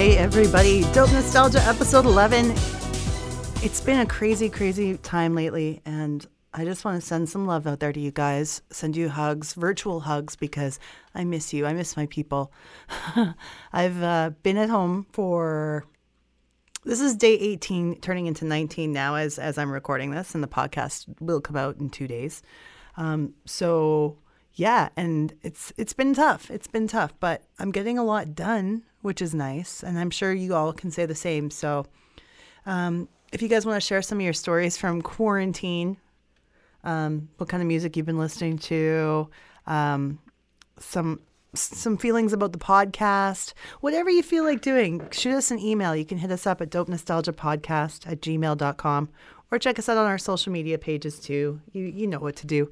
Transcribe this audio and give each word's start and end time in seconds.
Hey, 0.00 0.16
everybody. 0.16 0.80
Dope 0.94 1.12
Nostalgia, 1.12 1.60
episode 1.64 2.06
11. 2.06 2.52
It's 3.62 3.82
been 3.82 4.00
a 4.00 4.06
crazy, 4.06 4.48
crazy 4.48 4.96
time 4.96 5.34
lately, 5.34 5.82
and 5.84 6.26
I 6.54 6.64
just 6.64 6.86
want 6.86 6.98
to 6.98 7.06
send 7.06 7.28
some 7.28 7.46
love 7.46 7.66
out 7.66 7.80
there 7.80 7.92
to 7.92 8.00
you 8.00 8.10
guys. 8.10 8.62
Send 8.70 8.96
you 8.96 9.10
hugs, 9.10 9.52
virtual 9.52 10.00
hugs, 10.00 10.36
because 10.36 10.80
I 11.14 11.24
miss 11.24 11.52
you. 11.52 11.66
I 11.66 11.74
miss 11.74 11.98
my 11.98 12.06
people. 12.06 12.50
I've 13.74 14.02
uh, 14.02 14.30
been 14.42 14.56
at 14.56 14.70
home 14.70 15.04
for 15.12 15.84
this 16.82 17.02
is 17.02 17.14
day 17.14 17.34
18, 17.34 18.00
turning 18.00 18.24
into 18.24 18.46
19 18.46 18.90
now 18.94 19.16
as 19.16 19.38
as 19.38 19.58
I'm 19.58 19.70
recording 19.70 20.12
this, 20.12 20.34
and 20.34 20.42
the 20.42 20.48
podcast 20.48 21.14
will 21.20 21.42
come 21.42 21.56
out 21.56 21.76
in 21.76 21.90
two 21.90 22.08
days. 22.08 22.40
Um, 22.96 23.34
so 23.44 24.16
yeah, 24.54 24.88
and 24.96 25.34
it's 25.42 25.74
it's 25.76 25.92
been 25.92 26.14
tough. 26.14 26.50
It's 26.50 26.68
been 26.68 26.88
tough, 26.88 27.12
but 27.20 27.42
I'm 27.58 27.70
getting 27.70 27.98
a 27.98 28.04
lot 28.04 28.34
done, 28.34 28.84
which 29.02 29.22
is 29.22 29.34
nice, 29.34 29.82
and 29.82 29.98
I'm 29.98 30.10
sure 30.10 30.32
you 30.32 30.54
all 30.54 30.72
can 30.72 30.90
say 30.90 31.06
the 31.06 31.14
same. 31.14 31.50
So, 31.50 31.86
um, 32.66 33.08
if 33.32 33.42
you 33.42 33.48
guys 33.48 33.64
want 33.64 33.80
to 33.80 33.86
share 33.86 34.02
some 34.02 34.18
of 34.18 34.24
your 34.24 34.32
stories 34.32 34.76
from 34.76 35.02
quarantine, 35.02 35.96
um, 36.84 37.28
what 37.36 37.48
kind 37.48 37.62
of 37.62 37.66
music 37.66 37.96
you've 37.96 38.06
been 38.06 38.18
listening 38.18 38.58
to, 38.58 39.28
um, 39.66 40.18
some 40.78 41.20
some 41.52 41.96
feelings 41.96 42.32
about 42.32 42.52
the 42.52 42.58
podcast, 42.58 43.54
whatever 43.80 44.08
you 44.08 44.22
feel 44.22 44.44
like 44.44 44.60
doing, 44.60 45.08
shoot 45.10 45.34
us 45.34 45.50
an 45.50 45.58
email. 45.58 45.96
You 45.96 46.04
can 46.04 46.18
hit 46.18 46.30
us 46.30 46.46
up 46.46 46.60
at 46.60 46.70
dope 46.70 46.88
nostalgia 46.88 47.32
podcast 47.32 48.06
at 48.06 48.20
gmail.com 48.20 49.08
or 49.50 49.58
check 49.58 49.78
us 49.78 49.88
out 49.88 49.98
on 49.98 50.06
our 50.06 50.18
social 50.18 50.52
media 50.52 50.78
pages 50.78 51.18
too. 51.18 51.60
You, 51.72 51.84
you 51.86 52.06
know 52.06 52.20
what 52.20 52.36
to 52.36 52.46
do. 52.46 52.70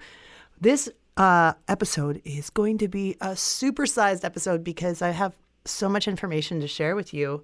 This 0.60 0.88
uh, 1.16 1.54
episode 1.66 2.22
is 2.24 2.50
going 2.50 2.78
to 2.78 2.88
be 2.88 3.16
a 3.20 3.30
supersized 3.30 4.24
episode 4.24 4.62
because 4.62 5.02
I 5.02 5.10
have 5.10 5.34
so 5.68 5.88
much 5.88 6.08
information 6.08 6.60
to 6.60 6.68
share 6.68 6.94
with 6.96 7.12
you. 7.12 7.42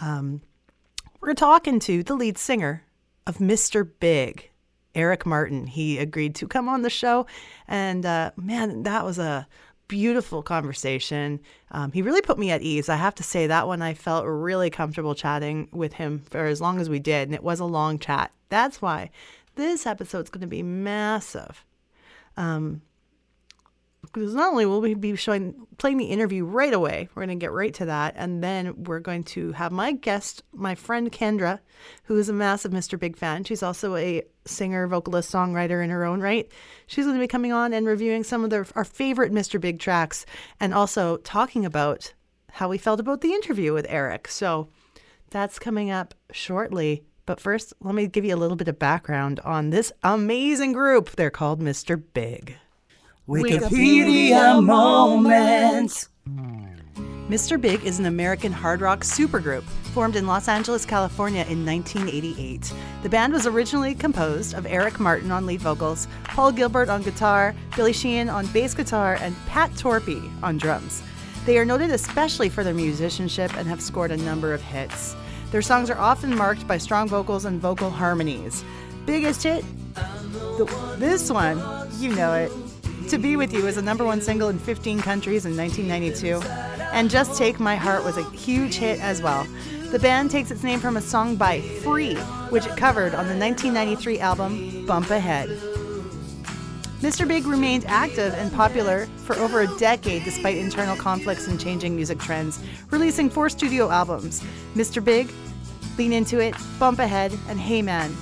Um, 0.00 0.42
we're 1.20 1.34
talking 1.34 1.78
to 1.80 2.02
the 2.02 2.14
lead 2.14 2.38
singer 2.38 2.84
of 3.26 3.38
Mr. 3.38 3.88
Big, 4.00 4.50
Eric 4.94 5.24
Martin. 5.24 5.66
He 5.66 5.98
agreed 5.98 6.34
to 6.36 6.46
come 6.46 6.68
on 6.68 6.82
the 6.82 6.90
show, 6.90 7.26
and 7.66 8.04
uh, 8.04 8.32
man, 8.36 8.82
that 8.82 9.04
was 9.04 9.18
a 9.18 9.46
beautiful 9.88 10.42
conversation. 10.42 11.40
Um, 11.70 11.92
he 11.92 12.02
really 12.02 12.22
put 12.22 12.38
me 12.38 12.50
at 12.50 12.62
ease. 12.62 12.88
I 12.88 12.96
have 12.96 13.14
to 13.16 13.22
say 13.22 13.46
that 13.46 13.66
one 13.66 13.82
I 13.82 13.94
felt 13.94 14.24
really 14.26 14.70
comfortable 14.70 15.14
chatting 15.14 15.68
with 15.72 15.94
him 15.94 16.22
for 16.30 16.46
as 16.46 16.60
long 16.60 16.80
as 16.80 16.88
we 16.88 16.98
did, 16.98 17.28
and 17.28 17.34
it 17.34 17.42
was 17.42 17.60
a 17.60 17.64
long 17.64 17.98
chat. 17.98 18.32
That's 18.48 18.80
why 18.80 19.10
this 19.56 19.86
episode's 19.86 20.30
going 20.30 20.40
to 20.42 20.46
be 20.46 20.62
massive. 20.62 21.64
Um, 22.36 22.82
because 24.14 24.34
not 24.34 24.52
only 24.52 24.64
will 24.64 24.80
we 24.80 24.94
be 24.94 25.16
showing 25.16 25.66
playing 25.76 25.96
the 25.96 26.06
interview 26.06 26.44
right 26.44 26.72
away, 26.72 27.08
we're 27.14 27.26
going 27.26 27.38
to 27.38 27.44
get 27.44 27.52
right 27.52 27.74
to 27.74 27.86
that, 27.86 28.14
and 28.16 28.42
then 28.42 28.84
we're 28.84 29.00
going 29.00 29.24
to 29.24 29.52
have 29.52 29.72
my 29.72 29.92
guest, 29.92 30.44
my 30.52 30.76
friend 30.76 31.10
Kendra, 31.10 31.58
who 32.04 32.16
is 32.16 32.28
a 32.28 32.32
massive 32.32 32.70
Mr. 32.70 32.98
Big 32.98 33.16
fan. 33.16 33.42
She's 33.42 33.62
also 33.62 33.96
a 33.96 34.22
singer, 34.46 34.86
vocalist, 34.86 35.32
songwriter 35.32 35.82
in 35.82 35.90
her 35.90 36.04
own 36.04 36.20
right. 36.20 36.50
She's 36.86 37.04
going 37.04 37.16
to 37.16 37.20
be 37.20 37.26
coming 37.26 37.52
on 37.52 37.72
and 37.72 37.86
reviewing 37.86 38.22
some 38.22 38.44
of 38.44 38.72
our 38.74 38.84
favorite 38.84 39.32
Mr. 39.32 39.60
Big 39.60 39.80
tracks, 39.80 40.24
and 40.60 40.72
also 40.72 41.16
talking 41.18 41.66
about 41.66 42.14
how 42.52 42.68
we 42.68 42.78
felt 42.78 43.00
about 43.00 43.20
the 43.20 43.32
interview 43.32 43.72
with 43.72 43.86
Eric. 43.88 44.28
So 44.28 44.68
that's 45.30 45.58
coming 45.58 45.90
up 45.90 46.14
shortly. 46.30 47.02
But 47.26 47.40
first, 47.40 47.72
let 47.80 47.94
me 47.94 48.06
give 48.06 48.24
you 48.24 48.34
a 48.34 48.36
little 48.36 48.56
bit 48.56 48.68
of 48.68 48.78
background 48.78 49.40
on 49.40 49.70
this 49.70 49.92
amazing 50.04 50.72
group. 50.72 51.10
They're 51.10 51.30
called 51.30 51.60
Mr. 51.60 52.00
Big. 52.12 52.56
Wikipedia 53.28 54.62
moments. 54.62 56.10
Mr. 57.28 57.58
Big 57.58 57.82
is 57.82 57.98
an 57.98 58.04
American 58.04 58.52
hard 58.52 58.82
rock 58.82 59.00
supergroup 59.00 59.62
formed 59.94 60.14
in 60.14 60.26
Los 60.26 60.46
Angeles, 60.46 60.84
California 60.84 61.40
in 61.48 61.64
1988. 61.64 62.74
The 63.02 63.08
band 63.08 63.32
was 63.32 63.46
originally 63.46 63.94
composed 63.94 64.52
of 64.52 64.66
Eric 64.66 65.00
Martin 65.00 65.32
on 65.32 65.46
lead 65.46 65.62
vocals, 65.62 66.06
Paul 66.24 66.52
Gilbert 66.52 66.90
on 66.90 67.02
guitar, 67.02 67.54
Billy 67.74 67.94
Sheehan 67.94 68.28
on 68.28 68.46
bass 68.48 68.74
guitar, 68.74 69.16
and 69.22 69.34
Pat 69.46 69.70
Torpey 69.70 70.30
on 70.42 70.58
drums. 70.58 71.02
They 71.46 71.56
are 71.56 71.64
noted 71.64 71.90
especially 71.90 72.50
for 72.50 72.62
their 72.62 72.74
musicianship 72.74 73.56
and 73.56 73.66
have 73.68 73.80
scored 73.80 74.10
a 74.10 74.18
number 74.18 74.52
of 74.52 74.60
hits. 74.60 75.16
Their 75.50 75.62
songs 75.62 75.88
are 75.88 75.98
often 75.98 76.36
marked 76.36 76.66
by 76.68 76.76
strong 76.76 77.08
vocals 77.08 77.46
and 77.46 77.58
vocal 77.58 77.88
harmonies. 77.88 78.62
Biggest 79.06 79.44
hit? 79.44 79.64
The, 79.94 80.96
this 80.98 81.30
one, 81.30 81.58
you 81.98 82.14
know 82.14 82.34
it. 82.34 82.52
To 83.08 83.18
Be 83.18 83.36
With 83.36 83.52
You 83.52 83.64
was 83.64 83.76
a 83.76 83.82
number 83.82 84.04
one 84.04 84.22
single 84.22 84.48
in 84.48 84.58
15 84.58 85.00
countries 85.00 85.44
in 85.44 85.54
1992, 85.56 86.40
and 86.92 87.10
Just 87.10 87.36
Take 87.36 87.60
My 87.60 87.76
Heart 87.76 88.02
was 88.02 88.16
a 88.16 88.30
huge 88.30 88.76
hit 88.76 88.98
as 89.00 89.20
well. 89.20 89.46
The 89.90 89.98
band 89.98 90.30
takes 90.30 90.50
its 90.50 90.62
name 90.62 90.80
from 90.80 90.96
a 90.96 91.02
song 91.02 91.36
by 91.36 91.60
Free, 91.60 92.14
which 92.48 92.66
it 92.66 92.76
covered 92.78 93.14
on 93.14 93.28
the 93.28 93.36
1993 93.36 94.20
album 94.20 94.86
Bump 94.86 95.10
Ahead. 95.10 95.50
Mr. 97.00 97.28
Big 97.28 97.46
remained 97.46 97.84
active 97.86 98.32
and 98.34 98.50
popular 98.52 99.06
for 99.18 99.36
over 99.36 99.60
a 99.60 99.78
decade 99.78 100.24
despite 100.24 100.56
internal 100.56 100.96
conflicts 100.96 101.46
and 101.46 101.60
changing 101.60 101.94
music 101.94 102.18
trends, 102.18 102.58
releasing 102.90 103.28
four 103.28 103.50
studio 103.50 103.90
albums 103.90 104.42
Mr. 104.74 105.04
Big, 105.04 105.30
Lean 105.98 106.14
Into 106.14 106.40
It, 106.40 106.54
Bump 106.78 107.00
Ahead, 107.00 107.36
and 107.48 107.60
Hey 107.60 107.82
Man, 107.82 108.16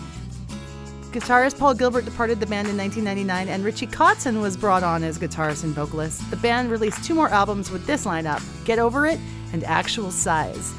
Guitarist 1.12 1.58
Paul 1.58 1.74
Gilbert 1.74 2.06
departed 2.06 2.40
the 2.40 2.46
band 2.46 2.68
in 2.68 2.76
1999, 2.78 3.54
and 3.54 3.62
Richie 3.62 3.86
Kotzen 3.86 4.40
was 4.40 4.56
brought 4.56 4.82
on 4.82 5.04
as 5.04 5.18
guitarist 5.18 5.62
and 5.62 5.74
vocalist. 5.74 6.28
The 6.30 6.38
band 6.38 6.70
released 6.70 7.04
two 7.04 7.12
more 7.12 7.28
albums 7.28 7.70
with 7.70 7.86
this 7.86 8.06
lineup 8.06 8.42
Get 8.64 8.78
Over 8.78 9.04
It 9.04 9.20
and 9.52 9.62
Actual 9.64 10.10
Size. 10.10 10.72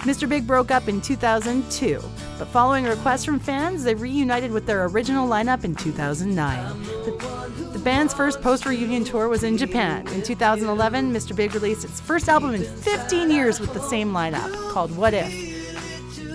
Mr. 0.00 0.28
Big 0.28 0.46
broke 0.46 0.70
up 0.70 0.88
in 0.88 1.00
2002, 1.00 2.02
but 2.38 2.48
following 2.48 2.84
requests 2.84 3.24
from 3.24 3.40
fans, 3.40 3.82
they 3.82 3.94
reunited 3.94 4.52
with 4.52 4.66
their 4.66 4.84
original 4.84 5.26
lineup 5.26 5.64
in 5.64 5.74
2009. 5.74 6.82
The, 6.82 7.70
the 7.72 7.78
band's 7.78 8.12
first 8.12 8.42
post 8.42 8.66
reunion 8.66 9.04
tour 9.04 9.26
was 9.28 9.42
in 9.42 9.56
Japan. 9.56 10.06
In 10.08 10.22
2011, 10.22 11.14
Mr. 11.14 11.34
Big 11.34 11.54
released 11.54 11.86
its 11.86 11.98
first 11.98 12.28
album 12.28 12.54
in 12.54 12.62
15 12.62 13.30
years 13.30 13.58
with 13.58 13.72
the 13.72 13.80
same 13.80 14.12
lineup, 14.12 14.52
called 14.70 14.94
What 14.94 15.14
If. 15.14 15.47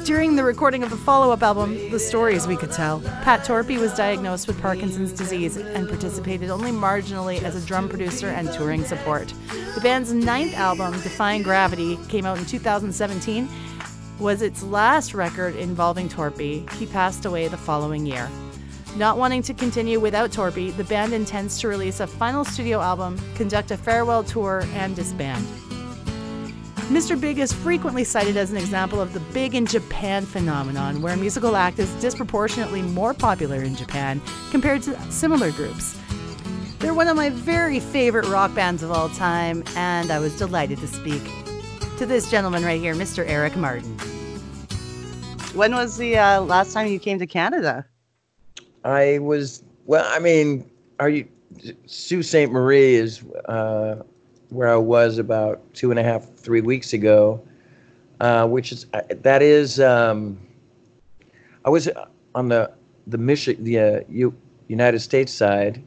During 0.06 0.36
the 0.36 0.44
recording 0.44 0.84
of 0.84 0.90
the 0.90 0.98
follow 0.98 1.32
up 1.32 1.44
album, 1.44 1.90
The 1.90 1.98
Stories 1.98 2.46
We 2.46 2.58
Could 2.58 2.74
Tell, 2.74 3.00
Pat 3.24 3.46
Torpey 3.46 3.80
was 3.80 3.94
diagnosed 3.94 4.48
with 4.48 4.62
Parkinson's 4.62 5.14
disease 5.14 5.56
and 5.56 5.88
participated 5.88 6.50
only 6.50 6.72
marginally 6.72 7.42
as 7.42 7.56
a 7.56 7.66
drum 7.66 7.88
producer 7.88 8.28
and 8.28 8.52
touring 8.52 8.84
support. 8.84 9.34
The 9.76 9.80
band's 9.82 10.12
ninth 10.12 10.56
album, 10.56 10.92
Defying 11.04 11.42
Gravity, 11.42 11.98
came 12.10 12.26
out 12.26 12.38
in 12.38 12.46
2017, 12.46 13.48
was 14.20 14.42
its 14.42 14.62
last 14.62 15.14
record 15.14 15.56
involving 15.56 16.10
Torpey. 16.10 16.70
He 16.74 16.86
passed 16.86 17.24
away 17.24 17.48
the 17.48 17.56
following 17.56 18.06
year. 18.06 18.30
Not 18.98 19.18
wanting 19.18 19.42
to 19.44 19.54
continue 19.54 20.02
without 20.02 20.32
Torpey, 20.32 20.76
the 20.76 20.84
band 20.84 21.14
intends 21.14 21.62
to 21.62 21.70
release 21.70 22.02
a 22.02 22.08
final 22.08 22.44
studio 22.44 22.82
album, 22.82 23.18
conduct 23.36 23.72
a 23.72 23.78
farewell 23.78 24.26
tour, 24.26 24.66
and 24.74 24.98
disband. 24.98 25.48
Mr. 26.90 27.20
Big 27.20 27.40
is 27.40 27.54
frequently 27.54 28.04
cited 28.04 28.36
as 28.36 28.52
an 28.52 28.58
example 28.58 29.00
of 29.00 29.14
the 29.14 29.22
big 29.32 29.56
in 29.56 29.66
Japan 29.66 30.26
phenomenon, 30.26 31.02
where 31.02 31.14
a 31.14 31.18
musical 31.18 31.56
act 31.56 31.80
is 31.80 31.90
disproportionately 32.02 32.82
more 32.82 33.14
popular 33.14 33.64
in 33.64 33.74
Japan 33.74 34.22
compared 34.52 34.82
to 34.84 35.00
similar 35.12 35.52
groups. 35.52 35.98
They're 36.80 36.94
one 36.94 37.08
of 37.08 37.16
my 37.16 37.30
very 37.30 37.80
favorite 37.80 38.26
rock 38.26 38.54
bands 38.54 38.84
of 38.84 38.92
all 38.92 39.08
time, 39.10 39.64
and 39.78 40.12
I 40.12 40.20
was 40.20 40.38
delighted 40.38 40.80
to 40.80 40.88
speak 40.88 41.24
to 41.98 42.06
this 42.06 42.30
gentleman 42.30 42.66
right 42.66 42.82
here, 42.82 42.96
Mr. 42.96 43.26
Eric 43.26 43.56
Martin. 43.56 43.98
When 45.54 45.74
was 45.74 45.96
the 45.96 46.18
uh, 46.18 46.42
last 46.42 46.74
time 46.74 46.88
you 46.88 47.00
came 47.00 47.18
to 47.18 47.28
Canada? 47.28 47.86
I 48.84 49.20
was 49.20 49.64
well. 49.86 50.06
I 50.10 50.20
mean, 50.20 50.70
are 51.00 51.10
you 51.10 51.28
Sault 51.86 52.26
Ste. 52.26 52.50
Marie 52.50 52.96
is 52.96 53.24
uh, 53.46 54.04
where 54.54 54.70
I 54.70 54.76
was 54.76 55.18
about 55.18 55.62
two 55.74 55.90
and 55.90 56.00
a 56.00 56.04
half, 56.04 56.30
three 56.36 56.62
weeks 56.62 56.94
ago, 56.94 57.42
uh, 58.20 58.48
which 58.48 58.72
is 58.72 58.86
uh, 58.94 59.02
that 59.10 59.42
is 59.42 59.80
um, 59.80 60.38
I 61.66 61.70
was 61.70 61.90
on 62.36 62.50
the 62.50 62.72
the 63.08 63.18
Michi- 63.18 63.62
the 63.64 63.80
uh, 63.80 64.00
U- 64.10 64.36
United 64.68 65.00
States 65.00 65.32
side, 65.34 65.84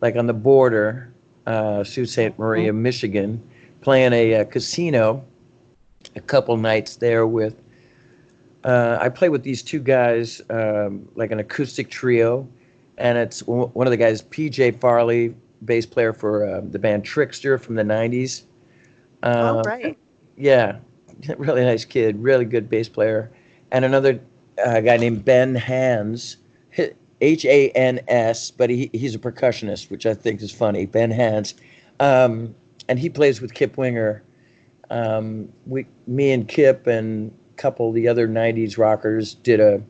like 0.00 0.16
on 0.16 0.26
the 0.26 0.34
border, 0.34 1.12
uh, 1.46 1.84
Sault 1.84 2.08
Ste. 2.08 2.38
Marie, 2.38 2.66
mm-hmm. 2.66 2.82
Michigan, 2.82 3.42
playing 3.80 4.12
a, 4.12 4.32
a, 4.32 4.44
casino, 4.44 5.24
a 6.14 6.20
couple 6.20 6.56
nights 6.56 6.96
there 6.96 7.26
with. 7.26 7.56
Uh, 8.64 8.96
I 9.00 9.08
play 9.08 9.28
with 9.28 9.42
these 9.42 9.60
two 9.60 9.80
guys, 9.80 10.40
um, 10.48 11.08
like 11.16 11.32
an 11.32 11.40
acoustic 11.40 11.90
trio, 11.90 12.46
and 12.96 13.18
it's 13.18 13.40
one 13.44 13.86
of 13.88 13.90
the 13.90 13.96
guys, 13.96 14.22
PJ 14.22 14.78
Farley, 14.78 15.34
bass 15.64 15.86
player 15.86 16.12
for 16.12 16.46
uh, 16.46 16.60
the 16.62 16.78
band 16.78 17.04
Trixter 17.04 17.60
from 17.60 17.74
the 17.74 17.82
90s. 17.82 18.42
Uh, 19.22 19.54
oh, 19.56 19.62
right. 19.62 19.96
Yeah, 20.36 20.78
really 21.36 21.62
nice 21.62 21.84
kid, 21.84 22.22
really 22.22 22.44
good 22.44 22.68
bass 22.68 22.88
player. 22.88 23.30
And 23.70 23.84
another 23.84 24.20
uh, 24.64 24.80
guy 24.80 24.96
named 24.96 25.24
Ben 25.24 25.54
Hans, 25.54 26.36
H 27.22 27.44
A 27.44 27.70
N 27.70 28.00
S, 28.08 28.50
but 28.50 28.68
he, 28.68 28.90
he's 28.92 29.14
a 29.14 29.18
percussionist, 29.18 29.90
which 29.90 30.06
I 30.06 30.12
think 30.14 30.42
is 30.42 30.50
funny. 30.50 30.86
Ben 30.86 31.10
Hans. 31.10 31.54
Um, 32.00 32.54
and 32.88 32.98
he 32.98 33.08
plays 33.08 33.40
with 33.40 33.54
Kip 33.54 33.76
Winger. 33.76 34.22
um, 34.90 35.48
we, 35.66 35.86
me 36.06 36.32
and 36.32 36.48
Kip 36.48 36.86
and 36.86 37.32
a 37.52 37.54
couple 37.54 37.88
of 37.88 37.94
the 37.94 38.08
other 38.08 38.26
'90s 38.26 38.76
rockers 38.76 39.34
did 39.34 39.60
a 39.60 39.80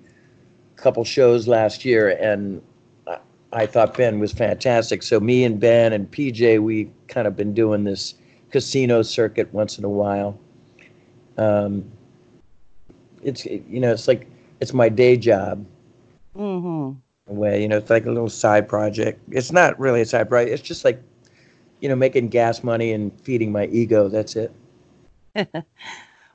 couple 0.76 1.02
shows 1.04 1.48
last 1.48 1.84
year, 1.86 2.10
and 2.10 2.60
I, 3.52 3.66
thought 3.66 3.96
Ben 3.96 4.18
was 4.18 4.32
fantastic. 4.32 5.02
So 5.02 5.20
me 5.20 5.44
and 5.44 5.60
Ben 5.60 5.92
and 5.92 6.10
PJ, 6.10 6.62
we 6.62 6.90
kind 7.08 7.26
of 7.26 7.36
been 7.36 7.54
doing 7.54 7.84
this 7.84 8.14
casino 8.50 9.02
circuit 9.02 9.52
once 9.52 9.78
in 9.78 9.84
a 9.84 9.88
while. 9.88 10.38
Um, 11.38 11.90
it's 13.22 13.44
you 13.46 13.80
know 13.80 13.92
it's 13.92 14.08
like 14.08 14.26
it's 14.60 14.72
my 14.72 14.88
day 14.88 15.16
job. 15.16 15.64
Mm-hmm. 16.36 16.98
Way 17.34 17.62
you 17.62 17.68
know 17.68 17.78
it's 17.78 17.90
like 17.90 18.06
a 18.06 18.10
little 18.10 18.28
side 18.28 18.68
project. 18.68 19.20
It's 19.30 19.52
not 19.52 19.78
really 19.78 20.02
a 20.02 20.06
side 20.06 20.28
project. 20.28 20.52
It's 20.52 20.62
just 20.62 20.84
like 20.84 21.02
you 21.80 21.88
know 21.88 21.96
making 21.96 22.28
gas 22.28 22.62
money 22.62 22.92
and 22.92 23.12
feeding 23.20 23.52
my 23.52 23.66
ego. 23.66 24.08
That's 24.08 24.36
it. 24.36 24.52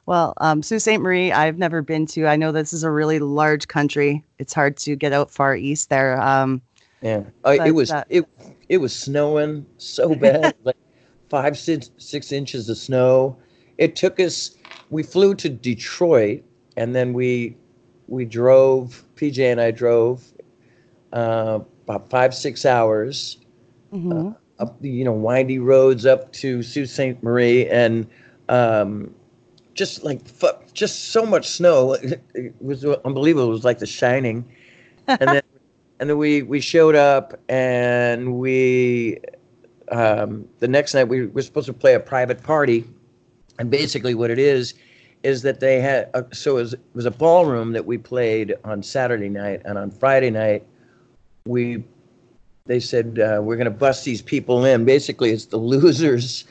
well, 0.06 0.34
um, 0.38 0.64
Sault 0.64 0.82
Ste. 0.82 0.98
Marie, 1.00 1.32
I've 1.32 1.58
never 1.58 1.82
been 1.82 2.06
to. 2.08 2.26
I 2.28 2.36
know 2.36 2.52
this 2.52 2.74
is 2.74 2.84
a 2.84 2.92
really 2.92 3.20
large 3.20 3.68
country. 3.68 4.24
It's 4.40 4.54
hard 4.54 4.78
to 4.78 4.96
get 4.96 5.14
out 5.14 5.30
far 5.30 5.56
east 5.56 5.90
there. 5.90 6.20
Um, 6.22 6.62
yeah, 7.02 7.24
uh, 7.46 7.58
it 7.66 7.72
was 7.72 7.92
uh, 7.92 8.04
it 8.10 8.26
it 8.70 8.78
was 8.78 8.96
snowing 8.96 9.66
so 9.78 10.16
bad, 10.16 10.56
like 10.64 10.78
five 11.30 11.58
six 11.58 11.92
six 11.98 12.32
inches 12.32 12.70
of 12.70 12.78
snow. 12.78 13.38
It 13.78 13.96
took 13.96 14.20
us. 14.20 14.56
We 14.90 15.04
flew 15.04 15.36
to 15.36 15.50
Detroit, 15.50 16.44
and 16.76 16.96
then 16.96 17.14
we 17.14 17.56
we 18.08 18.26
drove. 18.26 19.04
PJ 19.16 19.40
and 19.52 19.60
I 19.60 19.72
drove 19.72 20.24
uh, 21.14 21.60
about 21.86 22.10
five 22.10 22.34
six 22.36 22.66
hours 22.66 23.38
mm-hmm. 23.92 24.30
uh, 24.30 24.34
up 24.60 24.80
the 24.82 24.90
you 24.90 25.04
know 25.04 25.14
windy 25.14 25.60
roads 25.60 26.06
up 26.06 26.32
to 26.34 26.64
Sault 26.64 26.88
Ste. 26.88 27.22
Marie, 27.24 27.68
and 27.68 28.08
um, 28.50 29.14
just 29.74 30.04
like 30.04 30.22
just 30.74 31.10
so 31.12 31.26
much 31.26 31.48
snow. 31.48 31.96
It 32.34 32.56
was 32.62 32.86
unbelievable. 32.86 33.48
It 33.48 33.52
was 33.52 33.66
like 33.66 33.80
The 33.80 33.86
Shining, 33.86 34.46
and 35.08 35.20
then 35.20 35.42
and 36.00 36.10
then 36.10 36.18
we 36.18 36.42
we 36.44 36.60
showed 36.60 36.96
up 36.96 37.40
and 37.50 38.38
we 38.38 39.20
um, 39.92 40.48
the 40.60 40.68
next 40.68 40.94
night 40.94 41.06
we 41.06 41.28
were 41.28 41.42
supposed 41.42 41.68
to 41.68 41.74
play 41.74 41.94
a 41.94 42.00
private 42.00 42.44
party, 42.44 42.86
and 43.60 43.70
basically 43.70 44.14
what 44.14 44.30
it 44.30 44.40
is 44.40 44.74
is 45.24 45.42
that 45.42 45.60
they 45.60 45.82
had 45.82 46.10
a, 46.14 46.24
so 46.34 46.58
it 46.58 46.62
was, 46.62 46.74
it 46.74 46.80
was 46.94 47.06
a 47.06 47.12
ballroom 47.12 47.72
that 47.72 47.86
we 47.86 47.98
played 47.98 48.56
on 48.64 48.84
Saturday 48.84 49.30
night, 49.30 49.62
and 49.66 49.78
on 49.78 49.92
Friday 49.92 50.30
night 50.30 50.66
we 51.46 51.84
they 52.66 52.80
said 52.80 53.20
uh, 53.20 53.42
we're 53.42 53.56
going 53.56 53.66
to 53.66 53.72
bust 53.72 54.04
these 54.06 54.22
people 54.22 54.66
in. 54.66 54.86
Basically, 54.86 55.32
it's 55.32 55.46
the 55.46 55.58
losers 55.74 56.46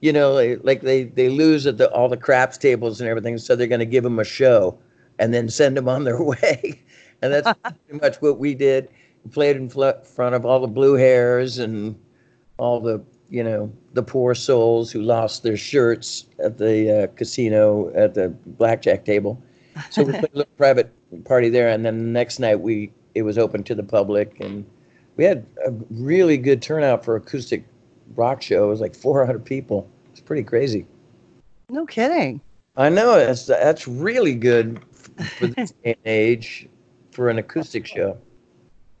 you 0.00 0.12
know, 0.12 0.58
like 0.62 0.80
they 0.80 1.04
they 1.04 1.28
lose 1.28 1.66
at 1.66 1.78
the 1.78 1.90
all 1.90 2.08
the 2.08 2.16
craps 2.16 2.56
tables 2.56 3.00
and 3.00 3.08
everything, 3.08 3.38
so 3.38 3.54
they're 3.54 3.66
going 3.66 3.80
to 3.80 3.86
give 3.86 4.04
them 4.04 4.18
a 4.18 4.24
show 4.24 4.78
and 5.18 5.34
then 5.34 5.48
send 5.48 5.76
them 5.76 5.88
on 5.88 6.04
their 6.04 6.22
way. 6.22 6.82
And 7.22 7.32
that's 7.32 7.52
pretty 7.60 8.00
much 8.00 8.16
what 8.16 8.38
we 8.38 8.54
did. 8.54 8.88
We 9.24 9.30
played 9.30 9.56
in 9.56 9.68
fl- 9.68 10.02
front 10.14 10.34
of 10.34 10.44
all 10.44 10.60
the 10.60 10.66
blue 10.66 10.94
hairs 10.94 11.58
and 11.58 11.98
all 12.58 12.80
the 12.80 13.02
you 13.28 13.44
know 13.44 13.72
the 13.94 14.02
poor 14.02 14.34
souls 14.34 14.90
who 14.90 15.00
lost 15.00 15.42
their 15.42 15.56
shirts 15.56 16.26
at 16.42 16.58
the 16.58 17.04
uh, 17.04 17.06
casino 17.16 17.92
at 17.94 18.14
the 18.14 18.28
blackjack 18.46 19.04
table. 19.04 19.42
So 19.90 20.02
we 20.02 20.12
played 20.12 20.30
a 20.34 20.38
little 20.38 20.52
private 20.56 20.92
party 21.24 21.48
there, 21.48 21.68
and 21.68 21.84
then 21.84 21.98
the 21.98 22.04
next 22.04 22.38
night 22.38 22.60
we 22.60 22.92
it 23.14 23.22
was 23.22 23.38
open 23.38 23.62
to 23.64 23.74
the 23.74 23.82
public, 23.82 24.40
and 24.40 24.64
we 25.16 25.24
had 25.24 25.46
a 25.66 25.72
really 25.90 26.36
good 26.36 26.62
turnout 26.62 27.04
for 27.04 27.16
acoustic 27.16 27.64
rock 28.14 28.42
show. 28.42 28.64
It 28.64 28.68
was 28.68 28.80
like 28.80 28.94
400 28.94 29.44
people. 29.44 29.88
It's 30.12 30.20
pretty 30.20 30.42
crazy. 30.42 30.86
No 31.68 31.86
kidding. 31.86 32.40
I 32.76 32.88
know 32.88 33.16
that's 33.16 33.46
that's 33.46 33.86
really 33.86 34.34
good 34.34 34.80
for 35.38 35.48
this 35.48 35.72
age 36.04 36.68
for 37.10 37.28
an 37.28 37.38
acoustic 37.38 37.86
show. 37.86 38.16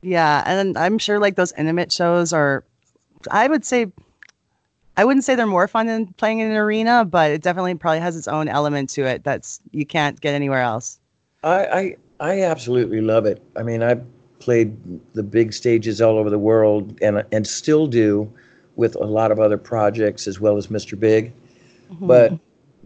Yeah, 0.02 0.42
and 0.46 0.76
I'm 0.78 0.98
sure 0.98 1.18
like 1.18 1.36
those 1.36 1.52
intimate 1.58 1.92
shows 1.92 2.32
are, 2.32 2.64
I 3.30 3.48
would 3.48 3.64
say, 3.64 3.86
I 4.96 5.04
wouldn't 5.04 5.24
say 5.24 5.34
they're 5.34 5.46
more 5.46 5.68
fun 5.68 5.86
than 5.86 6.06
playing 6.14 6.40
in 6.40 6.50
an 6.50 6.56
arena, 6.56 7.04
but 7.04 7.30
it 7.30 7.42
definitely 7.42 7.74
probably 7.74 8.00
has 8.00 8.16
its 8.16 8.28
own 8.28 8.48
element 8.48 8.90
to 8.90 9.02
it 9.02 9.24
that's 9.24 9.60
you 9.72 9.86
can't 9.86 10.20
get 10.20 10.34
anywhere 10.34 10.60
else. 10.60 10.98
I 11.42 11.66
I, 11.66 11.96
I 12.20 12.42
absolutely 12.42 13.00
love 13.00 13.26
it. 13.26 13.42
I 13.56 13.62
mean, 13.62 13.82
I've 13.82 14.04
played 14.40 14.74
the 15.14 15.22
big 15.22 15.52
stages 15.52 16.00
all 16.00 16.18
over 16.18 16.30
the 16.30 16.38
world, 16.38 16.98
and 17.02 17.22
and 17.32 17.46
still 17.46 17.86
do 17.86 18.30
with 18.76 18.94
a 18.96 19.04
lot 19.04 19.30
of 19.30 19.38
other 19.38 19.58
projects 19.58 20.26
as 20.26 20.40
well 20.40 20.56
as 20.56 20.68
Mr. 20.68 20.98
Big. 20.98 21.32
Mm-hmm. 21.92 22.06
But 22.06 22.38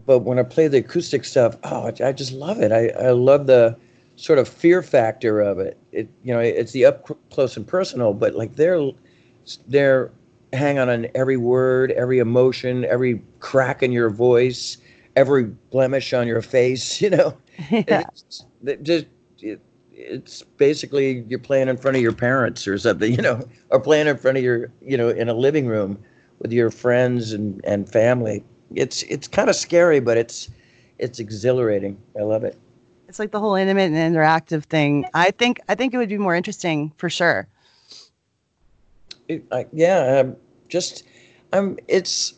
but 0.05 0.19
when 0.19 0.37
I 0.37 0.43
play 0.43 0.67
the 0.67 0.77
acoustic 0.77 1.25
stuff, 1.25 1.55
oh, 1.63 1.91
I 2.03 2.11
just 2.11 2.33
love 2.33 2.59
it. 2.59 2.71
I, 2.71 2.89
I 2.89 3.11
love 3.11 3.47
the 3.47 3.75
sort 4.15 4.39
of 4.39 4.47
fear 4.47 4.81
factor 4.81 5.41
of 5.41 5.59
it. 5.59 5.77
It 5.91 6.09
you 6.23 6.33
know 6.33 6.39
it's 6.39 6.71
the 6.71 6.85
up 6.85 7.09
close 7.29 7.57
and 7.57 7.67
personal, 7.67 8.13
but 8.13 8.35
like 8.35 8.55
they're 8.55 8.91
they're 9.67 10.11
hang 10.53 10.79
on 10.79 10.89
on 10.89 11.07
every 11.15 11.37
word, 11.37 11.91
every 11.91 12.19
emotion, 12.19 12.85
every 12.85 13.21
crack 13.39 13.83
in 13.83 13.91
your 13.91 14.09
voice, 14.09 14.77
every 15.15 15.45
blemish 15.71 16.13
on 16.13 16.27
your 16.27 16.41
face. 16.41 17.01
You 17.05 17.09
know, 17.11 17.37
yeah. 17.69 18.03
it's, 18.11 18.45
it 18.65 18.83
just 18.83 19.05
it, 19.39 19.61
it's 19.91 20.43
basically 20.57 21.25
you're 21.27 21.39
playing 21.39 21.67
in 21.67 21.77
front 21.77 21.97
of 21.97 22.03
your 22.03 22.13
parents 22.13 22.67
or 22.67 22.77
something, 22.77 23.11
you 23.15 23.21
know, 23.21 23.47
or 23.69 23.79
playing 23.79 24.07
in 24.07 24.17
front 24.17 24.37
of 24.37 24.43
your, 24.43 24.71
you 24.81 24.97
know, 24.97 25.09
in 25.09 25.29
a 25.29 25.33
living 25.33 25.67
room 25.67 25.97
with 26.39 26.51
your 26.51 26.71
friends 26.71 27.31
and, 27.31 27.61
and 27.65 27.89
family. 27.89 28.43
It's 28.73 29.03
it's 29.03 29.27
kind 29.27 29.49
of 29.49 29.55
scary, 29.55 29.99
but 29.99 30.17
it's 30.17 30.49
it's 30.97 31.19
exhilarating. 31.19 31.97
I 32.19 32.23
love 32.23 32.43
it. 32.43 32.57
It's 33.15 33.19
like 33.21 33.31
the 33.31 33.39
whole 33.39 33.55
intimate 33.55 33.93
and 33.93 34.13
interactive 34.13 34.65
thing. 34.65 35.05
I 35.13 35.31
think 35.31 35.61
I 35.69 35.75
think 35.75 35.93
it 35.93 35.97
would 35.97 36.09
be 36.09 36.17
more 36.17 36.35
interesting 36.35 36.91
for 36.97 37.09
sure. 37.09 37.47
It, 39.29 39.45
I, 39.53 39.65
yeah, 39.71 40.19
um, 40.19 40.35
just 40.67 41.05
I'm. 41.53 41.79
It's 41.87 42.33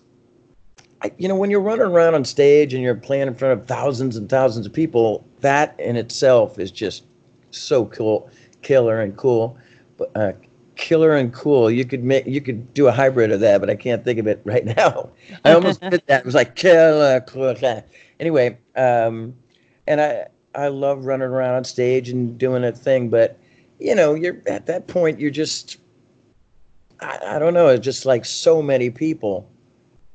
I, 1.02 1.12
you 1.18 1.28
know 1.28 1.36
when 1.36 1.50
you're 1.50 1.62
running 1.62 1.88
around 1.88 2.14
on 2.14 2.24
stage 2.24 2.76
and 2.76 2.84
you're 2.84 2.94
playing 2.94 3.28
in 3.28 3.34
front 3.34 3.60
of 3.60 3.68
thousands 3.68 4.18
and 4.18 4.30
thousands 4.30 4.68
of 4.68 4.74
people, 4.74 5.26
that 5.40 5.74
in 5.80 5.96
itself 5.96 6.60
is 6.60 6.70
just 6.70 7.06
so 7.50 7.86
cool, 7.88 8.30
killer 8.62 9.02
and 9.02 9.18
cool. 9.18 9.58
But 9.98 10.12
uh, 10.16 10.34
killer 10.76 11.16
and 11.16 11.34
cool. 11.34 11.72
You 11.72 11.86
could 11.86 12.04
make 12.04 12.28
you 12.28 12.40
could 12.40 12.72
do 12.76 12.86
a 12.88 12.92
hybrid 12.92 13.32
of 13.32 13.40
that, 13.40 13.62
but 13.62 13.72
I 13.72 13.76
can't 13.76 14.04
think 14.04 14.20
of 14.20 14.28
it 14.28 14.42
right 14.46 14.64
now. 14.78 15.10
I 15.44 15.54
almost 15.54 15.82
did 15.90 16.04
that. 16.06 16.20
It 16.20 16.26
was 16.28 16.36
like 16.36 16.56
killer, 16.56 17.20
cool. 17.22 17.56
Anyway, 18.20 18.60
um, 18.76 19.34
and 19.88 20.00
I 20.00 20.28
I 20.56 20.68
love 20.70 21.06
running 21.06 21.28
around 21.28 21.56
on 21.56 21.64
stage 21.64 22.10
and 22.10 22.38
doing 22.38 22.64
a 22.64 22.72
thing, 22.72 23.10
but 23.10 23.40
you 23.80 23.94
know, 23.94 24.14
you're 24.14 24.42
at 24.48 24.66
that 24.66 24.88
point. 24.88 25.20
You're 25.20 25.32
just 25.32 25.78
I, 27.02 27.20
I 27.28 27.40
don't 27.40 27.54
know. 27.54 27.68
It's 27.68 27.84
just 27.84 28.06
like 28.06 28.26
so 28.26 28.62
many 28.62 28.90
people. 28.90 29.50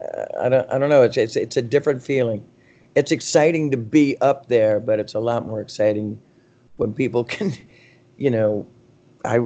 Uh, 0.03 0.25
I 0.41 0.49
don't 0.49 0.71
I 0.71 0.79
don't 0.79 0.91
know. 0.91 1.03
It's 1.03 1.17
it's 1.17 1.37
it's 1.37 1.57
a 1.57 1.63
different 1.63 2.03
feeling. 2.03 2.45
It's 2.95 3.13
exciting 3.13 3.71
to 3.71 3.77
be 3.77 4.17
up 4.21 4.49
there, 4.49 4.81
but 4.81 4.99
it's 4.99 5.15
a 5.15 5.21
lot 5.21 5.47
more 5.47 5.61
exciting 5.61 6.21
when 6.77 6.93
people 6.93 7.25
can, 7.35 7.53
you 8.17 8.31
know, 8.31 8.67
I 9.25 9.41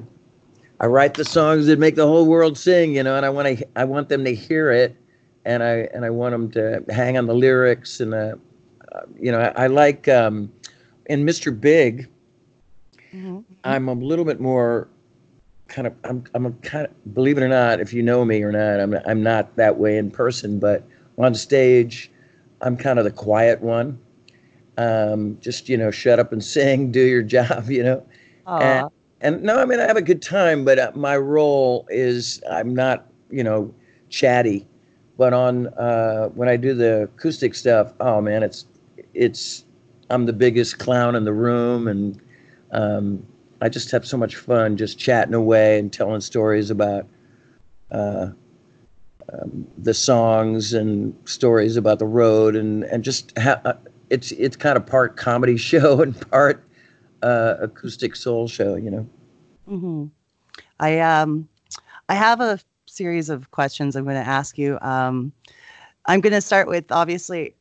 I 0.80 0.86
write 0.86 1.14
the 1.14 1.24
songs 1.24 1.66
that 1.66 1.78
make 1.78 1.94
the 1.94 2.06
whole 2.06 2.26
world 2.26 2.58
sing, 2.58 2.94
you 2.94 3.02
know, 3.02 3.16
and 3.16 3.24
I 3.24 3.30
want 3.30 3.58
to 3.58 3.66
I 3.76 3.84
want 3.84 4.08
them 4.08 4.24
to 4.24 4.34
hear 4.34 4.70
it, 4.70 4.96
and 5.44 5.62
I 5.62 5.88
and 5.94 6.04
I 6.04 6.10
want 6.10 6.32
them 6.32 6.50
to 6.52 6.84
hang 6.92 7.16
on 7.16 7.26
the 7.26 7.34
lyrics, 7.34 8.00
and 8.00 8.14
uh, 8.14 8.34
uh 8.92 9.00
you 9.18 9.32
know, 9.32 9.40
I, 9.40 9.64
I 9.64 9.66
like 9.68 10.08
um, 10.08 10.52
in 11.06 11.24
Mr. 11.24 11.58
Big, 11.58 12.08
mm-hmm. 13.12 13.40
I'm 13.64 13.88
a 13.88 13.92
little 13.92 14.24
bit 14.24 14.40
more 14.40 14.88
kind 15.68 15.86
of 15.86 15.94
I'm 16.04 16.24
I'm 16.34 16.46
a 16.46 16.52
kind 16.52 16.86
of 16.86 17.14
believe 17.14 17.38
it 17.38 17.42
or 17.42 17.48
not, 17.48 17.80
if 17.80 17.92
you 17.92 18.02
know 18.02 18.24
me 18.24 18.42
or 18.42 18.52
not, 18.52 18.80
I'm 18.80 18.94
I'm 19.06 19.22
not 19.22 19.56
that 19.56 19.78
way 19.78 19.98
in 19.98 20.10
person, 20.10 20.58
but 20.58 20.86
on 21.18 21.34
stage, 21.34 22.10
I'm 22.60 22.76
kind 22.76 22.98
of 22.98 23.04
the 23.04 23.10
quiet 23.10 23.60
one 23.60 23.98
um, 24.78 25.38
just 25.40 25.68
you 25.68 25.76
know 25.76 25.90
shut 25.90 26.18
up 26.18 26.32
and 26.32 26.44
sing 26.44 26.90
do 26.90 27.00
your 27.00 27.22
job 27.36 27.70
you 27.70 27.82
know 27.82 28.04
and, 28.46 29.36
and, 29.36 29.42
no 29.42 29.58
i 29.58 29.64
mean 29.64 29.80
i 29.80 29.84
have 29.84 29.96
a 29.96 30.02
good 30.02 30.22
time 30.22 30.64
but 30.64 30.78
uh, 30.78 30.92
my 30.94 31.16
role 31.16 31.86
is 31.90 32.42
i'm 32.50 32.74
not 32.74 33.06
you 33.30 33.42
know 33.42 33.72
chatty 34.08 34.66
but 35.18 35.32
on 35.32 35.68
uh, 35.68 36.28
when 36.28 36.48
i 36.48 36.56
do 36.56 36.74
the 36.74 37.04
acoustic 37.04 37.54
stuff 37.54 37.92
oh 38.00 38.20
man 38.20 38.42
it's 38.42 38.66
it's 39.14 39.64
i'm 40.10 40.26
the 40.26 40.32
biggest 40.32 40.78
clown 40.78 41.14
in 41.14 41.24
the 41.24 41.32
room 41.32 41.88
and 41.88 42.20
um, 42.72 43.24
i 43.60 43.68
just 43.68 43.90
have 43.90 44.06
so 44.06 44.16
much 44.16 44.36
fun 44.36 44.76
just 44.76 44.98
chatting 44.98 45.34
away 45.34 45.78
and 45.78 45.92
telling 45.92 46.20
stories 46.20 46.70
about 46.70 47.06
uh, 47.90 48.28
um, 49.32 49.66
the 49.78 49.94
songs 49.94 50.72
and 50.72 51.14
stories 51.24 51.76
about 51.76 51.98
the 51.98 52.06
road 52.06 52.56
and 52.56 52.84
and 52.84 53.04
just 53.04 53.36
ha- 53.38 53.60
uh, 53.64 53.74
it's 54.10 54.32
it's 54.32 54.56
kind 54.56 54.76
of 54.76 54.86
part 54.86 55.16
comedy 55.16 55.56
show 55.70 56.00
and 56.00 56.18
part 56.30 56.66
uh, 57.22 57.56
acoustic 57.60 58.16
soul 58.16 58.48
show, 58.48 58.76
you 58.76 58.90
know. 58.90 59.08
Mm-hmm. 59.68 60.04
I 60.80 61.00
um, 61.00 61.48
I 62.08 62.14
have 62.14 62.40
a 62.40 62.58
series 62.86 63.28
of 63.28 63.50
questions 63.50 63.96
I'm 63.96 64.04
going 64.04 64.22
to 64.22 64.28
ask 64.28 64.58
you. 64.58 64.78
Um, 64.80 65.32
I'm 66.06 66.20
going 66.20 66.32
to 66.32 66.40
start 66.40 66.68
with 66.68 66.92
obviously 66.92 67.54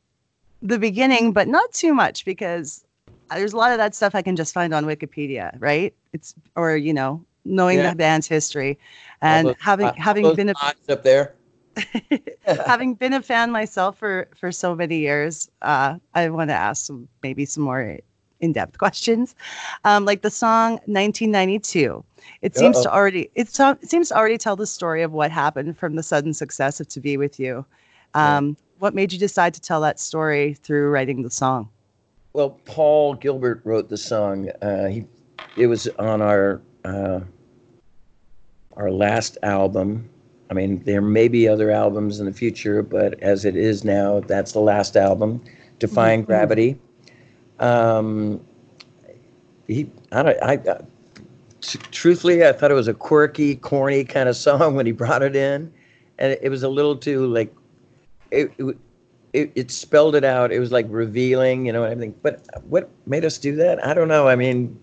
the 0.62 0.80
beginning, 0.80 1.32
but 1.32 1.48
not 1.48 1.72
too 1.74 1.94
much 1.94 2.26
because 2.26 2.84
there's 3.30 3.54
a 3.54 3.58
lot 3.58 3.72
of 3.72 3.78
that 3.78 3.96
stuff 3.96 4.16
I 4.16 4.22
can 4.22 4.36
just 4.36 4.54
find 4.54 4.74
on 4.74 4.86
Wikipedia, 4.86 5.56
right? 5.60 5.94
It's 6.14 6.34
or 6.56 6.76
you 6.78 6.94
know 6.94 7.24
knowing 7.46 7.78
Yeah. 7.80 7.92
the 7.92 7.96
band's 7.96 8.28
history 8.28 8.78
and 9.22 9.48
those- 9.50 9.56
having 9.60 9.88
uh, 9.88 9.94
having 9.98 10.36
been 10.36 10.50
a 10.50 10.56
up 10.90 11.04
there. 11.04 11.36
having 12.66 12.94
been 12.96 13.14
a 13.14 13.22
fan 13.22 13.52
myself 13.52 13.98
for 13.98 14.28
for 14.36 14.52
so 14.52 14.74
many 14.76 14.98
years, 15.00 15.50
uh, 15.62 15.98
I 16.14 16.30
want 16.30 16.50
to 16.50 16.54
ask 16.56 16.86
some 16.86 17.08
maybe 17.22 17.46
some 17.46 17.64
more 17.64 18.00
in-depth 18.40 18.78
questions, 18.84 19.36
um, 19.84 20.06
like 20.06 20.22
the 20.22 20.30
song 20.32 20.80
1992. 20.86 22.04
It 22.42 22.56
seems 22.56 22.82
to 22.82 22.90
Uh-oh. 22.90 22.96
already 22.96 23.30
it, 23.36 23.50
so, 23.50 23.72
it 23.72 23.90
seems 23.90 24.10
to 24.10 24.16
already 24.16 24.38
tell 24.38 24.56
the 24.56 24.66
story 24.68 25.02
of 25.04 25.12
what 25.12 25.32
happened 25.32 25.78
from 25.78 25.96
the 25.96 26.04
sudden 26.04 26.34
success 26.34 26.80
of 26.80 26.88
"To 26.90 27.00
Be 27.02 27.18
With 27.18 27.40
You." 27.40 27.66
Um, 28.14 28.56
What 28.80 28.94
made 28.94 29.14
you 29.14 29.20
decide 29.20 29.54
to 29.54 29.62
tell 29.62 29.82
that 29.82 30.00
story 30.00 30.54
through 30.54 30.90
writing 30.90 31.22
the 31.22 31.30
song? 31.30 31.70
Well, 32.34 32.60
Paul 32.66 33.14
Gilbert 33.14 33.62
wrote 33.64 33.88
the 33.90 33.98
song. 33.98 34.50
Uh, 34.62 34.88
he, 34.88 35.06
it 35.56 35.68
was 35.68 35.88
on 36.00 36.22
our 36.22 36.62
uh, 36.84 37.22
our 38.76 38.92
last 38.92 39.38
album. 39.44 40.10
I 40.50 40.54
mean, 40.54 40.84
there 40.84 41.02
may 41.02 41.28
be 41.28 41.48
other 41.48 41.72
albums 41.72 42.20
in 42.20 42.26
the 42.26 42.34
future, 42.34 42.84
but 42.84 43.20
as 43.22 43.46
it 43.46 43.56
is 43.56 43.84
now, 43.84 44.20
that's 44.20 44.52
the 44.52 44.60
last 44.60 44.96
album, 44.98 45.42
Defying 45.80 46.24
Mhm. 46.24 46.28
Gravity. 46.28 46.80
Um, 47.60 48.42
he, 49.66 49.90
I 50.12 50.22
don't, 50.24 50.44
I, 50.44 50.82
truthfully, 51.92 52.46
I 52.46 52.52
thought 52.52 52.70
it 52.70 52.76
was 52.76 52.88
a 52.88 52.94
quirky, 52.94 53.56
corny 53.56 54.04
kind 54.04 54.30
of 54.30 54.36
song 54.36 54.76
when 54.76 54.86
he 54.86 54.92
brought 54.92 55.24
it 55.24 55.36
in, 55.36 55.72
and 56.20 56.34
it, 56.34 56.40
it 56.44 56.50
was 56.50 56.62
a 56.64 56.70
little 56.70 56.96
too 56.96 57.26
like, 57.28 57.52
it, 58.32 58.54
it, 58.58 58.78
it, 59.34 59.52
it 59.56 59.72
spelled 59.72 60.16
it 60.16 60.24
out. 60.24 60.52
It 60.52 60.60
was 60.60 60.72
like 60.72 60.86
revealing, 60.90 61.66
you 61.66 61.74
know, 61.74 61.84
and 61.84 61.92
everything. 61.92 62.16
But 62.22 62.46
what 62.66 62.90
made 63.06 63.26
us 63.26 63.38
do 63.38 63.56
that? 63.58 63.86
I 63.86 63.94
don't 63.94 64.08
know. 64.08 64.28
I 64.28 64.36
mean, 64.36 64.80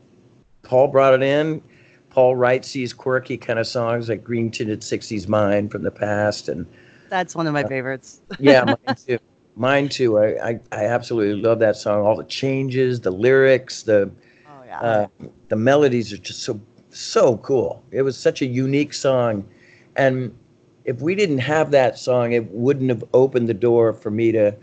Paul 0.63 0.89
brought 0.89 1.15
it 1.15 1.23
in. 1.23 1.63
Paul 2.11 2.37
writes 2.37 2.73
these 2.73 2.93
quirky 2.93 3.39
kind 3.39 3.59
of 3.59 3.67
songs 3.67 4.09
like 4.09 4.23
Green 4.23 4.51
Tinted 4.51 4.81
60s 4.81 5.27
Mind 5.29 5.73
from 5.73 5.83
the 5.83 5.91
past. 5.91 6.49
And 6.49 6.67
That's 7.09 7.35
one 7.35 7.47
of 7.47 7.55
my 7.55 7.65
favorites. 7.65 8.21
yeah, 8.39 8.65
mine 8.65 8.97
too. 9.07 9.19
Mine 9.57 9.89
too. 9.89 10.19
I, 10.19 10.51
I, 10.51 10.61
I 10.73 10.85
absolutely 10.87 11.41
love 11.41 11.59
that 11.61 11.77
song. 11.77 12.05
All 12.05 12.17
the 12.17 12.25
changes, 12.25 13.01
the 13.01 13.11
lyrics, 13.11 13.83
the 13.83 14.11
Oh 14.47 14.63
yeah. 14.67 14.81
uh, 14.81 15.07
the 15.49 15.57
melodies 15.57 16.13
are 16.13 16.19
just 16.19 16.43
so 16.43 16.61
so 16.91 17.39
cool. 17.39 17.83
It 17.91 18.03
was 18.03 18.19
such 18.19 18.43
a 18.43 18.47
unique 18.47 18.93
song, 18.93 19.49
and 19.97 20.37
if 20.85 21.01
we 21.01 21.15
didn't 21.15 21.39
have 21.39 21.71
that 21.71 21.99
song, 21.99 22.33
it 22.33 22.51
wouldn't 22.51 22.91
have 22.91 23.05
opened 23.15 23.49
the 23.49 23.55
door 23.55 23.93
for 23.93 24.11
me 24.11 24.33
to 24.33 24.55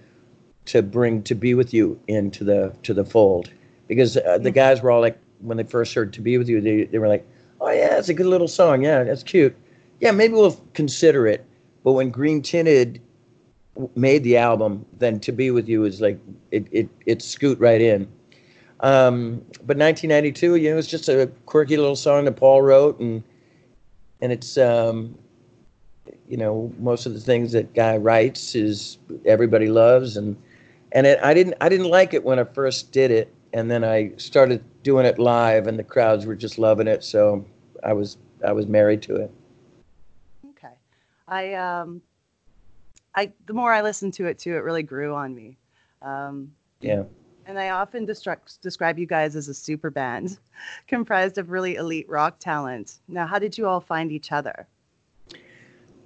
to 0.65 0.83
bring 0.83 1.23
"To 1.23 1.35
Be 1.35 1.53
With 1.53 1.73
You" 1.73 1.99
into 2.07 2.43
the 2.43 2.73
to 2.83 2.93
the 2.93 3.05
fold, 3.05 3.49
because 3.87 4.17
uh, 4.17 4.37
the 4.37 4.51
guys 4.51 4.81
were 4.81 4.91
all 4.91 5.01
like, 5.01 5.17
when 5.39 5.57
they 5.57 5.63
first 5.63 5.93
heard 5.93 6.13
"To 6.13 6.21
Be 6.21 6.37
With 6.37 6.49
You," 6.49 6.61
they 6.61 6.83
they 6.85 6.97
were 6.97 7.07
like, 7.07 7.25
"Oh 7.61 7.69
yeah, 7.69 7.97
it's 7.97 8.09
a 8.09 8.13
good 8.13 8.27
little 8.27 8.47
song. 8.47 8.83
Yeah, 8.83 9.03
that's 9.03 9.23
cute. 9.23 9.55
Yeah, 9.99 10.11
maybe 10.11 10.33
we'll 10.33 10.59
consider 10.73 11.27
it." 11.27 11.45
But 11.83 11.93
when 11.93 12.09
Green 12.09 12.41
Tinted 12.41 13.01
made 13.95 14.23
the 14.23 14.37
album, 14.37 14.85
then 14.97 15.19
"To 15.21 15.31
Be 15.31 15.51
With 15.51 15.67
You" 15.69 15.85
is 15.85 16.01
like 16.01 16.19
it 16.51 16.67
it 16.71 16.89
it 17.05 17.21
scoot 17.21 17.59
right 17.59 17.81
in. 17.81 18.07
Um, 18.81 19.41
but 19.65 19.75
1992, 19.77 20.55
you 20.55 20.71
know, 20.71 20.77
it's 20.77 20.87
just 20.87 21.09
a 21.09 21.29
quirky 21.45 21.75
little 21.75 21.97
song 21.97 22.25
that 22.25 22.37
Paul 22.37 22.61
wrote, 22.61 22.99
and 22.99 23.23
and 24.21 24.31
it's 24.31 24.57
um, 24.57 25.17
you 26.27 26.37
know 26.37 26.73
most 26.79 27.05
of 27.05 27.13
the 27.13 27.19
things 27.19 27.51
that 27.53 27.73
guy 27.73 27.97
writes 27.97 28.55
is 28.55 28.97
everybody 29.25 29.67
loves, 29.67 30.17
and 30.17 30.35
and 30.91 31.05
it, 31.07 31.19
I 31.23 31.33
didn't 31.33 31.55
I 31.61 31.69
didn't 31.69 31.89
like 31.89 32.13
it 32.13 32.23
when 32.23 32.39
I 32.39 32.43
first 32.43 32.91
did 32.91 33.11
it, 33.11 33.33
and 33.53 33.69
then 33.69 33.83
I 33.83 34.11
started 34.17 34.63
doing 34.83 35.05
it 35.05 35.19
live, 35.19 35.67
and 35.67 35.77
the 35.77 35.83
crowds 35.83 36.25
were 36.25 36.35
just 36.35 36.57
loving 36.57 36.87
it, 36.87 37.03
so 37.03 37.45
I 37.83 37.93
was 37.93 38.17
I 38.45 38.51
was 38.51 38.67
married 38.67 39.01
to 39.03 39.15
it. 39.17 39.31
Okay. 40.51 40.73
I 41.27 41.53
um 41.53 42.01
I 43.15 43.31
the 43.45 43.53
more 43.53 43.73
I 43.73 43.81
listened 43.81 44.13
to 44.15 44.25
it 44.25 44.39
too, 44.39 44.55
it 44.55 44.63
really 44.63 44.83
grew 44.83 45.13
on 45.13 45.35
me. 45.35 45.57
Um 46.01 46.53
Yeah. 46.81 47.03
and 47.45 47.57
I 47.59 47.69
often 47.71 48.05
destruct, 48.05 48.61
describe 48.61 48.99
you 48.99 49.07
guys 49.07 49.35
as 49.35 49.47
a 49.47 49.53
super 49.53 49.89
band 49.89 50.37
comprised 50.87 51.37
of 51.39 51.49
really 51.49 51.75
elite 51.75 52.07
rock 52.07 52.37
talent. 52.39 52.99
Now, 53.07 53.25
how 53.25 53.39
did 53.39 53.57
you 53.57 53.67
all 53.67 53.79
find 53.81 54.11
each 54.11 54.31
other? 54.31 54.67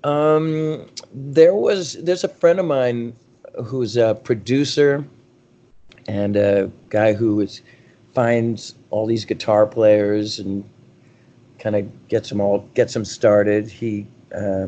Um, 0.03 0.87
there 1.13 1.55
was 1.55 1.93
there's 1.93 2.23
a 2.23 2.27
friend 2.29 2.59
of 2.59 2.65
mine 2.65 3.15
who's 3.65 3.95
a 3.95 4.15
producer 4.23 5.05
and 6.07 6.35
a 6.35 6.69
guy 6.89 7.13
who 7.13 7.39
is 7.39 7.61
finds 8.13 8.75
all 8.89 9.05
these 9.07 9.25
guitar 9.25 9.65
players 9.65 10.39
and 10.39 10.63
kind 11.59 11.75
of 11.75 12.07
gets 12.09 12.29
them 12.29 12.41
all 12.41 12.67
gets 12.73 12.93
them 12.93 13.05
started. 13.05 13.67
He 13.69 14.05
uh, 14.35 14.67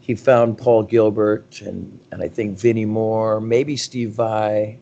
he 0.00 0.14
found 0.14 0.58
Paul 0.58 0.82
Gilbert 0.82 1.62
and 1.62 1.98
and 2.12 2.22
I 2.22 2.28
think 2.28 2.58
Vinnie 2.58 2.84
Moore, 2.84 3.40
maybe 3.40 3.76
Steve 3.76 4.10
Vai, 4.10 4.78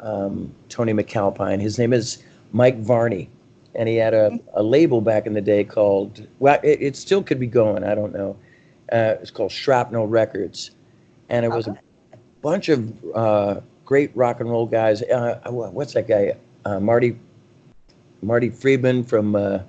um, 0.00 0.52
Tony 0.70 0.92
MacAlpine. 0.94 1.60
His 1.60 1.78
name 1.78 1.92
is 1.92 2.22
Mike 2.52 2.78
Varney, 2.78 3.28
and 3.74 3.88
he 3.88 3.96
had 3.96 4.14
a, 4.14 4.38
a 4.54 4.62
label 4.62 5.02
back 5.02 5.26
in 5.26 5.34
the 5.34 5.42
day 5.42 5.64
called 5.64 6.26
well, 6.38 6.58
it, 6.62 6.80
it 6.80 6.96
still 6.96 7.22
could 7.22 7.38
be 7.38 7.46
going. 7.46 7.84
I 7.84 7.94
don't 7.94 8.14
know. 8.14 8.36
Uh, 8.92 9.16
it's 9.20 9.30
called 9.30 9.50
Shrapnel 9.50 10.06
Records, 10.06 10.72
and 11.30 11.44
it 11.46 11.48
was 11.52 11.66
Okay. 11.68 11.80
a 12.12 12.16
bunch 12.42 12.68
of 12.68 12.92
uh, 13.14 13.60
great 13.84 14.10
rock 14.14 14.40
and 14.40 14.50
roll 14.50 14.66
guys. 14.66 15.02
Uh, 15.02 15.40
what's 15.50 15.94
that 15.94 16.06
guy? 16.06 16.36
Uh, 16.64 16.78
Marty 16.78 17.16
Marty 18.22 18.50
Friedman 18.50 19.02
from 19.04 19.34
uh, 19.34 19.60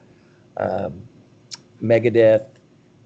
um 0.58 1.08
Megadeth 1.82 2.48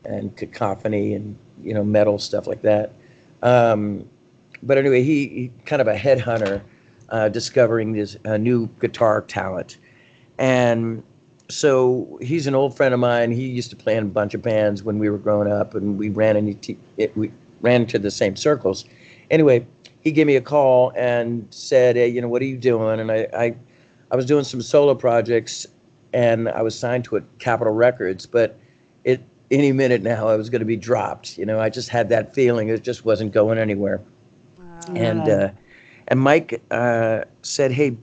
and 0.06 0.36
Cacophony 0.36 1.14
and 1.14 1.38
you 1.64 1.74
know 1.74 1.84
metal 1.84 2.20
stuff 2.20 2.48
like 2.48 2.62
that. 2.62 2.92
Um, 3.44 4.08
but 4.64 4.78
anyway, 4.78 5.04
he, 5.04 5.28
he 5.28 5.52
kind 5.66 5.82
of 5.82 5.88
a 5.88 5.96
headhunter, 5.96 6.62
uh, 7.10 7.30
discovering 7.30 7.94
this 7.94 8.18
uh, 8.26 8.38
new 8.38 8.68
guitar 8.80 9.22
talent, 9.22 9.78
and 10.40 11.04
so 11.50 12.20
he's 12.22 12.48
an 12.48 12.56
old 12.56 12.75
friend 12.75 12.94
of 12.94 13.00
mine. 13.00 13.32
He 13.32 13.48
used 13.48 13.70
to 13.70 13.75
play 13.75 13.96
in 13.96 14.04
a 14.04 14.08
bunch 14.08 14.34
of 14.34 14.42
bands 14.42 14.84
when 14.84 15.00
we 15.00 15.10
were 15.10 15.18
growing 15.18 15.51
up, 15.51 15.75
and 15.75 15.98
we 15.98 16.10
ran 16.10 16.36
into 16.36 16.75
it, 16.98 17.16
we 17.16 17.32
ran 17.62 17.82
into 17.82 18.00
the 18.00 18.12
same 18.12 18.36
circles. 18.36 18.86
Anyway, 19.32 19.66
he 20.01 20.12
gave 20.12 20.27
me 20.27 20.36
a 20.36 20.42
call 20.42 20.92
and 20.96 21.48
said, 21.50 21.96
"Hey, 21.96 22.08
you 22.08 22.22
know, 22.22 22.27
what 22.27 22.42
are 22.42 22.46
you 22.46 22.58
doing?" 22.58 23.00
And 23.00 23.12
I, 23.12 23.27
I, 23.34 23.56
I 24.12 24.16
was 24.16 24.25
doing 24.25 24.44
some 24.44 24.62
solo 24.62 24.96
projects, 24.96 25.66
and 26.13 26.50
I 26.50 26.62
was 26.62 26.77
signed 26.77 27.06
to 27.06 27.18
a 27.18 27.22
Capitol 27.39 27.74
Records, 27.74 28.25
but 28.25 28.60
it 29.04 29.22
any 29.50 29.72
minute 29.72 30.01
now 30.01 30.27
I 30.27 30.36
was 30.36 30.50
going 30.50 30.60
to 30.60 30.66
be 30.66 30.75
dropped. 30.75 31.38
You 31.38 31.46
know, 31.46 31.60
I 31.60 31.70
just 31.70 31.89
had 31.89 32.10
that 32.10 32.34
feeling 32.34 32.70
it 32.70 32.84
just 32.84 33.06
wasn't 33.06 33.32
going 33.32 33.58
anywhere. 33.58 34.01
And 34.96 35.27
uh, 35.30 35.50
and 36.10 36.20
Mike 36.20 36.62
uh, 36.72 37.22
said, 37.42 37.72
"Hey, 37.72 37.98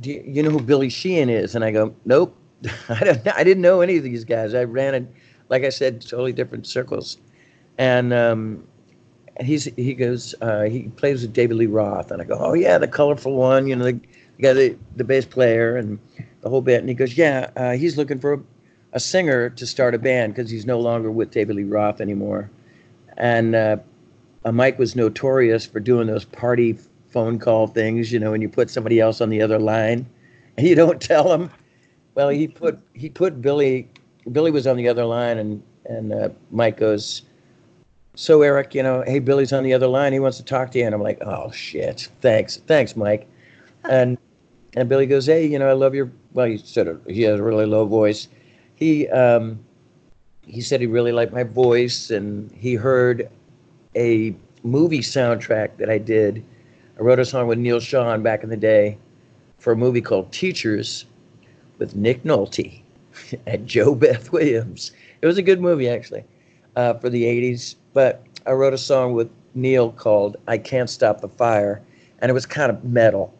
do 0.00 0.10
you, 0.10 0.22
you 0.26 0.42
know 0.42 0.50
who 0.50 0.60
Billy 0.60 0.88
Sheehan 0.88 1.28
is?" 1.28 1.54
And 1.54 1.64
I 1.64 1.70
go, 1.70 1.94
"Nope, 2.04 2.36
I 2.88 3.04
don't. 3.04 3.28
I 3.36 3.44
didn't 3.44 3.62
know 3.62 3.80
any 3.80 3.96
of 3.96 4.04
these 4.04 4.24
guys. 4.24 4.54
I 4.54 4.64
ran 4.64 4.94
in, 4.94 5.08
like 5.48 5.64
I 5.64 5.68
said, 5.70 6.00
totally 6.00 6.32
different 6.32 6.66
circles." 6.66 7.18
And 7.78 8.12
um, 8.12 8.64
he's 9.40 9.64
he 9.76 9.94
goes, 9.94 10.34
uh, 10.40 10.62
he 10.62 10.84
plays 10.96 11.22
with 11.22 11.32
David 11.32 11.56
Lee 11.56 11.66
Roth, 11.66 12.10
and 12.10 12.20
I 12.22 12.24
go, 12.24 12.36
"Oh 12.38 12.54
yeah, 12.54 12.78
the 12.78 12.88
colorful 12.88 13.34
one, 13.34 13.66
you 13.66 13.76
know, 13.76 13.84
the, 13.84 13.92
the 14.36 14.42
guy, 14.42 14.52
the, 14.52 14.76
the 14.96 15.04
bass 15.04 15.24
player, 15.24 15.76
and 15.76 15.98
the 16.42 16.48
whole 16.50 16.62
bit." 16.62 16.80
And 16.80 16.88
he 16.88 16.94
goes, 16.94 17.16
"Yeah, 17.16 17.50
uh, 17.56 17.72
he's 17.72 17.96
looking 17.96 18.18
for 18.20 18.34
a, 18.34 18.40
a 18.92 19.00
singer 19.00 19.50
to 19.50 19.66
start 19.66 19.94
a 19.94 19.98
band 19.98 20.34
because 20.34 20.50
he's 20.50 20.66
no 20.66 20.78
longer 20.80 21.10
with 21.10 21.30
David 21.30 21.56
Lee 21.56 21.64
Roth 21.64 22.00
anymore." 22.00 22.50
And 23.16 23.54
uh, 23.54 23.76
uh, 24.44 24.52
Mike 24.52 24.78
was 24.78 24.96
notorious 24.96 25.66
for 25.66 25.80
doing 25.80 26.06
those 26.06 26.24
party 26.24 26.78
phone 27.10 27.38
call 27.38 27.66
things, 27.66 28.10
you 28.10 28.18
know, 28.18 28.30
when 28.30 28.42
you 28.42 28.48
put 28.48 28.70
somebody 28.70 28.98
else 28.98 29.20
on 29.20 29.28
the 29.28 29.42
other 29.42 29.58
line 29.58 30.06
and 30.56 30.66
you 30.66 30.74
don't 30.74 31.00
tell 31.00 31.28
them. 31.28 31.50
Well, 32.14 32.28
he 32.28 32.48
put 32.48 32.78
he 32.94 33.08
put 33.08 33.40
Billy. 33.40 33.88
Billy 34.30 34.50
was 34.50 34.66
on 34.66 34.76
the 34.76 34.88
other 34.88 35.04
line, 35.04 35.38
and 35.38 35.62
and 35.86 36.12
uh, 36.12 36.28
Mike 36.50 36.76
goes, 36.76 37.22
"So 38.14 38.42
Eric, 38.42 38.74
you 38.74 38.82
know, 38.82 39.02
hey, 39.06 39.18
Billy's 39.18 39.52
on 39.52 39.64
the 39.64 39.72
other 39.72 39.86
line. 39.86 40.12
He 40.12 40.20
wants 40.20 40.36
to 40.36 40.44
talk 40.44 40.70
to 40.72 40.78
you." 40.78 40.86
And 40.86 40.94
I'm 40.94 41.02
like, 41.02 41.22
"Oh 41.22 41.50
shit, 41.52 42.08
thanks, 42.20 42.58
thanks, 42.66 42.96
Mike." 42.96 43.26
And 43.88 44.18
and 44.74 44.88
Billy 44.88 45.06
goes, 45.06 45.26
"Hey, 45.26 45.46
you 45.46 45.58
know, 45.58 45.68
I 45.68 45.72
love 45.72 45.94
your." 45.94 46.10
Well, 46.34 46.46
he 46.46 46.58
said 46.58 46.98
he 47.06 47.22
has 47.22 47.40
a 47.40 47.42
really 47.42 47.66
low 47.66 47.86
voice. 47.86 48.28
He 48.74 49.08
um, 49.08 49.58
he 50.46 50.60
said 50.60 50.80
he 50.80 50.86
really 50.86 51.12
liked 51.12 51.32
my 51.32 51.44
voice, 51.44 52.10
and 52.10 52.50
he 52.52 52.74
heard 52.74 53.30
a 53.96 54.34
movie 54.62 55.00
soundtrack 55.00 55.76
that 55.78 55.88
I 55.88 55.98
did. 55.98 56.44
I 56.98 57.02
wrote 57.02 57.18
a 57.18 57.24
song 57.24 57.46
with 57.46 57.58
Neal 57.58 57.80
Schon 57.80 58.22
back 58.22 58.42
in 58.42 58.50
the 58.50 58.56
day 58.56 58.98
for 59.58 59.72
a 59.72 59.76
movie 59.76 60.00
called 60.00 60.30
Teachers 60.30 61.06
with 61.82 61.96
Nick 61.96 62.22
Nolte 62.22 62.80
and 63.46 63.66
JoBeth 63.66 64.30
Williams. 64.30 64.92
It 65.20 65.26
was 65.26 65.36
a 65.36 65.42
good 65.42 65.60
movie, 65.60 65.88
actually, 65.88 66.24
uh, 66.76 66.94
for 66.94 67.10
the 67.10 67.24
80s. 67.24 67.74
But 67.92 68.24
I 68.46 68.52
wrote 68.52 68.72
a 68.72 68.78
song 68.78 69.14
with 69.14 69.28
Neal 69.54 69.90
called 69.90 70.36
I 70.46 70.58
Can't 70.58 70.88
Stop 70.88 71.20
the 71.20 71.28
Fire. 71.28 71.82
and 72.20 72.30
it 72.30 72.34
was 72.34 72.46
kind 72.46 72.70
of 72.70 72.84
metal 72.84 73.34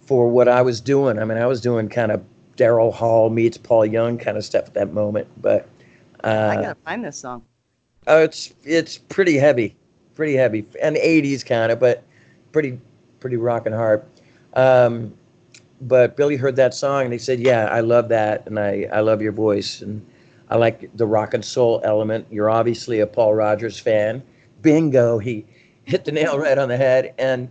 for 0.00 0.30
what 0.30 0.48
I 0.48 0.62
was 0.62 0.80
doing. 0.80 1.18
I 1.18 1.26
mean, 1.26 1.36
I 1.36 1.44
was 1.46 1.60
doing 1.60 1.90
kind 1.90 2.10
of 2.10 2.24
Daryl 2.56 2.90
Hall 2.90 3.28
meets 3.28 3.58
Paul 3.58 3.84
Young 3.84 4.16
kind 4.16 4.38
of 4.38 4.44
stuff 4.46 4.66
at 4.66 4.74
that 4.74 4.94
moment, 4.94 5.28
but 5.42 5.68
uh, 6.24 6.48
I 6.50 6.54
gotta 6.56 6.76
find 6.86 7.04
this 7.04 7.18
song. 7.18 7.44
Oh, 8.06 8.22
it's 8.22 8.54
it's 8.64 8.96
pretty 8.96 9.36
heavy, 9.36 9.76
pretty 10.14 10.34
heavy, 10.34 10.66
and 10.82 10.96
'80s 10.96 11.44
kind 11.44 11.70
of, 11.70 11.78
but 11.78 12.02
pretty 12.50 12.80
pretty 13.20 13.36
rocking 13.36 13.74
hard. 13.74 14.02
Um, 14.54 15.12
but 15.80 16.16
Billy 16.16 16.36
heard 16.36 16.56
that 16.56 16.74
song 16.74 17.04
and 17.04 17.12
he 17.12 17.18
said, 17.18 17.40
"Yeah, 17.40 17.66
I 17.66 17.80
love 17.80 18.08
that, 18.08 18.46
and 18.46 18.58
I 18.58 18.88
I 18.92 19.00
love 19.00 19.22
your 19.22 19.32
voice, 19.32 19.80
and 19.82 20.04
I 20.48 20.56
like 20.56 20.90
the 20.96 21.06
rock 21.06 21.34
and 21.34 21.44
soul 21.44 21.80
element. 21.84 22.26
You're 22.30 22.50
obviously 22.50 23.00
a 23.00 23.06
Paul 23.06 23.34
Rodgers 23.34 23.78
fan. 23.78 24.22
Bingo! 24.62 25.18
He 25.18 25.44
hit 25.84 26.04
the 26.04 26.12
nail 26.12 26.38
right 26.38 26.58
on 26.58 26.68
the 26.68 26.76
head, 26.76 27.14
and 27.18 27.48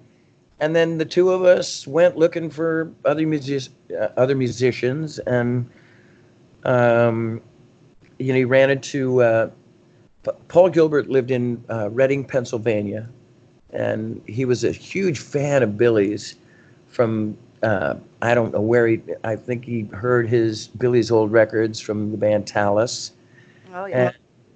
and 0.60 0.76
then 0.76 0.98
the 0.98 1.06
two 1.06 1.32
of 1.32 1.44
us 1.44 1.88
went 1.88 2.18
looking 2.18 2.50
for 2.50 2.92
other 3.06 3.26
music 3.26 3.72
uh, 3.98 4.10
other 4.18 4.36
musicians, 4.36 5.20
and 5.20 5.70
um, 6.64 7.42
you 8.20 8.28
know, 8.34 8.38
he 8.38 8.46
ran 8.46 8.70
into." 8.70 9.22
Uh, 9.22 9.50
Paul 10.50 10.70
Gilbert 10.70 11.08
lived 11.08 11.32
in 11.32 11.64
uh, 11.70 11.90
Reading, 11.90 12.26
Pennsylvania, 12.26 13.08
and 13.70 14.22
he 14.28 14.44
was 14.44 14.66
a 14.66 14.74
huge 14.74 15.20
fan 15.20 15.64
of 15.64 15.78
Billy's. 15.78 16.36
From 16.90 17.38
uh, 17.64 17.96
I 18.22 18.34
don't 18.34 18.54
know 18.54 18.62
where 18.62 18.88
he. 18.88 19.02
I 19.24 19.36
think 19.36 19.66
he 19.66 19.82
heard 19.94 20.28
his 20.28 20.68
Billy's 20.68 21.12
old 21.12 21.32
records 21.32 21.80
from 21.80 22.12
the 22.12 22.18
band 22.18 22.46
Talas. 22.46 23.12
Oh 23.74 23.86
yeah. 23.86 24.08
And, 24.08 24.16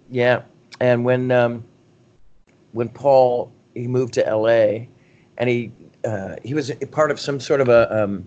yeah, 0.10 0.41
and 0.80 1.06
when 1.06 1.32
um, 1.32 1.63
when 2.72 2.89
Paul 2.89 3.51
he 3.74 3.88
moved 3.88 4.13
to 4.15 4.27
L.A. 4.27 4.89
and 5.38 5.50
he 5.50 5.72
uh, 6.03 6.36
he 6.44 6.53
was 6.53 6.70
a 6.70 6.75
part 6.88 7.12
of 7.12 7.20
some 7.20 7.39
sort 7.39 7.62
of 7.62 7.70
a, 7.70 8.03
um, 8.03 8.25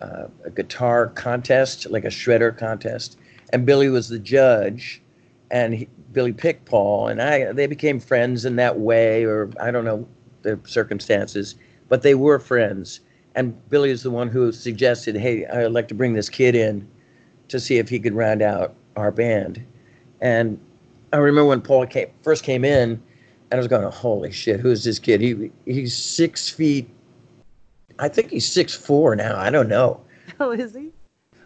uh, 0.00 0.26
a 0.44 0.50
guitar 0.50 1.08
contest, 1.08 1.90
like 1.90 2.04
a 2.04 2.08
shredder 2.08 2.56
contest, 2.56 3.18
and 3.52 3.66
Billy 3.66 3.88
was 3.88 4.08
the 4.08 4.18
judge, 4.18 5.02
and 5.50 5.74
he, 5.74 5.88
Billy 6.12 6.32
picked 6.32 6.64
Paul, 6.64 7.08
and 7.08 7.20
I 7.20 7.52
they 7.52 7.66
became 7.66 8.00
friends 8.00 8.44
in 8.44 8.56
that 8.56 8.78
way, 8.80 9.24
or 9.24 9.50
I 9.60 9.70
don't 9.70 9.84
know 9.84 10.06
the 10.42 10.58
circumstances, 10.64 11.54
but 11.88 12.02
they 12.02 12.14
were 12.14 12.38
friends. 12.38 13.00
And 13.34 13.54
Billy 13.68 13.90
is 13.90 14.02
the 14.02 14.10
one 14.10 14.28
who 14.28 14.52
suggested, 14.52 15.16
"Hey, 15.16 15.44
I'd 15.46 15.72
like 15.72 15.88
to 15.88 15.94
bring 15.94 16.14
this 16.14 16.28
kid 16.28 16.54
in 16.54 16.86
to 17.48 17.58
see 17.58 17.78
if 17.78 17.88
he 17.88 17.98
could 17.98 18.14
round 18.14 18.42
out 18.42 18.74
our 18.96 19.10
band." 19.10 19.64
And 20.20 20.58
I 21.12 21.16
remember 21.16 21.48
when 21.48 21.60
Paul 21.60 21.86
came, 21.86 22.08
first 22.22 22.44
came 22.44 22.64
in, 22.64 22.90
and 22.90 23.00
I 23.52 23.56
was 23.56 23.68
going, 23.68 23.90
"Holy 23.90 24.32
shit, 24.32 24.60
who's 24.60 24.84
this 24.84 24.98
kid? 24.98 25.20
He 25.20 25.50
he's 25.66 25.96
six 25.96 26.48
feet. 26.48 26.88
I 27.98 28.08
think 28.08 28.30
he's 28.30 28.46
six 28.46 28.74
four 28.74 29.16
now. 29.16 29.36
I 29.38 29.50
don't 29.50 29.68
know. 29.68 30.00
Oh, 30.40 30.50
is 30.50 30.74
he? 30.74 30.90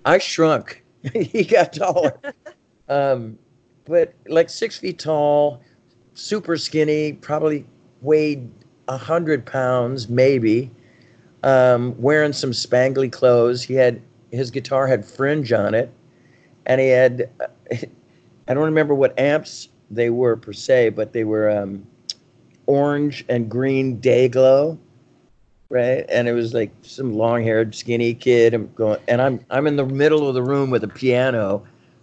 I 0.06 0.16
shrunk. 0.16 0.82
he 1.12 1.44
got 1.44 1.74
taller. 1.74 2.18
um, 2.88 3.38
but 3.84 4.14
like 4.28 4.48
six 4.48 4.78
feet 4.78 4.98
tall, 4.98 5.60
super 6.14 6.56
skinny, 6.56 7.12
probably 7.14 7.66
weighed 8.00 8.48
a 8.88 8.96
hundred 8.96 9.44
pounds, 9.44 10.08
maybe. 10.08 10.70
Um, 11.44 11.94
wearing 12.00 12.32
some 12.32 12.50
spangly 12.50 13.10
clothes. 13.10 13.62
He 13.62 13.74
had 13.74 14.02
his 14.30 14.50
guitar 14.50 14.86
had 14.86 15.04
fringe 15.04 15.52
on 15.52 15.74
it, 15.74 15.92
and 16.66 16.80
he 16.80 16.88
had. 16.88 17.30
I 18.48 18.54
don't 18.54 18.64
remember 18.64 18.94
what 18.94 19.18
amps 19.18 19.68
they 19.90 20.08
were 20.10 20.36
per 20.36 20.52
se, 20.52 20.90
but 20.90 21.12
they 21.12 21.24
were 21.24 21.50
um, 21.50 21.86
orange 22.66 23.24
and 23.28 23.50
green 23.50 24.00
day 24.00 24.28
glow, 24.28 24.78
right? 25.68 26.06
And 26.08 26.28
it 26.28 26.32
was 26.32 26.54
like 26.54 26.70
some 26.82 27.14
long-haired, 27.14 27.74
skinny 27.74 28.14
kid. 28.14 28.54
I'm 28.54 28.72
going, 28.74 29.00
and 29.08 29.20
I'm 29.20 29.44
I'm 29.50 29.66
in 29.66 29.76
the 29.76 29.86
middle 29.86 30.28
of 30.28 30.34
the 30.34 30.42
room 30.42 30.70
with 30.70 30.84
a 30.84 30.88
piano, 30.88 31.62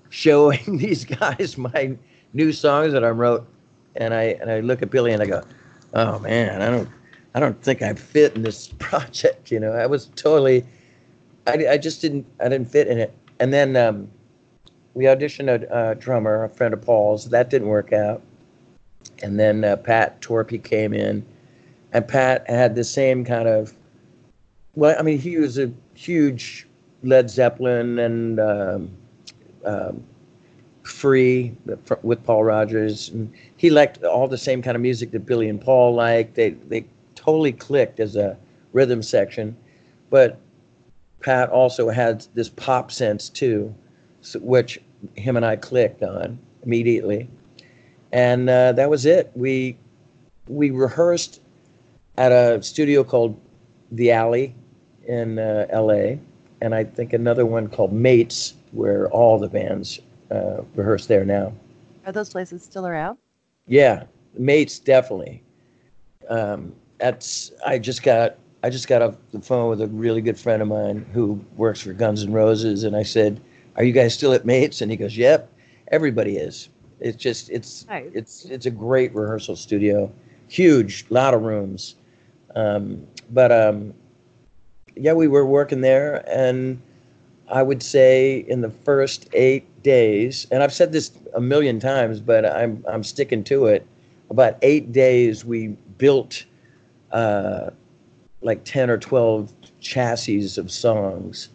showing 0.09 0.77
these 0.77 1.05
guys 1.05 1.57
my 1.57 1.95
new 2.33 2.51
songs 2.51 2.93
that 2.93 3.03
I 3.03 3.09
wrote, 3.09 3.47
and 3.95 4.13
I 4.13 4.37
and 4.41 4.51
I 4.51 4.59
look 4.59 4.81
at 4.81 4.91
Billy 4.91 5.13
and 5.13 5.21
I 5.21 5.25
go, 5.25 5.43
"Oh 5.93 6.19
man, 6.19 6.61
I 6.61 6.69
don't 6.69 6.89
I 7.35 7.39
don't 7.39 7.61
think 7.61 7.83
I 7.83 7.93
fit 7.93 8.35
in 8.35 8.41
this 8.41 8.67
project." 8.79 9.51
You 9.51 9.59
know, 9.59 9.73
I 9.73 9.85
was 9.85 10.07
totally, 10.15 10.65
I, 11.45 11.67
I 11.71 11.77
just 11.77 12.01
didn't 12.01 12.25
I 12.39 12.49
didn't 12.49 12.71
fit 12.71 12.87
in 12.87 12.97
it. 12.97 13.13
And 13.39 13.53
then 13.53 13.75
um, 13.75 14.09
we 14.95 15.03
auditioned 15.03 15.49
a, 15.49 15.91
a 15.91 15.95
drummer, 15.95 16.43
a 16.43 16.49
friend 16.49 16.73
of 16.73 16.81
Paul's. 16.81 17.29
That 17.29 17.49
didn't 17.51 17.67
work 17.67 17.93
out. 17.93 18.21
And 19.21 19.39
then 19.39 19.63
uh, 19.63 19.75
Pat 19.75 20.21
Torpey 20.21 20.61
came 20.61 20.93
in, 20.93 21.23
and 21.93 22.07
Pat 22.07 22.49
had 22.49 22.75
the 22.75 22.83
same 22.83 23.23
kind 23.23 23.47
of. 23.47 23.73
Well, 24.73 24.95
I 24.97 25.03
mean, 25.03 25.19
he 25.19 25.37
was 25.37 25.57
a 25.57 25.71
huge 25.93 26.67
Led 27.03 27.29
Zeppelin 27.29 27.99
and 27.99 28.39
um, 28.39 28.89
um, 29.63 30.03
free 30.83 31.55
with 32.03 32.23
Paul 32.23 32.43
Rodgers, 32.43 33.09
and 33.09 33.31
he 33.57 33.69
liked 33.69 34.03
all 34.03 34.27
the 34.27 34.37
same 34.37 34.61
kind 34.61 34.75
of 34.75 34.81
music 34.81 35.11
that 35.11 35.25
Billy 35.25 35.49
and 35.49 35.59
Paul 35.59 35.93
liked. 35.93 36.35
They 36.35 36.51
they 36.51 36.85
totally 37.25 37.51
clicked 37.51 37.99
as 37.99 38.15
a 38.15 38.37
rhythm 38.71 39.01
section, 39.01 39.55
but 40.09 40.39
Pat 41.21 41.49
also 41.49 41.89
had 41.89 42.25
this 42.35 42.49
pop 42.49 42.91
sense 42.91 43.29
too, 43.29 43.73
which 44.35 44.79
him 45.15 45.37
and 45.37 45.45
I 45.45 45.55
clicked 45.55 46.03
on 46.03 46.37
immediately, 46.63 47.27
and 48.11 48.49
uh, 48.49 48.73
that 48.73 48.89
was 48.89 49.05
it. 49.05 49.31
We 49.35 49.77
we 50.47 50.69
rehearsed 50.69 51.41
at 52.17 52.31
a 52.31 52.61
studio 52.61 53.03
called 53.03 53.39
The 53.91 54.11
Alley 54.11 54.53
in 55.07 55.39
uh, 55.39 55.65
L.A. 55.69 56.19
and 56.61 56.73
I 56.73 56.83
think 56.83 57.13
another 57.13 57.45
one 57.45 57.67
called 57.67 57.91
Mates 57.91 58.53
where 58.71 59.09
all 59.09 59.39
the 59.39 59.47
bands 59.47 59.99
uh, 60.31 60.61
rehearse 60.75 61.07
there 61.07 61.25
now. 61.25 61.53
Are 62.05 62.11
those 62.11 62.29
places 62.29 62.63
still 62.63 62.85
around? 62.85 63.17
Yeah, 63.67 64.03
mates 64.37 64.79
definitely. 64.79 65.41
Um, 66.29 66.73
that's 66.97 67.51
I 67.65 67.77
just 67.79 68.03
got 68.03 68.37
I 68.63 68.69
just 68.69 68.87
got 68.87 69.01
off 69.01 69.15
the 69.31 69.41
phone 69.41 69.69
with 69.69 69.81
a 69.81 69.87
really 69.87 70.21
good 70.21 70.39
friend 70.39 70.61
of 70.61 70.67
mine 70.67 71.05
who 71.13 71.39
works 71.55 71.81
for 71.81 71.93
Guns 71.93 72.23
N' 72.23 72.33
Roses, 72.33 72.83
and 72.83 72.95
I 72.95 73.03
said, 73.03 73.39
"Are 73.75 73.83
you 73.83 73.91
guys 73.93 74.13
still 74.13 74.33
at 74.33 74.45
Mates?" 74.45 74.81
And 74.81 74.89
he 74.91 74.97
goes, 74.97 75.17
"Yep, 75.17 75.51
everybody 75.91 76.37
is. 76.37 76.69
It's 76.99 77.17
just 77.17 77.49
it's 77.49 77.85
Nice. 77.87 78.11
it's 78.13 78.45
it's 78.45 78.65
a 78.65 78.71
great 78.71 79.13
rehearsal 79.13 79.55
studio, 79.55 80.11
huge, 80.47 81.05
lot 81.09 81.33
of 81.33 81.41
rooms, 81.43 81.95
um, 82.55 83.05
but 83.31 83.51
um, 83.51 83.93
yeah, 84.95 85.13
we 85.13 85.27
were 85.27 85.45
working 85.45 85.81
there, 85.81 86.23
and 86.27 86.81
I 87.49 87.61
would 87.61 87.83
say 87.83 88.45
in 88.47 88.61
the 88.61 88.69
first 88.69 89.29
eight 89.33 89.65
days, 89.83 90.47
and 90.51 90.63
I've 90.63 90.73
said 90.73 90.91
this 90.91 91.11
a 91.35 91.41
million 91.41 91.79
times, 91.79 92.19
but 92.19 92.45
I'm 92.45 92.83
I'm 92.87 93.03
sticking 93.03 93.43
to 93.45 93.65
it. 93.67 93.85
About 94.29 94.57
eight 94.63 94.91
days, 94.91 95.45
we 95.45 95.67
built 95.97 96.45
uh, 97.11 97.69
like 98.41 98.63
ten 98.63 98.89
or 98.89 98.97
twelve 98.97 99.51
chassis 99.79 100.59
of 100.59 100.71
songs 100.71 101.49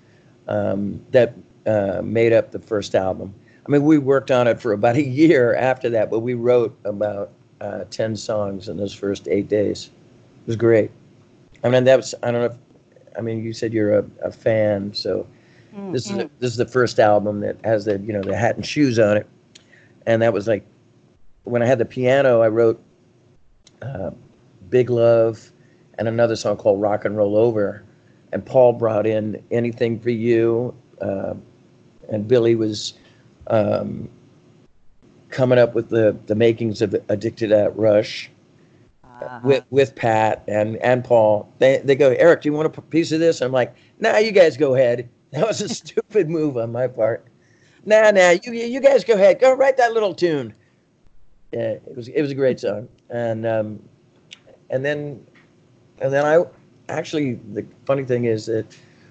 um, 0.48 1.04
that 1.10 1.34
uh, 1.66 2.00
made 2.02 2.32
up 2.32 2.50
the 2.50 2.58
first 2.58 2.94
album. 2.94 3.34
I 3.66 3.70
mean, 3.70 3.82
we 3.84 3.98
worked 3.98 4.30
on 4.30 4.46
it 4.48 4.60
for 4.60 4.72
about 4.72 4.96
a 4.96 5.02
year 5.02 5.54
after 5.54 5.88
that, 5.90 6.10
but 6.10 6.20
we 6.20 6.34
wrote 6.34 6.76
about 6.84 7.30
uh, 7.60 7.84
ten 7.90 8.16
songs 8.16 8.68
in 8.68 8.76
those 8.76 8.94
first 8.94 9.28
eight 9.28 9.48
days. 9.48 9.90
It 10.42 10.46
was 10.46 10.56
great. 10.56 10.90
I 11.62 11.68
mean, 11.68 11.84
that 11.84 11.96
was 11.96 12.14
I 12.22 12.30
don't 12.30 12.40
know. 12.40 12.46
If, 12.46 12.56
I 13.18 13.20
mean, 13.20 13.44
you 13.44 13.52
said 13.52 13.72
you're 13.72 13.98
a, 13.98 14.04
a 14.22 14.30
fan, 14.32 14.94
so 14.94 15.26
this 15.90 16.10
is 16.10 16.18
Mhm. 16.18 16.30
this 16.38 16.50
is 16.52 16.56
the 16.56 16.66
first 16.66 16.98
album 16.98 17.40
that 17.40 17.56
has 17.64 17.84
the 17.84 17.98
you 17.98 18.12
know 18.12 18.22
the 18.22 18.36
hat 18.36 18.56
and 18.56 18.64
shoes 18.64 18.98
on 18.98 19.16
it, 19.16 19.26
and 20.06 20.22
that 20.22 20.32
was 20.32 20.48
like 20.48 20.64
when 21.44 21.62
I 21.62 21.66
had 21.66 21.78
the 21.78 21.84
piano, 21.84 22.40
I 22.40 22.48
wrote 22.48 22.80
uh, 23.82 24.10
"Big 24.70 24.90
Love" 24.90 25.52
and 25.98 26.09
another 26.09 26.37
song 26.37 26.56
called 26.56 26.80
"Rock 26.80 27.04
and 27.04 27.16
Roll 27.16 27.37
Over," 27.37 27.85
and 28.33 28.44
Paul 28.44 28.72
brought 28.72 29.06
in 29.06 29.42
"Anything 29.50 29.98
for 29.98 30.11
You," 30.11 30.74
uh, 31.00 31.35
and 32.09 32.26
Billy 32.26 32.54
was 32.54 32.94
um, 33.48 34.09
coming 35.30 35.59
up 35.59 35.74
with 35.74 35.88
the 35.88 36.16
the 36.26 36.35
makings 36.35 36.83
of 36.83 36.94
"Addicted 37.09 37.52
at 37.52 37.76
Rush." 37.76 38.30
Uh-huh. 39.22 39.40
with 39.44 39.64
with 39.70 39.94
Pat 39.94 40.42
and 40.48 40.76
and 40.78 41.04
Paul. 41.04 41.52
They 41.59 41.78
they 41.78 41.94
go, 41.94 42.11
Eric, 42.12 42.40
do 42.42 42.48
you 42.48 42.54
want 42.54 42.74
a 42.74 42.80
piece 42.80 43.12
of 43.12 43.20
this? 43.20 43.42
I'm 43.42 43.52
like, 43.52 43.74
Nah, 43.98 44.16
you 44.16 44.33
guys 44.33 44.56
go 44.56 44.74
ahead. 44.74 45.09
That 45.30 45.46
was 45.46 45.61
a 45.61 45.68
stupid 45.68 46.28
move 46.28 46.56
on 46.56 46.72
my 46.72 46.88
part. 46.88 47.24
Nah, 47.85 48.11
nah, 48.11 48.30
you 48.30 48.52
you 48.52 48.80
guys 48.80 49.04
go 49.04 49.14
ahead. 49.14 49.38
Go 49.38 49.54
write 49.54 49.76
that 49.76 49.92
little 49.92 50.12
tune. 50.12 50.52
Yeah, 51.52 51.74
it 51.87 51.96
was 51.96 52.09
it 52.09 52.20
was 52.20 52.33
a 52.33 52.35
great 52.35 52.59
song, 52.59 52.88
and 53.11 53.46
um, 53.46 53.80
and 54.70 54.85
then 54.85 55.24
and 56.00 56.12
then 56.12 56.24
I 56.24 56.44
actually 56.88 57.35
the 57.52 57.66
funny 57.87 58.04
thing 58.04 58.24
is 58.24 58.46
that 58.46 58.66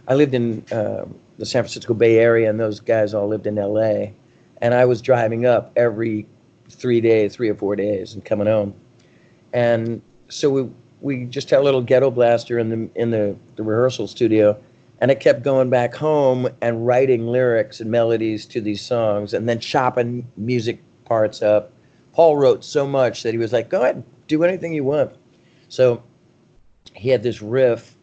I 0.08 0.15
lived 0.15 0.34
in 0.34 0.65
um, 0.72 1.15
the 1.38 1.45
San 1.45 1.63
Francisco 1.63 1.93
Bay 1.93 2.17
Area, 2.17 2.50
and 2.50 2.60
those 2.60 2.80
guys 2.80 3.13
all 3.13 3.28
lived 3.28 3.48
in 3.48 3.58
L.A. 3.58 4.13
And 4.62 4.74
I 4.74 4.86
was 4.86 5.02
driving 5.02 5.45
up 5.45 5.72
every 5.76 6.26
three 6.69 7.00
days, 7.00 7.36
three 7.36 7.50
or 7.50 7.56
four 7.56 7.76
days, 7.76 8.13
and 8.13 8.26
coming 8.26 8.48
home 8.48 8.74
and 9.54 10.02
so 10.30 10.50
we 10.50 10.69
we 11.02 11.26
just 11.26 11.50
had 11.50 11.60
a 11.60 11.63
little 11.63 11.82
ghetto 11.82 12.12
blaster 12.12 12.60
in 12.60 12.69
the 12.69 12.89
in 12.95 13.12
the, 13.12 13.36
the 13.56 13.63
rehearsal 13.63 14.08
studio, 14.08 14.58
and 15.00 15.12
I 15.12 15.15
kept 15.15 15.43
going 15.43 15.69
back 15.69 15.95
home 15.95 16.48
and 16.62 16.86
writing 16.86 17.28
lyrics 17.28 17.80
and 17.80 17.89
melodies 17.89 18.45
to 18.48 18.62
these 18.62 18.82
songs, 18.82 19.34
and 19.34 19.48
then 19.48 19.60
chopping 19.60 20.28
music 20.38 20.82
parts 21.06 21.41
up. 21.41 21.72
Paul 22.13 22.38
wrote 22.38 22.63
so 22.63 22.86
much 22.86 23.24
that 23.24 23.34
he 23.34 23.38
was 23.38 23.54
like, 23.54 23.69
"Go 23.69 23.82
ahead, 23.82 24.04
do 24.28 24.43
anything 24.43 24.74
you 24.74 24.84
want." 24.84 25.12
So 25.69 26.03
he 26.93 27.10
had 27.10 27.23
this 27.23 27.41
riff, 27.41 27.95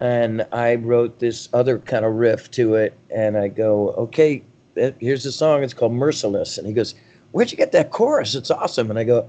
and 0.00 0.46
I 0.52 0.76
wrote 0.76 1.18
this 1.18 1.48
other 1.52 1.78
kind 1.78 2.04
of 2.04 2.14
riff 2.14 2.50
to 2.52 2.74
it, 2.74 2.94
and 3.14 3.36
I 3.36 3.48
go, 3.48 3.90
"Okay, 3.90 4.42
here's 4.98 5.24
the 5.24 5.32
song. 5.32 5.62
It's 5.62 5.74
called 5.74 5.92
Merciless," 5.92 6.58
and 6.58 6.66
he 6.66 6.72
goes, 6.72 6.94
"Where'd 7.32 7.50
you 7.50 7.56
get 7.56 7.72
that 7.72 7.90
chorus? 7.90 8.34
It's 8.34 8.50
awesome." 8.50 8.90
And 8.90 8.98
I 8.98 9.04
go, 9.04 9.28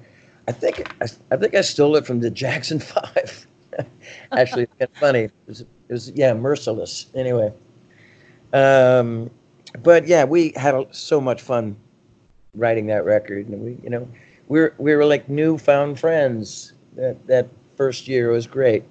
I 0.50 0.52
think 0.52 0.92
I, 1.00 1.06
I 1.30 1.38
think 1.38 1.54
I 1.54 1.62
stole 1.62 1.96
it 1.96 2.08
from 2.08 2.22
the 2.22 2.32
Jackson 2.32 2.80
Five. 2.94 3.46
Actually, 4.32 4.64
it's 4.64 4.74
kind 4.80 4.90
of 4.92 4.98
funny. 4.98 5.20
It 5.20 5.32
was, 5.46 5.62
it 5.62 5.68
was, 5.90 6.10
yeah, 6.12 6.34
merciless. 6.34 7.06
Anyway, 7.14 7.54
um, 8.52 9.30
but 9.84 10.08
yeah, 10.08 10.24
we 10.24 10.52
had 10.56 10.74
a, 10.74 10.88
so 10.90 11.22
much 11.22 11.44
fun 11.44 11.76
writing 12.56 12.88
that 12.88 13.06
record, 13.06 13.48
and 13.48 13.62
we, 13.62 13.78
you 13.84 13.92
know, 13.92 14.08
we 14.48 14.60
were 14.60 14.74
we 14.80 14.96
were 14.96 15.06
like 15.06 15.30
newfound 15.30 16.00
friends. 16.00 16.74
That 17.00 17.28
that 17.28 17.48
first 17.76 18.08
year 18.08 18.32
was 18.32 18.46
great. 18.46 18.84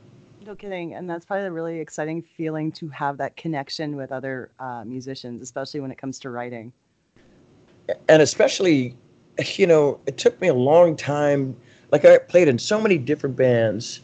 No 0.47 0.55
kidding, 0.55 0.95
and 0.95 1.09
that's 1.09 1.27
probably 1.27 1.47
a 1.47 1.53
really 1.53 1.79
exciting 1.79 2.23
feeling 2.23 2.73
to 2.73 2.89
have 2.89 3.19
that 3.19 3.37
connection 3.37 3.97
with 3.97 4.13
other 4.13 4.51
uh, 4.59 4.83
musicians, 4.85 5.43
especially 5.43 5.81
when 5.81 5.91
it 5.91 5.99
comes 5.99 6.19
to 6.21 6.31
writing. 6.31 6.73
And 8.09 8.23
especially 8.23 8.97
you 9.55 9.67
know, 9.67 10.01
it 10.07 10.17
took 10.17 10.41
me 10.41 10.49
a 10.49 10.55
long 10.55 10.97
time. 10.97 11.57
Like 11.91 12.05
I 12.05 12.19
played 12.19 12.49
in 12.49 12.59
so 12.59 12.81
many 12.81 12.99
different 12.99 13.37
bands 13.37 14.01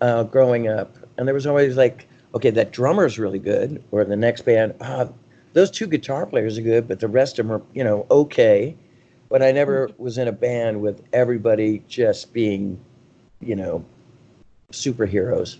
uh, 0.00 0.24
growing 0.24 0.68
up, 0.68 0.96
and 1.16 1.26
there 1.26 1.34
was 1.34 1.46
always 1.46 1.76
like, 1.76 2.08
okay, 2.34 2.50
that 2.50 2.72
drummer's 2.72 3.18
really 3.18 3.38
good, 3.38 3.82
or 3.90 4.04
the 4.04 4.16
next 4.16 4.42
band, 4.42 4.74
ah, 4.80 5.08
those 5.52 5.70
two 5.70 5.86
guitar 5.86 6.26
players 6.26 6.58
are 6.58 6.62
good, 6.62 6.88
but 6.88 7.00
the 7.00 7.08
rest 7.08 7.38
of 7.38 7.46
them 7.46 7.56
are, 7.56 7.62
you 7.74 7.84
know, 7.84 8.06
okay. 8.10 8.76
But 9.28 9.42
I 9.42 9.52
never 9.52 9.88
mm-hmm. 9.88 10.02
was 10.02 10.18
in 10.18 10.28
a 10.28 10.32
band 10.32 10.80
with 10.80 11.02
everybody 11.12 11.82
just 11.88 12.32
being, 12.32 12.78
you 13.42 13.56
know, 13.56 13.84
superheroes. 14.70 15.58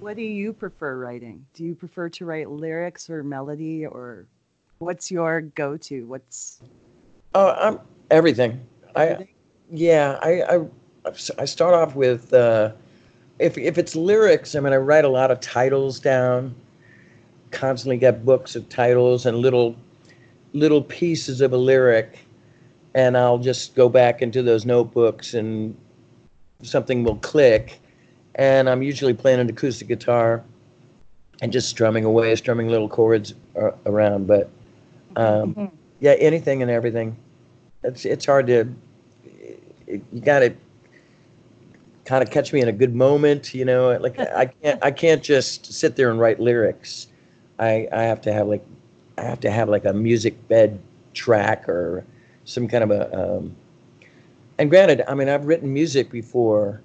What 0.00 0.16
do 0.16 0.22
you 0.22 0.52
prefer 0.52 0.96
writing? 0.96 1.46
Do 1.54 1.64
you 1.64 1.74
prefer 1.74 2.08
to 2.10 2.24
write 2.24 2.50
lyrics 2.50 3.08
or 3.08 3.22
melody, 3.22 3.86
or 3.86 4.26
what's 4.78 5.10
your 5.10 5.40
go-to? 5.40 6.06
What's 6.06 6.60
Oh, 7.34 7.50
I'm 7.58 7.80
Everything. 8.10 8.60
I 8.94 9.26
yeah, 9.70 10.18
I, 10.22 10.42
I 10.42 10.66
I 11.38 11.44
start 11.44 11.74
off 11.74 11.96
with 11.96 12.32
uh, 12.32 12.72
if 13.38 13.58
if 13.58 13.78
it's 13.78 13.96
lyrics. 13.96 14.54
I 14.54 14.60
mean, 14.60 14.72
I 14.72 14.76
write 14.76 15.04
a 15.04 15.08
lot 15.08 15.30
of 15.30 15.40
titles 15.40 15.98
down. 15.98 16.54
Constantly 17.50 17.96
get 17.96 18.24
books 18.24 18.54
of 18.54 18.68
titles 18.68 19.26
and 19.26 19.38
little 19.38 19.76
little 20.52 20.82
pieces 20.82 21.40
of 21.40 21.52
a 21.52 21.56
lyric, 21.56 22.20
and 22.94 23.16
I'll 23.16 23.38
just 23.38 23.74
go 23.74 23.88
back 23.88 24.22
into 24.22 24.42
those 24.42 24.64
notebooks 24.64 25.34
and 25.34 25.76
something 26.62 27.04
will 27.04 27.16
click. 27.16 27.80
And 28.34 28.68
I'm 28.68 28.82
usually 28.82 29.14
playing 29.14 29.40
an 29.40 29.48
acoustic 29.48 29.88
guitar 29.88 30.44
and 31.40 31.52
just 31.52 31.68
strumming 31.68 32.04
away, 32.04 32.34
strumming 32.36 32.68
little 32.68 32.88
chords 32.88 33.34
around. 33.86 34.26
But 34.26 34.50
um, 35.16 35.54
mm-hmm. 35.54 35.74
yeah, 36.00 36.12
anything 36.12 36.62
and 36.62 36.70
everything 36.70 37.16
it's 37.86 38.04
it's 38.04 38.26
hard 38.26 38.46
to 38.48 38.68
you 39.86 40.20
got 40.20 40.40
to 40.40 40.54
kind 42.04 42.22
of 42.22 42.30
catch 42.30 42.52
me 42.52 42.60
in 42.60 42.68
a 42.68 42.72
good 42.72 42.94
moment 42.94 43.54
you 43.54 43.64
know 43.64 43.96
like 43.98 44.18
i 44.18 44.46
can't 44.46 44.82
i 44.82 44.90
can't 44.90 45.22
just 45.22 45.72
sit 45.72 45.96
there 45.96 46.10
and 46.10 46.20
write 46.20 46.38
lyrics 46.38 47.08
i 47.58 47.88
i 47.92 48.02
have 48.02 48.20
to 48.20 48.32
have 48.32 48.46
like 48.46 48.64
i 49.18 49.22
have 49.22 49.40
to 49.40 49.50
have 49.50 49.68
like 49.68 49.84
a 49.84 49.92
music 49.92 50.48
bed 50.48 50.78
track 51.14 51.68
or 51.68 52.04
some 52.44 52.68
kind 52.68 52.84
of 52.84 52.90
a 52.90 53.36
um, 53.36 53.56
and 54.58 54.70
granted 54.70 55.02
i 55.08 55.14
mean 55.14 55.28
i've 55.28 55.44
written 55.46 55.72
music 55.72 56.10
before 56.10 56.82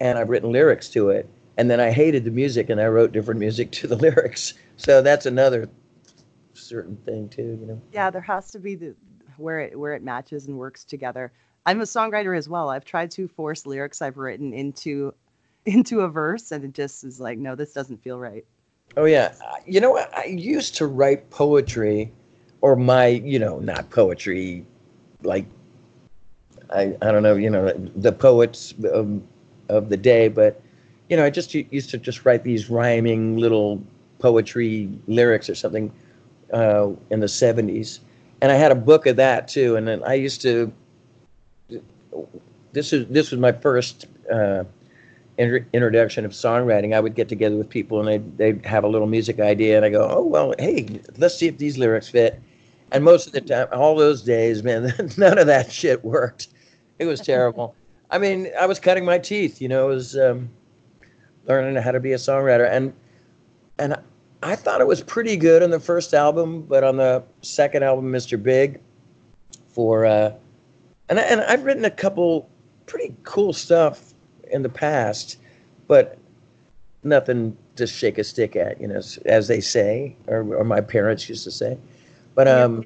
and 0.00 0.18
i've 0.18 0.28
written 0.28 0.52
lyrics 0.52 0.88
to 0.88 1.10
it 1.10 1.28
and 1.56 1.70
then 1.70 1.80
i 1.80 1.90
hated 1.90 2.24
the 2.24 2.30
music 2.30 2.70
and 2.70 2.80
i 2.80 2.86
wrote 2.86 3.12
different 3.12 3.40
music 3.40 3.70
to 3.70 3.86
the 3.86 3.96
lyrics 4.04 4.54
so 4.76 5.02
that's 5.02 5.26
another 5.26 5.68
certain 6.54 6.96
thing 7.04 7.28
too 7.28 7.58
you 7.60 7.66
know 7.66 7.80
yeah 7.92 8.10
there 8.10 8.20
has 8.20 8.50
to 8.50 8.58
be 8.58 8.74
the 8.74 8.94
where 9.40 9.60
it 9.60 9.78
where 9.78 9.94
it 9.94 10.02
matches 10.02 10.46
and 10.46 10.56
works 10.56 10.84
together. 10.84 11.32
I'm 11.66 11.80
a 11.80 11.84
songwriter 11.84 12.36
as 12.36 12.48
well. 12.48 12.68
I've 12.68 12.84
tried 12.84 13.10
to 13.12 13.26
force 13.26 13.66
lyrics 13.66 14.02
I've 14.02 14.18
written 14.18 14.52
into 14.52 15.14
into 15.66 16.00
a 16.00 16.08
verse 16.08 16.52
and 16.52 16.64
it 16.64 16.72
just 16.72 17.04
is 17.04 17.20
like 17.20 17.38
no 17.38 17.54
this 17.54 17.72
doesn't 17.72 18.02
feel 18.02 18.18
right. 18.18 18.44
Oh 18.96 19.04
yeah. 19.04 19.34
You 19.66 19.80
know 19.80 19.90
what? 19.90 20.14
I 20.16 20.24
used 20.24 20.76
to 20.76 20.86
write 20.86 21.30
poetry 21.30 22.12
or 22.60 22.76
my, 22.76 23.06
you 23.06 23.38
know, 23.38 23.58
not 23.58 23.90
poetry 23.90 24.66
like 25.22 25.46
I, 26.70 26.96
I 27.02 27.10
don't 27.10 27.22
know, 27.22 27.34
you 27.34 27.50
know, 27.50 27.72
the 27.96 28.12
poets 28.12 28.74
of, 28.84 29.20
of 29.68 29.88
the 29.88 29.96
day, 29.96 30.28
but 30.28 30.62
you 31.08 31.16
know, 31.16 31.24
I 31.24 31.30
just 31.30 31.52
used 31.54 31.90
to 31.90 31.98
just 31.98 32.24
write 32.24 32.44
these 32.44 32.70
rhyming 32.70 33.36
little 33.36 33.82
poetry 34.20 34.88
lyrics 35.08 35.50
or 35.50 35.54
something 35.54 35.90
uh, 36.52 36.90
in 37.10 37.20
the 37.20 37.26
70s 37.26 38.00
and 38.40 38.50
I 38.50 38.54
had 38.54 38.72
a 38.72 38.76
book 38.76 39.06
of 39.06 39.16
that 39.16 39.48
too. 39.48 39.76
And 39.76 39.86
then 39.86 40.02
I 40.04 40.14
used 40.14 40.40
to. 40.42 40.72
This 42.72 42.92
is 42.92 43.06
this 43.08 43.30
was 43.30 43.40
my 43.40 43.52
first 43.52 44.06
uh, 44.32 44.64
introduction 45.38 46.24
of 46.24 46.32
songwriting. 46.32 46.94
I 46.94 47.00
would 47.00 47.14
get 47.14 47.28
together 47.28 47.56
with 47.56 47.68
people 47.68 47.98
and 48.00 48.08
they'd 48.08 48.38
they'd 48.38 48.66
have 48.66 48.84
a 48.84 48.88
little 48.88 49.06
music 49.06 49.40
idea, 49.40 49.76
and 49.76 49.84
I 49.84 49.90
go, 49.90 50.08
oh 50.08 50.24
well, 50.24 50.54
hey, 50.58 51.00
let's 51.18 51.36
see 51.36 51.48
if 51.48 51.58
these 51.58 51.78
lyrics 51.78 52.08
fit. 52.08 52.40
And 52.92 53.04
most 53.04 53.28
of 53.28 53.32
the 53.32 53.40
time, 53.40 53.68
all 53.72 53.94
those 53.94 54.22
days, 54.22 54.62
man, 54.62 54.92
none 55.16 55.38
of 55.38 55.46
that 55.46 55.70
shit 55.70 56.04
worked. 56.04 56.48
It 57.00 57.06
was 57.06 57.20
terrible. 57.20 57.74
I 58.10 58.18
mean, 58.18 58.50
I 58.60 58.66
was 58.66 58.78
cutting 58.78 59.06
my 59.06 59.18
teeth, 59.18 59.62
you 59.62 59.68
know, 59.68 59.90
it 59.90 59.94
was 59.94 60.18
um, 60.18 60.50
learning 61.46 61.82
how 61.82 61.92
to 61.92 61.98
be 61.98 62.12
a 62.12 62.16
songwriter, 62.16 62.70
and 62.70 62.92
and 63.78 63.96
I 64.42 64.54
thought 64.54 64.82
it 64.82 64.86
was 64.86 65.02
pretty 65.02 65.38
good 65.38 65.62
on 65.62 65.70
the 65.70 65.80
first 65.80 66.12
album, 66.12 66.62
but 66.62 66.84
on 66.84 66.98
the 66.98 67.22
second 67.40 67.84
album, 67.84 68.12
Mr. 68.12 68.40
Big, 68.40 68.80
for 69.70 70.04
uh, 70.04 70.34
and 71.08 71.18
I, 71.18 71.22
and 71.22 71.40
I've 71.40 71.64
written 71.64 71.86
a 71.86 71.90
couple 71.90 72.50
pretty 72.84 73.14
cool 73.22 73.54
stuff 73.54 74.12
in 74.50 74.62
the 74.62 74.68
past, 74.68 75.38
but 75.88 76.18
nothing 77.02 77.56
to 77.76 77.86
shake 77.86 78.18
a 78.18 78.24
stick 78.24 78.56
at, 78.56 78.78
you 78.78 78.86
know, 78.86 79.00
as 79.24 79.48
they 79.48 79.60
say, 79.62 80.16
or, 80.26 80.40
or 80.54 80.64
my 80.64 80.82
parents 80.82 81.30
used 81.30 81.44
to 81.44 81.50
say. 81.50 81.78
But 82.34 82.46
um, 82.46 82.84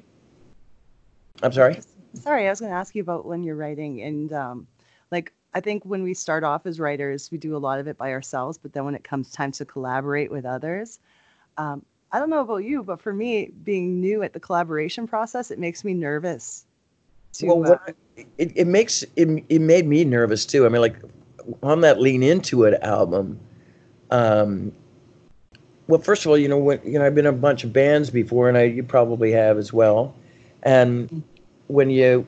I'm 1.43 1.51
sorry. 1.51 1.81
Sorry, 2.15 2.47
I 2.47 2.49
was 2.49 2.59
going 2.59 2.71
to 2.71 2.77
ask 2.77 2.95
you 2.95 3.01
about 3.01 3.25
when 3.25 3.43
you're 3.43 3.55
writing, 3.55 4.01
and 4.01 4.33
um, 4.33 4.67
like 5.11 5.31
I 5.53 5.59
think 5.59 5.83
when 5.83 6.03
we 6.03 6.13
start 6.13 6.43
off 6.43 6.65
as 6.65 6.79
writers, 6.79 7.29
we 7.31 7.37
do 7.37 7.55
a 7.55 7.59
lot 7.59 7.79
of 7.79 7.87
it 7.87 7.97
by 7.97 8.11
ourselves, 8.11 8.57
but 8.57 8.73
then 8.73 8.85
when 8.85 8.95
it 8.95 9.03
comes 9.03 9.31
time 9.31 9.51
to 9.53 9.65
collaborate 9.65 10.31
with 10.31 10.45
others 10.45 10.99
um, 11.57 11.85
I 12.11 12.19
don't 12.19 12.29
know 12.29 12.41
about 12.41 12.57
you, 12.57 12.83
but 12.83 13.01
for 13.01 13.13
me, 13.13 13.51
being 13.63 13.99
new 13.99 14.23
at 14.23 14.33
the 14.33 14.39
collaboration 14.39 15.07
process, 15.07 15.51
it 15.51 15.59
makes 15.59 15.83
me 15.83 15.93
nervous. 15.93 16.65
To, 17.33 17.47
well, 17.47 17.73
uh, 17.73 17.91
it, 18.37 18.51
it 18.55 18.67
makes 18.67 19.03
it, 19.15 19.43
it 19.49 19.59
made 19.59 19.85
me 19.85 20.05
nervous 20.05 20.45
too. 20.45 20.65
I 20.65 20.69
mean, 20.69 20.81
like 20.81 20.95
on 21.61 21.81
that 21.81 21.99
Lean 21.99 22.23
Into 22.23 22.63
It 22.63 22.81
album, 22.81 23.39
um, 24.11 24.71
well, 25.87 25.99
first 25.99 26.25
of 26.25 26.31
all, 26.31 26.37
you 26.37 26.47
know, 26.47 26.57
when, 26.57 26.79
you 26.83 26.97
know, 26.97 27.05
I've 27.05 27.15
been 27.15 27.25
in 27.25 27.33
a 27.33 27.37
bunch 27.37 27.63
of 27.63 27.73
bands 27.73 28.09
before, 28.09 28.47
and 28.47 28.57
I 28.57 28.63
you 28.63 28.83
probably 28.83 29.31
have 29.33 29.57
as 29.57 29.73
well. 29.73 30.15
And 30.63 31.09
mm-hmm. 31.09 31.19
When 31.67 31.89
you, 31.89 32.25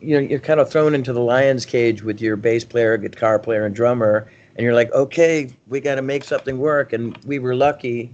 you 0.00 0.20
know, 0.20 0.26
you're 0.26 0.40
kind 0.40 0.60
of 0.60 0.70
thrown 0.70 0.94
into 0.94 1.12
the 1.12 1.20
lion's 1.20 1.66
cage 1.66 2.02
with 2.02 2.20
your 2.20 2.36
bass 2.36 2.64
player, 2.64 2.96
guitar 2.96 3.38
player, 3.38 3.66
and 3.66 3.74
drummer, 3.74 4.30
and 4.56 4.64
you're 4.64 4.74
like, 4.74 4.92
okay, 4.92 5.50
we 5.68 5.80
got 5.80 5.96
to 5.96 6.02
make 6.02 6.24
something 6.24 6.58
work. 6.58 6.92
And 6.92 7.16
we 7.24 7.38
were 7.38 7.54
lucky 7.54 8.12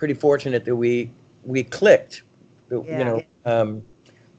pretty 0.00 0.14
fortunate 0.14 0.64
that 0.64 0.76
we 0.76 1.10
we 1.44 1.62
clicked. 1.62 2.22
Yeah. 2.70 2.98
You 2.98 3.04
know, 3.04 3.22
um, 3.44 3.82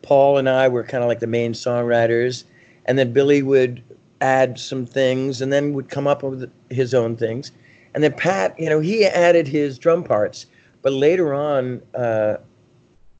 Paul 0.02 0.38
and 0.38 0.50
I 0.50 0.68
were 0.68 0.84
kind 0.84 1.04
of 1.04 1.08
like 1.08 1.20
the 1.20 1.28
main 1.28 1.54
songwriters, 1.54 2.46
and 2.86 2.98
then 2.98 3.14
Billy 3.14 3.44
would 3.44 3.84
add 4.22 4.60
some 4.60 4.86
things, 4.86 5.42
and 5.42 5.54
then 5.54 5.74
would 5.74 5.90
come 5.90 6.08
up 6.08 6.24
with 6.24 6.52
his 6.70 6.94
own 6.94 7.16
things, 7.16 7.52
and 7.94 8.04
then 8.04 8.14
Pat, 8.14 8.60
you 8.60 8.70
know, 8.70 8.80
he 8.80 9.06
added 9.06 9.48
his 9.48 9.78
drum 9.78 10.04
parts, 10.04 10.46
but 10.82 10.94
later 10.94 11.34
on, 11.34 11.82
uh, 11.94 12.38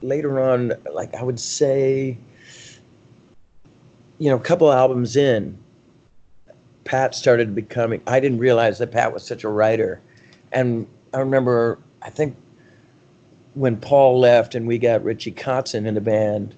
later 0.00 0.40
on, 0.40 0.72
like 0.92 1.14
I 1.14 1.22
would 1.22 1.38
say, 1.40 2.16
you 4.18 4.30
know, 4.30 4.36
a 4.36 4.40
couple 4.40 4.72
albums 4.72 5.16
in, 5.16 5.58
Pat 6.84 7.14
started 7.14 7.54
becoming. 7.54 8.02
I 8.06 8.20
didn't 8.20 8.38
realize 8.38 8.78
that 8.78 8.90
Pat 8.92 9.12
was 9.12 9.24
such 9.24 9.44
a 9.44 9.48
writer, 9.48 10.00
and 10.52 10.86
I 11.14 11.20
remember 11.20 11.78
I 12.02 12.10
think 12.10 12.36
when 13.54 13.76
Paul 13.76 14.18
left 14.18 14.54
and 14.54 14.66
we 14.66 14.78
got 14.78 15.04
Richie 15.04 15.32
Kotzen 15.32 15.86
in 15.86 15.94
the 15.94 16.00
band, 16.00 16.54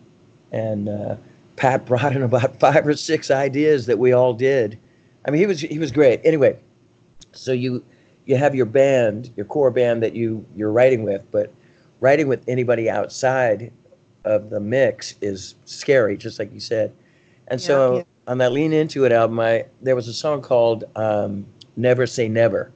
and 0.52 0.88
uh, 0.88 1.16
Pat 1.56 1.84
brought 1.86 2.14
in 2.16 2.22
about 2.22 2.58
five 2.60 2.86
or 2.86 2.94
six 2.94 3.30
ideas 3.30 3.86
that 3.86 3.98
we 3.98 4.12
all 4.12 4.32
did 4.32 4.78
I 5.26 5.30
mean, 5.30 5.40
he 5.40 5.46
was 5.46 5.60
he 5.60 5.78
was 5.78 5.90
great. 5.90 6.20
Anyway, 6.24 6.58
so 7.32 7.52
you 7.52 7.84
you 8.26 8.36
have 8.36 8.54
your 8.54 8.66
band, 8.66 9.32
your 9.36 9.46
core 9.46 9.70
band 9.70 10.02
that 10.02 10.14
you 10.14 10.44
you're 10.54 10.72
writing 10.72 11.02
with, 11.02 11.24
but 11.30 11.52
writing 12.00 12.28
with 12.28 12.44
anybody 12.46 12.90
outside 12.90 13.72
of 14.24 14.50
the 14.50 14.60
mix 14.60 15.14
is 15.20 15.54
scary, 15.64 16.16
just 16.16 16.38
like 16.38 16.52
you 16.52 16.60
said. 16.60 16.92
And 17.48 17.60
so 17.60 17.92
Yeah, 17.92 17.98
yeah. 17.98 18.04
on 18.32 18.38
that 18.38 18.52
Lean 18.52 18.72
Into 18.72 19.04
It 19.04 19.12
album, 19.12 19.40
I 19.40 19.66
there 19.82 19.96
was 19.96 20.08
a 20.08 20.14
song 20.14 20.42
called 20.42 20.84
um, 20.96 21.46
"Never 21.76 22.06
Say 22.06 22.28
Never," 22.28 22.72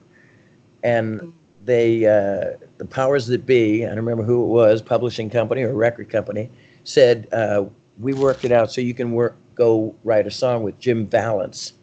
and 0.83 1.33
they 1.65 2.07
uh, 2.07 2.57
the 2.79 2.87
powers 2.89 3.27
that 3.27 3.47
be, 3.47 3.85
I 3.85 3.89
don't 3.89 3.97
remember 3.97 4.25
who 4.25 4.45
it 4.45 4.49
was, 4.49 4.83
publishing 4.83 5.31
company 5.31 5.63
or 5.63 5.75
record 5.75 6.11
company, 6.11 6.51
said 6.85 7.29
uh, 7.33 7.65
we 7.99 8.15
worked 8.15 8.45
it 8.45 8.53
out 8.53 8.73
so 8.73 8.81
you 8.81 8.95
can 8.95 9.13
work 9.13 9.37
go 9.55 9.95
write 10.05 10.27
a 10.27 10.31
song 10.31 10.63
with 10.63 10.79
Jim 10.79 11.07
Vallance. 11.07 11.75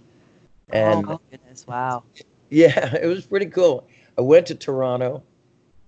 And 0.69 1.05
oh 1.07 1.19
goodness! 1.29 1.67
Wow. 1.67 2.03
yeah, 2.49 2.95
it 3.01 3.05
was 3.07 3.25
pretty 3.25 3.47
cool. 3.47 3.87
I 4.17 4.21
went 4.21 4.47
to 4.47 4.55
Toronto, 4.55 5.21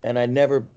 and 0.04 0.20
I 0.20 0.26
never, 0.26 0.68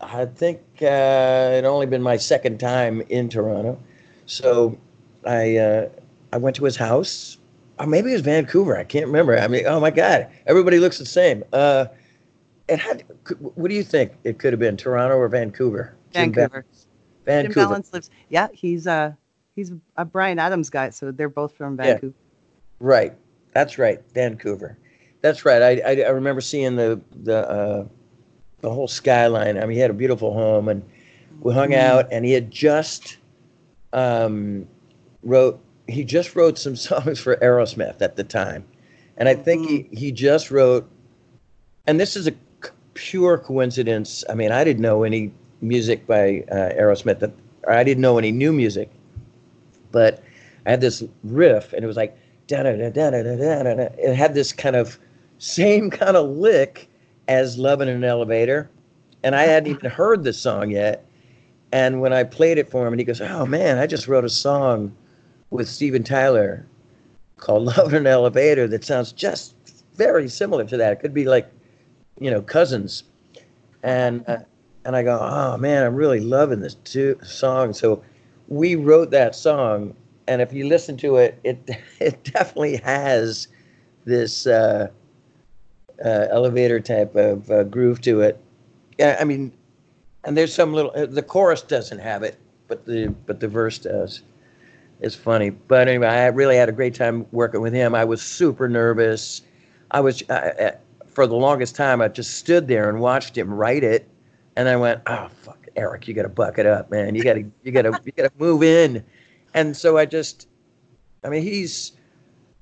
I 0.00 0.24
think 0.24 0.60
uh, 0.80 1.58
it 1.58 1.64
only 1.64 1.86
been 1.86 2.02
my 2.02 2.16
second 2.16 2.58
time 2.58 3.02
in 3.08 3.28
Toronto, 3.28 3.78
so 4.26 4.78
I 5.26 5.56
uh, 5.56 5.88
I 6.32 6.36
went 6.38 6.56
to 6.56 6.64
his 6.64 6.76
house. 6.76 7.38
Or 7.78 7.86
maybe 7.86 8.10
it 8.10 8.12
was 8.12 8.22
Vancouver. 8.22 8.76
I 8.76 8.84
can't 8.84 9.06
remember. 9.06 9.36
I 9.36 9.48
mean, 9.48 9.66
oh 9.66 9.80
my 9.80 9.90
God, 9.90 10.28
everybody 10.46 10.78
looks 10.78 10.98
the 10.98 11.06
same. 11.06 11.42
Uh, 11.52 11.86
it 12.68 12.78
had. 12.78 13.02
What 13.40 13.68
do 13.68 13.74
you 13.74 13.82
think? 13.82 14.12
It 14.22 14.38
could 14.38 14.52
have 14.52 14.60
been 14.60 14.76
Toronto 14.76 15.16
or 15.16 15.28
Vancouver. 15.28 15.96
Jim 16.12 16.32
Vancouver. 16.32 16.64
Jim 16.64 17.24
Vancouver. 17.24 17.60
Vallance 17.66 17.92
lives. 17.92 18.10
Yeah, 18.28 18.46
he's 18.52 18.86
uh 18.86 19.12
he's 19.56 19.72
a 19.96 20.04
Bryan 20.04 20.38
Adams 20.38 20.70
guy, 20.70 20.90
so 20.90 21.10
they're 21.10 21.28
both 21.28 21.56
from 21.56 21.76
Vancouver. 21.76 22.14
Yeah. 22.16 22.86
Right. 22.86 23.14
That's 23.54 23.76
right. 23.76 24.00
Vancouver. 24.14 24.78
That's 25.20 25.44
right. 25.44 25.62
I, 25.62 25.80
I, 25.84 26.02
I 26.02 26.10
remember 26.10 26.40
seeing 26.40 26.76
the 26.76 27.00
the 27.24 27.48
uh, 27.50 27.86
the 28.60 28.70
whole 28.70 28.88
skyline. 28.88 29.58
I 29.58 29.62
mean, 29.62 29.72
he 29.72 29.78
had 29.78 29.90
a 29.90 29.94
beautiful 29.94 30.32
home, 30.32 30.68
and 30.68 30.82
we 31.40 31.52
hung 31.54 31.70
Mhm. 31.70 31.78
out. 31.78 32.08
And 32.12 32.24
he 32.24 32.32
had 32.32 32.50
just 32.52 33.18
um, 33.92 34.66
wrote. 35.24 35.60
He 35.88 36.04
just 36.04 36.34
wrote 36.36 36.58
some 36.58 36.76
songs 36.88 37.18
for 37.18 37.36
Aerosmith 37.36 38.00
at 38.00 38.16
the 38.16 38.24
time, 38.24 38.64
and 39.16 39.28
I 39.28 39.34
think 39.34 39.68
he 39.68 39.88
he 39.96 40.12
just 40.12 40.50
wrote. 40.50 40.88
And 41.86 42.00
this 42.00 42.16
is 42.16 42.26
a 42.26 42.32
c- 42.62 42.70
pure 42.94 43.36
coincidence. 43.36 44.24
I 44.30 44.34
mean, 44.34 44.52
I 44.52 44.64
didn't 44.64 44.80
know 44.82 45.02
any 45.02 45.32
music 45.60 46.06
by 46.06 46.44
uh, 46.50 46.72
Aerosmith. 46.72 47.18
That 47.18 47.32
or 47.64 47.72
I 47.72 47.84
didn't 47.84 48.00
know 48.00 48.18
any 48.18 48.32
new 48.32 48.52
music, 48.52 48.90
but 49.92 50.22
I 50.66 50.70
had 50.70 50.80
this 50.80 51.02
riff, 51.24 51.72
and 51.72 51.84
it 51.84 51.86
was 51.86 51.96
like 51.96 52.16
da 52.46 52.62
da 52.62 52.76
da 52.76 52.90
da 52.90 53.10
da 53.10 53.22
da. 53.22 53.62
da. 53.62 53.88
It 53.98 54.14
had 54.14 54.34
this 54.34 54.52
kind 54.52 54.76
of 54.76 54.98
same 55.38 55.90
kind 55.90 56.16
of 56.16 56.28
lick 56.30 56.88
as 57.28 57.58
"Love 57.58 57.80
in 57.80 57.88
an 57.88 58.04
Elevator," 58.04 58.70
and 59.22 59.34
I 59.34 59.42
hadn't 59.42 59.70
even 59.70 59.90
heard 59.90 60.24
the 60.24 60.32
song 60.32 60.70
yet. 60.70 61.04
And 61.72 62.00
when 62.00 62.12
I 62.12 62.22
played 62.22 62.56
it 62.58 62.70
for 62.70 62.86
him, 62.86 62.92
and 62.92 63.00
he 63.00 63.04
goes, 63.04 63.20
"Oh 63.20 63.46
man, 63.46 63.78
I 63.78 63.86
just 63.86 64.08
wrote 64.08 64.24
a 64.24 64.30
song 64.30 64.94
with 65.54 65.68
Steven 65.68 66.04
Tyler 66.04 66.66
called 67.38 67.64
"Love 67.76 67.94
in 67.94 68.02
an 68.02 68.06
Elevator" 68.06 68.68
that 68.68 68.84
sounds 68.84 69.12
just 69.12 69.54
very 69.96 70.28
similar 70.28 70.64
to 70.64 70.76
that. 70.76 70.92
It 70.92 71.00
could 71.00 71.14
be 71.14 71.24
like, 71.24 71.50
you 72.20 72.30
know, 72.30 72.42
cousins." 72.42 73.04
And 73.82 74.24
uh, 74.28 74.38
and 74.84 74.96
I 74.96 75.02
go, 75.02 75.18
"Oh 75.20 75.56
man, 75.56 75.84
I'm 75.84 75.94
really 75.94 76.20
loving 76.20 76.60
this 76.60 76.74
two 76.74 77.18
song." 77.22 77.72
So 77.72 78.02
we 78.48 78.76
wrote 78.76 79.10
that 79.12 79.34
song 79.34 79.94
and 80.26 80.40
if 80.40 80.52
you 80.52 80.66
listen 80.66 80.96
to 80.98 81.16
it, 81.16 81.38
it 81.44 81.58
it 82.00 82.24
definitely 82.24 82.76
has 82.78 83.48
this 84.04 84.46
uh, 84.46 84.88
uh, 86.04 86.26
elevator 86.30 86.80
type 86.80 87.14
of 87.16 87.50
uh, 87.50 87.64
groove 87.64 88.00
to 88.02 88.20
it. 88.20 88.40
Yeah, 88.98 89.16
I 89.20 89.24
mean, 89.24 89.52
and 90.24 90.36
there's 90.36 90.54
some 90.54 90.72
little. 90.72 90.92
uh, 90.94 91.06
The 91.06 91.22
chorus 91.22 91.62
doesn't 91.62 91.98
have 91.98 92.22
it, 92.22 92.38
but 92.68 92.86
the 92.86 93.08
but 93.26 93.40
the 93.40 93.48
verse 93.48 93.78
does. 93.78 94.22
It's 95.00 95.14
funny, 95.14 95.50
but 95.50 95.88
anyway, 95.88 96.06
I 96.06 96.26
really 96.28 96.56
had 96.56 96.68
a 96.68 96.72
great 96.72 96.94
time 96.94 97.26
working 97.32 97.60
with 97.60 97.72
him. 97.72 97.94
I 97.94 98.04
was 98.04 98.22
super 98.22 98.68
nervous. 98.68 99.42
I 99.90 100.00
was 100.00 100.22
I, 100.30 100.74
for 101.06 101.26
the 101.26 101.34
longest 101.36 101.76
time. 101.76 102.00
I 102.00 102.08
just 102.08 102.36
stood 102.36 102.68
there 102.68 102.88
and 102.88 103.00
watched 103.00 103.36
him 103.36 103.52
write 103.52 103.84
it, 103.84 104.08
and 104.56 104.68
I 104.68 104.76
went, 104.76 105.02
"Oh 105.06 105.28
fuck, 105.42 105.66
Eric, 105.76 106.08
you 106.08 106.14
got 106.14 106.22
to 106.22 106.28
buck 106.28 106.58
it 106.58 106.66
up, 106.66 106.90
man. 106.90 107.14
You 107.14 107.22
got 107.22 107.34
to 107.34 107.44
you 107.62 107.72
got 107.72 107.82
to 107.82 108.00
you 108.04 108.12
got 108.12 108.24
to 108.24 108.32
move 108.38 108.62
in." 108.62 109.04
and 109.54 109.76
so 109.76 109.96
I 109.96 110.04
just, 110.04 110.48
I 111.24 111.28
mean, 111.28 111.42
he's 111.42 111.92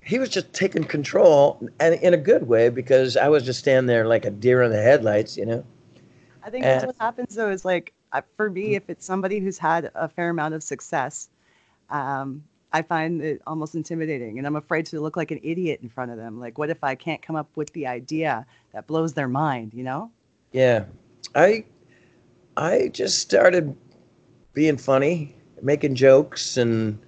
he 0.05 0.19
was 0.19 0.29
just 0.29 0.53
taking 0.53 0.85
control, 0.85 1.67
and 1.81 1.95
in 1.97 2.13
a 2.15 2.19
good 2.19 2.47
way 2.47 2.69
because 2.69 3.17
I 3.17 3.29
was 3.29 3.45
just 3.45 3.61
standing 3.61 3.87
there 3.87 4.07
like 4.07 4.25
a 4.25 4.31
deer 4.31 4.63
in 4.63 4.71
the 4.71 4.83
headlights, 4.83 5.37
you 5.37 5.47
know. 5.47 5.65
I 6.45 6.51
think 6.51 6.65
that's 6.65 6.85
Uh, 6.85 6.89
what 6.89 6.97
happens 6.99 7.35
though. 7.35 7.51
Is 7.51 7.65
like 7.65 7.95
for 8.37 8.51
me, 8.51 8.75
if 8.75 8.89
it's 8.89 9.07
somebody 9.07 9.39
who's 9.39 9.59
had 9.59 9.91
a 9.95 10.09
fair 10.09 10.31
amount 10.31 10.55
of 10.55 10.63
success, 10.63 11.29
um, 11.93 12.43
I 12.73 12.83
find 12.83 13.23
it 13.23 13.43
almost 13.47 13.75
intimidating, 13.75 14.39
and 14.39 14.47
I'm 14.47 14.57
afraid 14.57 14.87
to 14.87 15.01
look 15.01 15.17
like 15.17 15.31
an 15.31 15.41
idiot 15.43 15.81
in 15.83 15.89
front 15.89 16.11
of 16.11 16.17
them. 16.17 16.41
Like, 16.41 16.59
what 16.59 16.71
if 16.71 16.83
I 16.83 16.95
can't 16.95 17.21
come 17.21 17.37
up 17.37 17.49
with 17.55 17.73
the 17.75 17.87
idea 17.87 18.47
that 18.73 18.87
blows 18.87 19.13
their 19.13 19.29
mind? 19.29 19.75
You 19.75 19.85
know? 19.85 20.11
Yeah, 20.53 20.85
I 21.35 21.65
I 22.57 22.89
just 22.89 23.19
started 23.19 23.77
being 24.55 24.79
funny, 24.79 25.35
making 25.61 25.95
jokes, 25.95 26.57
and 26.57 26.99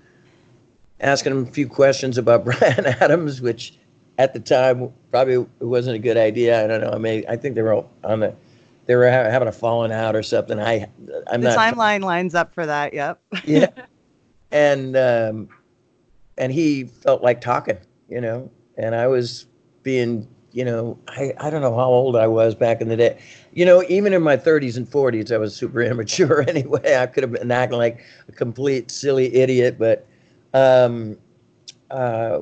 asking 1.01 1.33
him 1.33 1.47
a 1.47 1.51
few 1.51 1.67
questions 1.67 2.19
about 2.19 2.45
Bryan 2.45 2.87
Adams, 3.01 3.41
which 3.41 3.79
at 4.19 4.35
the 4.35 4.41
time 4.41 4.93
probably 5.11 5.39
wasn't 5.61 5.97
a 5.97 5.99
good 5.99 6.19
idea. 6.19 6.63
I 6.63 6.67
don't 6.67 6.83
know. 6.83 6.91
I 6.91 6.99
mean, 6.99 7.25
I 7.29 7.37
think 7.37 7.55
they 7.55 7.63
were 7.63 7.73
all 7.73 7.91
on 8.05 8.21
the 8.21 8.35
they 8.87 8.97
were 8.97 9.11
ha- 9.11 9.31
having 9.31 9.49
a 9.49 9.53
falling 9.53 9.93
out 9.93 10.15
or 10.15 10.23
something. 10.23 10.61
I 10.61 10.87
I'm 11.27 11.41
the 11.41 11.49
not 11.49 11.59
timeline 11.59 12.03
lines 12.03 12.35
up 12.35 12.53
for 12.53 12.67
that. 12.67 12.93
Yep. 12.93 13.21
yeah 13.45 13.67
and 14.55 14.97
um 14.97 15.49
and 16.39 16.53
he 16.53 16.85
felt 16.85 17.23
like 17.23 17.41
talking 17.41 17.77
you 18.09 18.21
know 18.21 18.51
and 18.79 18.95
i 18.95 19.07
was 19.07 19.47
being 19.83 20.27
you 20.53 20.65
know 20.65 20.97
i 21.09 21.35
i 21.41 21.51
don't 21.51 21.61
know 21.61 21.75
how 21.77 21.85
old 21.87 22.17
i 22.17 22.27
was 22.27 22.55
back 22.55 22.81
in 22.81 22.89
the 22.89 22.97
day 22.97 23.19
you 23.53 23.67
know 23.67 23.85
even 23.89 24.15
in 24.15 24.23
my 24.23 24.37
30s 24.37 24.77
and 24.77 24.89
40s 24.89 25.33
i 25.33 25.37
was 25.37 25.55
super 25.55 25.83
immature 25.91 26.49
anyway 26.49 26.97
i 26.97 27.07
could 27.07 27.23
have 27.23 27.33
been 27.33 27.51
acting 27.51 27.79
like 27.79 28.03
a 28.29 28.33
complete 28.33 28.91
silly 28.91 29.35
idiot 29.35 29.77
but 29.79 30.07
um 30.55 31.19
uh 31.91 32.39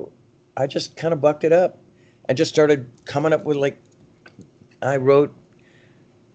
i 0.55 0.67
just 0.67 0.95
kind 0.95 1.13
of 1.13 1.19
bucked 1.19 1.43
it 1.43 1.51
up 1.51 1.79
and 2.29 2.37
just 2.37 2.53
started 2.53 2.89
coming 3.05 3.33
up 3.33 3.43
with 3.43 3.57
like 3.57 3.81
i 4.83 4.95
wrote 4.95 5.35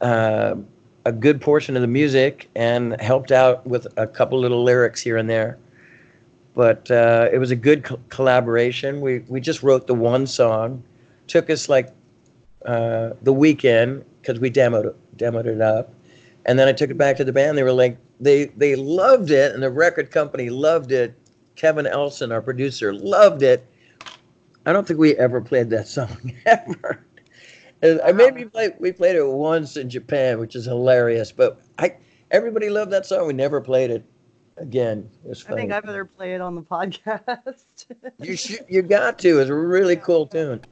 uh, 0.01 0.55
a 1.05 1.12
good 1.12 1.41
portion 1.41 1.75
of 1.77 1.83
the 1.83 1.88
music 1.88 2.51
and 2.55 3.01
helped 3.01 3.33
out 3.33 3.67
with 3.67 3.87
a 3.97 4.07
couple 4.07 4.38
little 4.38 4.62
lyrics 4.62 5.01
here 5.01 5.17
and 5.17 5.29
there. 5.29 5.59
But 6.59 6.90
uh, 6.90 7.29
it 7.33 7.38
was 7.38 7.53
a 7.53 7.57
good 7.57 7.85
co- 7.85 8.01
collaboration. 8.09 9.01
We 9.01 9.21
we 9.29 9.40
just 9.40 9.62
wrote 9.62 9.87
the 9.87 9.94
one 9.94 10.27
song. 10.27 10.83
Took 11.29 11.51
us 11.51 11.68
like 11.68 11.94
uh, 12.66 13.11
the 13.23 13.33
weekend 13.33 14.05
because 14.21 14.40
we 14.40 14.51
demoed 14.51 14.87
it, 14.87 15.16
demoed 15.16 15.47
it 15.47 15.61
up, 15.61 15.94
and 16.47 16.59
then 16.59 16.66
I 16.66 16.73
took 16.73 16.90
it 16.90 16.99
back 16.99 17.16
to 17.18 17.25
the 17.25 17.33
band. 17.33 17.57
They 17.57 17.62
were 17.62 17.71
like 17.71 17.97
they 18.18 18.47
they 18.57 18.75
loved 18.75 19.31
it, 19.31 19.55
and 19.55 19.62
the 19.62 19.71
record 19.71 20.11
company 20.11 20.51
loved 20.51 20.90
it. 20.90 21.14
Kevin 21.55 21.87
Elson, 21.87 22.33
our 22.33 22.42
producer, 22.42 22.92
loved 22.92 23.44
it. 23.44 23.64
I 24.66 24.73
don't 24.73 24.85
think 24.85 24.99
we 24.99 25.14
ever 25.14 25.40
played 25.40 25.71
that 25.71 25.87
song 25.87 26.35
ever. 26.47 27.05
And 27.83 28.01
I 28.01 28.11
maybe 28.11 28.47
play, 28.47 28.71
we 28.81 28.90
played 28.90 29.14
it 29.14 29.25
once 29.25 29.77
in 29.77 29.88
Japan, 29.88 30.40
which 30.40 30.57
is 30.57 30.64
hilarious. 30.64 31.31
But 31.31 31.61
I 31.79 31.94
everybody 32.33 32.68
loved 32.68 32.90
that 32.90 33.07
song. 33.07 33.29
We 33.29 33.33
never 33.33 33.61
played 33.61 33.92
it 33.92 34.05
again. 34.61 35.09
It 35.25 35.29
was 35.29 35.44
I 35.44 35.51
funny. 35.51 35.62
think 35.62 35.73
I 35.73 35.81
better 35.81 36.05
play 36.05 36.35
it 36.35 36.40
on 36.40 36.55
the 36.55 36.62
podcast. 36.71 37.87
you 38.18 38.37
should, 38.37 38.64
you 38.68 38.83
got 38.83 39.18
to. 39.21 39.38
It's 39.40 39.51
a 39.51 39.55
really 39.55 39.97
cool 39.97 40.27
tune. 40.27 40.62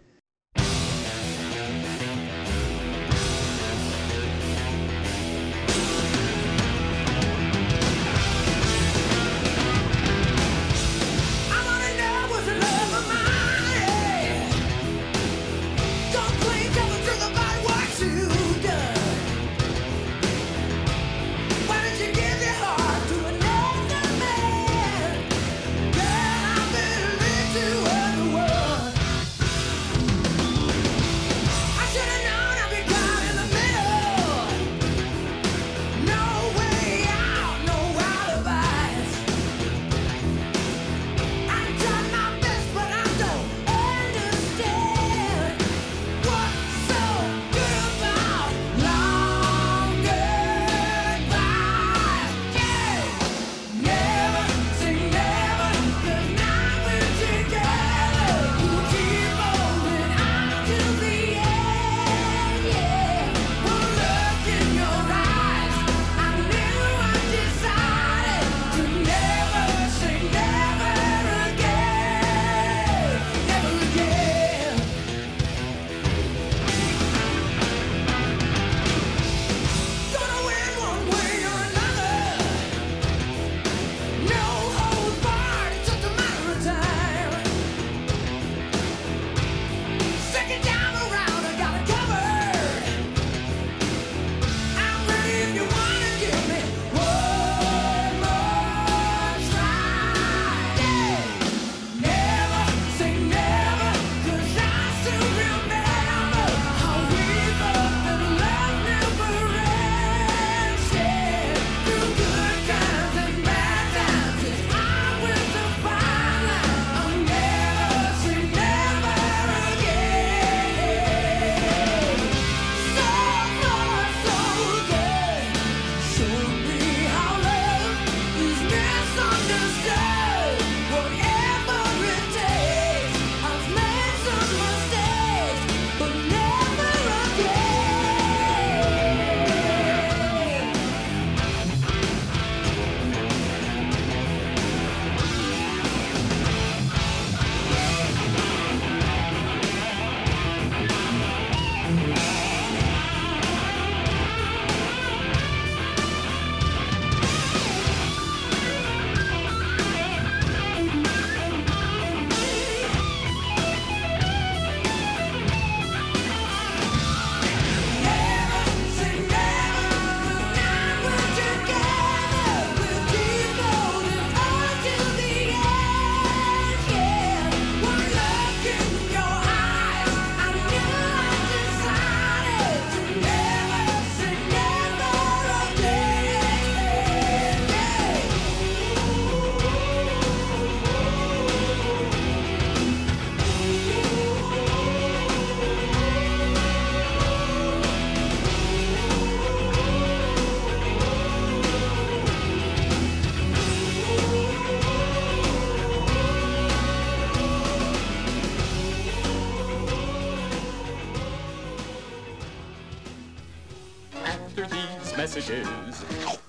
Messages. 215.37 216.05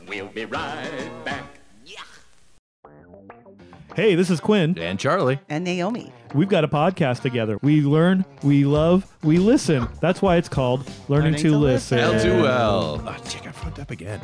We'll 0.07 0.27
be 0.27 0.45
right 0.45 1.11
back. 1.25 1.43
Hey, 3.95 4.15
this 4.15 4.29
is 4.29 4.39
Quinn. 4.39 4.77
And 4.77 4.99
Charlie. 4.99 5.39
And 5.49 5.63
Naomi. 5.65 6.13
We've 6.33 6.47
got 6.47 6.63
a 6.63 6.67
podcast 6.67 7.21
together. 7.21 7.57
We 7.61 7.81
learn, 7.81 8.25
we 8.43 8.63
love, 8.63 9.11
we 9.23 9.39
listen. 9.39 9.87
That's 9.99 10.21
why 10.21 10.37
it's 10.37 10.47
called 10.47 10.87
Learning, 11.09 11.33
Learning 11.33 11.41
to, 11.41 11.49
to 11.49 11.57
Listen. 11.57 11.97
Listen. 11.97 12.31
L2L. 12.31 13.03
Oh, 13.05 13.23
check, 13.27 13.47
I 13.47 13.51
fucked 13.51 13.79
up 13.79 13.91
again. 13.91 14.21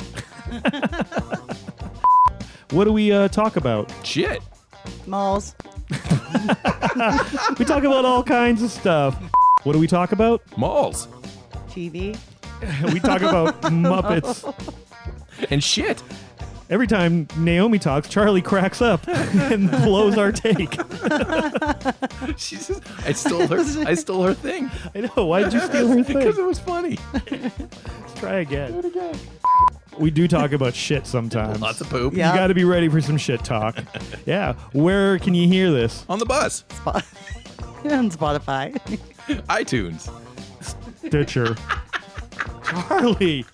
What 2.70 2.86
do 2.86 2.92
we 2.92 3.12
uh, 3.12 3.28
talk 3.28 3.54
about? 3.54 3.92
Shit. 4.04 4.42
Malls. 5.06 5.54
We 7.58 7.64
talk 7.64 7.84
about 7.84 8.04
all 8.04 8.24
kinds 8.24 8.62
of 8.62 8.70
stuff. 8.70 9.16
What 9.62 9.74
do 9.74 9.78
we 9.78 9.86
talk 9.86 10.10
about? 10.10 10.42
Malls. 10.56 11.06
TV. 11.68 12.18
We 12.92 13.00
talk 13.00 13.22
about 13.22 13.60
Muppets. 13.62 14.44
Oh. 15.36 15.46
And 15.50 15.62
shit. 15.64 16.00
Every 16.70 16.86
time 16.86 17.26
Naomi 17.36 17.80
talks, 17.80 18.08
Charlie 18.08 18.40
cracks 18.40 18.80
up 18.80 19.04
and 19.08 19.68
blows 19.68 20.16
our 20.16 20.30
take. 20.30 20.74
She's 22.38 22.68
just, 22.68 22.82
I 23.04 23.12
stole 23.12 23.46
her. 23.48 23.58
I 23.86 23.94
stole 23.94 24.22
her 24.22 24.32
thing 24.34 24.70
I 24.94 25.00
know. 25.00 25.26
Why 25.26 25.42
did 25.42 25.52
you 25.52 25.60
steal 25.60 25.88
her 25.88 26.02
thing? 26.04 26.16
because 26.18 26.38
it 26.38 26.44
was 26.44 26.58
funny. 26.60 26.98
Let's 27.30 28.14
try 28.14 28.34
again. 28.36 28.90
We 29.98 30.10
do 30.12 30.26
talk 30.28 30.52
about 30.52 30.74
shit 30.74 31.06
sometimes. 31.06 31.60
Lots 31.60 31.80
of 31.80 31.90
poop. 31.90 32.14
Yeah. 32.14 32.32
You 32.32 32.38
got 32.38 32.46
to 32.46 32.54
be 32.54 32.64
ready 32.64 32.88
for 32.88 33.00
some 33.00 33.18
shit 33.18 33.44
talk. 33.44 33.76
yeah. 34.24 34.54
Where 34.72 35.18
can 35.18 35.34
you 35.34 35.48
hear 35.48 35.70
this? 35.72 36.04
On 36.08 36.18
the 36.20 36.26
bus. 36.26 36.64
Spot- 36.70 37.04
and 37.84 38.10
Spotify. 38.12 38.72
iTunes. 39.48 40.10
Stitcher. 41.06 41.56
Charlie. 42.64 43.46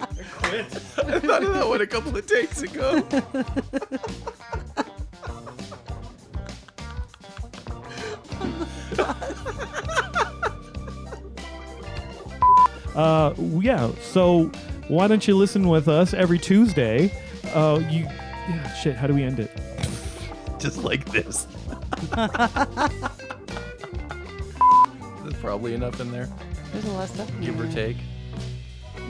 I 0.00 0.06
quit. 0.30 0.66
I 0.66 1.20
thought 1.20 1.42
of 1.42 1.54
that 1.54 1.68
one 1.68 1.80
a 1.80 1.86
couple 1.86 2.16
of 2.16 2.26
takes 2.26 2.62
ago. 2.62 3.06
Uh, 12.94 13.32
yeah. 13.38 13.90
So 14.02 14.50
why 14.88 15.08
don't 15.08 15.26
you 15.26 15.36
listen 15.36 15.68
with 15.68 15.88
us 15.88 16.12
every 16.14 16.38
Tuesday? 16.38 17.12
Uh, 17.54 17.80
you. 17.90 18.04
Yeah. 18.04 18.72
Shit. 18.74 18.96
How 18.96 19.06
do 19.06 19.14
we 19.14 19.22
end 19.22 19.40
it? 19.40 19.50
Just 20.58 20.84
like 20.84 21.10
this. 21.10 21.46
There's 25.22 25.34
probably 25.40 25.74
enough 25.74 26.00
in 26.00 26.12
there, 26.12 26.28
There's 26.72 26.84
a 26.84 26.90
lot 26.92 27.04
of 27.04 27.10
stuff. 27.10 27.30
in 27.30 27.40
give 27.42 27.60
or 27.60 27.66
take. 27.70 27.96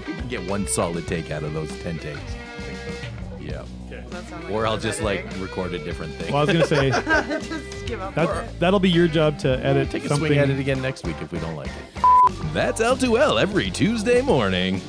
You 0.06 0.14
can 0.14 0.28
get 0.28 0.48
one 0.50 0.66
solid 0.66 1.06
take 1.06 1.30
out 1.30 1.42
of 1.42 1.52
those 1.54 1.70
10 1.82 1.98
takes. 1.98 2.20
Yeah. 3.40 3.64
Or 4.50 4.66
I'll 4.66 4.78
just 4.78 5.02
like 5.02 5.24
record 5.38 5.74
a 5.74 5.78
different 5.78 6.14
thing. 6.14 6.32
Well, 6.32 6.42
I 6.42 6.44
was 6.44 6.52
gonna 6.52 6.66
say 6.66 6.90
Just 7.48 7.86
give 7.86 8.00
up. 8.00 8.14
that 8.14 8.58
that'll 8.58 8.80
be 8.80 8.88
your 8.90 9.06
job 9.08 9.38
to 9.40 9.58
edit 9.64 9.90
Take 9.90 10.04
a 10.04 10.08
something. 10.08 10.28
swing 10.28 10.38
at 10.38 10.48
it 10.48 10.58
again 10.58 10.80
next 10.80 11.04
week 11.06 11.16
if 11.20 11.30
we 11.32 11.38
don't 11.40 11.56
like 11.56 11.68
it. 11.68 12.54
That's 12.54 12.80
L2L 12.80 13.40
every 13.40 13.70
Tuesday 13.70 14.22
morning. 14.22 14.80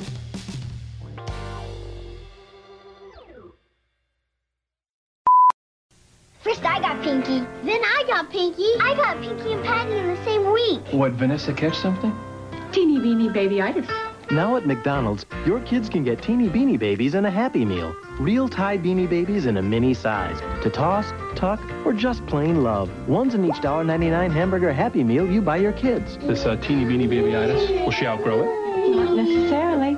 First 6.42 6.64
I 6.64 6.78
got 6.80 7.02
Pinky, 7.02 7.38
then 7.64 7.80
I 7.82 8.04
got 8.06 8.30
Pinky. 8.30 8.68
I 8.80 8.94
got 8.94 9.20
Pinky 9.22 9.52
and 9.54 9.64
Patty 9.64 9.96
in 9.96 10.06
the 10.14 10.24
same 10.24 10.52
week. 10.52 10.80
What, 10.92 11.12
Vanessa 11.12 11.52
catch 11.54 11.76
something? 11.76 12.14
Teeny 12.74 12.98
weeny 12.98 13.28
babyitis. 13.28 13.88
Now 14.32 14.56
at 14.56 14.66
McDonald's, 14.66 15.24
your 15.46 15.60
kids 15.60 15.88
can 15.88 16.02
get 16.02 16.20
teeny 16.20 16.48
beanie 16.48 16.76
babies 16.76 17.14
in 17.14 17.24
a 17.24 17.30
Happy 17.30 17.64
Meal. 17.64 17.94
Real 18.18 18.48
Ty 18.48 18.78
beanie 18.78 19.08
babies 19.08 19.46
in 19.46 19.58
a 19.58 19.62
mini 19.62 19.94
size. 19.94 20.40
To 20.64 20.70
toss, 20.70 21.12
tuck, 21.36 21.60
or 21.86 21.92
just 21.92 22.26
plain 22.26 22.64
love. 22.64 22.90
One's 23.08 23.36
in 23.36 23.44
each 23.44 23.62
$1.99 23.62 24.32
hamburger 24.32 24.72
Happy 24.72 25.04
Meal 25.04 25.30
you 25.30 25.40
buy 25.40 25.58
your 25.58 25.70
kids. 25.70 26.18
This 26.18 26.46
uh, 26.46 26.56
teeny 26.56 26.84
beanie 26.84 27.06
babyitis. 27.08 27.84
Will 27.84 27.92
she 27.92 28.08
outgrow 28.08 28.42
it? 28.42 28.96
Not 28.96 29.14
necessarily. 29.14 29.96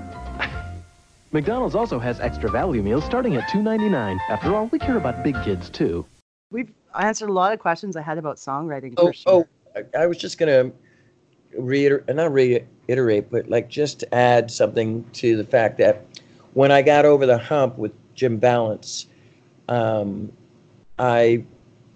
McDonald's 1.33 1.75
also 1.75 1.99
has 1.99 2.21
extra 2.21 2.51
value 2.51 2.83
meals 2.83 3.07
starting 3.07 3.37
at 3.37 3.49
$2.99. 3.49 4.19
After 4.29 4.55
all, 4.55 4.67
we 4.67 4.79
care 4.79 4.99
about 4.99 5.25
big 5.25 5.43
kids 5.45 5.71
too. 5.71 6.05
We've 6.51 6.71
answered 6.95 7.31
a 7.31 7.33
lot 7.33 7.55
of 7.55 7.59
questions 7.59 7.97
I 7.97 8.03
had 8.03 8.19
about 8.19 8.37
songwriting. 8.37 8.93
Oh, 8.99 9.07
for 9.07 9.13
sure. 9.15 9.33
oh, 9.33 9.47
I, 9.95 10.03
I 10.03 10.07
was 10.07 10.19
just 10.19 10.37
gonna 10.37 10.73
reiterate, 11.59 12.15
not 12.15 12.33
reiterate, 12.33 13.31
but 13.31 13.49
like 13.49 13.69
just 13.69 14.01
to 14.01 14.15
add 14.15 14.51
something 14.51 15.05
to 15.15 15.37
the 15.37 15.45
fact 15.45 15.79
that 15.79 16.05
when 16.55 16.73
I 16.73 16.83
got 16.83 17.05
over 17.05 17.27
the 17.27 17.39
hump 17.39 17.77
with 17.79 17.93
Jim 18.15 18.39
Vallance, 18.41 19.07
um, 19.69 20.33
I 20.99 21.45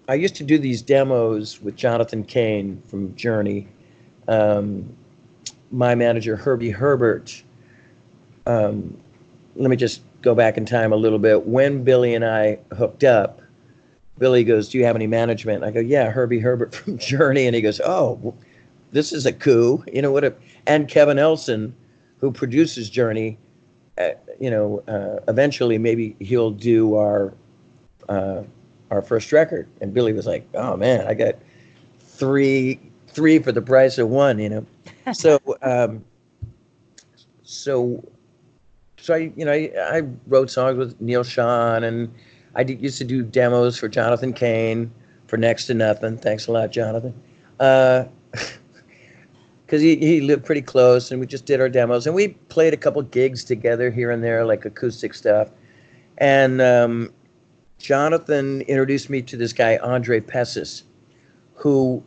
I 0.09 0.15
used 0.15 0.37
to 0.37 0.45
do 0.45 0.59
these 0.59 0.83
demos 0.83 1.63
with 1.63 1.77
Jonathan 1.77 2.25
Cain 2.25 2.83
from 2.89 3.15
Journey, 3.15 3.69
um, 4.29 4.95
my 5.71 5.95
manager 5.95 6.37
Herbie 6.37 6.71
Herbert. 6.71 7.43
Um, 8.47 8.99
let 9.57 9.71
me 9.71 9.77
just 9.77 10.03
go 10.23 10.35
back 10.35 10.57
in 10.57 10.67
time 10.67 10.93
a 10.93 10.97
little 10.97 11.19
bit. 11.19 11.47
When 11.47 11.85
Billy 11.85 12.15
and 12.15 12.25
I 12.25 12.59
hooked 12.77 13.05
up, 13.05 13.41
Billy 14.19 14.45
goes, 14.45 14.69
"Do 14.69 14.79
you 14.79 14.85
have 14.85 14.97
any 14.97 15.07
management?" 15.07 15.65
I 15.65 15.71
go, 15.71 15.81
"Yeah, 15.81 16.11
Herbie 16.11 16.41
Herbert 16.41 16.75
from 16.75 16.99
Journey," 16.99 17.47
and 17.47 17.55
he 17.55 17.63
goes, 17.63 17.81
"Oh, 17.81 18.35
this 18.93 19.13
is 19.13 19.27
a 19.27 19.33
coup." 19.33 19.85
You 19.93 20.03
know 20.03 20.13
what? 20.13 20.25
A, 20.25 20.35
and 20.67 20.89
Kevin 20.89 21.19
Elson, 21.19 21.75
who 22.19 22.31
produces 22.31 22.91
Journey, 22.91 23.39
uh, 23.99 24.11
you 24.39 24.51
know, 24.51 24.83
uh, 24.89 25.21
eventually 25.29 25.79
maybe 25.79 26.17
he'll 26.21 26.51
do 26.51 26.97
our 26.97 27.35
uh, 28.09 28.43
our 28.91 29.03
first 29.03 29.33
record. 29.33 29.69
And 29.81 29.93
Billy 29.93 30.13
was 30.13 30.27
like, 30.27 30.47
"Oh 30.55 30.77
man, 30.77 31.07
I 31.07 31.15
got 31.15 31.37
three 32.01 32.81
three 33.09 33.39
for 33.39 33.53
the 33.53 33.63
price 33.63 33.99
of 33.99 34.09
one," 34.09 34.39
you 34.39 34.49
know. 34.49 34.67
So, 35.13 35.41
um, 35.63 36.05
so, 37.43 38.05
so 38.99 39.15
I, 39.15 39.33
you 39.35 39.45
know, 39.45 39.51
I, 39.51 39.73
I 39.77 40.03
wrote 40.29 40.51
songs 40.51 40.77
with 40.77 41.01
Neal 41.01 41.25
Schon 41.25 41.83
and. 41.83 42.13
I 42.55 42.65
did, 42.65 42.83
used 42.83 42.99
to 42.99 43.05
do 43.05 43.23
demos 43.23 43.79
for 43.79 43.89
Jonathan 43.89 44.33
Cain 44.33 44.91
for 45.29 45.37
next 45.37 45.67
to 45.67 45.75
nothing. 45.75 46.19
Thanks 46.19 46.49
a 46.49 46.53
lot, 46.53 46.73
Jonathan. 46.73 47.15
Because 49.71 49.83
he, 49.83 49.95
he 49.99 50.21
lived 50.21 50.45
pretty 50.45 50.63
close, 50.63 51.13
and 51.13 51.21
we 51.21 51.29
just 51.29 51.47
did 51.47 51.61
our 51.61 51.69
demos, 51.69 52.05
and 52.05 52.13
we 52.13 52.31
played 52.49 52.75
a 52.75 52.77
couple 52.77 53.01
gigs 53.03 53.45
together 53.45 53.89
here 53.89 54.11
and 54.11 54.21
there, 54.21 54.45
like 54.45 54.65
acoustic 54.65 55.15
stuff. 55.15 55.49
And 56.19 56.61
um, 56.61 57.13
Jonathan 57.79 58.63
introduced 58.63 59.09
me 59.09 59.23
to 59.23 59.37
this 59.37 59.53
guy 59.53 59.77
Andre 59.77 60.19
Pessis, 60.19 60.83
who 61.55 62.03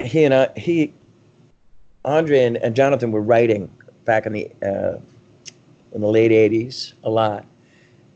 he 0.00 0.22
and 0.24 0.34
I, 0.34 0.50
he 0.54 0.92
Andre 2.04 2.44
and, 2.44 2.58
and 2.58 2.76
Jonathan 2.76 3.10
were 3.10 3.22
writing 3.22 3.70
back 4.04 4.26
in 4.26 4.34
the 4.34 4.50
uh, 4.62 4.98
in 5.94 6.02
the 6.02 6.08
late 6.08 6.30
'80s 6.30 6.92
a 7.04 7.08
lot, 7.08 7.46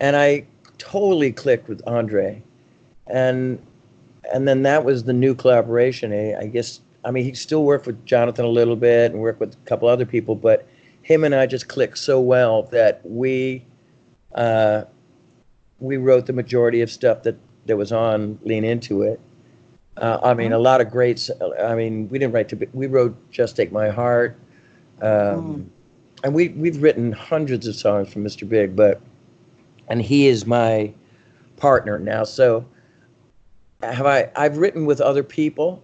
and 0.01 0.17
I 0.17 0.45
totally 0.77 1.33
clicked 1.33 1.67
with 1.67 1.81
Andre, 1.87 2.43
and 3.07 3.59
and 4.35 4.47
then 4.47 4.65
that 4.65 4.85
was 4.85 5.05
the 5.05 5.15
new 5.15 5.35
collaboration. 5.35 6.13
I, 6.13 6.43
I 6.43 6.47
guess 6.49 6.81
I 7.07 7.13
mean 7.13 7.25
he 7.25 7.35
still 7.35 7.65
worked 7.65 7.87
with 7.87 8.05
Jonathan 8.05 8.45
a 8.45 8.49
little 8.49 8.75
bit 8.75 9.13
and 9.13 9.21
worked 9.21 9.39
with 9.39 9.55
a 9.55 9.69
couple 9.69 9.89
other 9.89 10.05
people, 10.05 10.35
but 10.35 10.67
him 11.03 11.23
and 11.23 11.35
I 11.35 11.47
just 11.47 11.69
clicked 11.69 11.99
so 11.99 12.21
well 12.21 12.65
that 12.65 13.01
we 13.05 13.65
uh, 14.35 14.83
we 15.79 15.99
wrote 15.99 16.27
the 16.27 16.33
majority 16.33 16.81
of 16.81 16.91
stuff 16.91 17.23
that 17.23 17.37
that 17.67 17.77
was 17.77 17.93
on 17.93 18.39
Lean 18.43 18.65
Into 18.65 19.03
It. 19.03 19.21
Uh, 19.97 20.19
I 20.23 20.35
mean, 20.35 20.53
a 20.53 20.59
lot 20.59 20.81
of 20.81 20.91
greats. 20.91 21.31
I 21.63 21.75
mean, 21.77 22.09
we 22.09 22.19
didn't 22.19 22.35
write 22.35 22.49
to. 22.51 22.69
We 22.73 22.89
wrote 22.89 23.17
"Just 23.31 23.55
Take 23.55 23.71
My 23.71 23.89
Heart," 23.89 24.37
um, 25.01 25.71
and 26.25 26.35
we 26.35 26.49
we've 26.49 26.83
written 26.83 27.13
hundreds 27.13 27.69
of 27.69 27.77
songs 27.77 28.13
for 28.13 28.19
Mr. 28.19 28.49
Big, 28.49 28.75
but 28.75 29.01
and 29.89 30.03
he 30.03 30.27
is 30.27 30.45
my 30.45 30.93
partner 31.57 32.01
now. 32.01 32.25
So 32.25 32.67
have 33.81 34.07
I? 34.07 34.29
I've 34.35 34.59
written 34.59 34.87
with 34.87 35.01
other 35.01 35.23
people, 35.23 35.83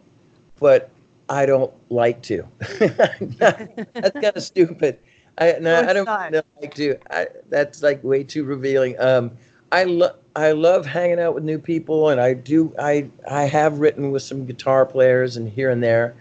but 0.58 0.90
I 1.32 1.46
don't 1.46 1.72
like 1.88 2.20
to. 2.24 2.46
that's 2.78 4.12
kind 4.12 4.36
of 4.36 4.42
stupid. 4.42 4.98
I 5.38 5.56
no, 5.58 5.80
I 5.80 5.94
don't 5.94 6.06
really 6.06 6.42
like 6.60 6.74
to. 6.74 6.98
I, 7.10 7.26
that's 7.48 7.82
like 7.82 8.04
way 8.04 8.22
too 8.22 8.44
revealing. 8.44 9.00
Um, 9.00 9.30
I 9.72 9.84
love 9.84 10.16
I 10.36 10.52
love 10.52 10.84
hanging 10.84 11.18
out 11.18 11.34
with 11.34 11.42
new 11.42 11.58
people, 11.58 12.10
and 12.10 12.20
I 12.20 12.34
do. 12.34 12.74
I 12.78 13.08
I 13.26 13.44
have 13.44 13.78
written 13.78 14.10
with 14.10 14.22
some 14.22 14.44
guitar 14.44 14.84
players 14.84 15.38
and 15.38 15.48
here 15.48 15.70
and 15.70 15.82
there. 15.82 16.14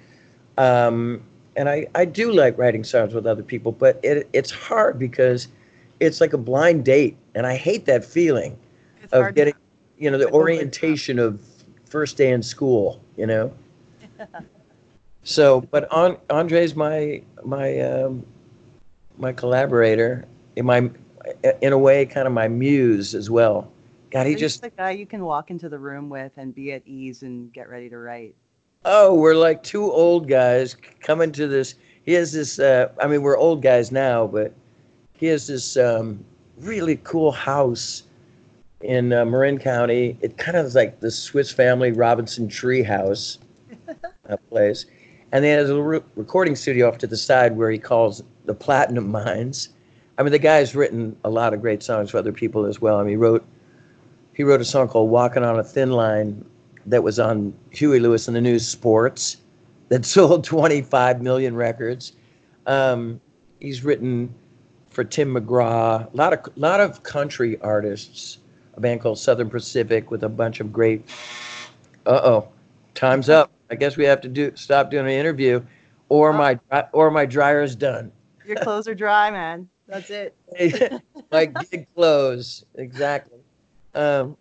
Um, 0.58 1.22
and 1.58 1.68
I, 1.68 1.88
I 1.94 2.06
do 2.06 2.32
like 2.32 2.58
writing 2.58 2.86
songs 2.86 3.14
with 3.14 3.28
other 3.28 3.44
people, 3.44 3.74
but 3.74 4.00
it, 4.04 4.30
it's 4.32 4.52
hard 4.52 4.98
because 4.98 5.50
it's 6.00 6.22
like 6.22 6.32
a 6.32 6.38
blind 6.38 6.86
date, 6.86 7.18
and 7.36 7.46
I 7.46 7.58
hate 7.58 7.86
that 7.88 8.06
feeling 8.06 8.58
It's 9.04 9.12
of 9.12 9.36
getting, 9.36 9.56
you 9.98 10.10
know, 10.10 10.18
the 10.18 10.32
orientation 10.32 11.20
of 11.20 11.42
first 11.84 12.16
day 12.16 12.32
in 12.32 12.42
school, 12.42 13.02
you 13.18 13.26
know. 13.26 13.54
so, 15.24 15.62
but 15.62 15.92
on, 15.92 16.18
Andre's 16.30 16.76
my 16.76 17.22
my 17.44 17.80
um, 17.80 18.26
my 19.18 19.32
collaborator, 19.32 20.26
in 20.56 20.66
my 20.66 20.90
in 21.62 21.74
a 21.74 21.78
way 21.78 22.06
kind 22.06 22.28
of 22.28 22.34
my 22.34 22.48
muse 22.48 23.14
as 23.14 23.30
well. 23.30 23.72
God, 24.12 24.28
he 24.28 24.36
Are 24.36 24.38
just 24.38 24.62
the 24.62 24.70
guy 24.70 24.92
you 24.92 25.06
can 25.06 25.24
walk 25.24 25.52
into 25.52 25.70
the 25.70 25.80
room 25.80 26.10
with 26.10 26.32
and 26.38 26.54
be 26.54 26.74
at 26.74 26.86
ease 26.86 27.24
and 27.24 27.52
get 27.54 27.70
ready 27.70 27.90
to 27.90 27.98
write. 27.98 28.36
oh, 28.84 29.14
we're 29.14 29.36
like 29.36 29.64
two 29.64 29.92
old 29.92 30.28
guys 30.28 30.76
coming 31.02 31.32
to 31.34 31.48
this. 31.48 31.76
He 32.04 32.14
has 32.14 32.32
this. 32.32 32.60
Uh, 32.60 32.92
I 33.02 33.08
mean, 33.08 33.22
we're 33.22 33.38
old 33.38 33.62
guys 33.62 33.92
now, 33.92 34.28
but 34.28 34.54
he 35.14 35.28
has 35.28 35.48
this 35.48 35.78
um, 35.78 36.24
really 36.60 37.00
cool 37.04 37.32
house 37.32 38.04
in 38.82 39.14
uh, 39.14 39.24
Marin 39.26 39.60
County. 39.60 40.18
It 40.22 40.38
kind 40.38 40.58
of 40.58 40.66
is 40.66 40.76
like 40.76 41.00
the 41.00 41.12
Swiss 41.12 41.52
Family 41.52 41.92
Robinson 41.92 42.48
Tree 42.48 42.84
House 42.84 43.38
uh, 44.30 44.38
place, 44.50 44.86
and 45.32 45.44
then 45.44 45.58
has 45.58 45.70
a 45.70 45.82
re- 45.82 46.02
recording 46.16 46.56
studio 46.56 46.88
off 46.88 46.98
to 47.00 47.08
the 47.08 47.18
side 47.18 47.56
where 47.56 47.72
he 47.72 47.78
calls 47.78 48.24
the 48.46 48.54
Platinum 48.54 49.10
Mines. 49.12 49.70
I 50.18 50.24
mean, 50.24 50.32
the 50.32 50.40
guy's 50.40 50.76
written 50.76 51.16
a 51.24 51.30
lot 51.30 51.54
of 51.54 51.62
great 51.62 51.82
songs 51.82 52.12
for 52.12 52.18
other 52.18 52.34
people 52.34 52.66
as 52.66 52.82
well. 52.82 53.00
I 53.00 53.04
mean, 53.04 53.12
he 53.12 53.16
wrote 53.16 53.46
he 54.34 54.44
wrote 54.44 54.62
a 54.62 54.66
song 54.66 54.88
called 54.88 55.10
"Walking 55.10 55.44
on 55.44 55.60
a 55.60 55.64
Thin 55.64 55.92
Line" 55.92 56.46
that 56.86 57.04
was 57.04 57.20
on 57.20 57.54
Huey 57.72 58.00
Lewis 58.00 58.28
and 58.28 58.36
the 58.36 58.42
News 58.42 58.68
Sports 58.68 59.38
that 59.90 60.06
sold 60.06 60.44
25 60.44 61.22
million 61.22 61.56
records. 61.56 62.14
Um, 62.66 63.20
he's 63.60 63.84
written 63.84 64.34
for 64.90 65.04
Tim 65.04 65.34
McGraw, 65.34 66.12
a 66.14 66.18
lot 66.18 66.34
of 66.34 66.58
lot 66.58 66.80
of 66.80 67.04
country 67.04 67.60
artists. 67.62 68.38
A 68.76 68.80
band 68.80 69.02
called 69.02 69.20
Southern 69.20 69.50
Pacific 69.50 70.12
with 70.12 70.24
a 70.24 70.30
bunch 70.30 70.60
of 70.60 70.72
great. 70.72 71.10
Uh 72.06 72.22
oh, 72.24 72.48
time's 73.02 73.30
up. 73.30 73.52
I 73.72 73.76
guess 73.76 73.98
we 73.98 74.06
have 74.06 74.22
to 74.22 74.30
do 74.30 74.52
stop 74.56 74.92
doing 74.92 75.06
an 75.06 75.12
interview, 75.12 75.62
or 76.10 76.32
my 76.32 76.60
or 76.94 77.10
my 77.10 77.26
dryer's 77.26 77.76
done. 77.76 78.12
Your 78.46 78.58
clothes 78.58 78.88
are 78.88 78.96
dry, 78.96 79.32
man. 79.32 79.68
That's 79.88 80.10
it. 80.10 80.36
my 81.32 81.46
gig 81.48 81.88
clothes 81.96 82.64
exactly. 82.76 83.40
Um, 83.96 84.38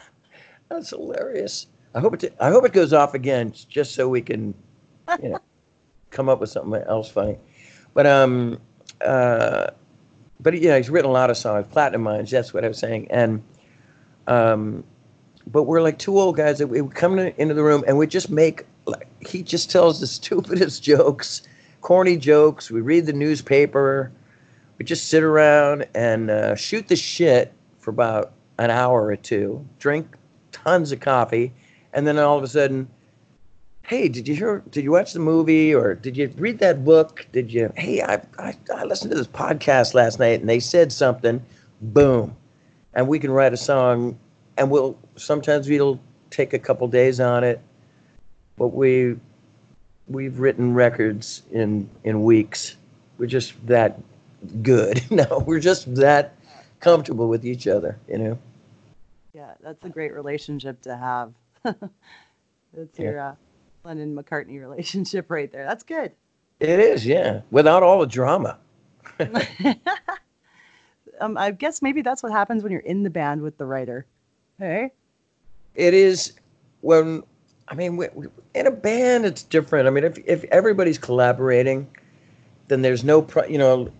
that's 0.68 0.90
hilarious. 0.90 1.66
I 1.94 2.00
hope 2.00 2.22
it. 2.22 2.34
I 2.40 2.50
hope 2.50 2.64
it 2.66 2.72
goes 2.72 2.92
off 2.92 3.14
again, 3.14 3.54
just 3.68 3.94
so 3.94 4.08
we 4.08 4.20
can, 4.20 4.54
you 5.22 5.30
know, 5.30 5.38
come 6.10 6.28
up 6.28 6.40
with 6.40 6.50
something 6.50 6.82
else 6.82 7.10
funny. 7.10 7.38
But 7.94 8.06
um, 8.06 8.60
uh, 9.00 9.68
but 10.40 10.60
yeah, 10.60 10.76
he's 10.76 10.90
written 10.90 11.08
a 11.08 11.12
lot 11.12 11.30
of 11.30 11.38
songs. 11.38 11.66
Platinum 11.70 12.02
Mines. 12.02 12.30
That's 12.30 12.52
what 12.52 12.64
I 12.64 12.68
was 12.68 12.78
saying. 12.78 13.06
And 13.10 13.42
um, 14.26 14.84
but 15.46 15.64
we're 15.64 15.82
like 15.82 15.98
two 15.98 16.18
old 16.18 16.36
guys 16.36 16.58
that 16.58 16.66
we 16.66 16.80
would 16.80 16.94
come 16.94 17.18
in- 17.18 17.34
into 17.36 17.54
the 17.54 17.62
room 17.62 17.84
and 17.86 17.98
we 17.98 18.06
just 18.06 18.30
make. 18.30 18.64
Like, 18.86 19.08
he 19.26 19.42
just 19.42 19.70
tells 19.70 20.00
the 20.00 20.06
stupidest 20.18 20.82
jokes, 20.82 21.42
corny 21.80 22.16
jokes. 22.16 22.70
We 22.70 22.80
read 22.80 23.06
the 23.06 23.12
newspaper. 23.12 24.12
We 24.78 24.84
just 24.84 25.08
sit 25.08 25.22
around 25.22 25.86
and 25.94 26.30
uh, 26.30 26.56
shoot 26.56 26.88
the 26.88 26.96
shit 26.96 27.52
for 27.78 27.90
about 27.90 28.32
an 28.58 28.70
hour 28.70 29.06
or 29.06 29.16
two, 29.16 29.64
drink 29.78 30.16
tons 30.52 30.92
of 30.92 31.00
coffee, 31.00 31.52
and 31.92 32.06
then 32.06 32.18
all 32.18 32.36
of 32.38 32.44
a 32.44 32.48
sudden, 32.48 32.88
hey, 33.82 34.08
did 34.08 34.26
you 34.26 34.34
hear? 34.34 34.62
Did 34.70 34.84
you 34.84 34.90
watch 34.90 35.12
the 35.12 35.20
movie 35.20 35.74
or 35.74 35.94
did 35.94 36.16
you 36.16 36.32
read 36.36 36.58
that 36.58 36.84
book? 36.84 37.26
Did 37.32 37.52
you? 37.52 37.72
Hey, 37.76 38.02
I 38.02 38.20
I, 38.38 38.54
I 38.74 38.84
listened 38.84 39.10
to 39.12 39.16
this 39.16 39.26
podcast 39.26 39.94
last 39.94 40.18
night 40.18 40.40
and 40.40 40.48
they 40.48 40.60
said 40.60 40.92
something. 40.92 41.42
Boom, 41.80 42.34
and 42.94 43.06
we 43.08 43.18
can 43.18 43.30
write 43.30 43.52
a 43.52 43.58
song, 43.58 44.18
and 44.56 44.70
we'll 44.70 44.96
sometimes 45.16 45.68
we'll 45.68 46.00
take 46.30 46.52
a 46.52 46.58
couple 46.58 46.86
days 46.88 47.20
on 47.20 47.44
it, 47.44 47.60
but 48.56 48.68
we 48.68 49.16
we've 50.08 50.38
written 50.38 50.74
records 50.74 51.42
in 51.52 51.88
in 52.04 52.22
weeks. 52.22 52.76
We're 53.18 53.26
just 53.26 53.54
that 53.66 54.00
good. 54.62 55.02
No, 55.10 55.44
we're 55.46 55.60
just 55.60 55.94
that 55.94 56.34
comfortable 56.80 57.28
with 57.28 57.46
each 57.46 57.66
other, 57.66 57.98
you 58.08 58.18
know. 58.18 58.38
Yeah, 59.32 59.54
that's 59.62 59.84
a 59.84 59.88
great 59.88 60.12
relationship 60.12 60.80
to 60.82 60.96
have. 60.96 61.32
that's 61.62 62.98
your 62.98 63.18
uh, 63.18 63.34
Lennon 63.84 64.14
McCartney 64.16 64.60
relationship 64.60 65.30
right 65.30 65.50
there. 65.50 65.64
That's 65.64 65.82
good. 65.82 66.12
It 66.60 66.78
is, 66.80 67.04
yeah. 67.04 67.40
Without 67.50 67.82
all 67.82 68.00
the 68.00 68.06
drama. 68.06 68.58
Um, 71.20 71.36
I 71.36 71.50
guess 71.52 71.82
maybe 71.82 72.02
that's 72.02 72.22
what 72.22 72.32
happens 72.32 72.62
when 72.62 72.72
you're 72.72 72.80
in 72.80 73.02
the 73.02 73.10
band 73.10 73.42
with 73.42 73.56
the 73.56 73.66
writer. 73.66 74.06
Hey, 74.58 74.92
It 75.74 75.94
is 75.94 76.32
when 76.82 77.22
I 77.68 77.74
mean 77.74 77.96
we, 77.96 78.08
we- 78.14 78.28
in 78.54 78.66
a 78.66 78.70
band 78.70 79.26
it's 79.26 79.42
different. 79.42 79.86
I 79.88 79.90
mean 79.90 80.04
if 80.04 80.18
if 80.26 80.44
everybody's 80.44 80.98
collaborating, 80.98 81.88
then 82.68 82.82
there's 82.82 83.04
no 83.04 83.22
pro, 83.22 83.44
you 83.46 83.58
know 83.58 83.90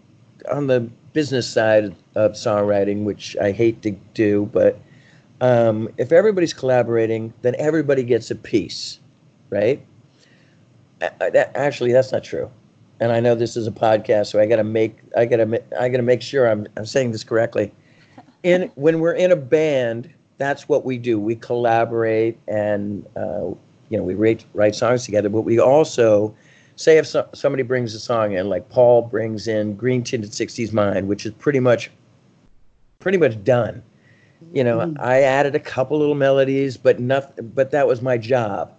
on 0.50 0.66
the 0.68 0.80
business 1.12 1.46
side 1.48 1.94
of 2.16 2.32
songwriting, 2.32 3.04
which 3.04 3.36
I 3.38 3.52
hate 3.52 3.82
to 3.82 3.92
do, 4.14 4.46
but 4.52 4.78
um, 5.40 5.88
if 5.98 6.12
everybody's 6.12 6.52
collaborating, 6.54 7.32
then 7.42 7.54
everybody 7.58 8.02
gets 8.04 8.30
a 8.30 8.34
piece, 8.36 8.98
right? 9.50 9.84
A- 11.00 11.12
a- 11.20 11.30
that- 11.30 11.52
Actually, 11.56 11.92
that's 11.92 12.12
not 12.12 12.24
true. 12.24 12.50
And 13.00 13.12
I 13.12 13.20
know 13.20 13.34
this 13.34 13.56
is 13.56 13.66
a 13.66 13.70
podcast, 13.72 14.26
so 14.28 14.40
I 14.40 14.46
got 14.46 14.56
to 14.56 14.64
make 14.64 14.98
I 15.16 15.26
got 15.26 15.36
to 15.38 15.62
I 15.80 15.88
got 15.88 15.96
to 15.98 16.02
make 16.02 16.22
sure 16.22 16.48
I'm 16.48 16.66
I'm 16.76 16.86
saying 16.86 17.12
this 17.12 17.24
correctly. 17.24 17.72
In 18.42 18.70
when 18.76 19.00
we're 19.00 19.14
in 19.14 19.32
a 19.32 19.36
band, 19.36 20.10
that's 20.38 20.68
what 20.68 20.84
we 20.84 20.98
do. 20.98 21.18
We 21.18 21.36
collaborate 21.36 22.38
and 22.48 23.06
uh, 23.16 23.52
you 23.88 23.98
know 23.98 24.02
we 24.02 24.14
write 24.14 24.44
write 24.54 24.74
songs 24.74 25.04
together. 25.04 25.28
But 25.28 25.42
we 25.42 25.58
also 25.58 26.34
say 26.76 26.98
if 26.98 27.06
so, 27.06 27.28
somebody 27.34 27.62
brings 27.62 27.94
a 27.94 28.00
song 28.00 28.32
in, 28.32 28.48
like 28.48 28.68
Paul 28.68 29.02
brings 29.02 29.46
in 29.48 29.76
Green 29.76 30.02
Tinted 30.02 30.30
'60s 30.30 30.72
Mind, 30.72 31.08
which 31.08 31.26
is 31.26 31.32
pretty 31.32 31.60
much 31.60 31.90
pretty 32.98 33.18
much 33.18 33.42
done. 33.44 33.82
You 34.52 34.62
know, 34.62 34.94
I 35.00 35.22
added 35.22 35.54
a 35.54 35.60
couple 35.60 35.98
little 35.98 36.14
melodies, 36.14 36.76
but 36.76 37.00
nothing. 37.00 37.50
But 37.54 37.70
that 37.70 37.86
was 37.86 38.02
my 38.02 38.18
job. 38.18 38.72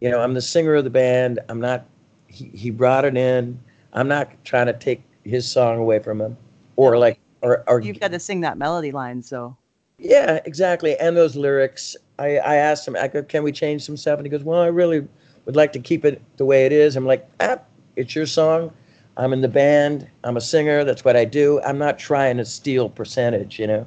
You 0.00 0.10
know, 0.10 0.20
I'm 0.20 0.34
the 0.34 0.42
singer 0.42 0.74
of 0.74 0.84
the 0.84 0.90
band. 0.90 1.38
I'm 1.48 1.60
not. 1.60 1.86
He, 2.26 2.46
he 2.54 2.70
brought 2.70 3.04
it 3.04 3.16
in. 3.16 3.60
I'm 3.92 4.08
not 4.08 4.30
trying 4.44 4.66
to 4.66 4.72
take 4.72 5.02
his 5.24 5.48
song 5.48 5.78
away 5.78 5.98
from 5.98 6.20
him, 6.20 6.36
or 6.76 6.96
like, 6.98 7.18
or 7.42 7.62
or 7.68 7.80
you've 7.80 8.00
got 8.00 8.10
to 8.12 8.18
sing 8.18 8.40
that 8.40 8.56
melody 8.56 8.90
line, 8.90 9.22
so 9.22 9.56
yeah, 10.02 10.40
exactly. 10.44 10.96
And 10.98 11.16
those 11.16 11.36
lyrics, 11.36 11.96
I, 12.18 12.38
I 12.38 12.56
asked 12.56 12.86
him, 12.86 12.96
I 12.96 13.08
go, 13.08 13.22
can 13.22 13.42
we 13.42 13.52
change 13.52 13.84
some 13.84 13.96
stuff? 13.96 14.18
And 14.18 14.26
he 14.26 14.30
goes, 14.30 14.42
well, 14.42 14.60
I 14.60 14.66
really 14.66 15.06
would 15.44 15.56
like 15.56 15.72
to 15.72 15.78
keep 15.78 16.04
it 16.04 16.20
the 16.36 16.44
way 16.44 16.66
it 16.66 16.72
is. 16.72 16.96
I'm 16.96 17.06
like, 17.06 17.28
ah, 17.40 17.58
it's 17.96 18.14
your 18.14 18.26
song. 18.26 18.72
I'm 19.16 19.32
in 19.32 19.42
the 19.42 19.48
band. 19.48 20.08
I'm 20.24 20.36
a 20.36 20.40
singer. 20.40 20.84
That's 20.84 21.04
what 21.04 21.16
I 21.16 21.24
do. 21.24 21.60
I'm 21.62 21.78
not 21.78 21.98
trying 21.98 22.36
to 22.38 22.44
steal 22.44 22.88
percentage, 22.88 23.58
you 23.58 23.66
know. 23.66 23.86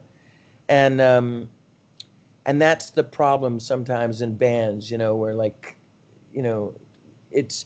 And 0.69 1.01
um, 1.01 1.49
and 2.45 2.61
that's 2.61 2.91
the 2.91 3.03
problem 3.03 3.59
sometimes 3.59 4.21
in 4.21 4.37
bands, 4.37 4.91
you 4.91 4.97
know, 4.97 5.15
where 5.15 5.33
like, 5.33 5.75
you 6.31 6.41
know, 6.41 6.75
it's 7.31 7.65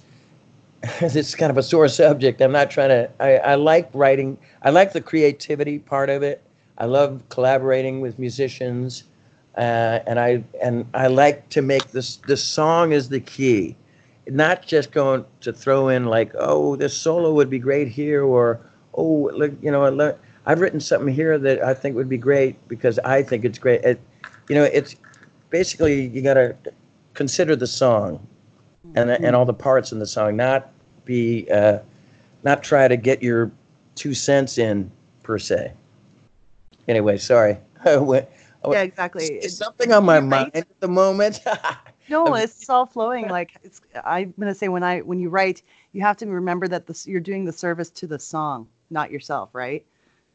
it's 1.02 1.36
kind 1.36 1.52
of 1.52 1.58
a 1.58 1.64
sore 1.64 1.90
subject. 1.90 2.42
I'm 2.42 2.52
not 2.54 2.72
trying 2.72 2.90
to. 2.90 3.10
I, 3.20 3.38
I 3.38 3.56
like 3.56 3.90
writing. 3.94 4.38
I 4.64 4.70
like 4.70 4.94
the 4.94 5.02
creativity 5.02 5.80
part 5.80 6.10
of 6.10 6.24
it. 6.24 6.42
I 6.80 6.86
love 6.86 7.22
collaborating 7.30 8.00
with 8.00 8.18
musicians, 8.18 9.04
uh, 9.58 10.00
and 10.08 10.20
I 10.20 10.44
and 10.62 10.86
I 10.94 11.08
like 11.08 11.50
to 11.50 11.62
make 11.62 11.92
this. 11.92 12.18
The 12.28 12.38
song 12.38 12.94
is 12.94 13.10
the 13.10 13.20
key, 13.20 13.76
not 14.28 14.66
just 14.66 14.92
going 14.92 15.26
to 15.42 15.52
throw 15.52 15.90
in 15.90 16.06
like, 16.06 16.32
oh, 16.38 16.76
this 16.76 16.96
solo 16.96 17.34
would 17.34 17.50
be 17.50 17.60
great 17.60 17.90
here, 17.90 18.24
or 18.24 18.62
oh, 18.94 19.30
look, 19.34 19.52
you 19.62 19.72
know, 19.72 20.16
I've 20.46 20.62
written 20.62 20.80
something 20.80 21.14
here 21.14 21.38
that 21.38 21.62
I 21.62 21.74
think 21.74 21.96
would 21.96 22.10
be 22.10 22.18
great 22.18 22.56
because 22.68 22.98
I 23.00 23.24
think 23.24 23.44
it's 23.44 23.60
great. 23.60 23.84
It, 23.84 24.00
you 24.48 24.56
know, 24.56 24.64
it's 24.64 24.96
basically 25.50 26.08
you 26.08 26.22
got 26.22 26.36
to 26.36 26.56
consider 27.14 27.56
the 27.56 27.68
song 27.68 28.26
and 28.96 29.12
and 29.12 29.36
all 29.36 29.46
the 29.46 29.54
parts 29.54 29.92
in 29.92 30.00
the 30.00 30.08
song, 30.08 30.38
not 30.38 30.72
be 31.06 31.46
uh, 31.52 31.80
not 32.44 32.64
try 32.64 32.88
to 32.88 32.96
get 32.96 33.22
your 33.22 33.52
two 33.96 34.14
cents 34.14 34.58
in 34.58 34.90
per 35.24 35.38
se. 35.38 35.74
Anyway, 36.90 37.18
sorry. 37.18 37.58
I 37.86 37.98
went, 37.98 38.28
I 38.64 38.68
went- 38.68 38.78
yeah, 38.78 38.82
exactly. 38.84 39.26
It's 39.26 39.56
something 39.56 39.94
on 39.94 40.04
my 40.04 40.16
You're 40.16 40.24
mind 40.24 40.52
right. 40.56 40.68
at 40.68 40.80
the 40.82 40.88
moment. 40.88 41.42
No, 42.10 42.34
it's 42.34 42.68
all 42.68 42.88
flowing. 42.88 43.28
Like 43.30 43.52
it's, 43.64 43.82
I'm 44.04 44.34
gonna 44.40 44.56
say 44.56 44.68
when 44.68 44.82
I 44.82 45.02
when 45.02 45.20
you 45.20 45.30
write, 45.30 45.62
you 45.94 46.02
have 46.02 46.18
to 46.18 46.26
remember 46.26 46.68
that 46.68 46.88
this, 46.88 47.06
you're 47.06 47.20
doing 47.20 47.46
the 47.46 47.52
service 47.54 47.92
to 47.92 48.08
the 48.08 48.18
song, 48.18 48.68
not 48.90 49.12
yourself, 49.12 49.54
right? 49.54 49.86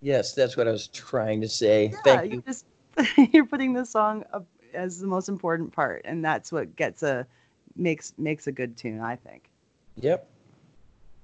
yes, 0.00 0.34
that's 0.34 0.56
what 0.56 0.68
I 0.68 0.70
was 0.70 0.86
trying 0.86 1.40
to 1.40 1.48
say. 1.48 1.92
Yeah, 2.06 2.20
Thank 2.20 2.30
you 2.30 2.36
you. 2.36 2.42
just 2.46 2.66
you're 3.32 3.46
putting 3.46 3.72
the 3.72 3.84
song 3.84 4.22
up 4.32 4.46
as 4.72 5.00
the 5.00 5.08
most 5.08 5.28
important 5.28 5.72
part, 5.72 6.02
and 6.04 6.24
that's 6.24 6.52
what 6.52 6.76
gets 6.76 7.02
a 7.02 7.26
makes 7.74 8.12
makes 8.18 8.46
a 8.46 8.52
good 8.52 8.76
tune, 8.76 9.00
I 9.00 9.16
think. 9.16 9.50
Yep. 9.96 10.30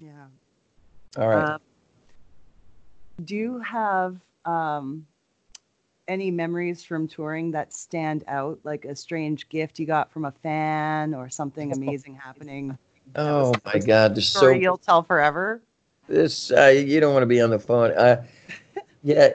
Yeah. 0.01 0.27
All 1.17 1.29
right. 1.29 1.45
Um, 1.45 1.61
do 3.25 3.37
you 3.37 3.61
have 3.61 4.17
um, 4.45 5.07
any 6.11 6.31
memories 6.31 6.85
from 6.85 7.07
touring 7.07 7.53
that 7.53 7.73
stand 7.73 8.25
out, 8.27 8.59
like 8.65 8.85
a 8.85 8.97
strange 8.97 9.49
gift 9.49 9.79
you 9.79 9.87
got 9.87 10.11
from 10.13 10.25
a 10.25 10.33
fan 10.33 11.15
or 11.15 11.31
something 11.31 11.73
amazing 11.77 12.17
happening? 12.17 12.77
oh 13.17 13.55
my 13.65 13.79
God, 13.79 14.15
there's 14.17 14.29
so 14.29 14.41
Story 14.41 14.61
you'll 14.63 14.77
tell 14.79 15.03
forever. 15.03 15.63
this. 16.09 16.51
Uh, 16.51 16.67
you 16.67 17.01
don't 17.01 17.15
want 17.15 17.23
to 17.23 17.27
be 17.27 17.41
on 17.41 17.51
the 17.51 17.59
phone. 17.59 17.93
Uh, 17.93 18.25
Yeah, 19.03 19.33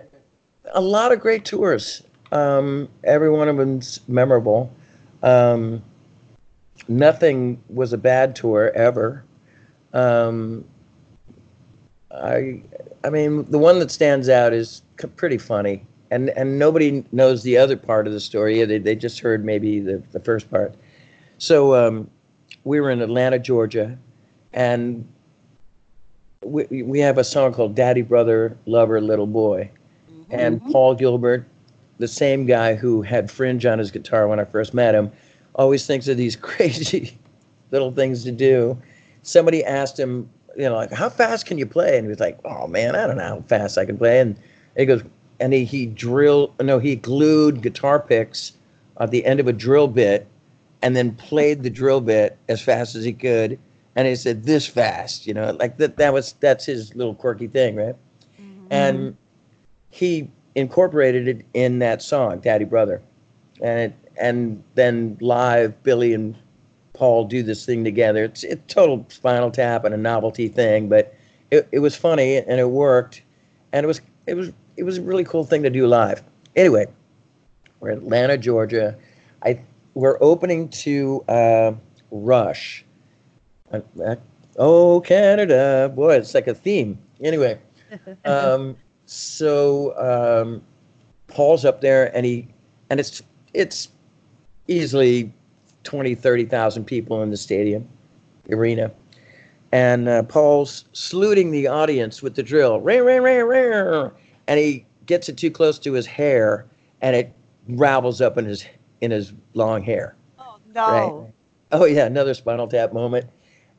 a 0.74 0.82
lot 0.82 1.12
of 1.12 1.20
great 1.20 1.44
tours. 1.44 2.04
Um, 2.32 2.88
every 3.04 3.32
one 3.32 3.48
of 3.50 3.58
them's 3.58 4.00
memorable. 4.08 4.72
Um, 5.24 5.82
nothing 6.88 7.62
was 7.70 7.94
a 7.94 7.98
bad 7.98 8.36
tour 8.36 8.72
ever. 8.76 9.24
Um, 9.94 10.66
I, 12.12 12.62
I 13.04 13.10
mean, 13.10 13.50
the 13.50 13.58
one 13.58 13.80
that 13.80 13.90
stands 13.90 14.30
out 14.30 14.54
is 14.54 14.84
pretty 15.16 15.38
funny, 15.38 15.86
and 16.12 16.30
and 16.32 16.60
nobody 16.60 17.04
knows 17.12 17.44
the 17.44 17.58
other 17.58 17.78
part 17.78 18.08
of 18.08 18.14
the 18.14 18.20
story. 18.20 18.64
They 18.64 18.78
they 18.78 18.96
just 18.96 19.20
heard 19.20 19.46
maybe 19.46 19.80
the 19.80 20.02
the 20.12 20.20
first 20.20 20.50
part. 20.50 20.76
So 21.38 21.76
um, 21.76 22.10
we 22.64 22.80
were 22.80 22.92
in 22.92 23.02
Atlanta, 23.02 23.40
Georgia, 23.40 23.98
and 24.54 25.08
we 26.44 26.84
we 26.84 27.00
have 27.00 27.18
a 27.18 27.24
song 27.24 27.54
called 27.54 27.76
"Daddy, 27.76 28.02
Brother, 28.02 28.58
Lover, 28.66 29.02
Little 29.02 29.28
Boy," 29.28 29.70
and 30.30 30.64
Paul 30.72 30.96
Gilbert, 30.96 31.46
the 31.98 32.08
same 32.08 32.46
guy 32.46 32.76
who 32.76 33.02
had 33.02 33.30
fringe 33.32 33.66
on 33.66 33.80
his 33.80 33.92
guitar 33.92 34.28
when 34.28 34.40
I 34.40 34.46
first 34.46 34.74
met 34.74 34.96
him, 34.96 35.12
always 35.56 35.86
thinks 35.86 36.08
of 36.08 36.18
these 36.18 36.36
crazy 36.36 37.18
little 37.72 37.92
things 37.92 38.24
to 38.24 38.32
do. 38.32 38.78
Somebody 39.24 39.64
asked 39.64 40.00
him, 40.00 40.30
you 40.56 40.70
know, 40.70 40.76
like, 40.76 40.92
how 40.92 41.10
fast 41.10 41.46
can 41.46 41.58
you 41.58 41.66
play? 41.66 41.98
And 41.98 42.06
he 42.06 42.10
was 42.10 42.20
like, 42.20 42.40
oh 42.46 42.68
man, 42.68 42.96
I 42.96 43.08
don't 43.08 43.18
know 43.18 43.24
how 43.24 43.42
fast 43.42 43.78
I 43.78 43.86
can 43.86 43.98
play. 43.98 44.20
And 44.20 44.38
he 44.78 44.86
goes, 44.86 45.04
and 45.40 45.54
he, 45.54 45.66
he 45.66 45.86
drilled, 45.86 46.54
no, 46.62 46.80
he 46.80 46.96
glued 46.96 47.62
guitar 47.62 48.00
picks 48.00 48.54
at 49.00 49.12
the 49.12 49.26
end 49.26 49.40
of 49.40 49.48
a 49.48 49.54
drill 49.54 49.88
bit 49.88 50.28
and 50.82 50.96
then 50.96 51.12
played 51.16 51.64
the 51.64 51.70
drill 51.70 52.02
bit 52.02 52.38
as 52.50 52.62
fast 52.62 52.96
as 52.96 53.04
he 53.04 53.14
could. 53.14 53.60
And 53.96 54.08
he 54.08 54.16
said, 54.16 54.44
this 54.44 54.68
fast, 54.68 55.26
you 55.26 55.34
know, 55.34 55.52
like 55.60 55.78
that, 55.78 55.98
that 55.98 56.14
was, 56.14 56.34
that's 56.40 56.66
his 56.66 56.96
little 56.96 57.16
quirky 57.16 57.48
thing, 57.48 57.76
right? 57.76 57.96
Mm-hmm. 58.40 58.68
And 58.70 59.18
he 59.90 60.30
incorporated 60.56 61.28
it 61.28 61.46
in 61.54 61.80
that 61.80 62.02
song, 62.02 62.40
Daddy 62.40 62.66
Brother. 62.66 63.02
And 63.62 63.80
it, 63.80 63.94
and 64.18 64.64
then 64.76 65.18
live, 65.22 65.82
Billy 65.84 66.14
and 66.14 66.36
Paul 66.94 67.26
do 67.26 67.44
this 67.44 67.66
thing 67.66 67.84
together. 67.84 68.24
It's 68.24 68.44
a 68.44 68.56
total 68.56 69.06
Spinal 69.10 69.52
Tap 69.52 69.84
and 69.86 69.94
a 69.94 69.98
novelty 69.98 70.48
thing, 70.48 70.88
but 70.88 71.14
it, 71.52 71.68
it 71.72 71.80
was 71.80 71.96
funny 71.96 72.38
and 72.38 72.60
it 72.60 72.70
worked, 72.70 73.22
and 73.72 73.84
it 73.84 73.88
was 73.88 74.02
it 74.26 74.36
was 74.36 74.52
it 74.78 74.84
was 74.84 74.98
a 74.98 75.02
really 75.02 75.24
cool 75.24 75.46
thing 75.46 75.64
to 75.64 75.70
do 75.70 75.88
live. 75.88 76.24
Anyway, 76.56 76.88
we're 77.80 77.92
in 77.92 78.00
Atlanta, 78.00 78.38
Georgia. 78.38 78.96
I 79.44 79.60
we're 79.94 80.18
opening 80.22 80.70
to 80.70 81.24
uh, 81.28 81.74
Rush. 82.12 82.84
Uh, 83.72 83.82
uh, 84.04 84.16
oh 84.58 85.02
Canada, 85.02 85.92
boy, 85.96 86.16
it's 86.16 86.34
like 86.34 86.48
a 86.48 86.54
theme. 86.54 86.98
Anyway, 87.22 87.60
um, 88.26 88.76
so 89.06 89.96
um, 90.44 90.62
Paul's 91.28 91.66
up 91.66 91.82
there 91.82 92.16
and 92.16 92.26
he 92.26 92.48
and 92.90 93.00
it's 93.00 93.22
it's 93.54 93.90
easily 94.68 95.32
20 95.84 96.16
30,000 96.16 96.86
people 96.86 97.22
in 97.22 97.30
the 97.30 97.38
stadium 97.38 97.88
arena 98.50 98.92
and 99.72 100.10
uh, 100.10 100.24
Paul's 100.24 100.86
saluting 100.94 101.52
the 101.52 101.68
audience 101.68 102.24
with 102.24 102.36
the 102.36 102.42
drill 102.42 102.80
and 104.48 104.60
he 104.60 104.86
gets 105.06 105.30
it 105.30 105.38
too 105.38 105.52
close 105.52 105.80
to 105.80 105.94
his 105.94 106.06
hair 106.06 106.66
and 107.02 107.16
it 107.16 107.32
ravels 107.70 108.22
up 108.22 108.38
in 108.38 108.46
his 108.46 108.66
in 109.02 109.12
his 109.12 109.34
long 109.54 109.84
hair. 109.84 110.16
Oh 110.40 110.58
No. 110.74 111.32
oh 111.72 111.86
yeah 111.86 112.06
another 112.06 112.34
spinal 112.34 112.68
tap 112.68 112.94
moment. 112.94 113.28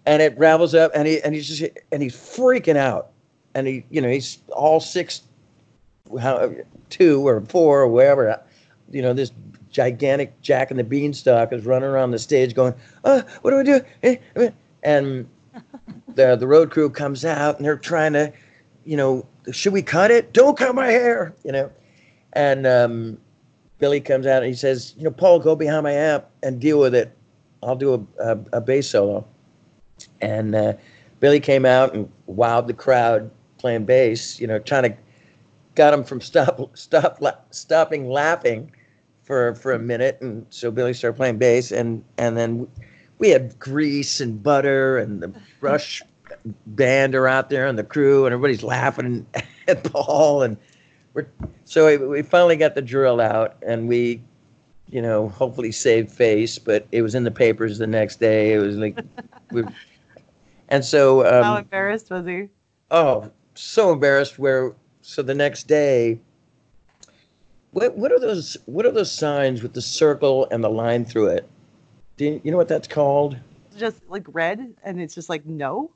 And 0.06 0.22
it 0.22 0.38
ravels 0.38 0.74
up 0.74 0.92
and 0.94 1.06
he 1.08 1.20
and 1.22 1.34
he's 1.34 1.48
just 1.48 1.72
and 1.92 2.02
he's 2.02 2.14
freaking 2.14 2.76
out. 2.76 3.10
And 3.54 3.66
he 3.66 3.84
you 3.90 4.00
know 4.00 4.08
he's 4.08 4.38
all 4.50 4.80
six 4.80 5.22
how 6.20 6.52
two 6.90 7.26
or 7.26 7.40
four 7.40 7.82
or 7.82 7.88
wherever 7.88 8.40
you 8.90 9.02
know 9.02 9.12
this 9.12 9.32
gigantic 9.70 10.40
jack 10.40 10.70
and 10.70 10.78
the 10.78 10.84
beanstalk 10.84 11.52
is 11.52 11.66
running 11.66 11.88
around 11.88 12.12
the 12.12 12.18
stage 12.18 12.54
going 12.54 12.72
uh 13.04 13.22
what 13.42 13.50
do 13.50 13.58
i 13.58 13.62
do? 13.62 13.80
Eh, 14.02 14.16
eh," 14.36 14.50
and 14.84 15.28
the 16.14 16.36
the 16.36 16.46
road 16.46 16.70
crew 16.70 16.88
comes 16.88 17.24
out 17.24 17.56
and 17.56 17.64
they're 17.64 17.76
trying 17.76 18.12
to 18.12 18.32
you 18.84 18.96
know 18.96 19.26
should 19.52 19.72
we 19.72 19.82
cut 19.82 20.10
it? 20.10 20.32
Don't 20.32 20.56
cut 20.56 20.74
my 20.74 20.88
hair 20.88 21.34
you 21.44 21.52
know? 21.52 21.70
And 22.32 22.66
um 22.66 23.18
billy 23.78 24.00
comes 24.00 24.26
out 24.26 24.42
and 24.42 24.46
he 24.46 24.54
says 24.54 24.94
you 24.96 25.04
know 25.04 25.10
paul 25.10 25.38
go 25.38 25.54
behind 25.54 25.82
my 25.84 25.92
amp 25.92 26.26
and 26.42 26.60
deal 26.60 26.78
with 26.78 26.94
it. 26.94 27.16
I'll 27.62 27.76
do 27.76 27.94
a, 27.94 28.32
a, 28.32 28.38
a 28.54 28.60
bass 28.60 28.90
solo. 28.90 29.26
And 30.20 30.54
uh, 30.54 30.74
Billy 31.20 31.40
came 31.40 31.64
out 31.64 31.94
and 31.94 32.10
wowed 32.28 32.66
the 32.66 32.74
crowd 32.74 33.30
playing 33.58 33.84
bass. 33.84 34.38
You 34.38 34.46
know, 34.46 34.58
trying 34.58 34.84
to 34.84 34.96
got 35.74 35.94
him 35.94 36.04
from 36.04 36.20
stop 36.20 36.76
stop 36.76 37.18
la- 37.20 37.38
stopping 37.50 38.08
laughing 38.08 38.70
for 39.22 39.54
for 39.54 39.72
a 39.72 39.78
minute, 39.78 40.18
and 40.20 40.46
so 40.50 40.70
Billy 40.70 40.92
started 40.92 41.16
playing 41.16 41.38
bass, 41.38 41.72
and 41.72 42.04
and 42.18 42.36
then 42.36 42.68
we 43.18 43.30
had 43.30 43.58
Grease 43.58 44.20
and 44.20 44.42
Butter 44.42 44.98
and 44.98 45.22
the 45.22 45.32
Rush 45.60 46.02
band 46.66 47.14
are 47.14 47.28
out 47.28 47.50
there 47.50 47.66
and 47.66 47.78
the 47.78 47.84
crew, 47.84 48.26
and 48.26 48.32
everybody's 48.32 48.62
laughing 48.62 49.26
at 49.68 49.84
Paul, 49.84 50.42
and 50.42 50.56
we're 51.14 51.26
so 51.64 51.86
we, 51.86 51.96
we 51.96 52.22
finally 52.22 52.56
got 52.56 52.74
the 52.74 52.82
drill 52.82 53.20
out, 53.20 53.56
and 53.66 53.88
we. 53.88 54.22
You 54.88 55.02
know, 55.02 55.30
hopefully 55.30 55.72
saved 55.72 56.12
face, 56.12 56.60
but 56.60 56.86
it 56.92 57.02
was 57.02 57.16
in 57.16 57.24
the 57.24 57.30
papers 57.32 57.78
the 57.78 57.88
next 57.88 58.20
day. 58.20 58.52
It 58.52 58.58
was 58.58 58.76
like, 58.76 58.96
we, 59.50 59.64
and 60.68 60.84
so 60.84 61.24
How 61.24 61.54
um, 61.54 61.58
embarrassed 61.58 62.08
was 62.10 62.24
he? 62.24 62.48
oh, 62.90 63.30
so 63.54 63.92
embarrassed. 63.92 64.38
Where 64.38 64.74
so 65.02 65.22
the 65.22 65.34
next 65.34 65.64
day, 65.64 66.20
what 67.72 67.96
what 67.96 68.12
are 68.12 68.18
those 68.18 68.56
what 68.66 68.86
are 68.86 68.92
those 68.92 69.12
signs 69.12 69.62
with 69.62 69.72
the 69.72 69.82
circle 69.82 70.48
and 70.50 70.62
the 70.62 70.70
line 70.70 71.04
through 71.04 71.28
it? 71.28 71.48
Do 72.16 72.24
you, 72.24 72.40
you 72.44 72.50
know 72.50 72.56
what 72.56 72.68
that's 72.68 72.88
called? 72.88 73.36
Just 73.76 74.00
like 74.08 74.24
red, 74.28 74.74
and 74.82 75.00
it's 75.00 75.14
just 75.14 75.28
like 75.28 75.44
no. 75.46 75.90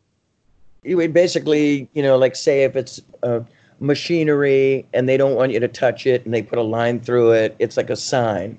You 0.83 0.97
would 0.97 1.13
basically, 1.13 1.89
you 1.93 2.03
know, 2.03 2.17
like 2.17 2.37
say 2.37 2.65
if 2.65 2.77
it's 2.77 3.01
uh, 3.23 3.41
machinery 3.81 4.87
and 4.93 5.09
they 5.09 5.17
don't 5.17 5.35
want 5.35 5.53
you 5.53 5.61
to 5.61 5.69
touch 5.69 6.07
it 6.07 6.25
and 6.25 6.33
they 6.33 6.43
put 6.43 6.59
a 6.59 6.63
line 6.63 7.01
through 7.01 7.33
it, 7.33 7.57
it's 7.59 7.77
like 7.77 7.91
a 7.91 7.97
sign. 7.97 8.59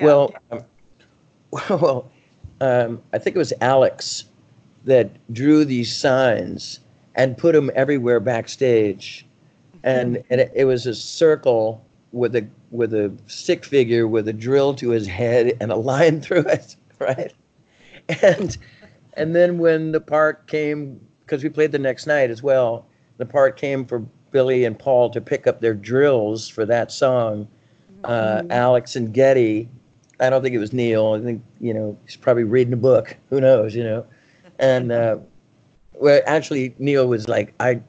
Well, 0.00 0.34
um, 0.50 0.64
well, 1.70 2.10
um, 2.60 3.02
I 3.12 3.18
think 3.18 3.36
it 3.36 3.38
was 3.38 3.52
Alex 3.60 4.24
that 4.84 5.10
drew 5.32 5.64
these 5.64 5.94
signs 5.94 6.80
and 7.14 7.36
put 7.36 7.54
them 7.54 7.70
everywhere 7.74 8.20
backstage, 8.20 9.26
and 9.82 10.22
and 10.30 10.40
it, 10.40 10.52
it 10.54 10.64
was 10.64 10.86
a 10.86 10.94
circle 10.94 11.84
with 12.12 12.36
a 12.36 12.46
with 12.70 12.92
a 12.94 13.12
stick 13.26 13.64
figure 13.64 14.06
with 14.08 14.28
a 14.28 14.32
drill 14.32 14.74
to 14.74 14.90
his 14.90 15.06
head 15.06 15.56
and 15.60 15.70
a 15.70 15.76
line 15.76 16.20
through 16.22 16.44
it, 16.46 16.76
right? 16.98 17.32
And 18.22 18.56
and 19.14 19.34
then 19.34 19.58
when 19.58 19.92
the 19.92 20.00
part 20.00 20.46
came, 20.46 21.00
because 21.24 21.42
we 21.42 21.48
played 21.48 21.72
the 21.72 21.78
next 21.78 22.06
night 22.06 22.30
as 22.30 22.42
well, 22.42 22.86
the 23.16 23.26
part 23.26 23.56
came 23.56 23.84
for 23.84 24.00
Billy 24.30 24.64
and 24.64 24.78
Paul 24.78 25.10
to 25.10 25.20
pick 25.20 25.46
up 25.46 25.60
their 25.60 25.74
drills 25.74 26.48
for 26.48 26.66
that 26.66 26.90
song. 26.90 27.48
Uh, 28.02 28.42
Alex 28.50 28.96
and 28.96 29.14
Geddy, 29.14 29.68
I 30.20 30.28
don't 30.28 30.42
think 30.42 30.54
it 30.54 30.58
was 30.58 30.72
Neil. 30.72 31.14
I 31.14 31.20
think 31.20 31.42
you 31.60 31.72
know 31.72 31.96
he's 32.04 32.16
probably 32.16 32.44
reading 32.44 32.72
a 32.72 32.76
book. 32.76 33.16
Who 33.30 33.40
knows? 33.40 33.74
You 33.74 33.84
know, 33.84 34.06
and 34.58 34.92
uh, 34.92 35.18
well, 35.94 36.20
actually 36.26 36.74
Neil 36.78 37.06
was 37.06 37.28
like, 37.28 37.54
I, 37.60 37.80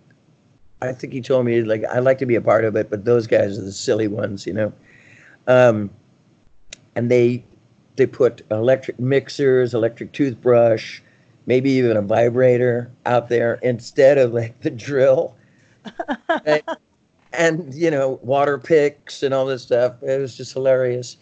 I 0.82 0.94
think 0.94 1.12
he 1.14 1.22
told 1.22 1.46
me 1.46 1.62
like 1.64 1.84
I'd 1.86 2.00
like 2.00 2.18
to 2.20 2.26
be 2.26 2.36
a 2.36 2.42
part 2.42 2.64
of 2.64 2.76
it, 2.76 2.90
but 2.90 3.06
those 3.06 3.28
guys 3.28 3.58
are 3.58 3.64
the 3.64 3.72
silly 3.72 4.08
ones, 4.08 4.48
you 4.48 4.54
know. 4.54 4.74
Um, 5.48 5.90
and 6.96 7.12
they 7.12 7.44
they 7.96 8.06
put 8.06 8.42
electric 8.52 9.00
mixers, 9.00 9.74
electric 9.74 10.12
toothbrush, 10.12 11.02
maybe 11.46 11.70
even 11.72 11.98
a 11.98 12.02
vibrator 12.02 12.92
out 13.06 13.30
there 13.30 13.60
instead 13.62 14.18
of 14.18 14.34
like 14.34 14.60
the 14.62 14.70
drill. 14.70 15.36
and, 16.46 16.62
and, 17.34 17.74
you 17.74 17.92
know, 17.92 18.20
water 18.24 18.58
picks 18.58 19.24
and 19.24 19.34
all 19.34 19.46
this 19.46 19.64
stuff. 19.64 20.02
It 20.02 20.20
was 20.20 20.36
just 20.36 20.54
hilarious. 20.54 21.18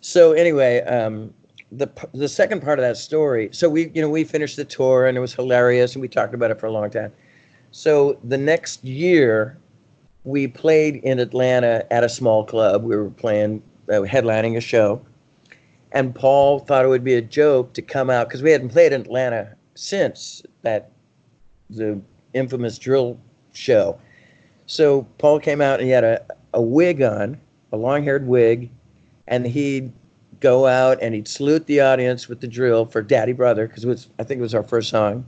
So 0.00 0.32
anyway, 0.32 0.80
um, 0.82 1.34
the 1.72 1.88
the 2.14 2.28
second 2.28 2.62
part 2.62 2.78
of 2.78 2.82
that 2.82 2.96
story. 2.96 3.48
So 3.52 3.68
we 3.68 3.90
you 3.94 4.02
know 4.02 4.08
we 4.08 4.24
finished 4.24 4.56
the 4.56 4.64
tour 4.64 5.06
and 5.06 5.16
it 5.16 5.20
was 5.20 5.34
hilarious 5.34 5.94
and 5.94 6.02
we 6.02 6.08
talked 6.08 6.34
about 6.34 6.50
it 6.50 6.58
for 6.58 6.66
a 6.66 6.72
long 6.72 6.90
time. 6.90 7.12
So 7.70 8.18
the 8.24 8.38
next 8.38 8.82
year, 8.84 9.56
we 10.24 10.48
played 10.48 10.96
in 10.96 11.20
Atlanta 11.20 11.86
at 11.92 12.02
a 12.02 12.08
small 12.08 12.44
club. 12.44 12.82
We 12.82 12.96
were 12.96 13.10
playing 13.10 13.62
uh, 13.88 14.00
headlining 14.00 14.56
a 14.56 14.60
show, 14.60 15.00
and 15.92 16.14
Paul 16.14 16.60
thought 16.60 16.84
it 16.84 16.88
would 16.88 17.04
be 17.04 17.14
a 17.14 17.22
joke 17.22 17.72
to 17.74 17.82
come 17.82 18.10
out 18.10 18.28
because 18.28 18.42
we 18.42 18.50
hadn't 18.50 18.70
played 18.70 18.92
in 18.92 19.00
Atlanta 19.00 19.54
since 19.74 20.42
that 20.62 20.90
the 21.68 22.00
infamous 22.34 22.78
drill 22.78 23.18
show. 23.52 23.98
So 24.66 25.02
Paul 25.18 25.40
came 25.40 25.60
out 25.60 25.80
and 25.80 25.86
he 25.86 25.90
had 25.90 26.04
a, 26.04 26.24
a 26.54 26.62
wig 26.62 27.02
on, 27.02 27.40
a 27.72 27.76
long 27.76 28.04
haired 28.04 28.26
wig, 28.26 28.70
and 29.26 29.46
he'd 29.46 29.92
go 30.40 30.66
out 30.66 30.98
and 31.02 31.14
he'd 31.14 31.28
salute 31.28 31.66
the 31.66 31.80
audience 31.80 32.28
with 32.28 32.40
the 32.40 32.48
drill 32.48 32.86
for 32.86 33.02
Daddy 33.02 33.32
Brother 33.32 33.66
because 33.66 33.84
it 33.84 33.88
was 33.88 34.08
I 34.18 34.24
think 34.24 34.38
it 34.38 34.42
was 34.42 34.54
our 34.54 34.62
first 34.62 34.90
song, 34.90 35.24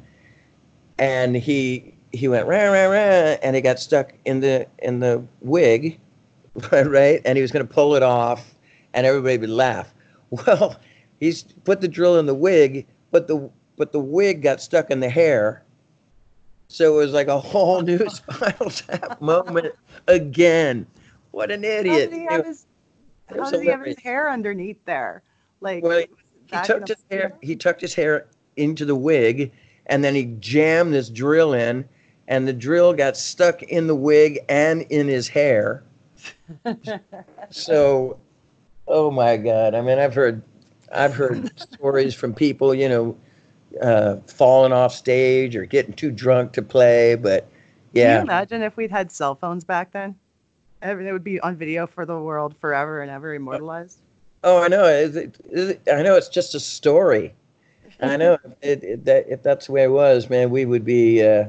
and 0.99 1.37
he 1.37 1.95
he 2.13 2.29
went 2.29 2.47
rah 2.47 2.71
rah 2.71 2.87
rah, 2.87 3.37
and 3.43 3.57
he 3.57 3.63
got 3.63 3.81
stuck 3.81 4.13
in 4.25 4.41
the 4.41 4.67
in 4.79 5.01
the 5.01 5.23
wig, 5.41 5.99
right? 6.73 7.21
And 7.25 7.37
he 7.37 7.43
was 7.43 7.51
going 7.51 7.67
to 7.67 7.73
pull 7.73 7.95
it 7.95 8.03
off, 8.03 8.55
and 8.95 9.07
everybody 9.07 9.39
would 9.39 9.51
laugh. 9.51 9.93
Well, 10.33 10.77
he's 11.21 11.43
put 11.43 11.83
the 11.83 11.89
drill 11.89 12.19
in 12.19 12.25
the 12.25 12.35
wig, 12.35 12.87
but 13.11 13.27
the 13.29 13.51
but 13.77 13.93
the 13.93 14.01
wig 14.01 14.43
got 14.43 14.63
stuck 14.63 14.91
in 14.91 14.99
the 14.99 15.09
hair. 15.11 15.63
So 16.69 16.95
it 16.95 17.05
was 17.05 17.13
like 17.13 17.29
a 17.29 17.39
whole 17.39 17.83
new 17.83 18.09
Spinal 18.09 18.71
Tap 18.71 19.21
moment 19.21 19.75
again. 20.09 20.87
What 21.33 21.51
an 21.51 21.63
How 21.63 21.69
idiot! 21.69 22.11
did 22.11 22.19
he 22.19 22.25
have 22.25 22.47
his, 22.47 22.67
how 23.29 23.51
did 23.51 23.61
he 23.61 23.69
have 23.69 23.85
his 23.85 23.99
hair 23.99 24.31
underneath 24.31 24.83
there? 24.87 25.23
Like, 25.61 25.83
Well, 25.83 25.99
he 26.47 26.57
tucked 26.57 26.89
his 26.89 27.05
hair. 27.11 27.37
He 27.43 27.57
tucked 27.57 27.83
his 27.83 27.95
hair 27.95 28.27
into 28.57 28.87
the 28.87 28.97
wig, 28.97 29.53
and 29.87 30.03
then 30.03 30.15
he 30.15 30.25
jammed 30.41 30.95
this 30.95 31.11
drill 31.11 31.53
in, 31.53 31.87
and 32.29 32.49
the 32.49 32.53
drill 32.55 32.95
got 32.95 33.19
stuck 33.19 33.63
in 33.65 33.87
the 33.87 33.95
wig 33.95 34.41
and 34.49 34.83
in 34.83 35.09
his 35.09 35.29
hair. 35.29 35.85
so, 37.51 38.19
oh 38.87 39.11
my 39.11 39.37
God! 39.37 39.75
I 39.75 39.81
mean, 39.81 39.99
I've 39.99 40.15
heard, 40.15 40.43
I've 40.93 41.15
heard 41.15 41.59
stories 41.61 42.15
from 42.15 42.35
people, 42.35 42.75
you 42.75 42.89
know, 42.89 43.17
uh, 43.81 44.17
falling 44.27 44.73
off 44.73 44.95
stage 44.95 45.57
or 45.57 45.65
getting 45.67 45.93
too 45.95 46.11
drunk 46.11 46.53
to 46.53 46.63
play. 46.63 47.15
But 47.15 47.49
Can 47.95 48.03
you 48.03 48.03
yeah, 48.03 48.23
imagine 48.23 48.63
if 48.63 48.77
we'd 48.77 48.91
had 48.91 49.11
cell 49.11 49.35
phones 49.35 49.65
back 49.65 49.93
then? 49.93 50.15
Everything 50.83 51.13
would 51.13 51.25
be 51.25 51.41
on 51.41 51.57
video 51.57 51.87
for 51.87 52.05
the 52.05 52.19
world 52.19 52.57
forever 52.61 53.03
and 53.03 53.11
ever, 53.11 53.35
immortalized. 53.35 53.99
Oh, 54.45 54.61
I 54.61 54.69
know. 54.69 54.85
Is 54.85 55.15
it, 55.15 55.37
is 55.51 55.69
it, 55.71 55.83
I 55.93 56.03
know 56.03 56.17
it's 56.17 56.29
just 56.29 56.55
a 56.55 56.61
story. 56.61 57.33
I 58.01 58.17
know 58.17 58.39
it, 58.63 58.83
it, 58.83 59.05
that 59.05 59.27
if 59.29 59.43
that's 59.43 59.67
the 59.67 59.73
way 59.73 59.85
it 59.85 59.91
was, 59.93 60.29
man, 60.29 60.51
we 60.51 60.65
would 60.65 60.85
be. 60.85 61.25
Uh, 61.25 61.49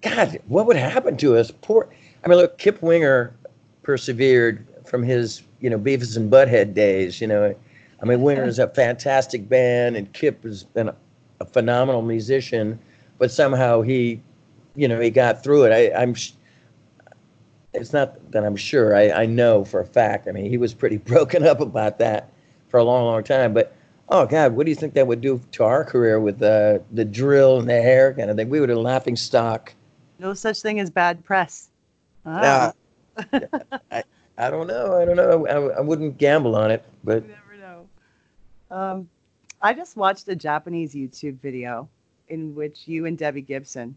God, 0.00 0.40
what 0.46 0.66
would 0.66 0.76
happen 0.76 1.16
to 1.16 1.36
us? 1.36 1.50
Poor. 1.50 1.88
I 2.24 2.28
mean, 2.28 2.38
look, 2.38 2.58
Kip 2.58 2.80
Winger 2.82 3.34
persevered 3.82 4.64
from 4.88 5.02
his, 5.02 5.42
you 5.60 5.70
know, 5.70 5.78
Beavis 5.78 6.16
and 6.16 6.30
Butthead 6.30 6.74
days. 6.74 7.20
You 7.20 7.26
know, 7.28 7.54
I 8.02 8.04
mean, 8.06 8.22
Winger 8.22 8.44
is 8.44 8.58
a 8.58 8.68
fantastic 8.68 9.48
band, 9.48 9.96
and 9.96 10.12
Kip 10.12 10.42
has 10.44 10.64
been 10.64 10.88
a, 10.88 10.96
a 11.40 11.44
phenomenal 11.44 12.02
musician. 12.02 12.78
But 13.18 13.30
somehow 13.30 13.82
he, 13.82 14.20
you 14.76 14.88
know, 14.88 15.00
he 15.00 15.10
got 15.10 15.42
through 15.42 15.64
it. 15.64 15.72
I, 15.72 16.00
I'm. 16.00 16.14
sh- 16.14 16.32
It's 17.74 17.92
not 17.92 18.30
that 18.32 18.44
I'm 18.44 18.56
sure. 18.56 18.96
I, 18.96 19.10
I 19.10 19.26
know 19.26 19.64
for 19.64 19.80
a 19.80 19.86
fact. 19.86 20.26
I 20.28 20.32
mean, 20.32 20.46
he 20.50 20.56
was 20.56 20.74
pretty 20.74 20.96
broken 21.12 21.46
up 21.46 21.60
about 21.60 21.98
that 21.98 22.30
for 22.68 22.78
a 22.78 22.84
long, 22.84 23.04
long 23.04 23.22
time. 23.24 23.52
But 23.54 23.74
oh 24.08 24.26
God, 24.26 24.52
what 24.54 24.64
do 24.66 24.70
you 24.70 24.76
think 24.76 24.94
that 24.94 25.06
would 25.06 25.20
do 25.20 25.40
to 25.52 25.64
our 25.64 25.84
career 25.84 26.18
with 26.20 26.42
uh, 26.42 26.78
the 26.92 27.04
drill 27.04 27.58
and 27.60 27.68
the 27.68 27.80
hair 27.82 28.14
kind 28.14 28.30
of 28.30 28.36
thing? 28.36 28.48
We 28.48 28.60
would 28.60 28.68
have 28.68 28.78
laughing 28.78 29.16
stock. 29.16 29.74
No 30.18 30.34
such 30.34 30.62
thing 30.62 30.80
as 30.80 30.90
bad 30.90 31.24
press. 31.24 31.68
Ah, 32.26 32.72
Uh, 33.32 33.40
I, 33.90 34.02
I 34.38 34.50
don't 34.50 34.66
know. 34.68 34.96
I 34.96 35.04
don't 35.04 35.16
know. 35.16 35.46
I, 35.46 35.78
I 35.78 35.80
wouldn't 35.80 36.16
gamble 36.16 36.54
on 36.56 36.70
it, 36.70 36.82
but 37.02 37.24
you 37.24 37.28
never 37.28 37.56
know. 37.60 37.88
Um, 38.76 39.08
I 39.60 39.74
just 39.74 39.96
watched 39.96 40.28
a 40.28 40.36
Japanese 40.36 40.94
YouTube 40.94 41.40
video 41.40 41.88
in 42.28 42.54
which 42.54 42.86
you 42.86 43.06
and 43.06 43.18
Debbie 43.18 43.40
Gibson 43.42 43.96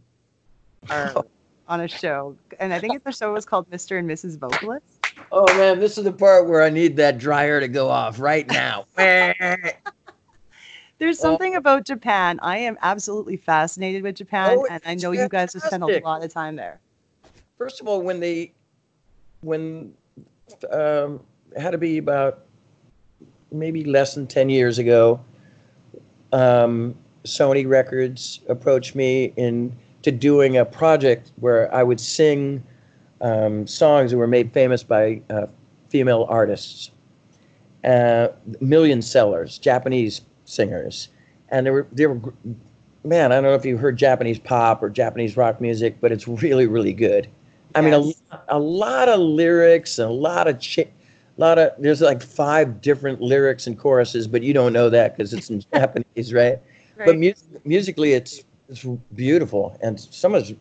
are 0.89 1.13
on 1.67 1.81
a 1.81 1.87
show, 1.87 2.35
and 2.59 2.73
I 2.73 2.79
think 2.79 3.03
the 3.03 3.11
show 3.11 3.33
was 3.33 3.45
called 3.45 3.69
Mr. 3.69 3.99
and 3.99 4.09
Mrs. 4.09 4.39
Vocalist. 4.39 4.83
oh 5.31 5.45
man, 5.57 5.79
this 5.79 5.97
is 5.99 6.03
the 6.05 6.11
part 6.11 6.47
where 6.47 6.63
I 6.63 6.69
need 6.71 6.95
that 6.97 7.19
dryer 7.19 7.59
to 7.59 7.67
go 7.67 7.87
off 7.89 8.19
right 8.19 8.47
now. 8.47 8.85
There's 8.97 9.75
Oh. 11.19 11.23
something 11.23 11.55
about 11.55 11.85
Japan. 11.85 12.39
I 12.41 12.57
am 12.59 12.77
absolutely 12.81 13.37
fascinated 13.37 14.01
with 14.03 14.15
Japan, 14.15 14.55
Oh, 14.57 14.65
and 14.69 14.81
I 14.85 14.95
know 14.95 15.11
you 15.11 15.27
guys 15.29 15.53
have 15.53 15.61
spent 15.63 15.83
a 15.83 15.99
lot 16.03 16.23
of 16.23 16.33
time 16.33 16.55
there. 16.55 16.79
First 17.57 17.81
of 17.81 17.87
all, 17.87 18.01
when 18.01 18.19
they, 18.19 18.53
when, 19.41 19.93
um, 20.71 21.19
had 21.57 21.71
to 21.71 21.77
be 21.77 21.97
about 21.97 22.45
maybe 23.51 23.83
less 23.83 24.15
than 24.15 24.27
10 24.27 24.49
years 24.49 24.79
ago, 24.79 25.19
um, 26.31 26.95
Sony 27.23 27.67
Records 27.67 28.39
approached 28.47 28.95
me 28.95 29.33
in 29.35 29.75
to 30.01 30.11
doing 30.11 30.57
a 30.57 30.65
project 30.65 31.31
where 31.37 31.73
I 31.73 31.83
would 31.83 31.99
sing 31.99 32.63
um, 33.21 33.67
songs 33.67 34.11
that 34.11 34.17
were 34.17 34.27
made 34.27 34.51
famous 34.51 34.81
by 34.81 35.21
uh, 35.29 35.45
female 35.89 36.25
artists, 36.29 36.91
uh, 37.83 38.29
million 38.59 39.01
sellers, 39.01 39.59
Japanese 39.59 40.21
singers, 40.45 41.09
and 41.49 41.65
they 41.65 41.71
were 41.71 41.87
they 41.91 42.07
were 42.07 42.19
man. 43.03 43.31
I 43.31 43.35
don't 43.35 43.43
know 43.43 43.53
if 43.53 43.65
you 43.65 43.77
heard 43.77 43.97
Japanese 43.97 44.39
pop 44.39 44.81
or 44.81 44.89
Japanese 44.89 45.37
rock 45.37 45.61
music, 45.61 45.97
but 46.01 46.11
it's 46.11 46.27
really 46.27 46.65
really 46.65 46.93
good. 46.93 47.27
I 47.75 47.81
mean, 47.81 47.93
a, 48.31 48.39
a 48.49 48.59
lot 48.59 49.09
of 49.09 49.19
lyrics 49.19 49.99
and 49.99 50.09
a 50.09 50.13
lot 50.13 50.47
of 50.47 50.59
chi- 50.59 50.89
lot 51.37 51.57
of 51.57 51.71
there's 51.79 52.01
like 52.01 52.21
five 52.21 52.81
different 52.81 53.21
lyrics 53.21 53.67
and 53.67 53.77
choruses, 53.77 54.27
but 54.27 54.43
you 54.43 54.53
don't 54.53 54.73
know 54.73 54.89
that 54.89 55.17
because 55.17 55.33
it's 55.33 55.49
in 55.49 55.63
Japanese, 55.73 56.33
right? 56.33 56.59
But 56.97 57.17
mu- 57.17 57.33
musically, 57.65 58.13
it's 58.13 58.43
it's 58.69 58.85
beautiful 59.15 59.77
and 59.81 59.99
some 59.99 60.35
of 60.35 60.51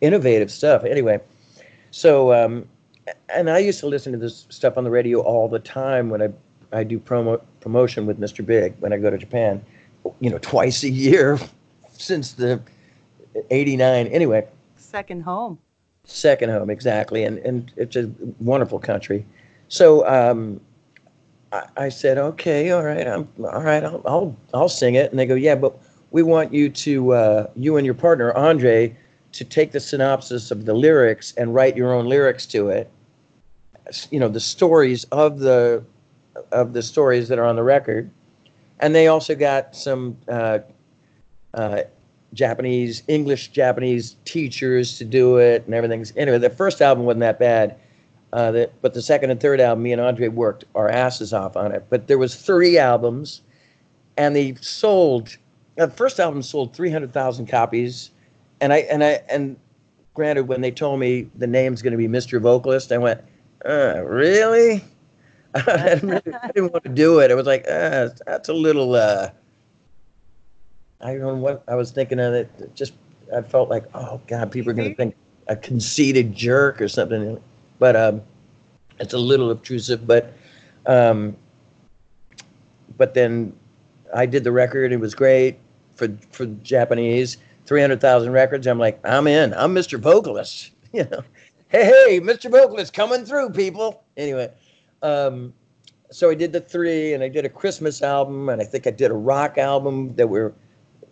innovative 0.00 0.50
stuff. 0.50 0.84
Anyway, 0.84 1.20
so 1.90 2.32
um, 2.32 2.68
and 3.28 3.48
I 3.50 3.58
used 3.58 3.80
to 3.80 3.86
listen 3.86 4.12
to 4.12 4.18
this 4.18 4.46
stuff 4.48 4.76
on 4.76 4.84
the 4.84 4.90
radio 4.90 5.20
all 5.20 5.48
the 5.48 5.60
time 5.60 6.10
when 6.10 6.22
I 6.22 6.28
I 6.72 6.84
do 6.84 6.98
promo 6.98 7.40
promotion 7.60 8.06
with 8.06 8.18
Mr. 8.18 8.44
Big 8.44 8.74
when 8.80 8.92
I 8.92 8.98
go 8.98 9.10
to 9.10 9.18
Japan, 9.18 9.64
you 10.20 10.30
know, 10.30 10.38
twice 10.38 10.82
a 10.82 10.90
year 10.90 11.38
since 11.92 12.32
the 12.32 12.60
'89. 13.50 14.06
Anyway, 14.08 14.46
Second 14.76 15.22
home. 15.22 15.58
Second 16.04 16.50
home 16.50 16.70
exactly 16.70 17.24
and 17.24 17.38
and 17.38 17.72
it's 17.76 17.96
a 17.96 18.10
wonderful 18.40 18.78
country. 18.78 19.24
So 19.68 20.06
um 20.06 20.60
I, 21.76 21.90
said 21.90 22.16
okay 22.16 22.70
all 22.70 22.82
right 22.82 23.06
i'm 23.06 23.28
all 23.44 23.62
right 23.62 23.84
I'll, 23.84 24.02
I'll 24.06 24.36
i'll 24.54 24.68
sing 24.68 24.94
it. 24.94 25.10
And 25.10 25.18
they 25.18 25.26
go 25.26 25.34
yeah 25.34 25.54
but 25.54 25.76
we 26.10 26.22
want 26.22 26.52
you 26.52 26.68
to 26.70 27.12
uh 27.12 27.46
you 27.54 27.76
and 27.76 27.84
your 27.84 27.94
partner 27.94 28.32
andre 28.32 28.96
to 29.32 29.44
take 29.44 29.72
the 29.72 29.80
synopsis 29.80 30.50
of 30.50 30.64
the 30.64 30.74
lyrics 30.74 31.32
and 31.36 31.54
write 31.54 31.76
your 31.76 31.92
own 31.92 32.06
lyrics 32.06 32.46
to 32.46 32.68
it. 32.68 32.90
You 34.10 34.18
know 34.18 34.28
the 34.28 34.40
stories 34.40 35.04
of 35.04 35.38
the 35.38 35.84
of 36.50 36.72
the 36.72 36.82
stories 36.82 37.28
that 37.28 37.38
are 37.38 37.44
on 37.44 37.56
the 37.56 37.62
record. 37.62 38.10
And 38.80 38.94
they 38.94 39.06
also 39.06 39.34
got 39.34 39.76
some 39.76 40.16
uh, 40.28 40.58
uh, 41.54 41.82
Japanese, 42.34 43.02
English 43.08 43.48
Japanese 43.48 44.16
teachers 44.24 44.98
to 44.98 45.04
do 45.04 45.36
it 45.36 45.64
and 45.66 45.74
everything's 45.74 46.12
anyway. 46.16 46.38
The 46.38 46.50
first 46.50 46.80
album 46.80 47.04
wasn't 47.04 47.20
that 47.20 47.38
bad, 47.38 47.76
uh, 48.32 48.66
but 48.80 48.94
the 48.94 49.02
second 49.02 49.30
and 49.30 49.40
third 49.40 49.60
album, 49.60 49.82
me 49.82 49.92
and 49.92 50.00
Andre 50.00 50.28
worked 50.28 50.64
our 50.74 50.88
asses 50.88 51.32
off 51.32 51.56
on 51.56 51.72
it. 51.72 51.84
But 51.90 52.06
there 52.06 52.18
was 52.18 52.34
three 52.34 52.78
albums, 52.78 53.42
and 54.16 54.34
they 54.34 54.54
sold. 54.60 55.36
The 55.76 55.88
first 55.88 56.20
album 56.20 56.42
sold 56.42 56.74
three 56.74 56.90
hundred 56.90 57.12
thousand 57.12 57.46
copies, 57.46 58.10
and 58.60 58.72
I 58.72 58.78
and 58.78 59.04
I 59.04 59.20
and 59.28 59.56
granted, 60.14 60.48
when 60.48 60.60
they 60.60 60.70
told 60.70 61.00
me 61.00 61.28
the 61.36 61.46
name's 61.46 61.82
going 61.82 61.92
to 61.92 61.96
be 61.98 62.08
Mr. 62.08 62.40
Vocalist, 62.40 62.92
I 62.92 62.98
went, 62.98 63.20
uh, 63.66 64.02
really? 64.04 64.84
I 65.54 65.60
didn't, 65.94 66.08
really- 66.08 66.38
didn't 66.54 66.72
want 66.72 66.84
to 66.84 66.90
do 66.90 67.18
it. 67.20 67.30
I 67.30 67.34
was 67.34 67.46
like, 67.46 67.66
uh, 67.68 68.08
that's 68.26 68.48
a 68.48 68.54
little. 68.54 68.94
Uh, 68.94 69.30
I 71.02 71.12
don't 71.12 71.20
know 71.20 71.34
what 71.34 71.64
I 71.68 71.74
was 71.74 71.90
thinking 71.90 72.20
of 72.20 72.32
it. 72.32 72.74
Just 72.74 72.94
I 73.34 73.42
felt 73.42 73.68
like, 73.68 73.84
oh 73.94 74.20
God, 74.26 74.52
people 74.52 74.70
are 74.70 74.74
going 74.74 74.90
to 74.90 74.94
think 74.94 75.14
a 75.48 75.56
conceited 75.56 76.34
jerk 76.34 76.80
or 76.80 76.88
something. 76.88 77.40
But 77.78 77.96
um, 77.96 78.22
it's 79.00 79.14
a 79.14 79.18
little 79.18 79.50
obtrusive. 79.50 80.06
But 80.06 80.32
um, 80.86 81.36
but 82.96 83.14
then 83.14 83.52
I 84.14 84.26
did 84.26 84.44
the 84.44 84.52
record. 84.52 84.92
It 84.92 84.98
was 84.98 85.14
great 85.14 85.58
for 85.94 86.08
for 86.30 86.46
Japanese. 86.46 87.38
Three 87.66 87.80
hundred 87.80 88.00
thousand 88.00 88.32
records. 88.32 88.66
I'm 88.66 88.78
like, 88.78 89.00
I'm 89.04 89.26
in. 89.26 89.54
I'm 89.54 89.74
Mr. 89.74 89.98
Vocalist. 89.98 90.70
You 90.94 91.04
know, 91.10 91.22
hey, 91.68 91.84
hey, 91.86 92.20
Mr. 92.20 92.50
Vocalist 92.50 92.92
coming 92.92 93.24
through, 93.24 93.48
people. 93.48 94.04
Anyway, 94.18 94.52
um, 95.00 95.54
so 96.10 96.28
I 96.28 96.34
did 96.34 96.52
the 96.52 96.60
three, 96.60 97.14
and 97.14 97.24
I 97.24 97.30
did 97.30 97.46
a 97.46 97.48
Christmas 97.48 98.02
album, 98.02 98.50
and 98.50 98.60
I 98.60 98.64
think 98.66 98.86
I 98.86 98.90
did 98.90 99.10
a 99.10 99.14
rock 99.14 99.56
album 99.56 100.14
that 100.16 100.28
were 100.28 100.52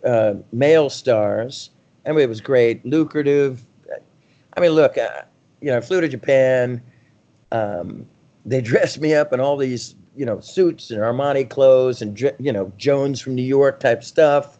uh, 0.05 0.35
male 0.51 0.89
stars. 0.89 1.69
I 2.05 2.09
mean, 2.11 2.21
it 2.21 2.29
was 2.29 2.41
great, 2.41 2.85
lucrative. 2.85 3.65
I 4.55 4.59
mean, 4.59 4.71
look, 4.71 4.97
uh, 4.97 5.21
you 5.61 5.71
know, 5.71 5.77
I 5.77 5.81
flew 5.81 6.01
to 6.01 6.07
Japan. 6.07 6.81
Um, 7.51 8.05
they 8.45 8.61
dressed 8.71 8.99
me 8.99 9.13
up 9.13 9.33
in 9.33 9.39
all 9.39 9.57
these, 9.57 9.95
you 10.15 10.25
know, 10.25 10.39
suits 10.39 10.91
and 10.91 10.99
Armani 10.99 11.49
clothes 11.49 12.01
and, 12.01 12.19
you 12.39 12.51
know, 12.51 12.71
Jones 12.77 13.21
from 13.21 13.35
New 13.35 13.43
York 13.43 13.79
type 13.79 14.03
stuff, 14.03 14.57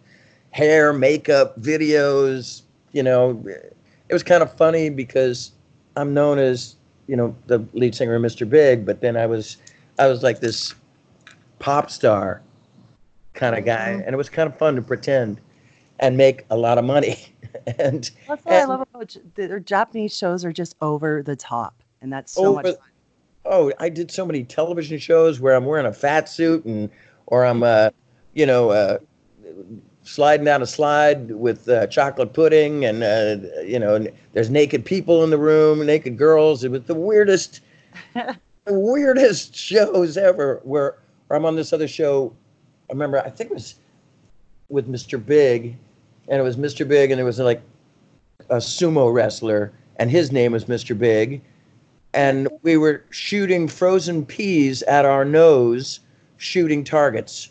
hair, 0.52 0.94
makeup, 0.94 1.60
videos. 1.60 2.62
You 2.92 3.04
know, 3.04 3.44
it 3.48 4.14
was 4.14 4.24
kind 4.24 4.44
of 4.44 4.56
funny 4.56 4.90
because 4.90 5.52
I'm 5.96 6.14
known 6.14 6.40
as, 6.40 6.76
you 7.08 7.16
know, 7.16 7.36
the 7.48 7.66
lead 7.74 7.96
singer 7.96 8.16
of 8.16 8.22
Mr. 8.22 8.48
Big, 8.48 8.86
but 8.86 9.02
then 9.02 9.18
I 9.18 9.26
was, 9.26 9.58
I 10.00 10.08
was 10.08 10.24
like 10.24 10.40
this 10.40 10.74
pop 11.60 11.90
star 11.90 12.42
kind 13.34 13.56
of 13.56 13.66
guy, 13.66 13.90
and 13.90 14.14
it 14.14 14.18
was 14.18 14.30
kind 14.30 14.48
of 14.48 14.58
fun 14.58 14.76
to 14.76 14.82
pretend. 14.82 15.40
and 16.00 16.18
make 16.18 16.46
a 16.50 16.58
lot 16.58 16.78
of 16.80 16.84
money. 16.86 17.18
and 17.78 18.10
That's 18.28 18.44
what 18.44 18.54
I 18.54 18.66
love 18.66 18.82
about 18.82 19.16
their 19.36 19.60
Japanese 19.60 20.18
shows 20.18 20.44
are 20.44 20.52
just 20.52 20.76
over 20.82 21.22
the 21.22 21.36
top, 21.36 21.84
and 22.02 22.12
that's 22.12 22.34
so 22.34 22.56
much 22.56 22.66
fun. 22.66 22.76
oh, 23.46 23.72
I 23.80 23.90
did 23.90 24.10
so 24.12 24.26
many 24.26 24.44
television 24.44 24.98
shows 24.98 25.40
where 25.40 25.54
I'm 25.56 25.66
wearing 25.66 25.86
a 25.86 25.94
fat 25.94 26.28
suit 26.28 26.66
and 26.66 26.90
or 27.28 27.46
I'm 27.46 27.62
uh, 27.64 27.92
you 28.34 28.46
know 28.48 28.72
uh, 28.72 28.98
sliding 30.04 30.46
down 30.46 30.62
a 30.62 30.66
slide 30.66 31.32
with 31.32 31.70
uh, 31.70 31.88
chocolate 31.88 32.34
pudding 32.34 32.84
and 32.86 33.04
uh, 33.04 33.62
you 33.62 33.78
know 33.78 33.96
and 33.96 34.12
there's 34.34 34.50
naked 34.50 34.84
people 34.86 35.24
in 35.24 35.30
the 35.30 35.38
room, 35.38 35.86
naked 35.86 36.18
girls. 36.18 36.64
It 36.64 36.72
was 36.72 36.84
the 36.84 36.96
weirdest, 36.96 37.62
the 38.14 38.38
weirdest 38.68 39.56
shows 39.70 40.18
ever. 40.18 40.62
Where, 40.64 40.98
where 41.28 41.38
I'm 41.38 41.46
on 41.46 41.56
this 41.56 41.74
other 41.74 41.88
show. 41.88 42.34
I 42.92 42.94
remember 42.94 43.20
I 43.20 43.30
think 43.30 43.50
it 43.50 43.54
was 43.54 43.76
with 44.70 44.88
Mr. 44.88 45.24
Big, 45.24 45.76
and 46.28 46.40
it 46.40 46.44
was 46.44 46.58
Mr. 46.58 46.88
Big, 46.88 47.10
and 47.10 47.20
it 47.20 47.24
was 47.24 47.40
like 47.40 47.62
a 48.50 48.58
sumo 48.58 49.12
wrestler, 49.12 49.72
and 49.96 50.12
his 50.12 50.32
name 50.32 50.52
was 50.52 50.66
Mr. 50.66 50.98
Big 50.98 51.42
and 52.14 52.48
we 52.62 52.78
were 52.78 53.04
shooting 53.10 53.68
frozen 53.68 54.26
peas 54.26 54.84
at 54.84 55.06
our 55.06 55.24
nose, 55.24 56.00
shooting 56.38 56.84
targets. 56.84 57.50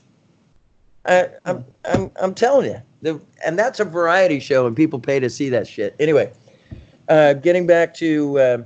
I, 1.06 1.28
I'm, 1.44 1.64
I'm, 1.86 2.10
I'm 2.20 2.34
telling 2.34 2.70
you, 2.70 2.82
the, 3.02 3.20
and 3.44 3.58
that's 3.58 3.80
a 3.80 3.84
variety 3.84 4.38
show, 4.38 4.66
and 4.66 4.76
people 4.76 4.98
pay 4.98 5.18
to 5.20 5.30
see 5.30 5.48
that 5.48 5.66
shit. 5.66 5.96
Anyway, 5.98 6.30
uh, 7.08 7.34
getting 7.34 7.66
back 7.66 7.94
to 7.94 8.38
uh, 8.38 8.62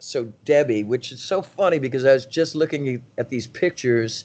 so 0.00 0.24
Debbie, 0.44 0.82
which 0.82 1.12
is 1.12 1.22
so 1.22 1.40
funny 1.40 1.78
because 1.78 2.04
I 2.04 2.12
was 2.14 2.26
just 2.26 2.56
looking 2.56 3.02
at 3.16 3.28
these 3.28 3.46
pictures 3.46 4.24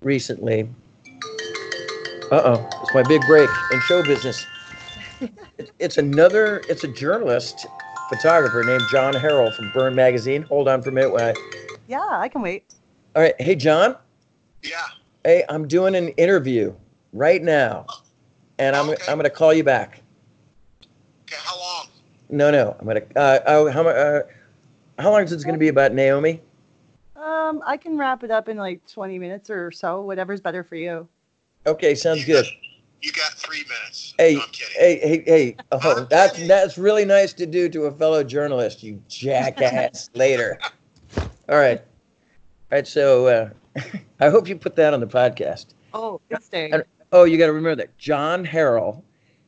recently. 0.00 0.68
Uh 2.30 2.42
oh, 2.44 2.68
it's 2.82 2.92
my 2.92 3.02
big 3.02 3.24
break 3.26 3.48
in 3.72 3.80
show 3.80 4.02
business. 4.02 4.46
It- 5.20 5.72
It's 5.80 5.98
another, 5.98 6.62
it's 6.68 6.84
a 6.84 6.88
journalist 6.88 7.66
photographer 8.08 8.62
named 8.64 8.82
John 8.92 9.14
Harrell 9.14 9.52
from 9.52 9.70
Burrn 9.72 9.94
Magazine. 9.94 10.42
Hold 10.42 10.68
on 10.68 10.82
for 10.82 10.90
a 10.90 10.92
minute. 10.92 11.10
While 11.12 11.30
I, 11.30 11.34
Yeah, 11.88 12.06
I 12.10 12.28
can 12.28 12.42
wait. 12.42 12.64
all 13.16 13.22
right, 13.22 13.34
hey 13.40 13.54
John. 13.56 13.96
Yeah. 14.62 14.76
Hey, 15.24 15.44
I'm 15.48 15.66
doing 15.66 15.94
an 15.96 16.08
interview 16.10 16.72
right 17.12 17.42
now, 17.42 17.86
and 18.58 18.76
I'm 18.76 18.90
Okay. 18.90 19.02
I'm 19.08 19.18
gonna 19.18 19.30
call 19.30 19.52
you 19.52 19.64
back. 19.64 20.00
Okay, 21.26 21.36
how 21.44 21.58
long? 21.58 21.86
No, 22.28 22.50
no, 22.52 22.76
I'm 22.78 22.86
gonna. 22.86 23.02
Uh, 23.16 23.40
oh, 23.46 23.70
how 23.70 23.86
uh, 23.88 24.22
How 24.98 25.10
long 25.10 25.22
is 25.24 25.30
this 25.30 25.44
gonna 25.44 25.58
be 25.58 25.68
about 25.68 25.92
Naomi? 25.92 26.40
Um, 27.16 27.62
I 27.66 27.76
can 27.76 27.98
wrap 27.98 28.22
it 28.22 28.30
up 28.30 28.48
in 28.48 28.56
like 28.56 28.86
20 28.86 29.18
minutes 29.18 29.50
or 29.50 29.70
so, 29.72 30.02
whatever's 30.02 30.40
better 30.40 30.62
for 30.62 30.76
you. 30.76 31.08
Okay, 31.68 31.94
sounds 31.94 32.24
good. 32.24 32.46
You 33.02 33.12
got 33.12 33.32
three 33.34 33.64
minutes. 33.68 34.14
Hey, 34.18 34.34
No, 34.34 34.40
I'm 34.40 34.48
kidding. 34.50 34.74
hey, 34.76 34.98
hey, 34.98 35.22
hey! 35.26 35.56
Oh, 35.70 36.04
that's 36.10 36.46
that's 36.48 36.76
really 36.78 37.04
nice 37.04 37.32
to 37.34 37.46
do 37.46 37.68
to 37.68 37.84
a 37.84 37.92
fellow 37.92 38.24
journalist. 38.24 38.82
You 38.82 39.00
jackass. 39.08 40.10
Later. 40.14 40.58
All 41.18 41.28
right. 41.58 41.78
All 41.78 41.84
right. 42.72 42.86
So 42.86 43.26
uh, 43.26 43.50
I 44.20 44.30
hope 44.30 44.48
you 44.48 44.56
put 44.56 44.74
that 44.76 44.94
on 44.94 45.00
the 45.00 45.06
podcast. 45.06 45.66
Oh, 45.94 46.20
it's 46.30 46.46
staying. 46.46 46.72
And- 46.74 46.84
oh, 47.12 47.24
you 47.24 47.38
got 47.38 47.46
to 47.46 47.52
remember 47.52 47.76
that 47.76 47.96
John 47.98 48.44
Harrell. 48.44 49.02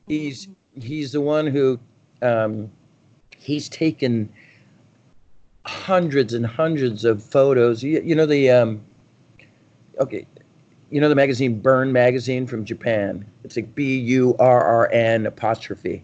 He's 0.06 0.48
he's 0.80 1.10
the 1.12 1.20
one 1.20 1.46
who 1.46 1.78
um, 2.22 2.70
he's 3.36 3.68
taken 3.68 4.28
hundreds 5.66 6.34
and 6.34 6.46
hundreds 6.46 7.04
of 7.04 7.22
photos. 7.22 7.82
You, 7.82 8.00
you 8.04 8.14
know 8.14 8.26
the 8.26 8.50
um, 8.50 8.80
okay, 9.98 10.26
you 10.90 11.00
know 11.00 11.08
the 11.08 11.14
magazine 11.14 11.60
Burn 11.60 11.92
magazine 11.92 12.46
from 12.46 12.64
Japan. 12.64 13.24
It's 13.44 13.56
like 13.56 13.74
B 13.74 13.98
U 13.98 14.36
R 14.38 14.62
R 14.64 14.90
N 14.92 15.26
apostrophe. 15.26 16.02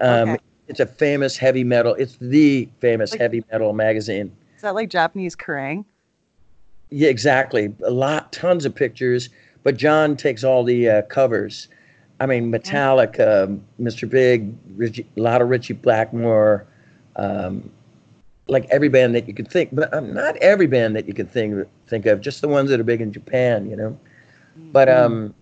Um, 0.00 0.30
Okay. 0.30 0.38
It's 0.68 0.80
a 0.80 0.86
famous 0.86 1.36
heavy 1.36 1.64
metal. 1.64 1.94
It's 1.94 2.16
the 2.16 2.68
famous 2.80 3.10
Like- 3.10 3.20
heavy 3.20 3.44
metal 3.52 3.72
magazine. 3.74 4.32
Is 4.56 4.62
that 4.62 4.74
like 4.74 4.88
Japanese 4.88 5.36
Kerrang? 5.36 5.84
Yeah, 6.88 7.08
exactly. 7.08 7.74
A 7.84 7.90
lot, 7.90 8.32
tons 8.32 8.64
of 8.64 8.74
pictures. 8.74 9.28
But 9.64 9.76
John 9.76 10.16
takes 10.16 10.44
all 10.44 10.64
the 10.64 10.88
uh, 10.88 11.02
covers. 11.02 11.68
I 12.20 12.26
mean, 12.26 12.50
Metallica, 12.50 13.60
Mr. 13.80 14.08
Big, 14.08 14.54
Ritchie, 14.76 15.06
a 15.16 15.20
lot 15.20 15.42
of 15.42 15.48
Ritchie 15.50 15.74
Blackmore, 15.74 16.64
um, 17.16 17.70
like 18.48 18.66
every 18.70 18.88
band 18.88 19.14
that 19.14 19.26
you 19.28 19.34
could 19.34 19.48
think, 19.48 19.70
but 19.74 19.92
um, 19.92 20.14
not 20.14 20.36
every 20.36 20.66
band 20.68 20.94
that 20.96 21.06
you 21.06 21.14
could 21.14 21.30
think 21.30 21.66
think 21.86 22.06
of. 22.06 22.20
Just 22.20 22.40
the 22.40 22.48
ones 22.48 22.70
that 22.70 22.78
are 22.80 22.84
big 22.84 23.00
in 23.00 23.12
Japan, 23.12 23.68
you 23.68 23.76
know. 23.76 23.98
But 24.56 24.88
um, 24.88 25.34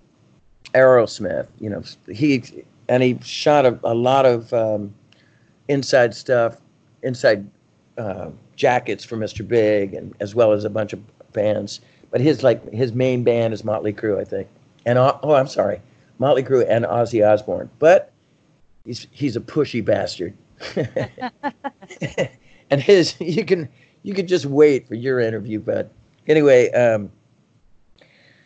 Aerosmith, 0.74 1.46
you 1.58 1.70
know, 1.70 1.82
he 2.12 2.42
and 2.88 3.02
he 3.02 3.18
shot 3.22 3.66
a, 3.66 3.78
a 3.84 3.94
lot 3.94 4.26
of 4.26 4.52
um, 4.52 4.94
inside 5.68 6.14
stuff, 6.14 6.56
inside 7.02 7.48
uh, 7.98 8.30
jackets 8.56 9.04
for 9.04 9.16
Mr. 9.16 9.46
Big, 9.46 9.94
and 9.94 10.14
as 10.20 10.34
well 10.34 10.52
as 10.52 10.64
a 10.64 10.70
bunch 10.70 10.92
of 10.92 11.00
bands. 11.32 11.80
But 12.10 12.20
his 12.20 12.42
like 12.42 12.72
his 12.72 12.92
main 12.92 13.22
band 13.22 13.54
is 13.54 13.64
Motley 13.64 13.92
Crue, 13.92 14.20
I 14.20 14.24
think. 14.24 14.48
And 14.86 14.98
oh, 14.98 15.34
I'm 15.34 15.48
sorry, 15.48 15.80
Motley 16.18 16.42
Crue 16.42 16.66
and 16.68 16.84
Ozzy 16.84 17.26
Osbourne. 17.26 17.70
But 17.78 18.12
he's 18.84 19.06
he's 19.10 19.36
a 19.36 19.40
pushy 19.40 19.84
bastard. 19.84 20.34
and 22.70 22.80
his 22.80 23.14
you 23.20 23.44
can 23.44 23.68
you 24.02 24.14
could 24.14 24.28
just 24.28 24.46
wait 24.46 24.88
for 24.88 24.94
your 24.94 25.20
interview. 25.20 25.60
But 25.60 25.90
anyway, 26.26 26.70
um, 26.72 27.10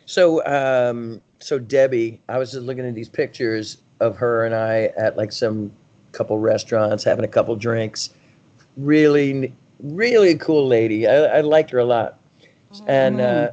so 0.07 0.45
um, 0.47 1.21
so 1.41 1.59
Debbie, 1.59 2.21
I 2.29 2.39
was 2.39 2.53
just 2.53 2.63
looking 2.63 2.87
at 2.87 2.95
these 2.95 3.09
pictures 3.09 3.79
of 4.01 4.17
her 4.17 4.45
and 4.45 4.55
I 4.55 4.93
at 4.97 5.17
like 5.17 5.33
some 5.33 5.71
couple 6.13 6.39
restaurants 6.39 7.05
having 7.05 7.25
a 7.25 7.29
couple 7.29 7.55
drinks. 7.57 8.11
Really, 8.77 9.53
really 9.81 10.37
cool 10.37 10.67
lady. 10.67 11.07
I, 11.07 11.39
I 11.39 11.41
liked 11.43 11.71
her 11.71 11.79
a 11.79 11.85
lot. 11.85 12.19
And 12.87 13.21
uh, 13.21 13.51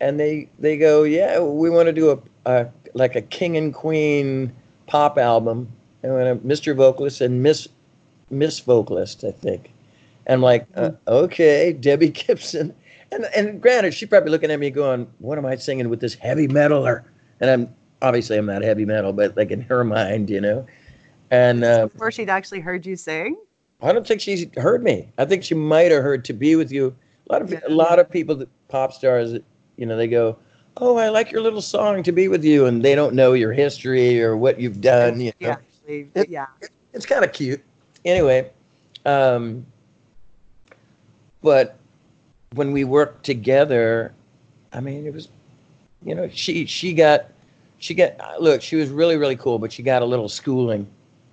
and 0.00 0.20
they 0.20 0.48
they 0.58 0.76
go, 0.76 1.02
yeah, 1.02 1.40
we 1.40 1.70
want 1.70 1.86
to 1.86 1.92
do 1.92 2.10
a, 2.10 2.18
a 2.46 2.68
like 2.94 3.16
a 3.16 3.22
king 3.22 3.56
and 3.56 3.74
queen 3.74 4.52
pop 4.86 5.18
album. 5.18 5.72
And 6.02 6.14
when 6.14 6.26
a 6.26 6.36
Mr. 6.36 6.76
Vocalist 6.76 7.20
and 7.20 7.42
Miss 7.42 7.66
Miss 8.30 8.60
Vocalist, 8.60 9.24
I 9.24 9.32
think. 9.32 9.72
And 10.26 10.34
I'm 10.34 10.42
like, 10.42 10.66
uh, 10.76 10.92
okay, 11.08 11.72
Debbie 11.72 12.08
Gibson. 12.10 12.74
And 13.12 13.26
and 13.36 13.60
granted, 13.60 13.92
she's 13.94 14.08
probably 14.08 14.30
looking 14.30 14.50
at 14.50 14.58
me 14.58 14.70
going, 14.70 15.06
what 15.18 15.36
am 15.38 15.44
I 15.46 15.56
singing 15.56 15.88
with 15.90 16.00
this 16.00 16.14
heavy 16.14 16.48
metaler? 16.48 17.04
And 17.40 17.50
I'm 17.50 17.74
obviously 18.00 18.38
I'm 18.38 18.46
not 18.46 18.62
heavy 18.62 18.84
metal, 18.86 19.12
but 19.12 19.36
like 19.36 19.50
in 19.50 19.60
her 19.60 19.84
mind, 19.84 20.30
you 20.30 20.40
know. 20.40 20.66
And 21.30 21.62
uh, 21.62 21.86
Before 21.88 22.10
she'd 22.10 22.30
actually 22.30 22.60
heard 22.60 22.84
you 22.86 22.96
sing? 22.96 23.36
I 23.82 23.92
don't 23.92 24.06
think 24.06 24.20
she's 24.20 24.46
heard 24.56 24.82
me. 24.82 25.10
I 25.18 25.24
think 25.24 25.42
she 25.44 25.54
might 25.54 25.90
have 25.92 26.02
heard 26.02 26.24
"To 26.26 26.32
Be 26.32 26.56
With 26.56 26.72
You." 26.72 26.94
A 27.28 27.32
lot 27.32 27.42
of 27.42 27.52
a 27.66 27.70
lot 27.70 27.98
of 27.98 28.10
people, 28.10 28.34
that 28.36 28.48
pop 28.68 28.92
stars, 28.92 29.34
you 29.76 29.86
know, 29.86 29.96
they 29.96 30.08
go, 30.08 30.38
"Oh, 30.78 30.96
I 30.96 31.08
like 31.08 31.30
your 31.32 31.40
little 31.40 31.62
song, 31.62 32.02
"To 32.04 32.12
Be 32.12 32.28
With 32.28 32.44
You," 32.44 32.66
and 32.66 32.82
they 32.82 32.94
don't 32.94 33.14
know 33.14 33.32
your 33.32 33.52
history 33.52 34.22
or 34.22 34.36
what 34.36 34.60
you've 34.60 34.80
done. 34.80 35.20
You 35.20 35.32
know? 35.40 35.56
Yeah, 35.86 36.04
It- 36.14 36.28
yeah. 36.28 36.46
it's 36.92 37.06
kind 37.06 37.24
of 37.24 37.32
cute. 37.32 37.62
Anyway, 38.04 38.50
um, 39.04 39.66
but 41.42 41.76
when 42.54 42.72
we 42.72 42.84
worked 42.84 43.24
together, 43.24 44.12
I 44.72 44.80
mean, 44.80 45.06
it 45.06 45.12
was, 45.12 45.28
you 46.04 46.14
know, 46.14 46.28
she 46.32 46.66
she 46.66 46.94
got 46.94 47.26
she 47.78 47.94
got 47.94 48.40
look, 48.40 48.62
she 48.62 48.76
was 48.76 48.90
really 48.90 49.16
really 49.16 49.36
cool, 49.36 49.58
but 49.58 49.72
she 49.72 49.82
got 49.82 50.02
a 50.02 50.06
little 50.06 50.28
schooling, 50.28 50.86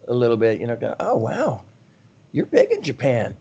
a 0.07 0.13
little 0.13 0.37
bit. 0.37 0.59
You 0.59 0.67
know, 0.67 0.75
go, 0.75 0.95
oh 0.99 1.17
wow, 1.17 1.63
you're 2.31 2.45
big 2.45 2.71
in 2.71 2.81
Japan. 2.81 3.35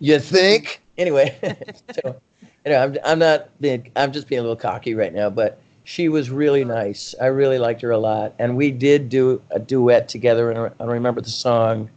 You 0.00 0.18
think? 0.18 0.80
Anyway, 0.98 1.36
so 2.02 2.16
you 2.64 2.72
know, 2.72 2.82
I'm 2.82 2.96
I'm 3.04 3.18
not 3.18 3.48
being 3.60 3.90
I'm 3.96 4.12
just 4.12 4.28
being 4.28 4.40
a 4.40 4.42
little 4.42 4.56
cocky 4.56 4.94
right 4.94 5.12
now, 5.12 5.30
but 5.30 5.58
she 5.84 6.08
was 6.08 6.30
really 6.30 6.64
nice. 6.64 7.14
I 7.20 7.26
really 7.26 7.58
liked 7.58 7.80
her 7.82 7.92
a 7.92 7.98
lot, 7.98 8.34
and 8.38 8.56
we 8.56 8.72
did 8.72 9.08
do 9.08 9.40
a 9.50 9.58
duet 9.60 10.08
together, 10.08 10.50
and 10.50 10.72
I 10.80 10.84
remember 10.84 11.20
the 11.20 11.30
song, 11.30 11.88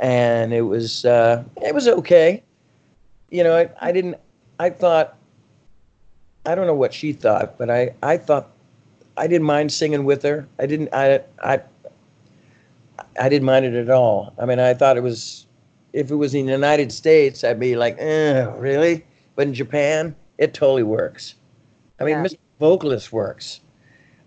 and 0.00 0.52
it 0.52 0.60
was 0.60 1.04
uh, 1.06 1.42
it 1.62 1.74
was 1.74 1.88
okay. 1.88 2.42
You 3.30 3.42
know, 3.42 3.56
I, 3.56 3.70
I 3.80 3.92
didn't. 3.92 4.16
I 4.58 4.70
thought. 4.70 5.16
I 6.44 6.54
don't 6.54 6.66
know 6.66 6.74
what 6.74 6.94
she 6.94 7.12
thought, 7.12 7.58
but 7.58 7.70
I 7.70 7.94
I 8.02 8.16
thought 8.16 8.50
I 9.16 9.26
didn't 9.26 9.46
mind 9.46 9.72
singing 9.72 10.04
with 10.04 10.22
her. 10.22 10.46
I 10.58 10.66
didn't. 10.66 10.90
I 10.92 11.20
I. 11.42 11.60
I 13.18 13.28
didn't 13.28 13.44
mind 13.46 13.64
it 13.64 13.74
at 13.74 13.90
all. 13.90 14.32
I 14.38 14.44
mean, 14.46 14.58
I 14.58 14.72
thought 14.74 14.96
it 14.96 15.02
was, 15.02 15.46
if 15.92 16.10
it 16.10 16.14
was 16.16 16.34
in 16.34 16.46
the 16.46 16.52
United 16.52 16.92
States, 16.92 17.44
I'd 17.44 17.58
be 17.60 17.74
like, 17.76 17.96
eh, 17.98 18.44
really? 18.56 19.04
But 19.34 19.48
in 19.48 19.54
Japan, 19.54 20.14
it 20.38 20.52
totally 20.54 20.82
works. 20.82 21.34
I 21.98 22.04
mean, 22.04 22.16
Yeah. 22.18 22.24
Mr. 22.24 22.38
Vocalist 22.60 23.12
works. 23.12 23.60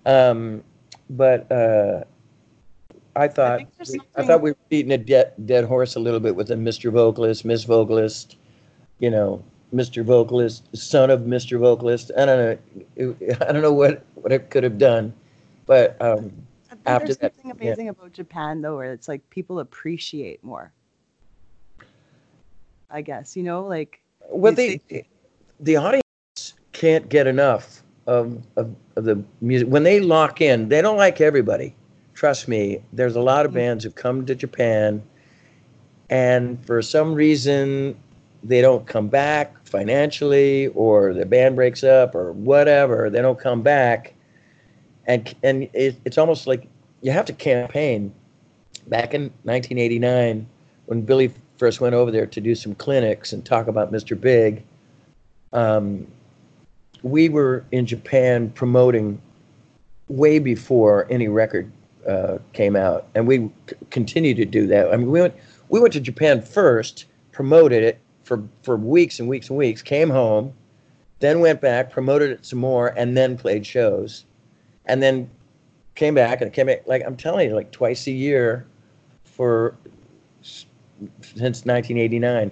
Um, 0.06 0.64
but 1.10 1.52
uh, 1.52 2.04
I 3.16 3.28
thought 3.28 3.62
there's 3.78 3.92
we- 3.92 4.00
I 4.16 4.24
thought 4.26 4.42
we 4.42 4.52
were 4.52 4.58
beating 4.70 4.92
a 4.92 4.98
dead 4.98 5.34
dead 5.46 5.66
horse 5.66 5.96
a 5.96 6.00
little 6.00 6.20
bit 6.20 6.36
with 6.36 6.50
a 6.52 6.56
Mr. 6.56 6.92
Vocalist, 6.92 7.46
Miss 7.46 7.64
Vocalist, 7.64 8.38
you 9.00 9.10
know, 9.12 9.44
Mr. 9.74 10.04
Vocalist, 10.04 10.76
son 10.76 11.10
of 11.10 11.22
Mr. 11.22 11.60
Vocalist. 11.60 12.12
I 12.18 12.26
don't 12.26 12.60
know. 12.98 13.16
I 13.42 13.52
don't 13.52 13.62
know 13.62 13.74
what 13.74 14.04
what 14.16 14.32
it 14.32 14.50
could 14.50 14.64
have 14.64 14.78
done, 14.78 15.14
but 15.66 15.96
um, 16.02 16.32
after 16.86 17.08
There's 17.08 17.18
that. 17.18 17.34
something 17.36 17.52
yeah. 17.62 17.68
amazing 17.68 17.90
about 17.90 18.14
Japan 18.14 18.62
though, 18.62 18.78
where 18.78 18.94
it's 18.94 19.08
like 19.08 19.28
people 19.30 19.60
appreciate 19.60 20.44
more. 20.44 20.72
I 22.90 23.02
guess 23.02 23.38
you 23.38 23.44
know, 23.44 23.66
like 23.66 24.02
Well, 24.30 24.54
they- 24.54 24.82
they, 24.90 25.06
the 25.60 25.76
audience 25.76 26.04
can't 26.74 27.10
get 27.10 27.28
enough 27.28 27.84
of, 28.08 28.42
of, 28.56 28.74
of 28.96 29.04
the 29.04 29.24
music. 29.42 29.68
When 29.68 29.84
they 29.84 30.00
lock 30.00 30.42
in, 30.42 30.70
they 30.70 30.82
don't 30.82 30.98
like 30.98 31.22
everybody. 31.22 31.76
Trust 32.16 32.48
me, 32.48 32.82
there's 32.94 33.16
a 33.16 33.22
lot 33.22 33.46
of 33.46 33.54
bands 33.54 33.84
who 33.84 33.92
come 33.92 34.26
to 34.26 34.36
Japan 34.36 35.02
and 36.10 36.64
for 36.66 36.82
some 36.82 37.14
reason 37.14 37.96
they 38.44 38.62
don't 38.62 38.86
come 38.86 39.08
back 39.08 39.66
financially 39.66 40.68
or 40.68 41.14
the 41.14 41.26
band 41.26 41.56
breaks 41.56 41.84
up 41.84 42.16
or 42.16 42.32
whatever. 42.34 43.10
They 43.10 43.22
don't 43.22 43.40
come 43.40 43.62
back. 43.62 44.14
And, 45.06 45.34
and 45.44 45.70
it, 45.74 45.98
it's 46.06 46.18
almost 46.18 46.48
like 46.48 46.68
you 47.02 47.12
have 47.12 47.26
to 47.26 47.34
campaign. 47.34 48.14
Back 48.88 49.14
in 49.14 49.24
1989, 49.44 50.48
when 50.86 51.02
Billy 51.02 51.32
first 51.58 51.82
went 51.82 51.94
over 51.94 52.10
there 52.10 52.26
to 52.26 52.42
do 52.42 52.56
some 52.56 52.74
clinics 52.76 53.34
and 53.34 53.46
talk 53.46 53.68
about 53.68 53.92
Mr. 53.92 54.20
Big, 54.20 54.64
um, 55.54 56.08
we 57.04 57.30
were 57.30 57.66
in 57.72 57.86
Japan 57.86 58.50
promoting 58.52 59.22
way 60.08 60.40
before 60.40 61.08
any 61.10 61.28
record 61.28 61.72
uh, 62.08 62.40
came 62.54 62.76
out, 62.76 63.08
and 63.14 63.28
we 63.28 63.50
c- 63.70 63.76
continue 63.90 64.34
to 64.34 64.46
do 64.46 64.68
that. 64.68 64.92
I 64.92 64.98
mean, 64.98 65.12
we 65.12 65.22
went 65.22 65.36
we 65.70 65.80
went 65.80 65.94
to 65.94 66.00
Japan 66.00 66.42
first, 66.42 67.06
promoted 67.32 67.84
it 67.84 68.00
for 68.30 68.44
for 68.62 68.78
weeks 68.78 69.20
and 69.20 69.28
weeks 69.28 69.50
and 69.50 69.58
weeks, 69.58 69.82
came 69.82 70.08
home, 70.12 70.54
then 71.18 71.40
went 71.40 71.60
back, 71.60 71.90
promoted 71.90 72.30
it 72.30 72.46
some 72.46 72.60
more, 72.60 72.94
and 72.96 73.18
then 73.18 73.36
played 73.36 73.66
shows, 73.66 74.24
and 74.86 75.02
then 75.02 75.28
came 75.96 76.14
back 76.14 76.40
and 76.40 76.54
came 76.54 76.68
back 76.68 76.84
like 76.86 77.02
I'm 77.06 77.18
telling 77.18 77.50
you, 77.50 77.56
like 77.56 77.72
twice 77.72 78.06
a 78.06 78.12
year 78.12 78.68
for 79.26 79.76
since 80.44 81.66
1989, 81.66 82.52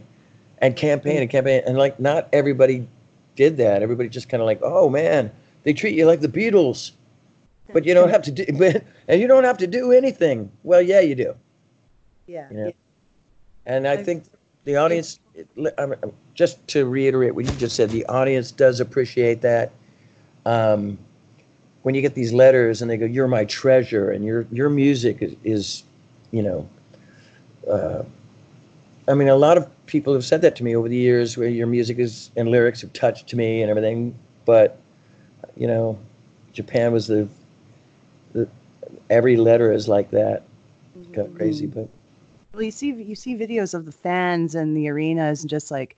and 0.57 0.75
campaign 0.75 1.21
and 1.21 1.30
campaign, 1.30 1.61
and 1.67 1.78
like 1.78 1.99
not 1.99 2.28
everybody 2.34 2.88
did 3.36 3.57
that. 3.57 3.84
Everybody 3.84 4.09
just 4.09 4.30
kind 4.30 4.41
of 4.41 4.47
like, 4.47 4.59
oh 4.63 4.89
man, 4.89 5.32
they 5.61 5.73
treat 5.73 5.93
you 5.93 6.07
like 6.07 6.21
the 6.21 6.28
Beatles, 6.28 6.93
but 7.71 7.86
you 7.86 7.93
don't 7.93 8.09
have 8.09 8.23
to 8.23 8.32
do, 8.32 8.45
and 9.07 9.21
you 9.21 9.28
don't 9.28 9.43
have 9.43 9.59
to 9.59 9.67
do 9.67 9.91
anything. 9.91 10.51
Well, 10.63 10.82
yeah, 10.82 11.01
you 11.01 11.13
do. 11.13 11.36
yeah, 12.25 12.47
You 12.49 12.57
know? 12.57 12.71
And 13.67 13.88
I 13.88 13.97
think 13.97 14.23
the 14.68 14.76
audience, 14.76 15.20
just 16.34 16.68
to 16.68 16.86
reiterate 16.86 17.34
what 17.34 17.45
you 17.45 17.51
just 17.55 17.76
said, 17.76 17.89
the 17.89 18.05
audience 18.07 18.51
does 18.51 18.82
appreciate 18.82 19.41
that. 19.41 19.72
Um, 20.45 20.97
when 21.84 21.95
you 21.95 22.01
get 22.01 22.13
these 22.13 22.34
letters 22.34 22.82
and 22.82 22.91
they 22.91 22.97
go, 22.97 23.05
"You're 23.05 23.30
my 23.30 23.45
treasure," 23.45 24.11
and 24.11 24.26
your 24.26 24.45
your 24.51 24.70
music 24.70 25.22
is, 25.22 25.36
is 25.45 25.84
you 26.32 26.43
know, 26.43 26.68
uh, 27.70 28.03
I 29.07 29.13
mean, 29.13 29.30
a 29.30 29.36
lot 29.36 29.57
of 29.57 29.70
people 29.86 30.13
have 30.13 30.26
said 30.26 30.41
that 30.41 30.55
to 30.57 30.63
me 30.65 30.76
over 30.76 30.89
the 30.89 30.97
years, 30.97 31.38
where 31.38 31.47
your 31.47 31.68
music 31.68 31.97
is 31.97 32.32
and 32.36 32.49
lyrics 32.49 32.82
have 32.82 32.91
touched 32.91 33.34
me 33.34 33.61
and 33.61 33.70
everything. 33.70 34.13
But 34.45 34.78
you 35.55 35.68
know, 35.68 35.97
Japan 36.51 36.91
was 36.91 37.07
the, 37.07 37.28
the 38.34 38.49
every 39.09 39.38
letter 39.38 39.72
is 39.72 39.88
like 39.88 40.11
that. 40.11 40.43
It's 40.99 41.07
kind 41.15 41.26
of 41.26 41.34
crazy, 41.36 41.68
but 41.68 41.88
Well, 42.58 42.64
you 42.64 42.72
see, 42.72 42.91
you 42.91 43.14
see 43.14 43.36
videos 43.36 43.76
of 43.76 43.86
the 43.86 43.91
fans 43.91 44.55
and 44.55 44.76
the 44.76 44.89
arenas 44.89 45.41
and 45.41 45.49
just 45.49 45.70
like 45.70 45.95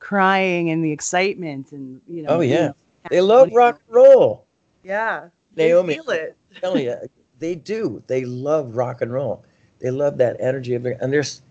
crying 0.00 0.68
and 0.68 0.84
the 0.84 0.90
excitement 0.90 1.70
and 1.70 2.00
you 2.08 2.24
know. 2.24 2.30
oh 2.30 2.40
you 2.40 2.50
yeah, 2.50 2.66
know, 2.66 2.74
they 3.10 3.20
love 3.20 3.52
rock 3.52 3.80
and 3.86 3.94
roll. 3.94 4.44
Yeah, 4.82 5.28
Naomi, 5.54 5.94
feel 5.94 6.10
it. 6.10 6.36
I'm 6.64 6.76
you, 6.78 6.96
they 7.38 7.54
do. 7.54 8.02
They 8.08 8.24
love 8.24 8.74
rock 8.74 9.02
and 9.02 9.12
roll. 9.12 9.44
They 9.78 9.92
love 9.92 10.18
that 10.18 10.36
energy 10.40 10.74
of. 10.74 10.84
And 10.84 11.12
there's 11.12 11.42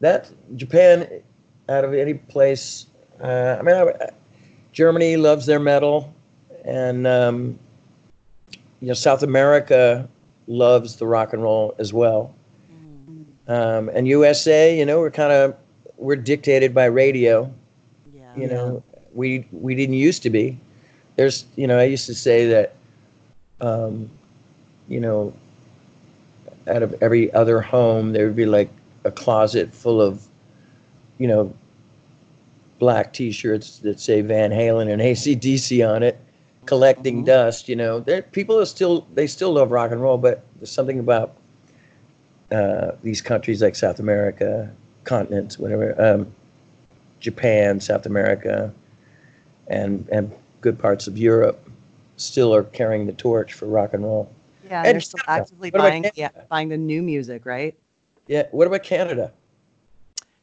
that 0.00 0.30
Japan, 0.56 1.06
out 1.68 1.84
of 1.84 1.92
any 1.92 2.14
place. 2.14 2.86
Uh, 3.22 3.58
I 3.58 3.62
mean, 3.62 3.76
I, 3.76 4.08
Germany 4.72 5.18
loves 5.18 5.44
their 5.44 5.60
metal, 5.60 6.14
and 6.64 7.06
um, 7.06 7.58
you 8.80 8.88
know, 8.88 8.94
South 8.94 9.22
America 9.22 10.08
loves 10.46 10.96
the 10.96 11.06
rock 11.06 11.34
and 11.34 11.42
roll 11.42 11.74
as 11.78 11.92
well. 11.92 12.34
Um, 13.48 13.88
and 13.90 14.06
USA, 14.06 14.76
you 14.78 14.84
know, 14.84 15.00
we're 15.00 15.10
kind 15.10 15.32
of 15.32 15.56
we're 15.96 16.16
dictated 16.16 16.74
by 16.74 16.86
radio. 16.86 17.52
Yeah. 18.14 18.36
You 18.36 18.48
know, 18.48 18.84
we 19.12 19.46
we 19.52 19.74
didn't 19.74 19.96
used 19.96 20.22
to 20.22 20.30
be. 20.30 20.58
There's, 21.16 21.44
you 21.56 21.66
know, 21.66 21.78
I 21.78 21.84
used 21.84 22.06
to 22.06 22.14
say 22.14 22.46
that, 22.46 22.74
um, 23.60 24.10
you 24.88 25.00
know, 25.00 25.32
out 26.68 26.82
of 26.82 26.94
every 27.02 27.32
other 27.34 27.60
home, 27.60 28.12
there 28.12 28.26
would 28.26 28.36
be 28.36 28.46
like 28.46 28.70
a 29.04 29.10
closet 29.10 29.74
full 29.74 30.00
of, 30.00 30.26
you 31.18 31.26
know, 31.26 31.52
black 32.78 33.12
T-shirts 33.12 33.78
that 33.80 34.00
say 34.00 34.22
Van 34.22 34.50
Halen 34.50 34.90
and 34.90 35.02
ACDC 35.10 35.88
on 35.88 36.02
it, 36.02 36.18
collecting 36.66 37.24
dust. 37.24 37.68
You 37.68 37.76
know, 37.76 38.00
there 38.00 38.22
people 38.22 38.58
are 38.58 38.66
still 38.66 39.06
they 39.14 39.26
still 39.26 39.52
love 39.52 39.70
rock 39.70 39.90
and 39.90 40.00
roll, 40.00 40.18
but 40.18 40.44
there's 40.56 40.70
something 40.70 40.98
about 40.98 41.36
uh, 42.52 42.92
these 43.02 43.20
countries 43.20 43.62
like 43.62 43.74
South 43.74 43.98
America, 43.98 44.70
continents, 45.04 45.58
whatever, 45.58 46.00
um, 46.00 46.32
Japan, 47.20 47.80
South 47.80 48.06
America, 48.06 48.72
and 49.68 50.08
and 50.10 50.32
good 50.60 50.78
parts 50.78 51.06
of 51.06 51.16
Europe 51.18 51.68
still 52.16 52.54
are 52.54 52.64
carrying 52.64 53.06
the 53.06 53.12
torch 53.12 53.54
for 53.54 53.66
rock 53.66 53.94
and 53.94 54.04
roll. 54.04 54.30
Yeah, 54.68 54.78
and 54.78 54.86
And 54.88 54.94
they're 54.94 55.00
still 55.00 55.20
Canada. 55.20 55.42
actively 55.42 55.70
What 55.70 55.78
buying, 55.80 56.06
yeah, 56.14 56.30
buying 56.48 56.68
the 56.68 56.76
new 56.76 57.02
music, 57.02 57.46
right? 57.46 57.74
Yeah. 58.28 58.44
What 58.50 58.66
about 58.66 58.82
Canada? 58.82 59.32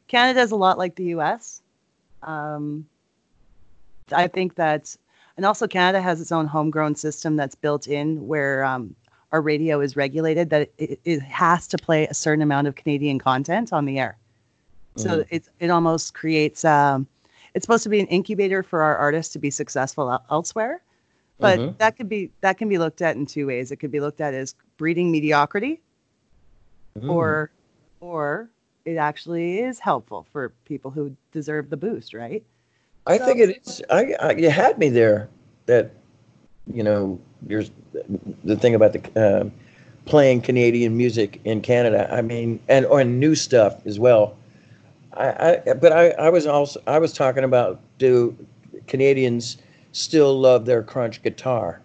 Canada's 0.08 0.50
a 0.50 0.56
lot 0.56 0.76
like 0.76 0.96
the 0.96 1.04
U.S. 1.04 1.62
Um, 2.22 2.86
I 4.12 4.26
think 4.26 4.56
that, 4.56 4.96
and 5.36 5.46
also 5.46 5.66
Canada 5.66 6.00
has 6.02 6.20
its 6.20 6.32
own 6.32 6.46
homegrown 6.46 6.96
system 6.96 7.36
that's 7.36 7.54
built 7.54 7.86
in 7.86 8.26
where 8.26 8.64
um, 8.64 8.94
our 9.32 9.40
radio 9.40 9.80
is 9.80 9.96
regulated 9.96 10.50
that 10.50 10.70
it, 10.78 11.00
it 11.04 11.20
has 11.22 11.66
to 11.68 11.78
play 11.78 12.06
a 12.06 12.14
certain 12.14 12.42
amount 12.42 12.66
of 12.66 12.74
Canadian 12.74 13.18
content 13.18 13.72
on 13.72 13.84
the 13.84 13.98
air. 13.98 14.16
So 14.96 15.20
Mhm. 15.20 15.26
it's 15.30 15.48
it 15.60 15.70
almost 15.70 16.14
creates. 16.14 16.64
Um, 16.64 17.06
it's 17.54 17.64
supposed 17.64 17.84
to 17.84 17.88
be 17.88 18.00
an 18.00 18.06
incubator 18.06 18.62
for 18.62 18.82
our 18.82 18.96
artists 18.96 19.32
to 19.34 19.38
be 19.38 19.50
successful 19.50 20.20
elsewhere, 20.30 20.82
but 21.38 21.58
Mhm. 21.58 21.78
that 21.78 21.96
could 21.96 22.08
be 22.08 22.30
that 22.40 22.58
can 22.58 22.68
be 22.68 22.76
looked 22.78 23.00
at 23.02 23.16
in 23.16 23.24
two 23.26 23.46
ways. 23.46 23.70
It 23.70 23.76
could 23.76 23.92
be 23.92 24.00
looked 24.00 24.20
at 24.20 24.34
as 24.34 24.54
breeding 24.78 25.10
mediocrity, 25.12 25.80
Mm. 26.98 27.08
or 27.10 27.50
or 28.00 28.50
it 28.84 28.96
actually 28.96 29.60
is 29.60 29.78
helpful 29.78 30.26
for 30.32 30.52
people 30.64 30.90
who 30.90 31.14
deserve 31.32 31.70
the 31.70 31.76
boost, 31.76 32.14
right? 32.14 32.42
I 33.06 33.18
So- 33.18 33.26
think 33.26 33.38
it 33.40 33.60
is. 33.64 33.82
I, 33.90 34.14
I 34.20 34.32
you 34.32 34.50
had 34.50 34.76
me 34.78 34.88
there. 34.88 35.28
That 35.66 35.92
you 36.74 36.82
know, 36.82 37.18
there's 37.42 37.70
the 38.44 38.56
thing 38.56 38.74
about 38.74 38.92
the 38.92 39.40
um 39.40 39.52
playing 40.04 40.40
Canadian 40.40 40.96
music 40.96 41.40
in 41.44 41.60
Canada. 41.60 42.08
I 42.12 42.22
mean, 42.22 42.60
and 42.68 42.86
or 42.86 43.04
new 43.04 43.34
stuff 43.34 43.84
as 43.86 43.98
well. 43.98 44.36
I, 45.14 45.60
I 45.66 45.74
but 45.74 45.92
I, 45.92 46.10
I 46.10 46.28
was 46.30 46.46
also 46.46 46.82
I 46.86 46.98
was 46.98 47.12
talking 47.12 47.44
about 47.44 47.80
do 47.98 48.36
Canadians 48.86 49.58
still 49.92 50.38
love 50.38 50.66
their 50.66 50.82
crunch 50.82 51.22
guitar? 51.22 51.80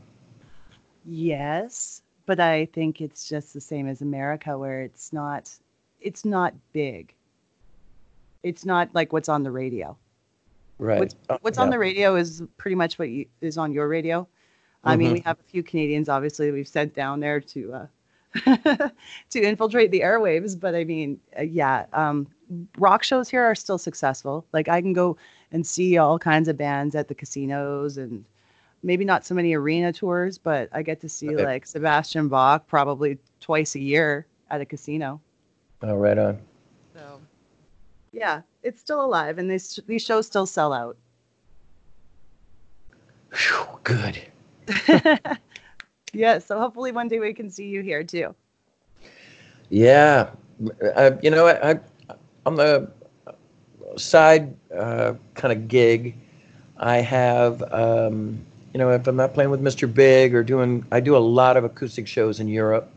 Yes, 1.05 2.01
but 2.25 2.39
I 2.39 2.65
think 2.65 3.01
it's 3.01 3.27
just 3.27 3.53
the 3.53 3.61
same 3.61 3.87
as 3.87 4.01
America 4.01 4.57
where 4.57 4.81
it's 4.81 5.13
not 5.13 5.51
it's 6.01 6.25
not 6.25 6.53
big. 6.73 7.13
It's 8.43 8.65
not 8.65 8.89
like 8.93 9.11
what's 9.11 9.29
on 9.29 9.43
the 9.43 9.51
radio. 9.51 9.97
Right. 10.77 10.99
What's, 10.99 11.15
what's 11.41 11.57
on 11.57 11.69
the 11.69 11.79
radio 11.79 12.15
is 12.15 12.43
pretty 12.57 12.75
much 12.75 12.99
what 12.99 13.09
you, 13.09 13.25
is 13.41 13.57
on 13.57 13.71
your 13.71 13.87
radio. 13.87 14.27
I 14.85 14.95
mean, 14.95 15.13
we 15.13 15.19
have 15.21 15.39
a 15.39 15.43
few 15.43 15.63
Canadians, 15.63 16.09
obviously, 16.09 16.51
we've 16.51 16.67
sent 16.67 16.93
down 16.93 17.19
there 17.19 17.39
to 17.39 17.73
uh, 17.73 17.87
to 19.29 19.41
infiltrate 19.41 19.91
the 19.91 20.01
airwaves. 20.01 20.59
But 20.59 20.75
I 20.75 20.83
mean, 20.83 21.19
uh, 21.37 21.43
yeah, 21.43 21.85
um, 21.93 22.27
rock 22.77 23.03
shows 23.03 23.29
here 23.29 23.43
are 23.43 23.55
still 23.55 23.77
successful. 23.77 24.45
Like 24.53 24.67
I 24.69 24.81
can 24.81 24.93
go 24.93 25.17
and 25.51 25.65
see 25.65 25.97
all 25.97 26.19
kinds 26.19 26.47
of 26.47 26.57
bands 26.57 26.95
at 26.95 27.07
the 27.07 27.15
casinos, 27.15 27.97
and 27.97 28.23
maybe 28.83 29.05
not 29.05 29.25
so 29.25 29.33
many 29.33 29.53
arena 29.55 29.91
tours, 29.91 30.37
but 30.37 30.69
I 30.71 30.83
get 30.83 31.01
to 31.01 31.09
see 31.09 31.29
Okay. 31.29 31.43
like 31.43 31.65
Sebastian 31.65 32.27
Bach 32.27 32.67
probably 32.67 33.17
twice 33.39 33.75
a 33.75 33.79
year 33.79 34.27
at 34.51 34.61
a 34.61 34.65
casino. 34.65 35.19
Oh, 35.81 35.95
right 35.95 36.17
on. 36.17 36.39
So, 36.93 37.19
yeah, 38.11 38.41
it's 38.63 38.79
still 38.79 39.03
alive, 39.03 39.37
and 39.39 39.49
these 39.49 39.79
these 39.87 40.03
shows 40.03 40.27
still 40.27 40.45
sell 40.45 40.73
out. 40.73 40.97
Phew, 43.31 43.65
good. 43.83 44.21
yeah, 46.13 46.39
so 46.39 46.59
hopefully 46.59 46.91
one 46.91 47.07
day 47.07 47.19
we 47.19 47.33
can 47.33 47.49
see 47.49 47.67
you 47.67 47.81
here 47.81 48.03
too. 48.03 48.35
Yeah, 49.69 50.29
uh, 50.95 51.11
you 51.21 51.29
know, 51.29 51.47
I, 51.47 51.71
I 51.71 51.79
on 52.45 52.55
the 52.55 52.89
side 53.97 54.55
uh, 54.75 55.13
kind 55.33 55.51
of 55.51 55.67
gig, 55.67 56.15
I 56.77 56.97
have, 56.97 57.63
um, 57.73 58.39
you 58.73 58.77
know, 58.79 58.89
if 58.91 59.07
I'm 59.07 59.15
not 59.15 59.33
playing 59.33 59.49
with 59.49 59.61
Mr. 59.61 59.91
Big 59.91 60.35
or 60.35 60.43
doing, 60.43 60.85
I 60.91 60.99
do 60.99 61.15
a 61.15 61.19
lot 61.19 61.57
of 61.57 61.63
acoustic 61.63 62.07
shows 62.07 62.39
in 62.39 62.47
Europe, 62.47 62.91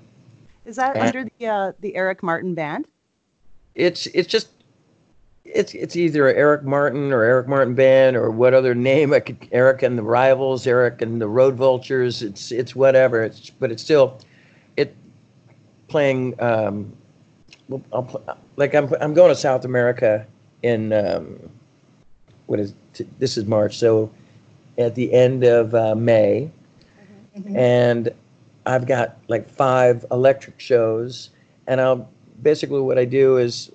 Is 0.66 0.76
that 0.76 0.96
And- 0.96 1.06
under 1.06 1.30
the 1.38 1.46
uh, 1.46 1.72
the 1.80 1.94
Eric 1.96 2.22
Martin 2.22 2.54
band? 2.54 2.86
It's 3.74 4.06
it's 4.08 4.28
just 4.28 4.48
it's 5.54 5.74
it's 5.74 5.96
either 5.96 6.28
Eric 6.28 6.64
Martin 6.64 7.12
or 7.12 7.22
Eric 7.22 7.48
Martin 7.48 7.74
Band 7.74 8.16
or 8.16 8.30
what 8.30 8.54
other 8.54 8.74
name 8.74 9.12
I 9.12 9.20
could 9.20 9.48
Eric 9.52 9.82
and 9.82 9.98
the 9.98 10.02
Rivals, 10.02 10.66
Eric 10.66 11.02
and 11.02 11.20
the 11.20 11.28
Road 11.28 11.54
Vultures. 11.54 12.22
It's 12.22 12.52
it's 12.52 12.74
whatever. 12.76 13.22
It's 13.22 13.50
but 13.50 13.70
it's 13.70 13.82
still 13.82 14.18
it 14.76 14.94
playing. 15.88 16.40
Um, 16.42 16.92
well, 17.68 17.82
I'll, 17.92 18.02
pl- 18.02 18.36
like 18.56 18.74
I'm 18.74 18.92
I'm 19.00 19.14
going 19.14 19.30
to 19.30 19.36
South 19.36 19.64
America 19.64 20.26
in 20.62 20.92
um, 20.92 21.38
what 22.46 22.60
is 22.60 22.74
t- 22.94 23.06
this 23.18 23.36
is 23.36 23.44
March 23.46 23.78
so 23.78 24.10
at 24.78 24.94
the 24.94 25.12
end 25.12 25.44
of 25.44 25.74
uh, 25.74 25.94
May, 25.94 26.50
and 27.54 28.10
I've 28.66 28.86
got 28.86 29.18
like 29.28 29.48
five 29.48 30.04
electric 30.10 30.60
shows, 30.60 31.30
and 31.66 31.80
I'll 31.80 32.08
basically 32.42 32.80
what 32.80 32.98
I 32.98 33.04
do 33.04 33.38
is 33.38 33.70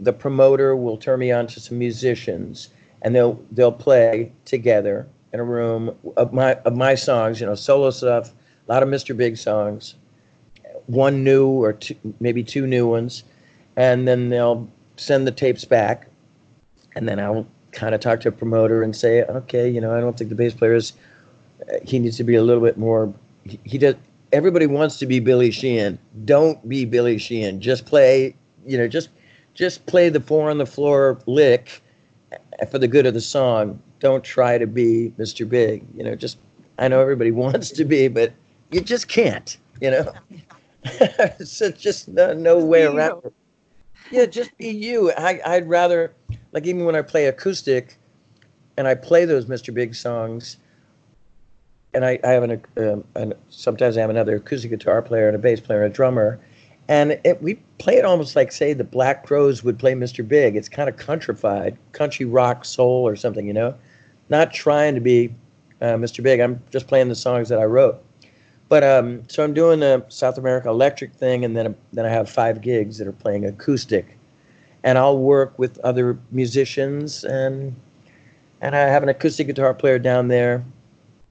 the 0.00 0.12
promoter 0.12 0.74
will 0.76 0.96
turn 0.96 1.20
me 1.20 1.30
on 1.30 1.46
to 1.48 1.60
some 1.60 1.78
musicians, 1.78 2.68
and 3.02 3.14
they'll 3.14 3.40
they'll 3.52 3.72
play 3.72 4.32
together 4.44 5.06
in 5.32 5.40
a 5.40 5.44
room 5.44 5.94
of 6.16 6.32
my 6.32 6.54
of 6.64 6.76
my 6.76 6.94
songs, 6.94 7.40
you 7.40 7.46
know, 7.46 7.54
solo 7.54 7.90
stuff, 7.90 8.32
a 8.68 8.72
lot 8.72 8.82
of 8.82 8.88
Mr. 8.88 9.16
Big 9.16 9.36
songs, 9.36 9.94
one 10.86 11.22
new 11.22 11.46
or 11.46 11.74
two, 11.74 11.96
maybe 12.20 12.42
two 12.42 12.66
new 12.66 12.86
ones, 12.88 13.24
and 13.76 14.08
then 14.08 14.28
they'll 14.28 14.68
send 14.96 15.26
the 15.26 15.32
tapes 15.32 15.64
back, 15.64 16.08
and 16.96 17.08
then 17.08 17.20
I'll 17.20 17.46
kind 17.72 17.94
of 17.94 18.00
talk 18.00 18.20
to 18.20 18.28
a 18.28 18.32
promoter 18.32 18.82
and 18.82 18.94
say, 18.96 19.22
okay, 19.24 19.68
you 19.68 19.80
know, 19.80 19.94
I 19.96 20.00
don't 20.00 20.16
think 20.18 20.30
the 20.30 20.36
bass 20.36 20.54
player 20.54 20.74
is. 20.74 20.92
uh, 21.68 21.76
He 21.84 21.98
needs 21.98 22.16
to 22.16 22.24
be 22.24 22.34
a 22.34 22.42
little 22.42 22.62
bit 22.62 22.76
more. 22.78 23.12
He, 23.44 23.60
he 23.64 23.78
does. 23.78 23.94
Everybody 24.32 24.66
wants 24.66 24.98
to 24.98 25.06
be 25.06 25.20
Billy 25.20 25.50
Sheehan. 25.50 25.98
Don't 26.24 26.68
be 26.68 26.84
Billy 26.84 27.18
Sheehan. 27.18 27.60
Just 27.60 27.86
play. 27.86 28.36
You 28.66 28.78
know, 28.78 28.88
just 28.88 29.08
just 29.54 29.86
play 29.86 30.08
the 30.08 30.20
four 30.20 30.50
on 30.50 30.58
the 30.58 30.66
floor 30.66 31.18
lick 31.26 31.82
for 32.70 32.78
the 32.78 32.88
good 32.88 33.06
of 33.06 33.14
the 33.14 33.20
song. 33.20 33.80
Don't 33.98 34.24
try 34.24 34.58
to 34.58 34.66
be 34.66 35.12
Mr. 35.18 35.48
Big. 35.48 35.84
You 35.94 36.04
know, 36.04 36.14
just 36.14 36.38
I 36.78 36.88
know 36.88 37.00
everybody 37.00 37.30
wants 37.32 37.70
to 37.72 37.84
be, 37.84 38.08
but 38.08 38.32
you 38.70 38.80
just 38.80 39.08
can't. 39.08 39.56
You 39.80 39.90
know, 39.90 40.12
so 41.44 41.70
just 41.70 42.08
no, 42.08 42.32
no 42.32 42.58
way 42.58 42.84
around. 42.84 43.22
it. 43.24 43.32
Yeah, 44.10 44.26
just 44.26 44.56
be 44.58 44.68
you. 44.68 45.12
I, 45.12 45.40
I'd 45.46 45.68
rather, 45.68 46.12
like, 46.52 46.66
even 46.66 46.84
when 46.84 46.96
I 46.96 47.02
play 47.02 47.26
acoustic, 47.26 47.96
and 48.76 48.88
I 48.88 48.94
play 48.94 49.24
those 49.24 49.46
Mr. 49.46 49.72
Big 49.72 49.94
songs, 49.94 50.56
and 51.94 52.04
I, 52.04 52.18
I 52.24 52.28
have 52.28 52.42
an, 52.42 52.62
um, 52.76 53.04
an 53.14 53.34
sometimes 53.50 53.96
I 53.96 54.00
have 54.00 54.10
another 54.10 54.36
acoustic 54.36 54.70
guitar 54.70 55.00
player 55.00 55.28
and 55.28 55.36
a 55.36 55.38
bass 55.38 55.60
player 55.60 55.84
and 55.84 55.92
a 55.92 55.94
drummer, 55.94 56.40
and 56.88 57.20
it, 57.24 57.40
we 57.40 57.60
play 57.80 57.96
it 57.96 58.04
almost 58.04 58.36
like 58.36 58.52
say 58.52 58.72
the 58.72 58.84
Black 58.84 59.26
Crowes 59.26 59.64
would 59.64 59.78
play 59.78 59.94
Mr. 59.94 60.26
Big. 60.26 60.54
It's 60.54 60.68
kind 60.68 60.88
of 60.88 60.96
countrified, 60.96 61.76
country 61.92 62.26
rock 62.26 62.64
soul 62.64 63.06
or 63.06 63.16
something, 63.16 63.46
you 63.46 63.52
know, 63.52 63.74
not 64.28 64.52
trying 64.52 64.94
to 64.94 65.00
be 65.00 65.34
uh, 65.80 65.94
Mr. 65.94 66.22
Big. 66.22 66.40
I'm 66.40 66.62
just 66.70 66.86
playing 66.86 67.08
the 67.08 67.14
songs 67.14 67.48
that 67.48 67.58
I 67.58 67.64
wrote. 67.64 68.00
But 68.68 68.84
um, 68.84 69.22
so 69.28 69.42
I'm 69.42 69.52
doing 69.52 69.80
the 69.80 70.04
South 70.08 70.38
America 70.38 70.68
electric 70.68 71.12
thing, 71.12 71.44
and 71.44 71.56
then 71.56 71.74
then 71.92 72.06
I 72.06 72.08
have 72.08 72.30
five 72.30 72.60
gigs 72.60 72.98
that 72.98 73.08
are 73.08 73.12
playing 73.12 73.44
acoustic, 73.44 74.16
and 74.84 74.96
I'll 74.96 75.18
work 75.18 75.58
with 75.58 75.78
other 75.80 76.16
musicians, 76.30 77.24
and 77.24 77.74
and 78.60 78.76
I 78.76 78.80
have 78.82 79.02
an 79.02 79.08
acoustic 79.08 79.48
guitar 79.48 79.74
player 79.74 79.98
down 79.98 80.28
there 80.28 80.64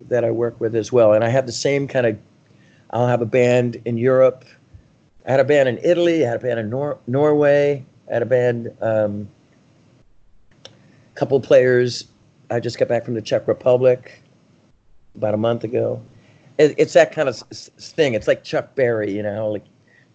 that 0.10 0.26
I 0.26 0.32
work 0.32 0.60
with 0.60 0.76
as 0.76 0.92
well, 0.92 1.14
and 1.14 1.24
I 1.24 1.30
have 1.30 1.46
the 1.46 1.54
same 1.54 1.88
kind 1.88 2.06
of. 2.08 2.18
I'll 2.92 3.08
have 3.08 3.22
a 3.22 3.26
band 3.26 3.80
in 3.86 3.98
Europe. 3.98 4.44
I 5.30 5.32
had 5.32 5.40
a 5.40 5.46
band 5.46 5.70
in 5.70 5.78
Italy. 5.82 6.26
I 6.26 6.30
had 6.30 6.38
a 6.38 6.42
band 6.42 6.60
in 6.60 6.70
Nor- 6.70 6.98
Norway. 7.08 7.86
I 8.10 8.14
had 8.14 8.22
a 8.22 8.26
band. 8.26 8.76
Um, 8.82 9.30
couple 11.16 11.40
players. 11.40 12.06
I 12.50 12.60
just 12.60 12.78
got 12.80 12.88
back 12.90 13.06
from 13.06 13.14
the 13.14 13.22
Czech 13.22 13.48
Republic 13.48 14.22
about 15.16 15.34
a 15.34 15.38
month 15.38 15.64
ago 15.64 16.02
it, 16.60 16.76
it's 16.78 16.94
that 16.94 17.12
kind 17.12 17.28
of 17.28 17.42
s- 17.52 17.70
thing. 17.80 18.14
It's 18.14 18.28
like 18.28 18.44
Chuck 18.44 18.76
Berry, 18.76 19.12
you 19.16 19.24
know, 19.24 19.50
like 19.50 19.66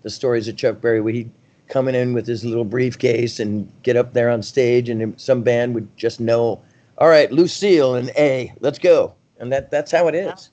the 0.02 0.10
stories 0.10 0.46
of 0.46 0.56
Chuck 0.56 0.80
Berry, 0.80 1.00
where 1.00 1.12
he 1.12 1.28
coming 1.68 1.94
in 1.94 2.12
with 2.12 2.26
his 2.26 2.44
little 2.44 2.64
briefcase 2.64 3.40
and 3.40 3.70
get 3.82 3.96
up 3.96 4.12
there 4.12 4.30
on 4.30 4.42
stage, 4.42 4.88
and 4.88 5.18
some 5.20 5.42
band 5.42 5.74
would 5.74 5.88
just 5.96 6.20
know, 6.20 6.62
all 6.98 7.08
right, 7.08 7.32
Lucille 7.32 7.94
and 7.96 8.10
A, 8.10 8.52
let's 8.60 8.78
go, 8.78 9.14
and 9.38 9.50
that 9.52 9.70
that's 9.70 9.90
how 9.90 10.06
it 10.06 10.14
is. 10.14 10.50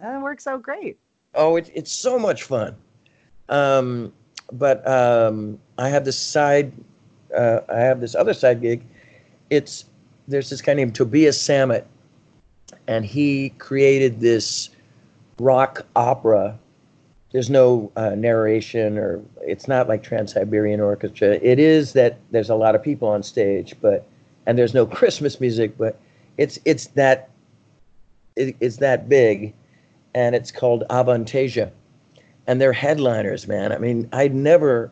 That 0.00 0.22
works 0.22 0.46
out 0.46 0.62
great. 0.62 0.98
Oh, 1.34 1.56
it, 1.56 1.70
it's 1.74 1.92
so 1.92 2.18
much 2.18 2.44
fun. 2.44 2.76
Um, 3.48 4.12
but 4.52 4.86
um, 4.86 5.58
I 5.78 5.88
have 5.88 6.04
this 6.04 6.18
side, 6.18 6.72
uh, 7.36 7.60
I 7.68 7.80
have 7.80 8.00
this 8.00 8.14
other 8.14 8.34
side 8.34 8.60
gig. 8.60 8.84
It's 9.50 9.84
there's 10.28 10.50
this 10.50 10.62
guy 10.62 10.74
named 10.74 10.94
Tobias 10.94 11.40
Sammet, 11.40 11.84
and 12.86 13.04
he 13.04 13.50
created 13.58 14.20
this 14.20 14.70
rock 15.38 15.86
opera. 15.96 16.58
There's 17.32 17.50
no 17.50 17.90
uh, 17.96 18.14
narration, 18.16 18.98
or 18.98 19.20
it's 19.40 19.68
not 19.68 19.88
like 19.88 20.02
Trans 20.02 20.32
Siberian 20.32 20.80
Orchestra. 20.80 21.38
It 21.42 21.58
is 21.58 21.92
that 21.92 22.18
there's 22.30 22.50
a 22.50 22.54
lot 22.54 22.74
of 22.74 22.82
people 22.82 23.08
on 23.08 23.22
stage, 23.22 23.74
but 23.80 24.06
and 24.46 24.58
there's 24.58 24.74
no 24.74 24.86
Christmas 24.98 25.40
music, 25.40 25.76
but 25.78 25.98
it's 26.38 26.58
it's 26.64 26.88
that 26.88 27.30
it, 28.36 28.56
it's 28.60 28.76
that 28.78 29.08
big, 29.08 29.52
and 30.14 30.34
it's 30.34 30.50
called 30.50 30.84
Avantasia, 30.90 31.70
and 32.46 32.60
they're 32.60 32.72
headliners, 32.72 33.46
man. 33.46 33.72
I 33.72 33.78
mean, 33.78 34.08
I 34.12 34.28
never 34.28 34.90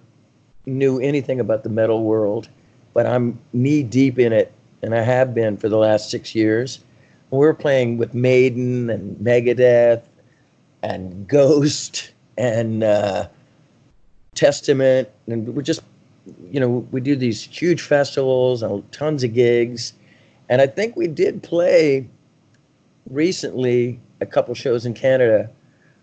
knew 0.66 1.00
anything 1.00 1.40
about 1.40 1.62
the 1.62 1.70
metal 1.70 2.04
world, 2.04 2.48
but 2.94 3.06
I'm 3.06 3.38
knee 3.52 3.82
deep 3.82 4.18
in 4.18 4.32
it, 4.32 4.52
and 4.82 4.94
I 4.94 5.02
have 5.02 5.34
been 5.34 5.56
for 5.56 5.68
the 5.68 5.78
last 5.78 6.10
six 6.10 6.34
years. 6.34 6.80
We're 7.30 7.54
playing 7.54 7.98
with 7.98 8.14
Maiden 8.14 8.88
and 8.90 9.16
Megadeth 9.18 10.02
and 10.82 11.26
Ghost 11.26 12.12
and 12.36 12.84
uh, 12.84 13.28
Testament, 14.34 15.08
and 15.26 15.48
we're 15.54 15.62
just, 15.62 15.82
you 16.50 16.60
know, 16.60 16.86
we 16.90 17.00
do 17.00 17.16
these 17.16 17.42
huge 17.42 17.82
festivals 17.82 18.62
and 18.62 18.90
tons 18.92 19.24
of 19.24 19.34
gigs, 19.34 19.92
and 20.48 20.62
I 20.62 20.66
think 20.66 20.96
we 20.96 21.06
did 21.06 21.42
play 21.42 22.08
recently 23.10 24.00
a 24.20 24.26
couple 24.26 24.54
shows 24.54 24.86
in 24.86 24.94
Canada. 24.94 25.50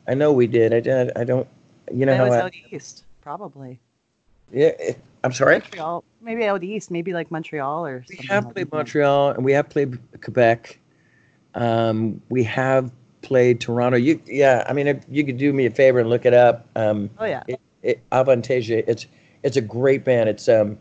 I 0.08 0.14
know 0.14 0.32
we 0.32 0.48
did. 0.48 0.74
I 0.74 0.80
did. 0.80 1.12
I 1.16 1.24
don't. 1.24 1.48
You 1.92 2.06
know 2.06 2.14
That 2.14 2.18
how 2.18 2.26
was 2.26 2.34
I, 2.36 2.42
out 2.42 2.54
east, 2.72 3.06
probably. 3.22 3.80
yeah. 4.52 4.68
it- 4.80 5.00
I'm 5.24 5.32
sorry. 5.34 5.58
Montreal, 5.58 6.04
maybe 6.22 6.46
out 6.46 6.64
east, 6.64 6.92
maybe 6.92 7.12
like 7.12 7.32
Montreal 7.32 7.84
or 7.88 8.06
We 8.08 8.18
have 8.28 8.46
like 8.46 8.54
played 8.54 8.68
that. 8.68 8.76
Montreal 8.76 9.30
and 9.32 9.44
we 9.44 9.54
have 9.54 9.68
played 9.70 9.98
Quebec. 10.22 10.78
Um, 11.56 12.22
we 12.30 12.44
have 12.44 12.92
played 13.24 13.60
Toronto. 13.60 13.98
You, 13.98 14.22
yeah. 14.28 14.64
I 14.70 14.74
mean, 14.74 14.86
if 14.86 15.04
you 15.10 15.24
could 15.26 15.38
do 15.38 15.52
me 15.52 15.66
a 15.66 15.72
favor 15.72 15.98
and 16.00 16.12
look 16.12 16.26
it 16.28 16.36
up. 16.36 16.68
Um, 16.76 17.10
Oh 17.18 17.26
yeah. 17.26 17.42
it, 17.48 17.60
it, 17.82 18.10
Avantasia. 18.12 18.84
It's 18.88 19.08
it's 19.42 19.58
a 19.58 19.62
great 19.62 20.04
band. 20.06 20.30
It's 20.30 20.48
um, 20.48 20.78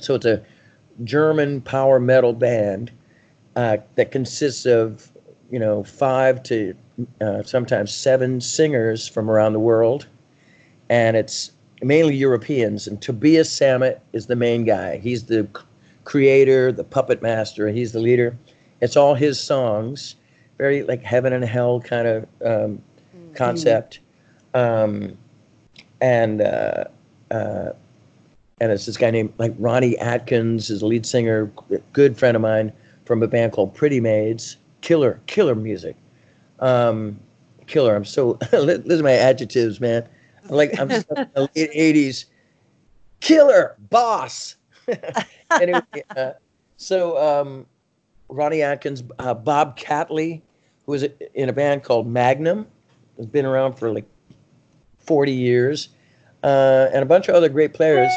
so 0.00 0.14
it's 0.14 0.26
a 0.26 0.44
German 1.02 1.60
power 1.60 1.98
metal 1.98 2.34
band 2.34 2.92
uh, 3.56 3.78
that 3.96 4.12
consists 4.12 4.64
of 4.64 5.10
you 5.50 5.58
know 5.58 5.84
five 5.84 6.42
to 6.44 6.74
uh, 7.20 7.42
sometimes 7.42 7.92
seven 7.92 8.40
singers 8.40 9.06
from 9.06 9.30
around 9.30 9.52
the 9.52 9.60
world, 9.60 10.06
and 10.88 11.16
it's 11.16 11.52
mainly 11.82 12.16
Europeans. 12.16 12.86
And 12.86 13.00
Tobias 13.00 13.50
Sammet 13.50 14.00
is 14.12 14.26
the 14.26 14.36
main 14.36 14.64
guy. 14.64 14.98
He's 14.98 15.24
the 15.24 15.48
creator, 16.04 16.72
the 16.72 16.84
puppet 16.84 17.22
master. 17.22 17.68
He's 17.68 17.92
the 17.92 18.00
leader. 18.00 18.36
It's 18.80 18.96
all 18.96 19.14
his 19.14 19.40
songs, 19.40 20.16
very 20.58 20.82
like 20.82 21.02
heaven 21.02 21.32
and 21.32 21.44
hell 21.44 21.80
kind 21.80 22.06
of 22.06 22.26
um, 22.44 22.82
concept. 23.34 24.00
Um, 24.54 25.16
and 26.00 26.40
uh, 26.40 26.84
uh, 27.30 27.70
and 28.60 28.72
it's 28.72 28.86
this 28.86 28.96
guy 28.96 29.10
named 29.10 29.32
like 29.38 29.54
Ronnie 29.58 29.98
Atkins 29.98 30.70
is 30.70 30.82
a 30.82 30.86
lead 30.86 31.04
singer, 31.04 31.50
good 31.92 32.18
friend 32.18 32.36
of 32.36 32.42
mine 32.42 32.72
from 33.04 33.22
a 33.22 33.28
band 33.28 33.52
called 33.52 33.74
Pretty 33.74 34.00
Maids. 34.00 34.56
Killer, 34.86 35.20
killer 35.26 35.56
music. 35.56 35.96
Um, 36.60 37.18
killer. 37.66 37.96
I'm 37.96 38.04
so 38.04 38.38
listen 38.52 38.88
to 38.88 39.02
my 39.02 39.14
adjectives, 39.14 39.80
man. 39.80 40.08
I'm 40.44 40.54
like 40.54 40.78
I'm 40.78 40.88
in 40.88 41.04
the 41.08 41.50
late 41.56 41.72
'80s. 41.72 42.26
Killer, 43.18 43.74
boss. 43.90 44.54
anyway, 45.60 45.82
uh, 46.16 46.34
so 46.76 47.18
um, 47.18 47.66
Ronnie 48.28 48.62
Atkins, 48.62 49.02
uh, 49.18 49.34
Bob 49.34 49.76
Catley, 49.76 50.40
who 50.84 50.92
was 50.92 51.02
in 51.34 51.48
a 51.48 51.52
band 51.52 51.82
called 51.82 52.06
Magnum, 52.06 52.64
has 53.16 53.26
been 53.26 53.44
around 53.44 53.72
for 53.72 53.92
like 53.92 54.06
40 54.98 55.32
years, 55.32 55.88
uh, 56.44 56.90
and 56.92 57.02
a 57.02 57.06
bunch 57.06 57.26
of 57.26 57.34
other 57.34 57.48
great 57.48 57.74
players. 57.74 58.12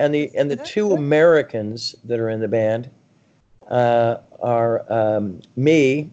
And 0.00 0.12
the 0.12 0.32
and 0.36 0.50
the 0.50 0.56
two 0.56 0.94
Americans 0.94 1.94
that 2.02 2.18
are 2.18 2.28
in 2.28 2.40
the 2.40 2.48
band 2.48 2.90
are 3.76 4.84
um, 4.92 5.40
me 5.56 6.10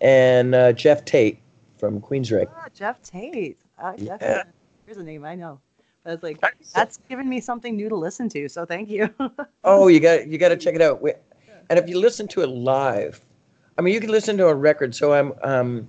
and 0.00 0.54
uh, 0.54 0.72
Geoff 0.72 1.04
Tate 1.04 1.38
from 1.78 2.00
Queensryche. 2.00 2.48
Ah, 2.54 2.66
Geoff 2.74 3.02
Tate. 3.02 3.58
Ah, 3.78 3.94
Geoff 3.96 4.20
Yeah. 4.20 4.42
Here's 4.86 4.98
a 4.98 5.02
name 5.02 5.24
I 5.24 5.34
know. 5.34 5.60
But 6.04 6.14
it's 6.14 6.22
like 6.22 6.40
that's 6.74 6.98
given 7.08 7.28
me 7.28 7.40
something 7.40 7.76
new 7.76 7.88
to 7.88 7.96
listen 7.96 8.28
to. 8.30 8.48
So 8.48 8.64
thank 8.64 8.88
you. 8.88 9.12
Oh, 9.64 9.88
you 9.88 10.00
got 10.00 10.28
you 10.28 10.38
got 10.38 10.48
to 10.50 10.56
check 10.56 10.74
it 10.76 10.80
out. 10.80 11.02
We- 11.02 11.12
And 11.68 11.78
if 11.78 11.88
you 11.88 11.98
listen 11.98 12.26
to 12.28 12.42
it 12.42 12.46
live, 12.46 13.20
I 13.76 13.82
mean, 13.82 13.92
you 13.92 14.00
can 14.00 14.10
listen 14.10 14.36
to 14.38 14.46
a 14.46 14.54
record. 14.54 14.94
So 14.94 15.12
I'm 15.12 15.32
um, 15.42 15.88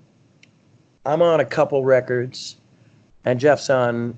I'm 1.05 1.21
on 1.21 1.39
a 1.39 1.45
couple 1.45 1.85
records, 1.85 2.57
and 3.23 3.39
Geoff's 3.39 3.69
on 3.69 4.17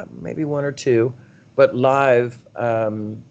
uh, 0.00 0.06
maybe 0.10 0.44
one 0.44 0.64
or 0.64 0.72
two, 0.72 1.12
but 1.56 1.74
live. 1.74 2.46
Um, 2.56 3.22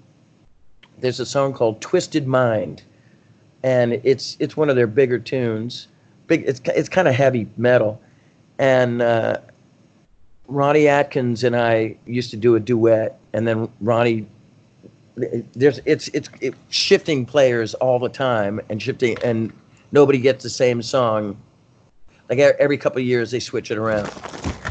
there's 1.04 1.20
a 1.20 1.26
song 1.26 1.52
called 1.52 1.82
"Twisted 1.82 2.26
Mind," 2.28 2.82
and 3.62 4.00
it's 4.06 4.38
it's 4.40 4.56
one 4.56 4.70
of 4.70 4.78
their 4.78 4.88
bigger 4.88 5.20
tunes. 5.20 5.90
Big, 6.28 6.44
it's 6.48 6.62
it's 6.66 6.88
kind 6.88 7.10
of 7.10 7.14
heavy 7.14 7.46
metal, 7.58 8.02
and 8.58 9.02
uh, 9.02 9.38
Ronnie 10.48 10.88
Atkins 10.88 11.44
and 11.44 11.58
I 11.58 11.98
used 12.06 12.32
to 12.32 12.38
do 12.38 12.56
a 12.56 12.60
duet, 12.62 13.20
and 13.34 13.46
then 13.46 13.68
Ronnie 13.82 14.26
there's 15.16 15.82
it's 15.84 16.08
it's 16.10 16.30
it, 16.40 16.56
shifting 16.70 17.26
players 17.26 17.74
all 17.76 18.00
the 18.00 18.10
time 18.10 18.62
and 18.70 18.82
shifting 18.82 19.18
and 19.24 19.52
nobody 19.92 20.20
gets 20.20 20.42
the 20.42 20.50
same 20.50 20.82
song. 20.82 21.38
Like 22.30 22.40
every 22.40 22.78
couple 22.78 23.00
of 23.00 23.06
years 23.06 23.30
they 23.30 23.42
switch 23.42 23.72
it 23.72 23.78
around. 23.78 24.10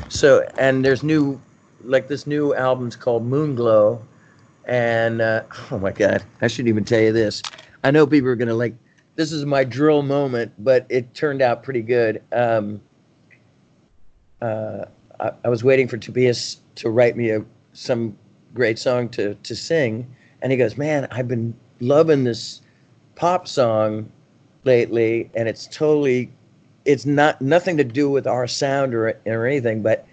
So 0.09 0.49
and 0.57 0.83
there's 0.83 1.03
new 1.03 1.39
like 1.85 2.09
this 2.09 2.27
new 2.27 2.55
album's 2.55 2.97
called 2.97 3.29
moonglow 3.29 4.01
and 4.67 5.21
uh, 5.21 5.43
oh 5.71 5.79
my 5.79 5.93
god. 5.93 6.23
I 6.41 6.49
shouldn't 6.49 6.69
even 6.69 6.85
tell 6.85 7.01
you 7.01 7.13
this. 7.13 7.43
I 7.85 7.91
know 7.91 8.07
people 8.07 8.31
are 8.31 8.37
gonna 8.37 8.55
like 8.55 8.75
this 9.15 9.33
is 9.33 9.45
my 9.45 9.65
drill 9.65 10.03
moment 10.03 10.53
but 10.59 10.87
it 10.89 11.15
turned 11.15 11.43
out 11.43 11.63
pretty 11.63 11.83
good. 11.83 12.23
Um, 12.33 12.81
uh, 14.41 14.87
I, 15.21 15.33
I 15.45 15.49
was 15.49 15.63
waiting 15.63 15.89
for 15.89 15.97
tobias 15.97 16.61
to 16.77 16.91
write 16.91 17.17
me 17.17 17.31
a 17.31 17.45
some 17.73 18.17
great 18.55 18.79
song 18.79 19.09
to 19.11 19.35
to 19.35 19.57
sing. 19.57 20.15
And 20.43 20.51
he 20.51 20.59
goes 20.59 20.77
man 20.77 21.07
i've 21.13 21.29
been 21.29 21.55
loving 21.81 22.25
this 22.25 22.63
pop 23.15 23.47
song 23.47 24.11
lately 24.65 25.31
and 25.35 25.49
it's 25.49 25.67
totally 25.69 26.31
it's 26.85 27.07
not 27.07 27.41
nothing 27.41 27.77
to 27.77 27.85
do 27.85 28.11
with 28.11 28.27
our 28.27 28.47
sound 28.47 28.95
or 28.95 29.19
or 29.27 29.47
anything 29.47 29.83
but 29.83 30.07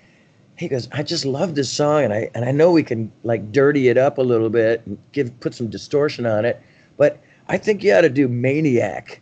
he 0.60 0.68
goes 0.68 0.90
i 0.92 1.02
just 1.02 1.24
love 1.24 1.56
this 1.56 1.72
song 1.72 2.04
and 2.04 2.14
i 2.14 2.30
and 2.36 2.44
i 2.44 2.52
know 2.52 2.70
we 2.70 2.84
can 2.84 3.10
like 3.24 3.52
dirty 3.52 3.88
it 3.88 3.98
up 3.98 4.18
a 4.18 4.22
little 4.22 4.50
bit 4.50 4.86
and 4.86 4.98
give 5.14 5.38
put 5.40 5.56
some 5.56 5.70
distortion 5.70 6.26
on 6.26 6.44
it 6.44 6.62
but 6.98 7.22
i 7.48 7.58
think 7.58 7.82
you 7.82 7.94
ought 7.94 8.02
to 8.02 8.10
do 8.10 8.28
maniac. 8.28 9.22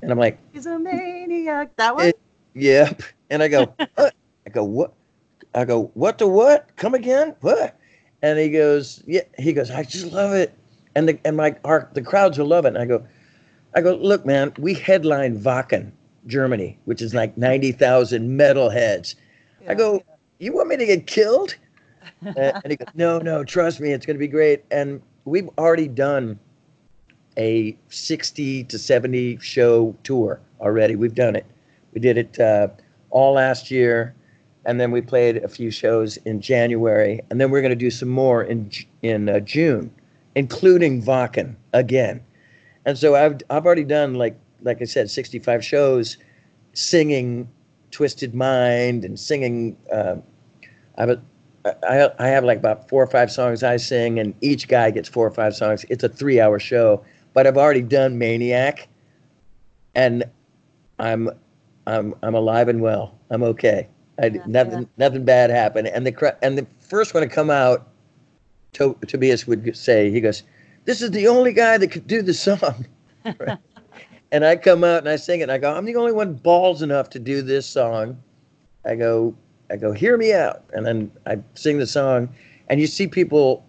And 0.00 0.12
i'm 0.12 0.18
like 0.18 0.38
He's 0.52 0.66
a 0.66 0.78
maniac. 0.78 1.74
That 1.76 1.96
one. 1.96 2.06
it, 2.06 2.20
yep. 2.54 3.02
And 3.30 3.42
i 3.42 3.48
go 3.48 3.74
i 3.98 4.10
go 4.52 4.62
what? 4.62 4.92
I 5.54 5.64
go 5.64 5.90
what 5.94 6.18
to 6.18 6.26
what? 6.26 6.68
Come 6.76 6.94
again? 6.94 7.34
What? 7.40 7.76
And 8.22 8.38
he 8.38 8.50
goes 8.50 9.02
yeah. 9.06 9.22
He 9.38 9.52
goes 9.52 9.70
i 9.70 9.82
just 9.82 10.12
love 10.12 10.32
it. 10.32 10.56
And 10.94 11.08
the 11.08 11.18
and 11.24 11.36
my 11.36 11.56
our 11.64 11.90
the 11.94 12.02
crowds 12.02 12.38
will 12.38 12.46
love 12.46 12.66
it. 12.66 12.68
And 12.68 12.78
i 12.78 12.84
go 12.84 13.04
i 13.74 13.80
go 13.80 13.96
look 13.96 14.24
man 14.24 14.52
we 14.58 14.74
headline 14.74 15.40
wacken 15.40 15.90
germany 16.26 16.78
which 16.84 17.02
is 17.02 17.12
like 17.12 17.36
90000 17.36 18.38
metalheads 18.38 19.16
i 19.68 19.74
go 19.74 20.02
you 20.38 20.52
want 20.52 20.68
me 20.68 20.76
to 20.76 20.86
get 20.86 21.06
killed? 21.06 21.56
And, 22.20 22.38
and 22.38 22.70
he 22.70 22.76
goes 22.76 22.88
no 22.94 23.18
no 23.18 23.44
trust 23.44 23.80
me 23.80 23.92
it's 23.92 24.06
going 24.06 24.16
to 24.16 24.20
be 24.20 24.28
great. 24.28 24.64
And 24.70 25.02
we've 25.26 25.48
already 25.58 25.88
done 25.88 26.38
a 27.36 27.76
60 27.88 28.64
to 28.64 28.78
70 28.78 29.38
show 29.40 29.94
tour 30.04 30.40
already. 30.60 30.96
We've 30.96 31.14
done 31.14 31.36
it. 31.36 31.44
We 31.92 32.00
did 32.00 32.16
it 32.16 32.40
uh, 32.40 32.68
all 33.10 33.34
last 33.34 33.70
year 33.70 34.14
and 34.66 34.80
then 34.80 34.90
we 34.90 35.00
played 35.00 35.38
a 35.38 35.48
few 35.48 35.70
shows 35.70 36.16
in 36.18 36.40
January, 36.40 37.20
and 37.30 37.40
then 37.40 37.50
we're 37.50 37.60
going 37.60 37.70
to 37.70 37.76
do 37.76 37.90
some 37.90 38.08
more 38.08 38.42
in 38.42 38.70
in 39.02 39.28
uh, 39.28 39.40
June, 39.40 39.90
including 40.34 41.02
Wacken 41.02 41.56
again. 41.72 42.22
And 42.86 42.96
so 42.96 43.14
I've 43.14 43.40
I've 43.50 43.66
already 43.66 43.84
done 43.84 44.14
like 44.14 44.38
like 44.62 44.80
I 44.80 44.86
said, 44.86 45.10
65 45.10 45.64
shows, 45.64 46.16
singing 46.72 47.48
"Twisted 47.94 48.34
Mind" 48.34 49.04
and 49.04 49.18
singing. 49.18 49.76
Uh, 49.90 50.16
I 50.98 51.00
have 51.06 51.10
a, 51.10 51.22
I 51.88 52.10
I 52.18 52.28
have 52.28 52.44
like 52.44 52.58
about 52.58 52.88
four 52.88 53.00
or 53.00 53.06
five 53.06 53.30
songs 53.30 53.62
I 53.62 53.76
sing, 53.76 54.18
and 54.18 54.34
each 54.40 54.66
guy 54.66 54.90
gets 54.90 55.08
four 55.08 55.24
or 55.24 55.30
five 55.30 55.54
songs. 55.54 55.86
It's 55.88 56.02
a 56.02 56.08
three-hour 56.08 56.58
show, 56.58 57.04
but 57.34 57.46
I've 57.46 57.56
already 57.56 57.82
done 57.82 58.18
"Maniac," 58.18 58.88
and 59.94 60.24
I'm 60.98 61.30
I'm 61.86 62.14
I'm 62.24 62.34
alive 62.34 62.66
and 62.66 62.80
well. 62.82 63.16
I'm 63.30 63.44
okay. 63.44 63.86
I, 64.20 64.30
nothing 64.46 64.88
nothing 64.96 65.24
bad 65.24 65.50
happened. 65.50 65.86
And 65.86 66.04
the 66.04 66.36
and 66.42 66.58
the 66.58 66.66
first 66.80 67.14
one 67.14 67.22
to 67.22 67.28
come 67.28 67.48
out, 67.48 67.86
to, 68.72 68.98
Tobias 69.06 69.46
would 69.46 69.76
say, 69.76 70.10
he 70.10 70.20
goes, 70.20 70.42
"This 70.84 71.00
is 71.00 71.12
the 71.12 71.28
only 71.28 71.52
guy 71.52 71.78
that 71.78 71.92
could 71.92 72.08
do 72.08 72.22
the 72.22 72.34
song." 72.34 72.86
Right? 73.38 73.56
And 74.34 74.44
I 74.44 74.56
come 74.56 74.82
out 74.82 74.98
and 74.98 75.08
I 75.08 75.14
sing 75.14 75.38
it. 75.38 75.44
And 75.44 75.52
I 75.52 75.58
go, 75.58 75.72
"I'm 75.72 75.84
the 75.84 75.94
only 75.94 76.10
one 76.10 76.34
balls 76.34 76.82
enough 76.82 77.08
to 77.10 77.20
do 77.20 77.40
this 77.40 77.66
song." 77.66 78.20
I 78.84 78.96
go, 78.96 79.32
I 79.70 79.76
go, 79.76 79.92
"Hear 79.92 80.16
me 80.16 80.32
out," 80.32 80.64
and 80.72 80.84
then 80.84 81.12
I 81.24 81.38
sing 81.54 81.78
the 81.78 81.86
song, 81.86 82.28
and 82.68 82.80
you 82.80 82.88
see 82.88 83.06
people 83.06 83.64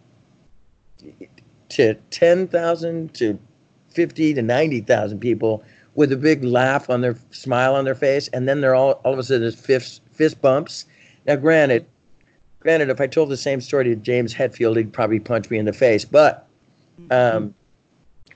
to 1.69 1.93
ten 2.09 2.47
thousand 2.47 3.13
to 3.13 3.37
fifty 3.89 4.33
to 4.33 4.41
ninety 4.41 4.81
thousand 4.81 5.19
people 5.19 5.63
with 5.93 6.11
a 6.11 6.17
big 6.17 6.43
laugh 6.43 6.89
on 6.89 7.01
their 7.01 7.15
smile 7.29 7.75
on 7.75 7.85
their 7.85 7.93
face, 7.93 8.27
and 8.29 8.49
then 8.49 8.61
they're 8.61 8.73
all 8.73 8.93
all 9.05 9.13
of 9.13 9.19
a 9.19 9.23
sudden 9.23 9.41
there's 9.41 9.55
fist 9.55 10.01
fist 10.13 10.41
bumps. 10.41 10.85
Now, 11.27 11.35
granted, 11.35 11.85
granted, 12.59 12.89
if 12.89 12.99
I 12.99 13.05
told 13.05 13.29
the 13.29 13.37
same 13.37 13.61
story 13.61 13.83
to 13.83 13.95
James 13.95 14.33
Hetfield, 14.33 14.77
he'd 14.77 14.93
probably 14.93 15.19
punch 15.19 15.47
me 15.51 15.59
in 15.59 15.65
the 15.65 15.73
face. 15.73 16.05
But 16.05 16.47
um, 17.11 17.53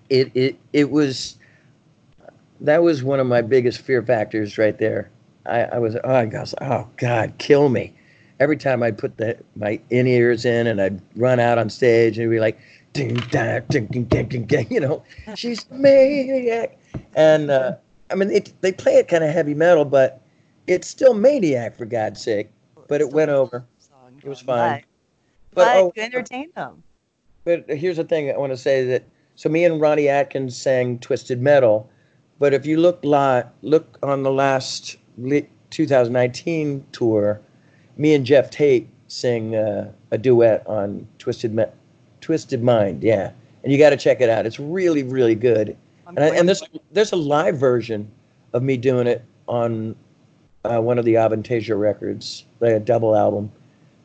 it 0.10 0.30
it 0.36 0.56
it 0.74 0.92
was 0.92 1.39
that 2.62 2.84
was 2.84 3.04
one 3.04 3.20
of 3.20 3.28
my 3.28 3.42
biggest 3.42 3.82
fear 3.82 4.02
factors 4.02 4.58
right 4.58 4.78
there. 4.78 5.10
I, 5.46 5.62
I 5.64 5.80
was 5.80 5.96
oh 6.04 6.26
gosh, 6.28 6.54
oh 6.62 6.88
God, 6.98 7.34
kill 7.38 7.70
me. 7.70 7.94
Every 8.40 8.58
time 8.58 8.84
I'd 8.84 8.98
put 8.98 9.18
the 9.18 9.38
my 9.56 9.80
in 9.90 10.08
ears 10.08 10.46
in 10.46 10.68
and 10.68 10.82
I'd 10.82 11.02
run 11.16 11.40
out 11.40 11.58
on 11.58 11.70
stage 11.70 12.18
and 12.18 12.24
it'd 12.24 12.32
be 12.32 12.40
like, 12.40 12.60
ding, 12.94 13.16
da, 13.32 13.60
ding, 13.60 13.88
ding, 13.88 14.06
ding, 14.06 14.28
ding, 14.28 14.46
ding, 14.46 14.68
you 14.70 14.80
know, 14.80 15.04
she's 15.36 15.66
a 15.70 15.74
maniac. 15.74 16.78
And 17.16 17.52
uh, 17.52 17.76
I 18.12 18.16
mean, 18.16 18.32
it, 18.32 18.54
they 18.62 18.72
play 18.72 18.96
it 18.96 19.08
kind 19.08 19.24
of 19.24 19.32
heavy 19.32 19.54
metal, 19.54 19.86
but 19.86 20.22
it's 20.68 20.88
still 20.88 21.14
maniac 21.14 21.78
for 21.78 21.86
God's 21.86 22.22
sake. 22.22 22.50
But 22.88 23.02
it 23.02 23.12
went 23.12 23.30
over. 23.30 23.66
It 24.24 24.28
was 24.28 24.42
fine. 24.42 24.84
But, 25.54 25.66
But 25.66 25.78
oh, 25.78 25.94
you 25.96 26.02
entertain 26.02 26.52
them. 26.56 26.84
but 27.44 27.66
here's 27.70 27.98
the 27.98 28.04
thing 28.04 28.32
I 28.32 28.38
want 28.38 28.52
to 28.52 28.58
say 28.58 28.84
that 28.86 29.04
so 29.36 29.48
me 29.48 29.64
and 29.64 29.80
Ronnie 29.80 30.10
Atkins 30.10 30.58
sang 30.58 31.00
Twisted 31.00 31.42
Metal, 31.42 31.90
but 32.40 32.54
if 32.54 32.66
you 32.66 32.78
look 32.78 33.04
li- 33.04 33.44
look 33.62 33.98
on 34.02 34.24
the 34.24 34.32
last 34.32 34.98
li- 35.18 35.48
2019 35.70 36.86
tour, 36.92 37.42
me 37.98 38.14
and 38.16 38.26
Geoff 38.26 38.50
Tate 38.50 38.88
sing 39.08 39.56
uh, 39.56 39.92
a 40.12 40.18
duet 40.18 40.66
on 40.66 41.08
Twisted 41.20 41.54
Me- 41.54 41.66
Twisted 42.22 42.64
Mind, 42.64 43.04
yeah, 43.04 43.32
and 43.64 43.72
you 43.72 43.78
got 43.78 43.92
to 43.92 43.98
check 43.98 44.22
it 44.22 44.30
out. 44.30 44.46
It's 44.46 44.60
really 44.60 45.04
really 45.04 45.36
good. 45.36 45.78
And, 46.08 46.20
I, 46.20 46.28
and 46.30 46.48
there's 46.48 46.64
there's 46.92 47.12
a 47.12 47.18
live 47.18 47.58
version 47.58 48.10
of 48.54 48.64
me 48.64 48.78
doing 48.78 49.06
it 49.06 49.24
on 49.48 49.96
uh, 50.66 50.80
one 50.82 50.98
of 50.98 51.06
the 51.06 51.16
Avantasia 51.16 51.80
records, 51.80 52.46
like 52.60 52.72
a 52.72 52.80
double 52.80 53.16
album. 53.16 53.52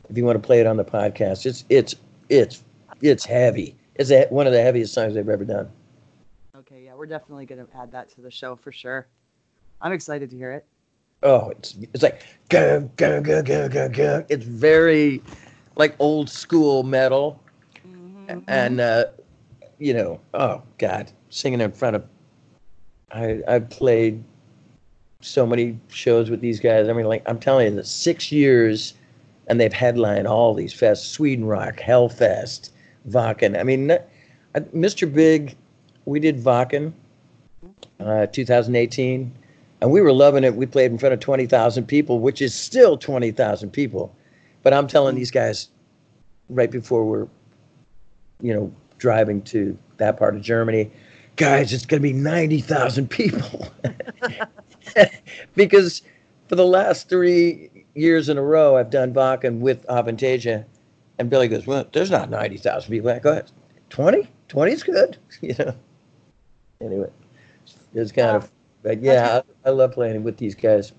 If 0.09 0.17
you 0.17 0.23
want 0.23 0.41
to 0.41 0.45
play 0.45 0.59
it 0.59 0.67
on 0.67 0.77
the 0.77 0.85
podcast, 0.85 1.45
it's 1.45 1.65
it's 1.69 1.95
it's 2.29 2.63
it's 3.01 3.25
heavy. 3.25 3.75
It's 3.95 4.11
a, 4.11 4.27
one 4.27 4.45
of 4.45 4.53
the 4.53 4.61
heaviest 4.61 4.93
songs 4.93 5.13
they've 5.13 5.27
ever 5.27 5.45
done. 5.45 5.71
We're 7.05 7.09
definitely 7.09 7.45
gonna 7.45 7.67
add 7.77 7.91
that 7.91 8.09
to 8.15 8.21
the 8.21 8.31
show 8.31 8.55
for 8.55 8.71
sure. 8.71 9.05
I'm 9.79 9.93
excited 9.93 10.27
to 10.31 10.35
hear 10.35 10.51
it. 10.51 10.65
Oh, 11.21 11.51
it's 11.51 11.77
it's 11.93 12.01
like 12.01 12.23
go 12.49 12.89
go 12.97 13.21
go 13.21 13.43
go 13.43 13.69
go 13.69 13.87
go. 13.89 14.25
It's 14.27 14.43
very 14.43 15.21
like 15.75 15.95
old 15.99 16.31
school 16.31 16.81
metal, 16.81 17.39
and 18.47 18.81
uh, 18.81 19.05
you 19.77 19.93
know, 19.93 20.19
oh 20.33 20.63
God, 20.79 21.11
singing 21.29 21.61
in 21.61 21.71
front 21.71 21.95
of. 21.95 22.07
I 23.11 23.39
I've 23.47 23.69
played 23.69 24.23
so 25.21 25.45
many 25.45 25.79
shows 25.89 26.31
with 26.31 26.41
these 26.41 26.59
guys. 26.59 26.89
I 26.89 26.93
mean, 26.93 27.05
like 27.05 27.21
I'm 27.27 27.37
telling 27.37 27.67
you, 27.67 27.75
the 27.75 27.83
six 27.83 28.31
years, 28.31 28.95
and 29.45 29.61
they've 29.61 29.71
headlined 29.71 30.25
all 30.25 30.55
these 30.55 30.73
fests: 30.73 31.05
Sweden 31.05 31.45
Rock, 31.45 31.77
Hellfest, 31.77 32.71
Wacken. 33.07 33.59
I 33.59 33.61
mean, 33.61 33.95
Mr. 34.55 35.13
Big, 35.13 35.55
we 36.05 36.19
did 36.19 36.43
Wacken, 36.43 36.93
uh, 37.99 38.27
2018, 38.27 39.31
and 39.81 39.91
we 39.91 40.01
were 40.01 40.13
loving 40.13 40.43
it. 40.43 40.55
We 40.55 40.65
played 40.65 40.91
in 40.91 40.97
front 40.97 41.13
of 41.13 41.19
20,000 41.19 41.85
people, 41.85 42.19
which 42.19 42.41
is 42.41 42.53
still 42.53 42.97
20,000 42.97 43.71
people. 43.71 44.15
But 44.63 44.73
I'm 44.73 44.87
telling 44.87 45.15
these 45.15 45.31
guys, 45.31 45.69
right 46.49 46.71
before 46.71 47.05
we're, 47.05 47.27
you 48.41 48.53
know, 48.53 48.71
driving 48.97 49.41
to 49.43 49.77
that 49.97 50.17
part 50.17 50.35
of 50.35 50.41
Germany, 50.41 50.91
guys, 51.35 51.73
it's 51.73 51.85
going 51.85 52.01
to 52.01 52.07
be 52.07 52.13
90,000 52.13 53.09
people. 53.09 53.67
because 55.55 56.01
for 56.47 56.55
the 56.55 56.65
last 56.65 57.09
three 57.09 57.69
years 57.95 58.29
in 58.29 58.37
a 58.37 58.43
row 58.43 58.77
I've 58.77 58.89
done 58.89 59.13
Wacken 59.13 59.59
with 59.59 59.85
Avantasia, 59.87 60.65
and 61.17 61.29
Billy 61.29 61.47
goes, 61.47 61.65
"Well, 61.65 61.87
there's 61.93 62.11
not 62.11 62.29
ninety 62.29 62.57
thousand 62.57 62.91
people." 62.91 63.09
I 63.09 63.19
go, 63.19 63.41
"20? 63.89 64.27
20 64.47 64.71
is 64.71 64.83
good," 64.83 65.17
you 65.41 65.55
know. 65.57 65.73
Anyway, 66.81 67.09
it's 67.93 68.11
kind 68.11 68.35
of, 68.37 68.51
but 68.83 69.01
yeah, 69.01 69.41
I, 69.65 69.69
I 69.69 69.71
love 69.71 69.93
playing 69.93 70.23
with 70.23 70.37
these 70.37 70.55
guys. 70.55 70.93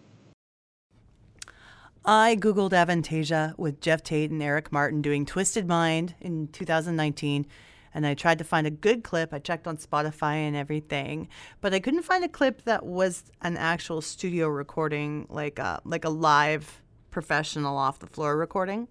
I 2.09 2.37
Googled 2.37 2.71
Avantasia 2.71 3.59
with 3.59 3.81
Geoff 3.81 4.05
Tate 4.05 4.31
and 4.31 4.41
Eric 4.41 4.71
Martin 4.71 5.03
doing 5.03 5.27
Twisted 5.27 5.67
Mind 5.67 6.15
in 6.21 6.47
2019. 6.49 7.47
And 7.93 8.07
I 8.07 8.15
tried 8.15 8.39
to 8.39 8.45
find 8.45 8.65
a 8.65 8.71
good 8.71 9.03
clip. 9.03 9.35
I 9.35 9.41
checked 9.41 9.67
on 9.67 9.77
Spotify 9.77 10.35
and 10.35 10.55
everything, 10.55 11.29
but 11.61 11.75
I 11.75 11.81
couldn't 11.81 12.03
find 12.03 12.23
a 12.23 12.29
clip 12.29 12.63
that 12.63 12.87
was 12.87 13.25
an 13.43 13.57
actual 13.57 14.03
studio 14.03 14.47
recording, 14.47 15.27
like 15.29 15.59
a, 15.59 15.81
like 15.85 16.05
a 16.05 16.11
live 16.11 16.81
professional 17.11 17.77
off 17.77 17.99
the 17.99 18.07
floor 18.07 18.37
recording. 18.37 18.87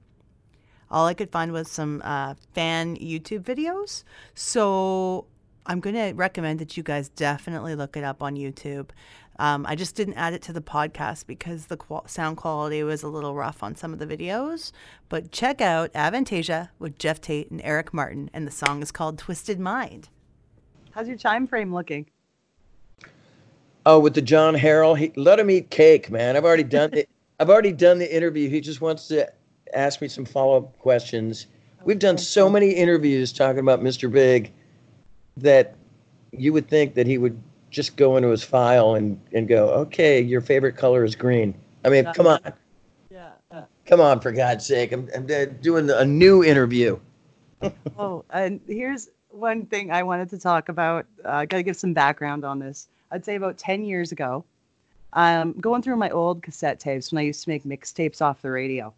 All 0.92 1.06
I 1.08 1.14
could 1.14 1.32
find 1.32 1.54
was 1.54 1.70
some 1.70 2.02
uh, 2.04 2.34
fan 2.54 2.98
YouTube 2.98 3.44
videos. 3.44 4.04
So 4.34 5.28
I'm 5.66 5.80
going 5.80 5.96
to 5.96 6.14
recommend 6.14 6.60
that 6.60 6.78
you 6.78 6.84
guys 6.84 7.10
definitely 7.10 7.76
look 7.76 7.98
it 7.98 8.04
up 8.04 8.22
on 8.22 8.36
YouTube. 8.36 8.90
Um, 9.38 9.66
I 9.68 9.76
just 9.76 9.96
didn't 9.96 10.14
add 10.14 10.34
it 10.34 10.42
to 10.44 10.54
the 10.54 10.62
podcast 10.62 11.26
because 11.28 11.66
the 11.66 11.78
qual- 11.78 12.08
sound 12.08 12.38
quality 12.38 12.84
was 12.84 13.04
a 13.04 13.08
little 13.08 13.34
rough 13.36 13.64
on 13.64 13.76
some 13.76 13.92
of 13.92 14.00
the 14.00 14.06
videos. 14.06 14.72
But 15.10 15.32
check 15.32 15.62
out 15.62 15.92
Avantasia 15.94 16.70
with 16.80 16.98
Geoff 16.98 17.20
Tate 17.20 17.52
and 17.52 17.62
Eric 17.64 17.94
Martin, 17.94 18.30
and 18.34 18.48
the 18.48 18.52
song 18.52 18.82
is 18.82 18.92
called 18.92 19.18
Twisted 19.18 19.60
Mind. 19.60 20.10
How's 20.92 21.08
your 21.08 21.18
time 21.18 21.48
frame 21.48 21.74
looking? 21.74 22.06
Oh, 23.86 24.00
with 24.00 24.14
the 24.14 24.22
John 24.22 24.56
Harrell, 24.56 24.98
he, 24.98 25.12
let 25.16 25.40
him 25.40 25.50
eat 25.50 25.70
cake, 25.70 26.10
man. 26.10 26.38
I've 26.38 26.46
already 26.46 26.64
done 26.64 26.94
it. 26.94 27.10
I've 27.40 27.50
already 27.50 27.74
done 27.74 28.00
the 28.00 28.16
interview. 28.16 28.50
He 28.50 28.62
just 28.62 28.80
wants 28.80 29.08
to 29.10 29.30
ask 29.74 30.02
me 30.02 30.08
some 30.08 30.24
follow 30.24 30.58
up 30.58 30.80
questions. 30.80 31.48
We've 31.84 32.00
done 32.00 32.18
so 32.18 32.50
many 32.50 32.72
interviews 32.72 33.34
talking 33.34 33.60
about 33.60 33.82
Mr. 33.82 34.10
Big 34.10 34.54
that 35.38 35.76
you 36.32 36.54
would 36.54 36.68
think 36.68 36.94
that 36.96 37.08
he 37.08 37.18
would 37.18 37.42
just 37.70 37.98
go 37.98 38.18
into 38.18 38.30
his 38.30 38.44
file 38.44 38.96
and, 38.96 39.20
and 39.34 39.48
go, 39.48 39.70
okay, 39.70 40.22
your 40.22 40.42
favorite 40.42 40.78
color 40.78 41.04
is 41.04 41.16
green. 41.16 41.54
I 41.84 41.90
mean, 41.90 42.06
come 42.14 42.28
on. 42.28 42.40
Yeah. 43.10 43.32
Come 43.86 44.02
on, 44.02 44.20
for 44.20 44.32
God's 44.32 44.66
sake. 44.66 44.92
I'm, 44.92 45.08
I'm 45.16 45.26
uh, 45.26 45.46
doing 45.62 45.90
a 45.90 46.06
new 46.06 46.44
interview. 46.44 46.98
oh, 47.98 48.26
and 48.32 48.60
here's 48.68 49.10
one 49.30 49.66
thing 49.66 49.92
I 49.92 50.04
wanted 50.04 50.30
to 50.32 50.40
talk 50.40 50.70
about. 50.70 51.06
Uh, 51.24 51.30
I 51.30 51.46
got 51.46 51.58
to 51.58 51.64
give 51.64 51.76
some 51.76 51.94
background 51.94 52.44
on 52.44 52.60
this. 52.60 52.88
I'd 53.12 53.24
say 53.24 53.36
about 53.36 53.58
10 53.58 53.84
years 53.84 54.12
ago, 54.12 54.44
um, 55.14 55.54
going 55.54 55.82
through 55.82 55.98
my 55.98 56.10
old 56.10 56.42
cassette 56.42 56.80
tapes 56.80 57.12
when 57.12 57.20
I 57.20 57.24
used 57.24 57.44
to 57.44 57.50
make 57.50 57.64
mixtapes 57.64 58.22
off 58.22 58.42
the 58.42 58.52
radio. 58.52 58.94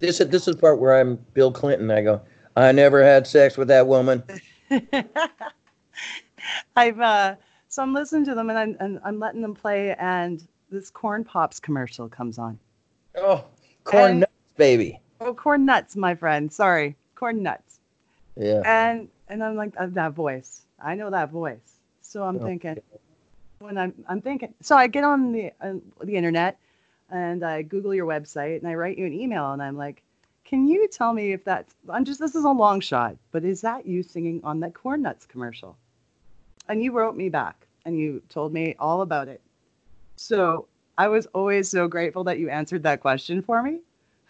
This, 0.00 0.20
is, 0.20 0.28
this 0.28 0.48
is 0.48 0.56
the 0.56 0.60
part 0.60 0.78
where 0.78 0.98
I'm 0.98 1.16
Bill 1.32 1.52
Clinton. 1.52 1.90
I 1.90 2.02
go, 2.02 2.20
I 2.56 2.72
never 2.72 3.02
had 3.02 3.26
sex 3.26 3.56
with 3.56 3.68
that 3.68 3.86
woman. 3.86 4.22
I've 6.76 7.00
uh, 7.00 7.36
so 7.68 7.82
I'm 7.82 7.94
listening 7.94 8.24
to 8.26 8.34
them 8.34 8.50
and 8.50 8.58
I'm, 8.58 8.76
and 8.80 9.00
I'm 9.04 9.18
letting 9.18 9.42
them 9.42 9.54
play, 9.54 9.94
and 9.98 10.46
this 10.70 10.90
corn 10.90 11.24
pops 11.24 11.60
commercial 11.60 12.08
comes 12.08 12.38
on. 12.38 12.58
Oh, 13.16 13.44
corn 13.84 14.10
And- 14.10 14.20
nuts, 14.20 14.32
baby. 14.56 15.00
Oh, 15.20 15.32
corn 15.34 15.64
nuts, 15.64 15.96
my 15.96 16.14
friend. 16.14 16.52
Sorry, 16.52 16.94
corn 17.14 17.42
nuts. 17.42 17.80
Yeah. 18.36 18.62
And 18.64 19.08
and 19.28 19.42
I'm 19.42 19.56
like 19.56 19.72
uh, 19.78 19.86
that 19.92 20.12
voice. 20.12 20.62
I 20.82 20.94
know 20.94 21.10
that 21.10 21.30
voice. 21.30 21.80
So 22.02 22.22
I'm 22.22 22.36
Oh, 22.36 22.44
thinking 22.44 22.76
when 23.58 23.78
I'm 23.78 23.94
I'm 24.08 24.20
thinking. 24.20 24.52
So 24.60 24.76
I 24.76 24.86
get 24.88 25.04
on 25.04 25.32
the 25.32 25.52
uh, 25.60 25.74
the 26.04 26.16
internet 26.16 26.58
and 27.10 27.42
I 27.44 27.62
Google 27.62 27.94
your 27.94 28.06
website 28.06 28.58
and 28.58 28.68
I 28.68 28.74
write 28.74 28.98
you 28.98 29.06
an 29.06 29.14
email 29.14 29.52
and 29.52 29.62
I'm 29.62 29.76
like, 29.78 30.02
can 30.44 30.68
you 30.68 30.86
tell 30.88 31.12
me 31.14 31.32
if 31.32 31.42
that's 31.44 31.74
I'm 31.88 32.04
just 32.04 32.20
this 32.20 32.34
is 32.34 32.44
a 32.44 32.50
long 32.50 32.80
shot, 32.80 33.16
but 33.32 33.42
is 33.44 33.62
that 33.62 33.86
you 33.86 34.02
singing 34.02 34.40
on 34.44 34.60
that 34.60 34.74
corn 34.74 35.00
nuts 35.02 35.24
commercial? 35.24 35.78
And 36.68 36.82
you 36.82 36.92
wrote 36.92 37.16
me 37.16 37.28
back 37.28 37.66
and 37.84 37.98
you 37.98 38.22
told 38.28 38.52
me 38.52 38.74
all 38.78 39.02
about 39.02 39.28
it. 39.28 39.40
So 40.16 40.66
I 40.98 41.08
was 41.08 41.26
always 41.26 41.68
so 41.68 41.88
grateful 41.88 42.24
that 42.24 42.38
you 42.38 42.48
answered 42.48 42.82
that 42.82 43.00
question 43.00 43.42
for 43.42 43.62
me. 43.62 43.80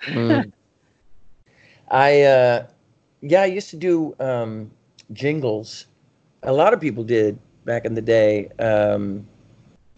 Mm. 0.04 0.52
I 1.90 2.22
uh, 2.22 2.66
yeah, 3.22 3.42
I 3.42 3.46
used 3.46 3.70
to 3.70 3.76
do 3.76 4.14
um, 4.20 4.70
jingles. 5.12 5.86
A 6.42 6.52
lot 6.52 6.72
of 6.74 6.80
people 6.80 7.04
did 7.04 7.38
back 7.64 7.84
in 7.84 7.94
the 7.94 8.02
day, 8.02 8.48
um, 8.58 9.26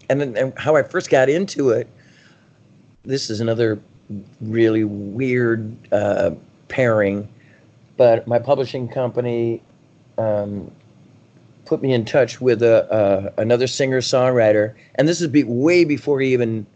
and 0.08 0.20
then 0.20 0.36
and 0.36 0.58
how 0.58 0.76
I 0.76 0.82
first 0.82 1.10
got 1.10 1.28
into 1.28 1.70
it. 1.70 1.88
This 3.04 3.30
is 3.30 3.40
another 3.40 3.80
really 4.40 4.84
weird 4.84 5.74
uh, 5.92 6.32
pairing, 6.68 7.28
but 7.96 8.26
my 8.26 8.38
publishing 8.38 8.88
company 8.88 9.62
um, 10.18 10.70
put 11.68 11.82
me 11.82 11.92
in 11.92 12.04
touch 12.04 12.40
with 12.40 12.62
a 12.62 12.90
uh, 12.90 13.30
another 13.36 13.66
singer 13.66 14.00
songwriter, 14.00 14.74
and 14.94 15.06
this 15.06 15.20
is 15.20 15.28
be, 15.28 15.44
way 15.44 15.84
before 15.84 16.18
he 16.20 16.32
even 16.32 16.66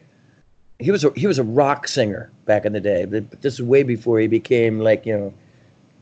he 0.78 0.90
was 0.90 1.02
a 1.02 1.10
he 1.16 1.26
was 1.26 1.38
a 1.38 1.44
rock 1.44 1.88
singer 1.88 2.30
back 2.44 2.64
in 2.66 2.72
the 2.72 2.80
day, 2.80 3.06
but 3.06 3.40
this 3.40 3.54
is 3.54 3.62
way 3.62 3.82
before 3.82 4.20
he 4.20 4.26
became 4.26 4.78
like 4.80 5.06
you 5.06 5.16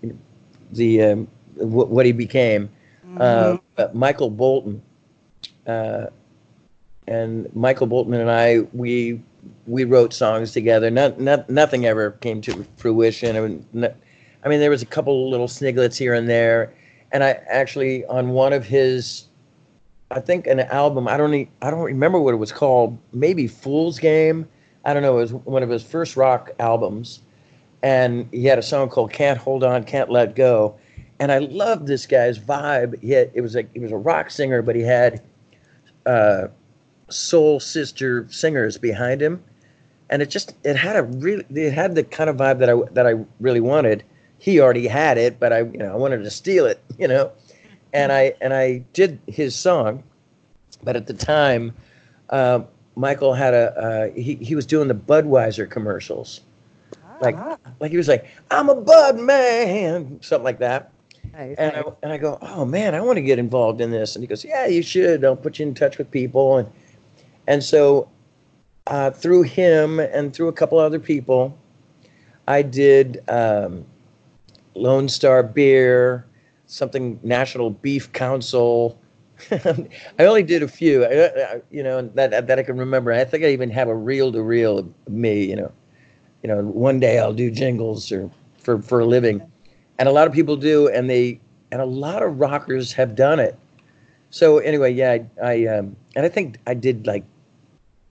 know 0.02 0.12
the 0.72 1.02
um, 1.02 1.28
what, 1.54 1.88
what 1.88 2.04
he 2.04 2.12
became. 2.12 2.68
Uh, 3.18 3.58
Michael 3.92 4.30
Bolton, 4.30 4.80
uh, 5.66 6.06
and 7.06 7.54
Michael 7.54 7.86
Bolton 7.86 8.14
and 8.14 8.30
I 8.30 8.60
we 8.72 9.20
we 9.66 9.84
wrote 9.84 10.12
songs 10.12 10.52
together. 10.52 10.90
Not, 10.90 11.20
not 11.20 11.48
nothing 11.48 11.86
ever 11.86 12.12
came 12.12 12.40
to 12.42 12.64
fruition. 12.76 13.36
I 13.36 13.40
mean, 13.40 13.66
not, 13.72 13.94
I 14.44 14.48
mean 14.48 14.60
there 14.60 14.70
was 14.70 14.82
a 14.82 14.86
couple 14.86 15.30
little 15.30 15.48
sniglets 15.48 15.96
here 15.96 16.14
and 16.14 16.28
there, 16.28 16.72
and 17.12 17.24
I 17.24 17.40
actually 17.48 18.04
on 18.06 18.30
one 18.30 18.52
of 18.52 18.64
his 18.64 19.28
I 20.10 20.20
think 20.20 20.46
an 20.46 20.60
album. 20.60 21.06
I 21.06 21.16
don't. 21.16 21.48
I 21.62 21.70
don't 21.70 21.82
remember 21.82 22.18
what 22.20 22.34
it 22.34 22.38
was 22.38 22.50
called. 22.50 22.98
Maybe 23.12 23.46
Fool's 23.46 23.98
Game. 23.98 24.48
I 24.84 24.92
don't 24.92 25.02
know. 25.02 25.18
It 25.18 25.22
was 25.22 25.32
one 25.32 25.62
of 25.62 25.68
his 25.68 25.84
first 25.84 26.16
rock 26.16 26.50
albums, 26.58 27.20
and 27.82 28.28
he 28.32 28.44
had 28.44 28.58
a 28.58 28.62
song 28.62 28.88
called 28.88 29.12
"Can't 29.12 29.38
Hold 29.38 29.62
On, 29.62 29.84
Can't 29.84 30.10
Let 30.10 30.34
Go." 30.34 30.76
And 31.20 31.30
I 31.30 31.38
loved 31.38 31.86
this 31.86 32.06
guy's 32.06 32.38
vibe. 32.38 33.00
He 33.02 33.10
had, 33.10 33.30
it 33.34 33.42
was 33.42 33.54
like 33.54 33.72
he 33.72 33.78
was 33.78 33.92
a 33.92 33.96
rock 33.96 34.30
singer, 34.30 34.62
but 34.62 34.74
he 34.74 34.82
had 34.82 35.22
uh, 36.06 36.48
soul 37.08 37.60
sister 37.60 38.26
singers 38.30 38.78
behind 38.78 39.22
him, 39.22 39.40
and 40.08 40.22
it 40.22 40.30
just 40.30 40.54
it 40.64 40.74
had 40.74 40.96
a 40.96 41.04
really 41.04 41.44
it 41.50 41.72
had 41.72 41.94
the 41.94 42.02
kind 42.02 42.28
of 42.28 42.36
vibe 42.36 42.58
that 42.58 42.68
I 42.68 42.74
that 42.94 43.06
I 43.06 43.14
really 43.38 43.60
wanted. 43.60 44.02
He 44.40 44.60
already 44.60 44.88
had 44.88 45.18
it, 45.18 45.38
but 45.38 45.52
I 45.52 45.60
you 45.60 45.78
know 45.78 45.92
I 45.92 45.96
wanted 45.96 46.24
to 46.24 46.30
steal 46.30 46.66
it, 46.66 46.82
you 46.98 47.06
know 47.06 47.30
and 47.92 48.12
I 48.12 48.34
and 48.40 48.54
I 48.54 48.78
did 48.92 49.18
his 49.26 49.54
song, 49.54 50.02
but 50.82 50.96
at 50.96 51.06
the 51.06 51.14
time, 51.14 51.74
uh, 52.30 52.60
Michael 52.96 53.34
had 53.34 53.54
a 53.54 53.78
uh, 53.78 54.10
he 54.14 54.36
he 54.36 54.54
was 54.54 54.66
doing 54.66 54.88
the 54.88 54.94
Budweiser 54.94 55.68
commercials, 55.68 56.40
like 57.20 57.36
like 57.80 57.90
he 57.90 57.96
was 57.96 58.08
like 58.08 58.26
I'm 58.50 58.68
a 58.68 58.74
Bud 58.74 59.18
man, 59.18 60.18
something 60.22 60.44
like 60.44 60.58
that. 60.58 60.92
And 61.58 61.76
I, 61.76 61.82
and 62.02 62.12
I 62.12 62.18
go, 62.18 62.38
oh 62.42 62.64
man, 62.64 62.94
I 62.94 63.00
want 63.00 63.16
to 63.16 63.22
get 63.22 63.38
involved 63.38 63.80
in 63.80 63.90
this. 63.92 64.16
And 64.16 64.22
he 64.22 64.26
goes, 64.26 64.44
yeah, 64.44 64.66
you 64.66 64.82
should. 64.82 65.24
I'll 65.24 65.36
put 65.36 65.58
you 65.58 65.66
in 65.66 65.74
touch 65.74 65.96
with 65.96 66.10
people. 66.10 66.58
And 66.58 66.68
and 67.46 67.62
so 67.62 68.08
uh, 68.86 69.10
through 69.10 69.42
him 69.42 70.00
and 70.00 70.34
through 70.34 70.48
a 70.48 70.52
couple 70.52 70.78
other 70.78 70.98
people, 70.98 71.56
I 72.48 72.62
did 72.62 73.22
um, 73.28 73.84
Lone 74.74 75.08
Star 75.08 75.42
Beer, 75.42 76.26
something 76.66 77.18
National 77.22 77.70
Beef 77.70 78.12
Council. 78.12 78.98
I 79.50 80.24
only 80.24 80.42
did 80.42 80.62
a 80.62 80.68
few, 80.68 81.02
you 81.70 81.82
know, 81.82 82.02
that 82.14 82.46
that 82.46 82.58
I 82.58 82.62
can 82.62 82.76
remember. 82.76 83.12
I 83.12 83.24
think 83.24 83.44
I 83.44 83.48
even 83.48 83.70
have 83.70 83.88
a 83.88 83.94
reel 83.94 84.32
to 84.32 84.42
reel 84.42 84.78
of 84.78 85.08
me, 85.08 85.44
you 85.44 85.56
know. 85.56 85.72
You 86.42 86.48
know, 86.48 86.62
one 86.62 87.00
day 87.00 87.18
I'll 87.18 87.34
do 87.34 87.50
jingles 87.50 88.10
or 88.12 88.30
for 88.58 88.80
for 88.80 89.00
a 89.00 89.06
living, 89.06 89.42
and 89.98 90.08
a 90.08 90.12
lot 90.12 90.26
of 90.26 90.32
people 90.32 90.56
do, 90.56 90.88
and 90.88 91.08
they 91.08 91.40
and 91.72 91.80
a 91.80 91.86
lot 91.86 92.22
of 92.22 92.38
rockers 92.38 92.92
have 92.92 93.14
done 93.14 93.38
it. 93.38 93.58
So 94.30 94.58
anyway, 94.58 94.92
yeah, 94.92 95.18
I, 95.42 95.42
I 95.42 95.66
um, 95.66 95.96
and 96.16 96.24
I 96.24 96.28
think 96.28 96.58
I 96.66 96.74
did 96.74 97.06
like 97.06 97.24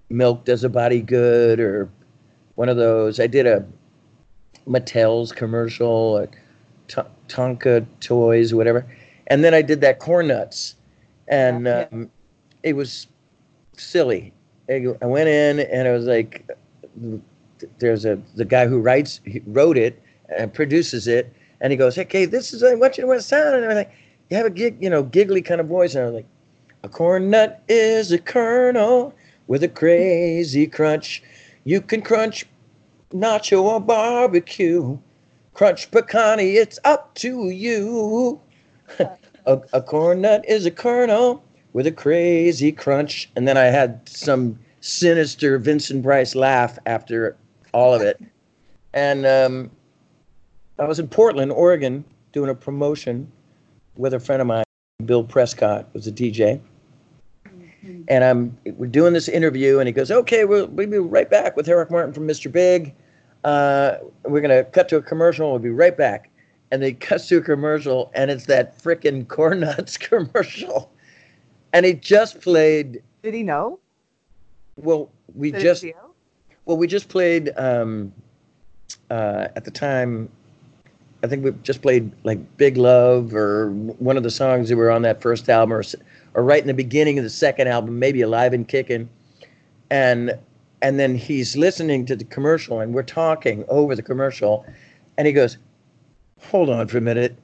Milk 0.10 0.45
Does 0.45 0.64
a 0.64 0.69
Body 0.69 1.02
Good 1.02 1.60
or 1.60 1.90
one 2.56 2.69
of 2.69 2.77
those. 2.77 3.19
I 3.19 3.27
did 3.27 3.48
a 3.48 3.65
Mattel's 4.68 5.31
commercial, 5.31 6.27
T- 6.89 7.01
Tonka 7.29 7.85
toys, 8.01 8.53
whatever. 8.53 8.85
And 9.27 9.43
then 9.43 9.53
I 9.53 9.61
did 9.61 9.79
that 9.81 9.99
corn 9.99 10.27
nuts, 10.27 10.75
and 11.27 11.67
um, 11.67 12.09
it 12.63 12.73
was 12.73 13.07
silly. 13.77 14.33
I 14.69 14.85
I 15.01 15.05
went 15.05 15.29
in 15.29 15.59
and 15.59 15.87
it 15.87 15.91
was 15.91 16.05
like, 16.05 16.49
there's 17.77 18.05
a 18.05 18.19
the 18.35 18.45
guy 18.45 18.67
who 18.67 18.79
writes, 18.79 19.21
he 19.23 19.41
wrote 19.45 19.77
it 19.77 20.01
and 20.35 20.53
produces 20.53 21.07
it, 21.07 21.33
and 21.61 21.71
he 21.71 21.77
goes, 21.77 21.95
"Hey, 21.95 22.01
"Okay, 22.01 22.25
this 22.25 22.53
is 22.53 22.63
I 22.63 22.73
want 22.75 22.97
you 22.97 23.03
to 23.03 23.07
want 23.07 23.19
to 23.19 23.25
sound," 23.25 23.55
and 23.55 23.63
everything. 23.63 23.87
You 24.29 24.37
have 24.37 24.45
a 24.45 24.51
gig, 24.51 24.77
you 24.81 24.89
know, 24.89 25.03
giggly 25.03 25.41
kind 25.41 25.61
of 25.61 25.67
voice, 25.67 25.95
and 25.95 26.03
I 26.03 26.05
was 26.07 26.15
like, 26.15 26.27
"A 26.83 26.89
corn 26.89 27.29
nut 27.29 27.63
is 27.67 28.11
a 28.11 28.19
kernel 28.19 29.13
with 29.47 29.63
a 29.63 29.67
crazy 29.67 30.67
crunch. 30.67 31.23
You 31.63 31.81
can 31.81 32.01
crunch 32.01 32.45
nacho 33.11 33.61
or 33.61 33.79
barbecue. 33.79 34.97
Crunch 35.60 35.91
pecani, 35.91 36.56
it's 36.56 36.80
up 36.86 37.14
to 37.15 37.49
you. 37.49 38.40
a, 39.45 39.60
a 39.73 39.81
corn 39.81 40.22
nut 40.22 40.45
is 40.48 40.65
a 40.65 40.72
kernel 40.72 41.44
with 41.73 41.86
a 41.86 41.91
crazy 41.91 42.72
crunch. 42.72 43.30
And 43.36 43.45
then 43.45 43.57
I 43.57 43.65
had 43.65 44.07
some 44.07 44.57
sinister 44.80 45.57
Vincent 45.57 46.02
Price 46.02 46.34
laugh 46.34 46.80
after 46.86 47.36
all 47.73 47.94
of 47.94 48.02
it. 48.02 48.22
And 48.94 49.26
um, 49.26 49.69
I 50.80 50.86
was 50.86 50.98
in 50.98 51.10
Portland, 51.10 51.52
Oregon, 51.52 52.06
doing 52.31 52.49
a 52.49 52.56
promotion 52.56 53.30
with 53.98 54.14
a 54.14 54.19
friend 54.22 54.40
of 54.40 54.48
mine, 54.48 54.64
Bill 55.03 55.26
Prescott, 55.26 55.94
was 55.94 56.07
a 56.07 56.11
DJ. 56.14 56.61
And 58.07 58.23
I'm 58.23 58.57
we're 58.77 58.88
doing 58.88 59.11
this 59.11 59.27
interview, 59.27 59.80
and 59.80 59.88
he 59.90 59.91
goes, 59.91 60.10
"Okay, 60.10 60.45
we'll, 60.45 60.68
we'll 60.68 60.88
be 60.88 60.99
right 60.99 61.30
back 61.30 61.57
with 61.57 61.68
Eric 61.68 61.91
Martin 61.91 62.14
from 62.14 62.30
Mr. 62.30 62.49
Big. 62.49 62.95
Uh, 63.43 63.97
we're 64.23 64.41
gonna 64.41 64.63
cut 64.65 64.89
to 64.89 64.97
a 64.97 65.01
commercial. 65.01 65.51
We'll 65.51 65.59
be 65.59 65.69
right 65.69 65.95
back." 65.95 66.29
And 66.71 66.81
they 66.81 66.93
cut 66.93 67.21
to 67.23 67.37
a 67.37 67.41
commercial, 67.41 68.11
and 68.13 68.29
it's 68.29 68.45
that 68.45 68.77
frickin' 68.77 69.27
corn 69.27 69.61
nuts 69.61 69.97
commercial. 69.97 70.91
And 71.73 71.85
he 71.85 71.93
just 71.93 72.41
played. 72.41 73.01
Did 73.23 73.33
he 73.33 73.43
know? 73.43 73.79
Well, 74.77 75.09
we 75.35 75.51
Did 75.51 75.61
just 75.61 75.85
well 76.65 76.77
we 76.77 76.87
just 76.87 77.09
played 77.09 77.51
um, 77.57 78.11
uh, 79.09 79.47
at 79.55 79.65
the 79.65 79.71
time. 79.71 80.29
I 81.21 81.27
think 81.27 81.43
we 81.43 81.51
just 81.63 81.81
played 81.81 82.11
like 82.23 82.39
"Big 82.57 82.77
Love" 82.77 83.33
or 83.33 83.71
one 83.71 84.15
of 84.17 84.23
the 84.23 84.31
songs 84.31 84.69
that 84.69 84.77
were 84.77 84.89
on 84.91 85.01
that 85.01 85.21
first 85.21 85.49
album, 85.49 85.73
or, 85.73 85.79
s- 85.79 85.95
or 86.33 86.43
right 86.43 86.61
in 86.61 86.67
the 86.67 86.73
beginning 86.73 87.17
of 87.17 87.23
the 87.23 87.29
second 87.29 87.67
album, 87.67 87.99
maybe 87.99 88.21
"Alive 88.21 88.53
and 88.53 88.67
Kicking," 88.67 89.09
and 89.89 90.37
and 90.81 90.99
then 90.99 91.15
he's 91.15 91.56
listening 91.57 92.06
to 92.07 92.15
the 92.15 92.23
commercial, 92.26 92.80
and 92.80 92.93
we're 92.93 93.03
talking 93.03 93.65
over 93.68 93.95
the 93.95 94.03
commercial, 94.03 94.65
and 95.18 95.27
he 95.27 95.34
goes, 95.34 95.57
"Hold 96.41 96.69
on 96.69 96.88
for 96.88 96.97
a 96.97 97.01
minute, 97.01 97.35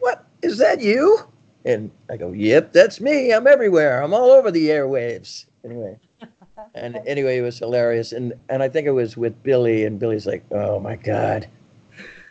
what 0.00 0.24
is 0.42 0.58
that 0.58 0.80
you?" 0.80 1.18
And 1.64 1.90
I 2.10 2.16
go, 2.16 2.32
"Yep, 2.32 2.72
that's 2.72 3.00
me. 3.00 3.32
I'm 3.32 3.46
everywhere. 3.46 4.02
I'm 4.02 4.12
all 4.14 4.30
over 4.30 4.50
the 4.50 4.68
airwaves." 4.68 5.46
Anyway, 5.64 5.98
and 6.74 6.96
anyway, 7.06 7.38
it 7.38 7.42
was 7.42 7.58
hilarious, 7.58 8.12
and 8.12 8.34
and 8.48 8.62
I 8.62 8.68
think 8.68 8.86
it 8.86 8.92
was 8.92 9.16
with 9.16 9.42
Billy, 9.42 9.84
and 9.84 9.98
Billy's 9.98 10.26
like, 10.26 10.44
"Oh 10.50 10.78
my 10.80 10.96
God, 10.96 11.48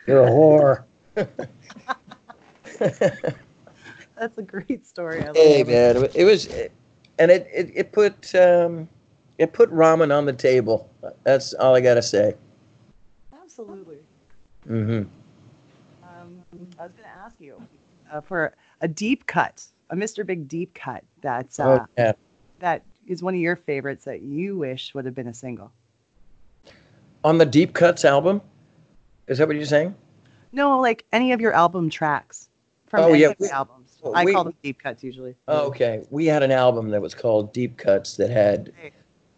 you're 0.06 0.22
a 0.22 0.30
whore." 0.30 0.84
That's 4.18 4.38
a 4.38 4.42
great 4.42 4.86
story. 4.86 5.22
I 5.24 5.30
love 5.30 5.36
Hey 5.36 5.62
it. 5.62 5.68
man, 5.68 5.96
it 5.96 6.12
it 6.14 6.24
was, 6.24 6.46
and 7.18 7.30
it 7.30 7.48
it, 7.52 7.70
it 7.74 7.92
put 7.92 8.34
um, 8.34 8.88
it 9.38 9.52
put 9.52 9.70
ramen 9.72 10.16
on 10.16 10.26
the 10.26 10.32
table. 10.32 10.88
That's 11.24 11.54
all 11.54 11.74
I 11.74 11.80
gotta 11.80 12.02
say. 12.02 12.34
Absolutely. 13.42 13.98
hmm 14.66 15.02
Um, 16.02 16.42
I 16.78 16.82
was 16.84 16.92
going 16.92 17.04
to 17.04 17.16
ask 17.24 17.36
you 17.40 17.60
uh, 18.12 18.20
for 18.20 18.54
a 18.80 18.88
deep 18.88 19.26
cut, 19.26 19.62
a 19.90 19.96
Mr. 19.96 20.24
Big 20.26 20.48
deep 20.48 20.74
cut. 20.74 21.04
That's 21.20 21.60
uh, 21.60 21.80
Oh 21.82 21.86
yeah. 21.98 22.12
that 22.60 22.82
is 23.06 23.22
one 23.22 23.34
of 23.34 23.40
your 23.40 23.56
favorites 23.56 24.04
that 24.06 24.22
you 24.22 24.56
wish 24.58 24.94
would 24.94 25.04
have 25.04 25.14
been 25.14 25.28
a 25.28 25.34
single. 25.34 25.70
On 27.22 27.38
the 27.38 27.46
Deep 27.46 27.72
Cuts 27.74 28.04
album, 28.04 28.40
is 29.28 29.38
that 29.38 29.46
what 29.46 29.56
you're 29.56 29.64
saying? 29.64 29.94
No, 30.52 30.78
like 30.80 31.04
any 31.12 31.32
of 31.32 31.40
your 31.40 31.52
album 31.52 31.88
tracks 31.90 32.48
from 32.86 33.04
Oh, 33.04 33.08
any 33.10 33.20
yeah, 33.20 33.32
we- 33.38 33.48
albums. 33.48 33.96
well, 34.02 34.14
I 34.14 34.24
we- 34.24 34.32
call 34.32 34.44
them 34.44 34.54
deep 34.62 34.78
cuts 34.82 35.02
usually. 35.02 35.34
Oh, 35.48 35.66
okay. 35.68 36.04
We 36.10 36.26
had 36.26 36.42
an 36.42 36.50
album 36.50 36.90
that 36.90 37.00
was 37.00 37.14
called 37.14 37.52
Deep 37.52 37.76
Cuts 37.76 38.16
that 38.16 38.30
had 38.30 38.72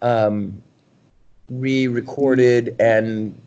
um, 0.02 0.62
re-recorded 1.51 2.74
and 2.81 3.39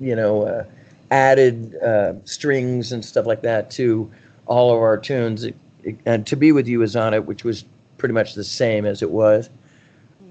you 0.00 0.14
know 0.14 0.42
uh, 0.42 0.64
added 1.10 1.76
uh, 1.76 2.14
strings 2.24 2.92
and 2.92 3.04
stuff 3.04 3.26
like 3.26 3.42
that 3.42 3.70
to 3.72 4.10
all 4.46 4.72
of 4.74 4.80
our 4.80 4.96
tunes. 4.96 5.44
It- 5.44 5.56
it- 5.82 5.96
and 6.06 6.26
"To 6.26 6.36
Be 6.36 6.52
with 6.52 6.66
You" 6.66 6.82
is 6.82 6.96
on 6.96 7.12
it, 7.14 7.26
which 7.26 7.44
was 7.44 7.64
pretty 7.98 8.14
much 8.14 8.34
the 8.34 8.44
same 8.44 8.86
as 8.86 9.02
it 9.02 9.10
was. 9.10 9.50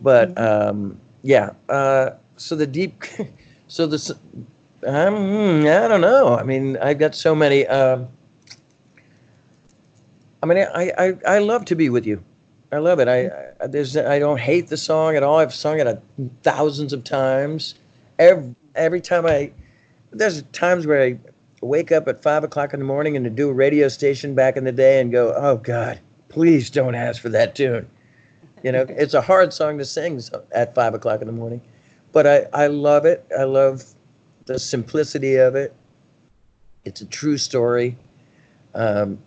But 0.01 0.37
um, 0.39 0.99
yeah, 1.21 1.51
uh, 1.69 2.11
so 2.37 2.55
the 2.55 2.67
deep, 2.67 3.03
so 3.67 3.85
this, 3.87 4.11
um, 4.85 5.61
I 5.61 5.87
don't 5.87 6.01
know. 6.01 6.35
I 6.37 6.43
mean, 6.43 6.77
I've 6.77 6.99
got 6.99 7.15
so 7.15 7.35
many. 7.35 7.65
Um, 7.67 8.07
I 10.41 10.45
mean, 10.45 10.57
I, 10.57 10.91
I, 10.97 11.17
I 11.27 11.39
love 11.39 11.63
to 11.65 11.75
be 11.75 11.89
with 11.89 12.05
you. 12.05 12.21
I 12.73 12.79
love 12.79 12.99
it. 12.99 13.07
I, 13.07 13.29
I 13.61 13.67
there's 13.67 13.95
I 13.95 14.17
don't 14.17 14.39
hate 14.39 14.67
the 14.67 14.77
song 14.77 15.15
at 15.15 15.21
all. 15.21 15.37
I've 15.37 15.53
sung 15.53 15.79
it 15.79 15.85
a, 15.85 16.01
thousands 16.41 16.91
of 16.91 17.03
times. 17.03 17.75
Every 18.17 18.55
every 18.73 18.99
time 18.99 19.27
I 19.27 19.51
there's 20.11 20.41
times 20.53 20.87
where 20.87 21.03
I 21.03 21.19
wake 21.61 21.91
up 21.91 22.07
at 22.07 22.23
five 22.23 22.43
o'clock 22.43 22.73
in 22.73 22.79
the 22.79 22.85
morning 22.85 23.15
and 23.15 23.23
to 23.25 23.29
do 23.29 23.47
a 23.49 23.53
radio 23.53 23.87
station 23.89 24.33
back 24.33 24.57
in 24.57 24.63
the 24.63 24.71
day 24.71 24.99
and 24.99 25.11
go, 25.11 25.33
oh 25.37 25.57
God, 25.57 25.99
please 26.29 26.71
don't 26.71 26.95
ask 26.95 27.21
for 27.21 27.29
that 27.29 27.53
tune. 27.53 27.87
You 28.63 28.71
know, 28.71 28.85
it's 28.89 29.13
a 29.13 29.21
hard 29.21 29.53
song 29.53 29.77
to 29.77 29.85
sing 29.85 30.19
at 30.51 30.73
five 30.73 30.95
o'clock 30.95 31.21
in 31.21 31.27
the 31.27 31.33
morning, 31.33 31.61
but 32.11 32.25
I 32.25 32.47
I 32.53 32.67
love 32.67 33.05
it. 33.05 33.23
I 33.37 33.43
love 33.43 33.83
the 34.45 34.57
simplicity 34.57 35.35
of 35.35 35.53
it. 35.53 35.75
It's 36.85 37.01
a 37.01 37.05
true 37.05 37.37
story. 37.37 37.97
Um, 38.73 39.19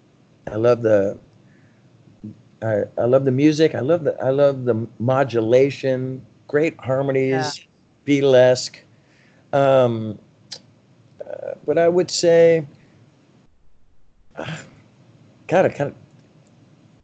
I 0.49 0.57
love 0.57 0.83
the 0.83 1.17
I, 2.67 2.85
I 3.01 3.05
love 3.05 3.25
the 3.25 3.31
music. 3.31 3.75
I 3.75 3.81
love 3.81 4.05
the 4.05 4.21
I 4.23 4.31
love 4.31 4.65
the 4.65 4.87
modulation. 4.99 6.25
Great 6.49 6.79
harmonies, 6.79 7.67
Beatlesque. 8.05 8.77
Um, 9.53 10.19
uh, 11.21 11.55
but 11.65 11.79
I 11.79 11.89
would 11.89 12.11
say, 12.11 12.67
uh, 14.37 14.57
God, 15.47 15.67
I 15.67 15.69
kind 15.71 15.95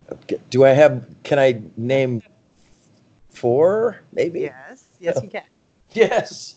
of. 0.09 0.41
Do 0.51 0.65
I 0.65 0.71
have? 0.71 1.07
Can 1.23 1.39
I 1.39 1.61
name 1.77 2.23
four? 3.31 4.01
Maybe. 4.13 4.41
Yes, 4.41 4.85
yes, 5.01 5.21
you 5.23 5.29
can. 5.29 5.43
Yes. 5.95 6.57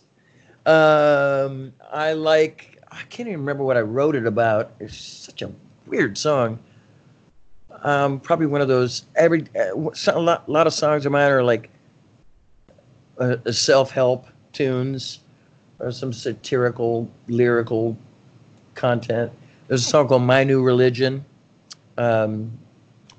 Um, 0.66 1.74
I 1.92 2.14
like. 2.14 2.82
I 2.92 3.02
can't 3.10 3.28
even 3.28 3.42
remember 3.42 3.66
what 3.66 3.76
I 3.76 3.82
wrote 3.82 4.16
it 4.16 4.26
about. 4.26 4.72
It's 4.80 4.98
such 4.98 5.42
a 5.42 5.52
weird 5.86 6.18
song. 6.18 6.60
Um, 7.86 8.20
probably 8.20 8.48
one 8.48 8.62
of 8.62 8.68
those. 8.68 9.06
Every 9.16 9.46
uh, 9.56 9.90
a 10.08 10.20
lot, 10.20 10.50
lot 10.50 10.66
of 10.66 10.74
songs 10.74 11.06
of 11.06 11.12
mine 11.12 11.30
are 11.30 11.44
like 11.44 11.70
uh, 13.20 13.38
uh, 13.46 13.52
self-help 13.52 14.26
tunes 14.54 15.20
or 15.78 15.92
some 15.92 16.12
satirical, 16.12 17.08
lyrical 17.28 17.96
content. 18.74 19.32
There's 19.68 19.86
a 19.86 19.88
song 19.88 20.08
called 20.08 20.24
"My 20.24 20.44
New 20.44 20.64
Religion" 20.64 21.24
um, 22.00 22.58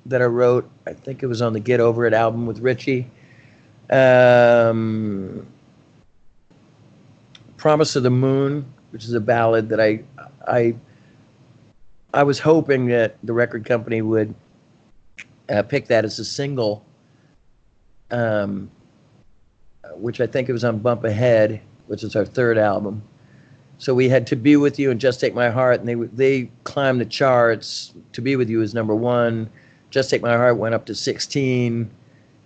that 0.06 0.20
I 0.20 0.24
wrote. 0.24 0.68
I 0.84 0.94
think 0.94 1.22
it 1.22 1.26
was 1.28 1.42
on 1.42 1.52
the 1.52 1.60
"Get 1.60 1.78
Over 1.78 2.04
It" 2.04 2.12
album 2.12 2.44
with 2.44 2.58
Richie. 2.58 3.08
Um, 3.88 5.46
"Promise 7.56 7.94
of 7.94 8.02
the 8.02 8.10
Moon," 8.10 8.66
which 8.90 9.04
is 9.04 9.12
a 9.12 9.20
ballad 9.20 9.68
that 9.68 9.80
I, 9.80 10.02
I, 10.44 10.74
I 12.12 12.24
was 12.24 12.40
hoping 12.40 12.86
that 12.86 13.16
the 13.22 13.32
record 13.32 13.64
company 13.64 14.02
would 14.02 14.34
uh, 15.48 15.62
pick 15.62 15.86
that 15.88 16.04
as 16.04 16.18
a 16.18 16.24
single, 16.24 16.84
um, 18.10 18.70
which 19.94 20.20
I 20.20 20.26
think 20.26 20.48
it 20.48 20.52
was 20.52 20.64
on 20.64 20.78
Bump 20.78 21.04
Ahead, 21.04 21.60
which 21.86 22.02
is 22.02 22.16
our 22.16 22.24
third 22.24 22.58
album. 22.58 23.02
So 23.78 23.94
we 23.94 24.08
had 24.08 24.26
"To 24.28 24.36
Be 24.36 24.56
With 24.56 24.78
You" 24.78 24.90
and 24.90 25.00
"Just 25.00 25.20
Take 25.20 25.34
My 25.34 25.50
Heart," 25.50 25.80
and 25.80 25.88
they 25.88 25.94
they 25.94 26.50
climbed 26.64 27.00
the 27.00 27.06
charts. 27.06 27.92
"To 28.12 28.20
Be 28.20 28.36
With 28.36 28.48
You" 28.48 28.62
is 28.62 28.74
number 28.74 28.94
one. 28.94 29.48
"Just 29.90 30.10
Take 30.10 30.22
My 30.22 30.36
Heart" 30.36 30.56
went 30.56 30.74
up 30.74 30.86
to 30.86 30.94
16. 30.94 31.90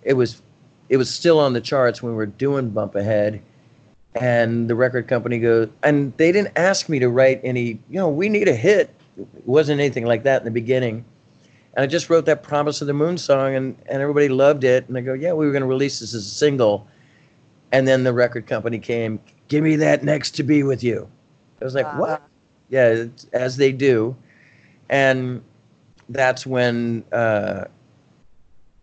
It 0.03 0.13
was 0.13 0.41
it 0.89 0.97
was 0.97 1.09
still 1.09 1.39
on 1.39 1.53
the 1.53 1.61
charts 1.61 2.03
when 2.03 2.11
we 2.11 2.17
were 2.17 2.25
doing 2.25 2.69
Bump 2.69 2.95
Ahead, 2.95 3.41
and 4.15 4.69
the 4.69 4.75
record 4.75 5.07
company 5.07 5.39
goes, 5.39 5.69
and 5.83 6.11
they 6.17 6.33
didn't 6.33 6.57
ask 6.57 6.89
me 6.89 6.99
to 6.99 7.09
write 7.09 7.39
any. 7.43 7.79
You 7.89 7.99
know, 7.99 8.09
we 8.09 8.27
need 8.27 8.49
a 8.49 8.55
hit. 8.55 8.93
It 9.17 9.27
wasn't 9.45 9.79
anything 9.79 10.05
like 10.05 10.23
that 10.23 10.41
in 10.41 10.45
the 10.45 10.51
beginning. 10.51 11.05
And 11.75 11.83
I 11.83 11.87
just 11.87 12.09
wrote 12.09 12.25
that 12.25 12.43
"Promise 12.43 12.81
of 12.81 12.87
the 12.87 12.93
Moon" 12.93 13.17
song, 13.17 13.55
and 13.55 13.75
and 13.87 14.01
everybody 14.01 14.29
loved 14.29 14.63
it. 14.63 14.87
And 14.87 14.97
I 14.97 15.01
go, 15.01 15.13
yeah, 15.13 15.33
we 15.33 15.45
were 15.45 15.51
going 15.51 15.61
to 15.61 15.67
release 15.67 15.99
this 15.99 16.13
as 16.13 16.25
a 16.25 16.29
single. 16.29 16.87
And 17.71 17.87
then 17.87 18.03
the 18.03 18.11
record 18.13 18.47
company 18.47 18.79
came, 18.79 19.19
give 19.47 19.63
me 19.63 19.77
that 19.77 20.03
next 20.03 20.31
"To 20.31 20.43
Be 20.43 20.63
With 20.63 20.83
You." 20.83 21.07
I 21.61 21.63
was 21.63 21.75
like, 21.75 21.85
what? 21.97 22.21
Yeah, 22.69 22.87
it's, 22.87 23.25
as 23.33 23.57
they 23.57 23.71
do. 23.71 24.15
And 24.89 25.41
that's 26.09 26.45
when 26.45 27.05
uh, 27.11 27.65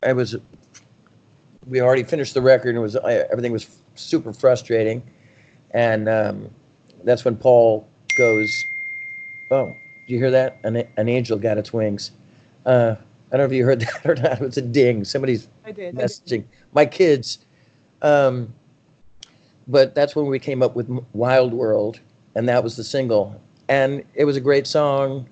I 0.03 0.13
was. 0.13 0.37
We 1.67 1.83
already 1.83 2.05
finished 2.05 2.33
the 2.33 2.41
record, 2.41 2.71
and 2.71 2.79
it 2.79 2.81
was 2.81 2.97
everything 2.97 3.53
was 3.53 3.67
super 3.95 4.33
frustrating. 4.33 5.03
And 5.73 6.09
um, 6.09 6.51
that's 7.05 7.27
when 7.27 7.37
Paul 7.37 7.87
goes, 8.17 8.51
"Oh, 9.51 9.75
do 10.07 10.15
you 10.15 10.19
hear 10.19 10.31
that? 10.31 10.59
An, 10.65 10.83
an 10.97 11.09
angel 11.11 11.39
got 11.39 11.59
its 11.59 11.73
wings." 11.73 12.13
Uh, 12.69 12.97
I 13.33 13.37
don't 13.37 13.41
know 13.41 13.45
if 13.47 13.53
you 13.57 13.65
heard 13.65 13.81
that 14.03 14.07
or 14.07 14.15
not. 14.15 14.33
It 14.33 14.41
was 14.41 14.59
a 14.59 14.63
ding. 14.63 15.05
Somebody's 15.05 15.49
I 15.65 15.73
did. 15.73 15.95
messaging 15.95 16.45
my 16.73 16.85
kids. 16.85 17.39
Um, 18.03 18.53
but 19.67 19.95
that's 19.95 20.15
when 20.15 20.27
we 20.27 20.39
came 20.39 20.63
up 20.63 20.77
with 20.77 20.89
Wild 21.15 21.53
World, 21.53 22.01
and 22.35 22.49
that 22.49 22.63
was 22.63 22.77
the 22.77 22.85
single. 22.85 23.41
And 23.69 24.05
it 24.15 24.25
was 24.25 24.37
a 24.37 24.41
great 24.41 24.67
song, 24.67 25.27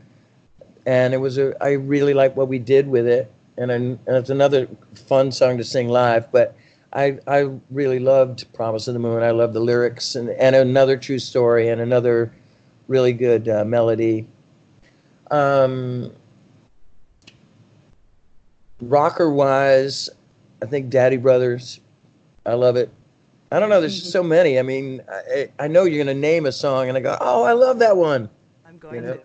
and 0.87 1.13
it 1.15 1.19
was 1.19 1.37
a. 1.39 1.55
I 1.63 1.73
really 1.73 2.15
like 2.15 2.37
what 2.37 2.49
we 2.49 2.59
did 2.59 2.89
with 2.89 3.07
it, 3.07 3.31
and, 3.59 3.71
an- 3.71 3.99
and 4.07 4.17
it's 4.17 4.31
another 4.31 4.67
fun 4.95 5.31
song 5.31 5.59
to 5.59 5.65
sing 5.65 5.89
live. 5.89 6.31
But 6.33 6.55
I 6.93 7.19
I 7.27 7.51
really 7.71 7.99
loved 7.99 8.51
Promise 8.55 8.89
of 8.89 8.95
the 8.95 9.01
Moon. 9.01 9.23
I 9.23 9.31
love 9.31 9.53
the 9.53 9.61
lyrics, 9.61 10.15
and 10.17 10.31
and 10.31 10.57
another 10.57 10.97
true 10.97 11.19
story, 11.19 11.69
and 11.69 11.81
another 11.83 12.33
really 12.89 13.13
good 13.13 13.49
uh, 13.49 13.65
melody. 13.65 14.27
Um, 15.31 16.13
rocker 18.81 19.31
wise, 19.31 20.09
I 20.63 20.67
think 20.67 20.91
Daddy 20.91 21.17
Brothers. 21.17 21.81
I 22.45 22.55
love 22.55 22.77
it. 22.77 22.91
I 23.53 23.61
don't 23.61 23.71
know. 23.71 23.81
There's 23.81 23.99
just 24.01 24.13
so 24.13 24.23
many. 24.23 24.59
I 24.59 24.63
mean, 24.63 25.03
I, 25.09 25.49
I 25.59 25.69
know 25.69 25.85
you're 25.85 26.03
going 26.05 26.15
to 26.15 26.21
name 26.21 26.47
a 26.47 26.53
song, 26.53 26.89
and 26.89 26.97
I 26.97 27.01
go, 27.01 27.17
"Oh, 27.21 27.45
I 27.45 27.53
love 27.53 27.79
that 27.79 27.97
one." 27.97 28.29
I'm 28.67 28.79
going 28.79 28.97
You 28.97 29.01
know? 29.03 29.15
to. 29.15 29.21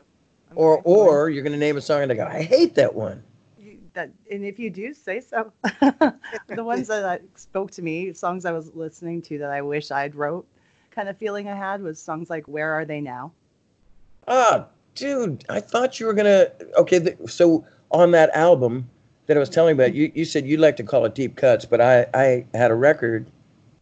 I'm 0.51 0.57
Or, 0.57 0.73
going 0.75 0.83
to. 0.83 0.89
or 0.89 1.29
you're 1.29 1.43
going 1.43 1.53
to 1.53 1.59
name 1.59 1.77
a 1.77 1.81
song, 1.81 2.03
and 2.03 2.11
I 2.11 2.15
go, 2.15 2.25
"I 2.25 2.41
hate 2.43 2.75
that 2.75 2.93
one." 2.93 3.23
You- 3.57 3.79
that, 3.93 4.11
and 4.31 4.45
if 4.45 4.59
you 4.59 4.69
do, 4.69 4.93
say 4.93 5.21
so. 5.21 5.51
the 6.47 6.63
ones 6.63 6.87
that 6.87 7.03
uh, 7.03 7.17
spoke 7.35 7.71
to 7.71 7.81
me, 7.81 8.13
songs 8.13 8.45
I 8.45 8.51
was 8.51 8.73
listening 8.75 9.21
to 9.23 9.37
that 9.39 9.49
I 9.51 9.61
wish 9.61 9.91
I'd 9.91 10.15
wrote, 10.15 10.45
kind 10.91 11.09
of 11.09 11.17
feeling 11.17 11.47
I 11.49 11.55
had 11.55 11.81
was 11.81 11.99
songs 11.99 12.29
like 12.29 12.47
"Where 12.47 12.71
Are 12.73 12.85
They 12.85 13.01
Now." 13.01 13.31
Ah, 14.27 14.67
dude, 14.93 15.43
I 15.49 15.59
thought 15.59 15.99
you 15.99 16.05
were 16.05 16.13
gonna. 16.13 16.47
Okay, 16.77 16.99
th- 16.99 17.17
so 17.27 17.65
on 17.89 18.11
that 18.11 18.29
album 18.35 18.87
that 19.31 19.37
I 19.37 19.39
was 19.39 19.49
telling 19.49 19.71
about, 19.71 19.93
you, 19.93 20.11
you 20.13 20.25
said 20.25 20.45
you'd 20.45 20.59
like 20.59 20.75
to 20.75 20.83
call 20.83 21.05
it 21.05 21.15
Deep 21.15 21.37
Cuts, 21.37 21.63
but 21.63 21.79
I 21.79 22.05
I 22.13 22.45
had 22.53 22.69
a 22.69 22.75
record, 22.75 23.31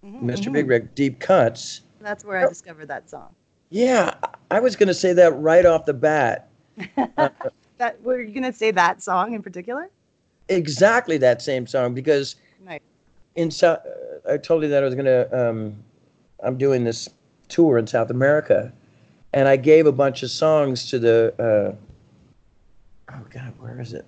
mister 0.04 0.52
Big 0.52 0.68
Rig, 0.68 0.94
Deep 0.94 1.20
Cuts. 1.20 1.82
That's 2.00 2.24
where 2.24 2.38
I 2.38 2.48
discovered 2.48 2.88
that 2.90 3.10
song. 3.10 3.34
Yeah, 3.72 4.14
I- 4.52 4.60
was 4.60 4.76
gonna 4.76 4.94
say 4.94 5.12
that 5.14 5.32
right 5.40 5.66
off 5.66 5.86
the 5.86 5.94
bat. 5.94 6.50
That 7.80 8.02
were 8.04 8.20
you 8.20 8.34
gonna 8.34 8.52
say 8.52 8.72
that 8.72 9.02
song 9.02 9.34
in 9.34 9.42
particular? 9.42 9.90
Exactly 10.50 11.18
that 11.20 11.42
same 11.42 11.66
song 11.66 11.94
because 11.94 12.36
Nice. 12.64 12.82
in 13.36 13.50
South, 13.50 13.80
I 14.30 14.36
told 14.36 14.64
you 14.64 14.70
that 14.70 14.84
I 14.84 14.86
was 14.86 14.96
gonna. 14.96 15.28
Um, 15.32 15.82
I'm 16.44 16.58
doing 16.58 16.84
this 16.84 17.08
tour 17.48 17.78
in 17.78 17.88
South 17.88 18.10
America, 18.12 18.74
and 19.34 19.48
I 19.48 19.56
gave 19.56 19.88
a 19.88 19.94
bunch 19.94 20.22
of 20.24 20.30
songs 20.30 20.90
to 20.90 21.00
the. 21.00 21.34
Uh, 21.40 23.14
oh 23.16 23.26
God, 23.32 23.54
where 23.60 23.80
is 23.80 23.94
it? 23.94 24.06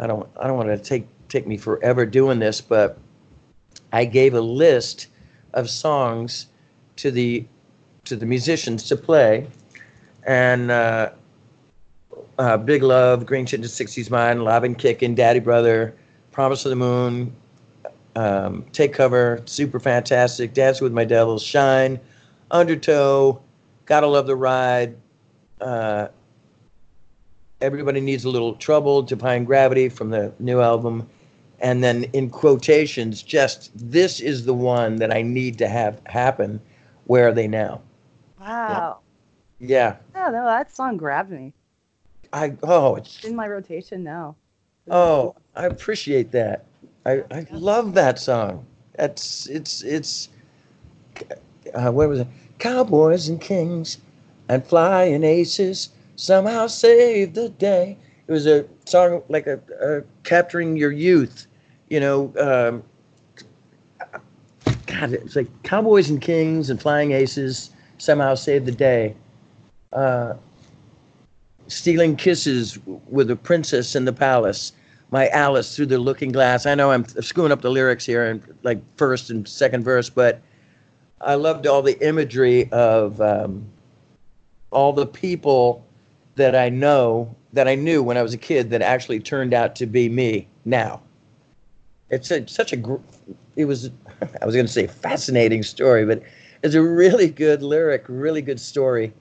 I 0.00 0.06
don't. 0.06 0.28
I 0.38 0.46
don't 0.46 0.56
want 0.56 0.68
to 0.68 0.78
take 0.78 1.06
take 1.28 1.46
me 1.46 1.56
forever 1.56 2.06
doing 2.06 2.38
this, 2.38 2.60
but 2.60 2.98
I 3.92 4.04
gave 4.04 4.34
a 4.34 4.40
list 4.40 5.08
of 5.54 5.68
songs 5.70 6.46
to 6.96 7.10
the 7.10 7.46
to 8.04 8.16
the 8.16 8.26
musicians 8.26 8.84
to 8.88 8.96
play, 8.96 9.46
and. 10.24 10.70
Uh, 10.70 11.10
uh, 12.38 12.56
Big 12.56 12.82
Love, 12.82 13.26
Green-Tinted 13.26 13.70
60s 13.70 14.10
Mind, 14.10 14.44
Lobbin' 14.44 14.74
Kickin', 14.74 15.14
Daddy 15.14 15.40
Brother, 15.40 15.94
Promise 16.32 16.66
of 16.66 16.70
the 16.70 16.76
Moon, 16.76 17.34
um, 18.14 18.64
Take 18.72 18.92
Cover, 18.92 19.42
Super 19.46 19.80
Fantastic, 19.80 20.52
Dancing 20.52 20.84
with 20.84 20.92
My 20.92 21.04
Devils, 21.04 21.42
Shine, 21.42 21.98
Undertow, 22.50 23.40
Gotta 23.86 24.06
Love 24.06 24.26
the 24.26 24.36
Ride, 24.36 24.96
uh, 25.60 26.08
Everybody 27.60 28.00
Needs 28.00 28.24
a 28.24 28.30
Little 28.30 28.54
Trouble, 28.54 29.02
Defying 29.02 29.44
Gravity 29.44 29.88
from 29.88 30.10
the 30.10 30.32
new 30.38 30.60
album. 30.60 31.08
And 31.60 31.82
then 31.82 32.04
in 32.12 32.28
quotations, 32.28 33.22
just 33.22 33.70
this 33.74 34.20
is 34.20 34.44
the 34.44 34.52
one 34.52 34.96
that 34.96 35.10
I 35.10 35.22
need 35.22 35.56
to 35.58 35.68
have 35.68 36.00
happen. 36.04 36.60
Where 37.04 37.28
are 37.28 37.32
they 37.32 37.48
now? 37.48 37.80
Wow. 38.38 38.98
Yeah. 39.58 39.96
Yeah, 40.14 40.28
no, 40.30 40.44
that 40.44 40.74
song 40.74 40.98
grabbed 40.98 41.30
me. 41.30 41.54
I 42.32 42.54
oh 42.62 42.96
it's 42.96 43.24
in 43.24 43.34
my 43.34 43.48
rotation 43.48 44.02
now. 44.02 44.36
Oh, 44.90 45.34
I 45.54 45.66
appreciate 45.66 46.32
that. 46.32 46.66
I, 47.06 47.22
I 47.30 47.46
love 47.52 47.94
that 47.94 48.18
song. 48.18 48.66
That's 48.96 49.46
it's 49.46 49.82
it's 49.82 50.28
uh, 51.74 51.90
what 51.90 52.08
was 52.08 52.20
it? 52.20 52.28
Cowboys 52.58 53.28
and 53.28 53.40
kings 53.40 53.98
and 54.48 54.64
flying 54.66 55.24
aces 55.24 55.90
somehow 56.16 56.66
save 56.66 57.34
the 57.34 57.50
day. 57.50 57.96
It 58.26 58.32
was 58.32 58.46
a 58.46 58.66
song 58.86 59.22
like 59.28 59.46
a, 59.46 59.60
a 59.80 60.02
capturing 60.24 60.76
your 60.76 60.90
youth, 60.90 61.46
you 61.88 62.00
know. 62.00 62.32
Um, 62.38 62.82
God, 64.86 65.12
it's 65.12 65.36
like 65.36 65.48
cowboys 65.62 66.10
and 66.10 66.20
kings 66.20 66.70
and 66.70 66.80
flying 66.80 67.12
aces 67.12 67.70
somehow 67.98 68.34
save 68.34 68.66
the 68.66 68.72
day. 68.72 69.14
Uh, 69.92 70.34
stealing 71.68 72.16
kisses 72.16 72.78
with 73.08 73.30
a 73.30 73.36
princess 73.36 73.94
in 73.94 74.04
the 74.04 74.12
palace. 74.12 74.72
My 75.10 75.28
Alice 75.28 75.76
through 75.76 75.86
the 75.86 75.98
looking 75.98 76.32
glass. 76.32 76.66
I 76.66 76.74
know 76.74 76.90
I'm 76.90 77.06
screwing 77.06 77.52
up 77.52 77.62
the 77.62 77.70
lyrics 77.70 78.04
here 78.04 78.26
and 78.26 78.42
like 78.64 78.80
first 78.96 79.30
and 79.30 79.46
second 79.46 79.84
verse, 79.84 80.10
but 80.10 80.40
I 81.20 81.34
loved 81.36 81.66
all 81.66 81.80
the 81.80 81.98
imagery 82.04 82.70
of 82.72 83.20
um, 83.20 83.66
all 84.72 84.92
the 84.92 85.06
people 85.06 85.85
that 86.36 86.54
I 86.54 86.68
know 86.68 87.34
that 87.52 87.68
I 87.68 87.74
knew 87.74 88.02
when 88.02 88.16
I 88.16 88.22
was 88.22 88.34
a 88.34 88.38
kid 88.38 88.70
that 88.70 88.82
actually 88.82 89.20
turned 89.20 89.52
out 89.54 89.76
to 89.76 89.86
be 89.86 90.08
me 90.08 90.48
now. 90.64 91.02
It's 92.10 92.30
a, 92.30 92.46
such 92.46 92.72
a, 92.72 92.76
gr- 92.76 92.96
it 93.56 93.64
was, 93.64 93.90
I 94.40 94.46
was 94.46 94.54
going 94.54 94.66
to 94.66 94.72
say 94.72 94.86
fascinating 94.86 95.62
story, 95.62 96.06
but 96.06 96.22
it's 96.62 96.74
a 96.74 96.82
really 96.82 97.28
good 97.28 97.62
lyric, 97.62 98.04
really 98.08 98.42
good 98.42 98.60
story 98.60 99.12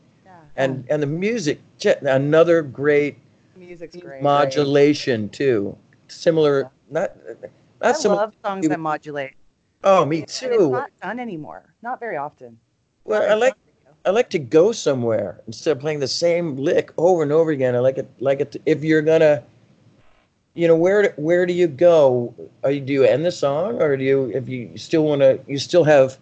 and 0.57 0.85
and 0.89 1.01
the 1.01 1.07
music 1.07 1.61
another 2.01 2.61
great 2.61 3.17
Music's 3.55 3.95
great. 3.95 4.21
modulation 4.21 5.29
too 5.29 5.77
similar 6.07 6.71
not 6.89 7.15
I 7.81 7.89
not 7.89 7.97
similar 7.97 8.21
love 8.21 8.33
songs 8.43 8.67
that 8.67 8.79
modulate. 8.79 9.33
oh 9.83 10.05
me 10.05 10.17
And 10.17 10.23
it's 10.23 10.39
too 10.39 10.71
not 10.71 10.91
done 11.01 11.19
anymore. 11.19 11.73
Not 11.81 11.99
very 11.99 12.17
often. 12.17 12.57
well 13.03 13.29
i 13.29 13.33
like 13.33 13.55
i 14.06 14.10
like 14.10 14.30
to 14.30 14.40
go 14.40 14.72
somewhere 14.72 15.41
instead 15.48 15.72
of 15.72 15.80
playing 15.80 15.99
the 15.99 16.07
same 16.07 16.56
lick 16.57 16.91
over 16.98 17.23
and 17.23 17.32
over 17.32 17.52
again. 17.52 17.76
I 17.76 17.80
like 17.80 17.98
it 17.98 18.10
like 18.19 18.40
it 18.40 18.56
if 18.65 18.84
you're 18.84 19.02
gonna 19.02 19.44
you 20.53 20.68
know 20.68 20.76
where 20.76 21.14
where 21.18 21.45
do 21.45 21.53
you 21.53 21.68
go? 21.68 22.34
Are 22.64 22.72
you 22.72 22.82
do 22.82 22.94
you 22.94 23.03
end 23.03 23.26
the 23.26 23.32
song 23.32 23.82
or 23.82 23.98
do 23.98 24.03
you 24.03 24.32
if 24.34 24.48
you 24.48 24.77
still 24.77 25.03
want 25.03 25.22
to 25.22 25.40
you 25.48 25.57
still 25.57 25.84
have 25.84 26.18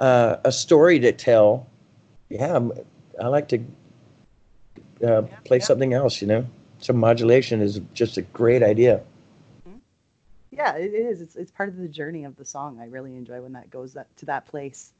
uh, 0.00 0.36
a 0.44 0.52
story 0.52 0.98
to 1.00 1.12
tell? 1.12 1.66
Yeah 2.28 2.52
I'm- 2.52 2.72
i 3.20 3.26
like 3.26 3.48
to 3.48 3.58
uh, 5.04 5.22
play 5.44 5.58
something 5.60 5.92
else 5.92 6.20
you 6.20 6.28
know? 6.28 6.46
Some 6.80 6.96
modulation 6.96 7.60
is 7.60 7.80
just 7.94 8.16
a 8.16 8.22
great 8.22 8.62
idea. 8.62 9.00
Yeah, 10.50 10.76
it 10.76 10.94
is. 10.94 11.20
It's 11.20 11.36
it's 11.36 11.50
part 11.50 11.68
of 11.68 11.76
the 11.76 11.88
journey 11.88 12.24
of 12.24 12.36
the 12.36 12.44
song. 12.44 12.80
I 12.80 12.86
really 12.86 13.14
enjoy 13.14 13.40
when 13.40 13.52
that 13.52 13.70
goes 13.70 13.94
that, 13.94 14.14
to 14.18 14.26
that 14.26 14.46
place. 14.46 14.92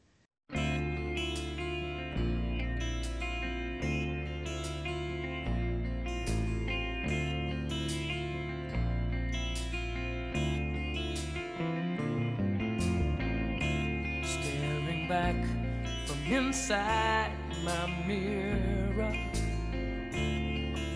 Inside 16.30 17.32
my 17.64 17.86
mirror. 18.06 19.12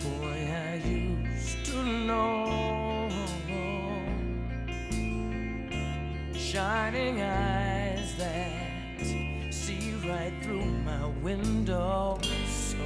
Boy, 0.03 0.39
I 0.51 0.81
used 0.85 1.65
to 1.65 1.83
know. 1.83 3.09
Shining 6.33 7.21
eyes 7.21 8.15
that 8.17 9.51
see 9.51 9.95
right 10.07 10.33
through 10.43 10.65
my 10.85 11.07
window. 11.23 12.19
So, 12.47 12.77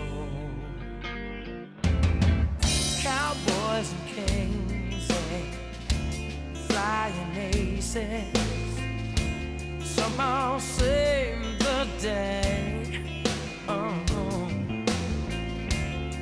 cowboys 3.01 3.91
and 3.91 4.07
kings 4.07 5.09
and 5.31 6.57
flying 6.69 7.35
aces 7.35 8.23
somehow 9.83 10.57
save 10.59 11.46
day. 12.07 13.01
Oh, 13.67 14.47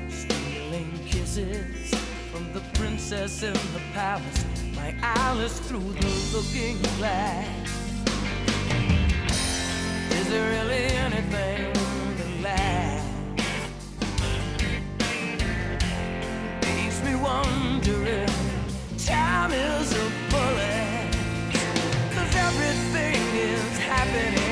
stealing 0.10 0.92
kisses 1.06 1.94
from 2.32 2.44
the 2.54 2.64
princess 2.74 3.44
in 3.44 3.54
the 3.54 3.84
palace, 3.94 4.46
my 4.76 4.96
Alice 5.04 5.60
through 5.68 5.92
the 6.04 6.12
looking 6.34 6.78
glass. 6.98 7.70
Is 10.18 10.26
there 10.32 10.48
really 10.56 10.86
anything 11.06 11.72
that 12.18 12.32
lasts? 12.48 13.10
Makes 16.64 17.00
me 17.08 17.14
wonder 17.30 17.98
if 18.24 18.34
time 19.06 19.52
is 19.52 19.88
a 20.06 20.08
bullet. 20.32 21.12
Cause 22.16 22.34
everything 22.48 23.22
is 23.54 23.78
happening 23.78 24.45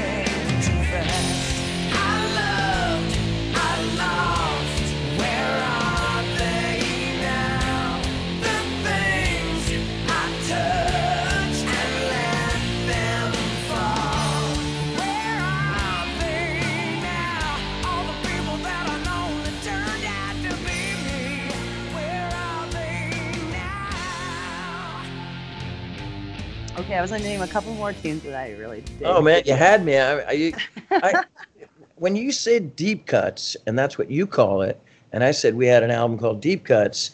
Okay, 26.94 27.00
I 27.00 27.02
was 27.02 27.10
gonna 27.10 27.24
name 27.24 27.42
a 27.42 27.48
couple 27.48 27.74
more 27.74 27.92
tunes 27.92 28.22
that 28.22 28.36
I 28.36 28.52
really 28.52 28.82
did. 28.82 29.02
Oh 29.06 29.20
man, 29.20 29.42
you 29.48 29.56
had 29.56 29.84
me. 29.84 29.98
I, 29.98 30.20
I, 30.20 30.54
I, 30.92 31.24
when 31.96 32.16
you 32.16 32.32
said 32.32 32.76
deep 32.76 33.08
cuts, 33.08 33.58
and 33.66 33.80
that's 33.80 33.98
what 33.98 34.12
you 34.12 34.28
call 34.28 34.62
it, 34.62 34.80
and 35.12 35.24
I 35.24 35.32
said 35.32 35.56
we 35.56 35.66
had 35.66 35.82
an 35.82 35.90
album 35.90 36.20
called 36.20 36.40
Deep 36.40 36.66
Cuts. 36.66 37.10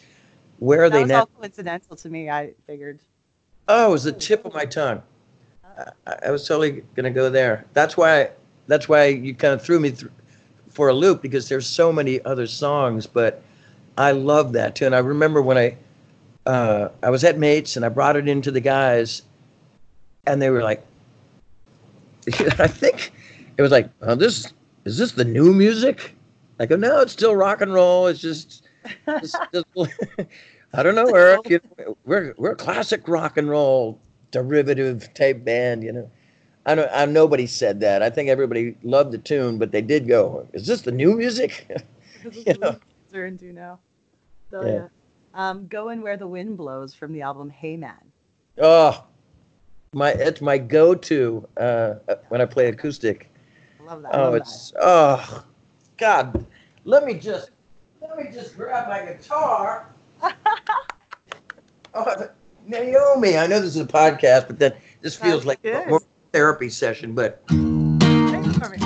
Where 0.58 0.82
are 0.82 0.90
that 0.90 0.94
they 0.96 1.02
was 1.04 1.08
now? 1.08 1.20
all 1.20 1.26
coincidental 1.28 1.96
to 1.96 2.10
me. 2.10 2.28
I 2.28 2.52
figured. 2.66 3.00
Oh, 3.68 3.88
it 3.88 3.92
was 3.92 4.04
the 4.04 4.12
tip 4.12 4.44
of 4.44 4.52
my 4.52 4.66
tongue. 4.66 5.00
I, 6.06 6.16
I 6.26 6.30
was 6.30 6.46
totally 6.46 6.82
gonna 6.94 7.10
go 7.10 7.30
there. 7.30 7.64
That's 7.72 7.96
why. 7.96 8.32
That's 8.66 8.86
why 8.86 9.06
you 9.06 9.34
kind 9.34 9.54
of 9.54 9.62
threw 9.62 9.80
me 9.80 9.92
through, 9.92 10.12
for 10.68 10.90
a 10.90 10.92
loop 10.92 11.22
because 11.22 11.48
there's 11.48 11.66
so 11.66 11.90
many 11.90 12.22
other 12.26 12.46
songs, 12.46 13.06
but 13.06 13.42
I 13.96 14.12
love 14.12 14.52
that 14.52 14.76
too. 14.76 14.84
And 14.84 14.94
I 14.94 14.98
remember 14.98 15.40
when 15.40 15.56
I 15.56 15.78
uh, 16.44 16.90
I 17.02 17.08
was 17.08 17.24
at 17.24 17.38
Mates 17.38 17.76
and 17.76 17.84
I 17.86 17.88
brought 17.88 18.16
it 18.16 18.28
into 18.28 18.50
the 18.50 18.60
guys, 18.60 19.22
and 20.26 20.40
they 20.40 20.50
were 20.50 20.62
like, 20.62 20.84
I 22.58 22.66
think 22.66 23.12
it 23.56 23.62
was 23.62 23.70
like, 23.70 23.90
oh, 24.02 24.14
this 24.14 24.52
is 24.84 24.98
this 24.98 25.12
the 25.12 25.24
new 25.24 25.52
music? 25.52 26.16
I 26.58 26.66
go, 26.66 26.76
no, 26.76 27.00
it's 27.00 27.12
still 27.12 27.34
rock 27.34 27.62
and 27.62 27.72
roll. 27.72 28.06
It's 28.06 28.20
just, 28.20 28.64
it's 29.06 29.38
just 29.52 29.66
I 30.74 30.82
don't 30.82 30.94
know, 30.94 31.14
Eric. 31.14 31.48
You 31.48 31.60
know, 31.78 31.96
we're 32.04 32.34
we're 32.36 32.52
a 32.52 32.56
classic 32.56 33.08
rock 33.08 33.36
and 33.36 33.48
roll 33.48 33.98
derivative 34.30 35.12
tape 35.14 35.44
band, 35.44 35.82
you 35.82 35.92
know. 35.92 36.10
I 36.66 36.74
don't. 36.74 36.90
I, 36.92 37.06
nobody 37.06 37.46
said 37.46 37.80
that. 37.80 38.02
I 38.02 38.10
think 38.10 38.28
everybody 38.28 38.76
loved 38.82 39.12
the 39.12 39.18
tune, 39.18 39.58
but 39.58 39.72
they 39.72 39.80
did 39.80 40.06
go, 40.06 40.46
"Is 40.52 40.66
this 40.66 40.82
the 40.82 40.92
new 40.92 41.16
music?" 41.16 41.66
you 42.46 42.54
know. 42.58 42.76
They're 43.10 43.26
into 43.26 43.52
now. 43.52 43.80
So 44.50 44.64
Yeah. 44.64 44.72
yeah. 44.72 44.88
Um, 45.32 45.66
Going 45.66 46.02
Where 46.02 46.16
the 46.16 46.26
Wind 46.26 46.56
Blows 46.56 46.94
from 46.94 47.12
the 47.12 47.22
album 47.22 47.50
Hey 47.50 47.76
Man. 47.76 48.12
Oh, 48.58 49.04
my 49.92 50.10
it's 50.10 50.40
my 50.40 50.56
go-to 50.56 51.46
uh, 51.56 51.94
when 52.28 52.40
I 52.40 52.44
play 52.44 52.68
acoustic. 52.68 53.28
I 53.80 53.84
love 53.84 54.02
that. 54.02 54.14
Oh, 54.14 54.22
love 54.22 54.34
it's 54.34 54.72
oh, 54.80 55.44
God. 55.98 56.46
Let 56.84 57.04
me 57.04 57.14
just 57.14 57.50
let 58.00 58.16
me 58.16 58.30
just 58.32 58.56
grab 58.56 58.88
my 58.88 59.12
guitar. 59.12 59.88
oh, 61.94 62.28
Naomi, 62.66 63.36
I 63.36 63.46
know 63.46 63.60
this 63.60 63.74
is 63.74 63.80
a 63.80 63.84
podcast, 63.84 64.46
but 64.46 64.58
then 64.58 64.74
this 65.00 65.16
feels 65.16 65.44
That's 65.44 65.46
like 65.46 65.62
good. 65.62 65.88
more 65.88 66.02
therapy 66.32 66.68
session. 66.68 67.14
But 67.14 67.44
that. 67.48 68.30
Thanks 68.30 68.56
for 68.58 68.68
me. 68.68 68.78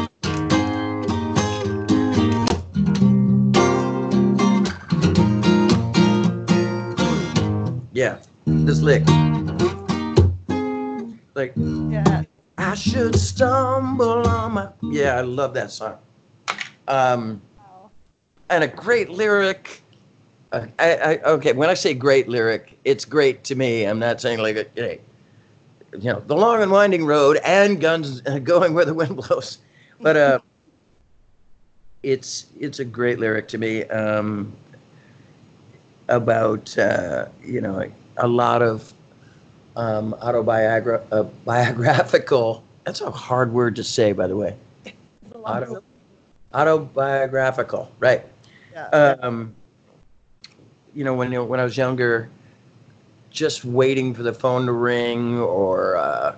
yeah, 7.93 8.19
this 8.47 8.81
lick, 8.81 9.05
like 11.35 11.55
Yeah. 11.56 12.24
I 12.56 12.74
should 12.74 13.16
stumble 13.16 14.27
on 14.27 14.52
my. 14.52 14.69
Yeah, 14.82 15.16
I 15.16 15.23
love 15.23 15.55
that 15.55 15.70
song. 15.70 15.98
Um, 16.86 17.43
and 18.51 18.65
a 18.65 18.69
great 18.69 19.11
lyric. 19.11 19.82
Uh, 20.52 20.66
I, 20.78 20.94
I, 20.94 21.16
okay, 21.23 21.52
when 21.52 21.69
I 21.69 21.74
say 21.74 21.94
great 21.94 22.28
lyric, 22.28 22.78
it's 22.85 23.05
great 23.05 23.43
to 23.44 23.56
me. 23.56 23.85
I'm 23.85 23.98
not 23.98 24.20
saying 24.20 24.39
like, 24.39 24.70
hey, 24.77 25.01
you 25.93 26.12
know, 26.12 26.20
the 26.20 26.36
long 26.36 26.62
and 26.62 26.70
winding 26.70 27.05
road 27.05 27.39
and 27.44 27.81
guns 27.81 28.20
going 28.44 28.73
where 28.74 28.85
the 28.85 28.94
wind 28.94 29.16
blows, 29.16 29.59
but 30.01 30.16
uh, 30.16 30.39
it's 32.05 32.47
it's 32.61 32.78
a 32.78 32.85
great 32.85 33.19
lyric 33.19 33.48
to 33.48 33.59
me 33.59 33.82
um, 33.85 34.52
about 36.09 36.77
uh, 36.78 37.27
you 37.43 37.61
know 37.61 37.90
a 38.19 38.28
lot 38.28 38.62
of 38.62 38.94
um, 39.77 40.15
autobiogra- 40.23 41.05
uh, 41.13 41.25
biographical. 41.45 42.63
That's 42.85 43.01
a 43.01 43.11
hard 43.11 43.53
word 43.53 43.77
to 43.77 43.85
say, 43.85 44.13
by 44.13 44.27
the 44.27 44.37
way. 44.37 44.57
Auto, 45.35 45.83
autobiographical, 46.53 47.91
right? 47.99 48.25
Yeah. 48.73 48.87
Um, 48.89 49.55
you 50.95 51.05
know, 51.05 51.15
when 51.15 51.49
when 51.49 51.61
I 51.61 51.65
was 51.65 51.77
younger, 51.77 52.31
just 53.31 53.65
waiting 53.65 54.15
for 54.15 54.23
the 54.23 54.33
phone 54.33 54.67
to 54.67 54.73
ring, 54.73 55.39
or 55.41 55.97
uh, 55.97 56.37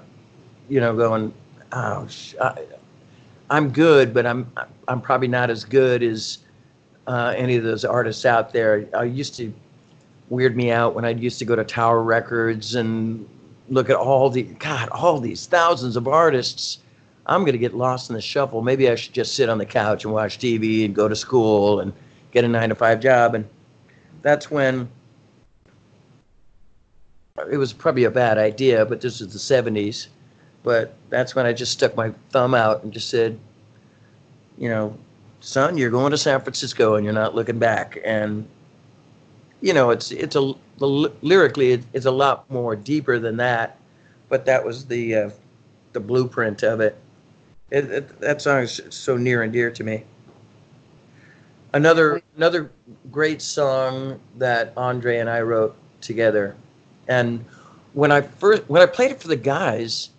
you 0.68 0.80
know, 0.80 0.96
going, 0.96 1.32
oh, 1.72 2.08
I, 2.40 2.64
I'm 3.50 3.70
good, 3.70 4.14
but 4.14 4.26
I'm 4.26 4.50
I'm 4.88 5.00
probably 5.00 5.28
not 5.28 5.50
as 5.50 5.64
good 5.64 6.02
as 6.02 6.38
uh, 7.06 7.34
any 7.36 7.56
of 7.56 7.64
those 7.64 7.84
artists 7.84 8.24
out 8.24 8.52
there. 8.52 8.86
I 8.94 9.04
used 9.04 9.36
to 9.36 9.52
weird 10.28 10.56
me 10.56 10.70
out 10.70 10.94
when 10.94 11.04
I 11.04 11.10
used 11.10 11.38
to 11.38 11.44
go 11.44 11.56
to 11.56 11.64
Tower 11.64 12.02
Records 12.02 12.74
and 12.74 13.28
look 13.68 13.90
at 13.90 13.96
all 13.96 14.30
the 14.30 14.42
God, 14.42 14.88
all 14.90 15.20
these 15.20 15.46
thousands 15.46 15.96
of 15.96 16.08
artists. 16.08 16.78
I'm 17.26 17.44
gonna 17.44 17.58
get 17.58 17.74
lost 17.74 18.10
in 18.10 18.14
the 18.14 18.22
shuffle. 18.22 18.62
Maybe 18.62 18.88
I 18.88 18.94
should 18.94 19.12
just 19.12 19.34
sit 19.34 19.48
on 19.48 19.58
the 19.58 19.66
couch 19.66 20.04
and 20.04 20.12
watch 20.12 20.38
TV 20.38 20.84
and 20.84 20.94
go 20.94 21.08
to 21.08 21.16
school 21.16 21.80
and 21.80 21.92
get 22.30 22.44
a 22.44 22.48
nine 22.48 22.68
to 22.68 22.74
five 22.74 23.00
job. 23.00 23.34
And 23.34 23.48
that's 24.22 24.50
when 24.50 24.88
it 27.50 27.56
was 27.56 27.72
probably 27.72 28.04
a 28.04 28.10
bad 28.10 28.38
idea, 28.38 28.84
but 28.86 29.00
this 29.00 29.20
was 29.20 29.32
the 29.32 29.38
70s. 29.38 30.08
But 30.62 30.94
that's 31.10 31.34
when 31.34 31.46
I 31.46 31.52
just 31.52 31.72
stuck 31.72 31.96
my 31.96 32.12
thumb 32.30 32.54
out 32.54 32.82
and 32.82 32.92
just 32.92 33.08
said, 33.08 33.38
you 34.58 34.68
know, 34.68 34.96
son, 35.40 35.76
you're 35.76 35.90
going 35.90 36.10
to 36.10 36.18
San 36.18 36.40
Francisco 36.40 36.94
and 36.94 37.04
you're 37.04 37.14
not 37.14 37.34
looking 37.34 37.58
back. 37.58 37.98
And 38.04 38.48
you 39.60 39.72
know, 39.72 39.90
it's 39.90 40.10
it's 40.10 40.36
a 40.36 40.54
lyrically 40.78 41.72
it, 41.72 41.84
it's 41.92 42.06
a 42.06 42.10
lot 42.10 42.50
more 42.50 42.76
deeper 42.76 43.18
than 43.18 43.36
that, 43.38 43.78
but 44.28 44.44
that 44.46 44.64
was 44.64 44.86
the 44.86 45.14
uh, 45.14 45.30
the 45.92 46.00
blueprint 46.00 46.62
of 46.62 46.80
it. 46.80 46.98
It, 47.70 47.90
it. 47.90 48.20
That 48.20 48.42
song 48.42 48.62
is 48.62 48.80
so 48.90 49.16
near 49.16 49.42
and 49.42 49.52
dear 49.52 49.70
to 49.70 49.84
me. 49.84 50.04
Another 51.72 52.22
another 52.36 52.70
great 53.10 53.42
song 53.42 54.20
that 54.36 54.72
Andre 54.76 55.18
and 55.18 55.28
I 55.28 55.40
wrote 55.40 55.74
together, 56.00 56.56
and 57.08 57.44
when 57.94 58.12
I 58.12 58.20
first 58.20 58.62
when 58.68 58.82
I 58.82 58.86
played 58.86 59.10
it 59.10 59.20
for 59.20 59.28
the 59.28 59.36
guys, 59.36 60.10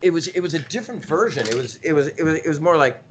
it 0.00 0.10
was 0.10 0.28
it 0.28 0.40
was 0.40 0.54
a 0.54 0.60
different 0.60 1.04
version. 1.04 1.46
It 1.46 1.54
was 1.54 1.76
it 1.76 1.92
was 1.92 2.08
it 2.08 2.22
was 2.22 2.34
it 2.36 2.48
was 2.48 2.60
more 2.60 2.76
like. 2.76 3.02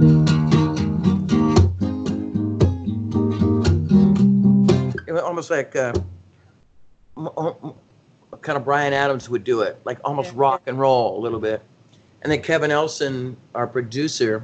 Almost 5.38 5.52
like 5.52 5.76
uh, 5.76 5.94
kind 8.42 8.58
of 8.58 8.66
Bryan 8.66 8.92
Adams 8.92 9.30
would 9.30 9.44
do 9.44 9.62
it, 9.62 9.80
like 9.86 10.00
almost 10.04 10.34
rock 10.34 10.64
and 10.66 10.80
roll 10.80 11.16
a 11.16 11.22
little 11.22 11.40
bit. 11.40 11.62
And 12.24 12.32
then 12.32 12.42
Kevin 12.42 12.72
Elson, 12.72 13.38
our 13.54 13.68
producer, 13.68 14.44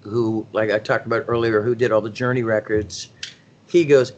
who, 0.00 0.44
like 0.52 0.72
I 0.72 0.80
talked 0.80 1.06
about 1.06 1.26
earlier, 1.28 1.62
who 1.62 1.76
did 1.76 1.92
all 1.92 2.00
the 2.00 2.10
Journey 2.10 2.42
records, 2.42 3.10
he 3.68 3.84
goes, 3.84 4.14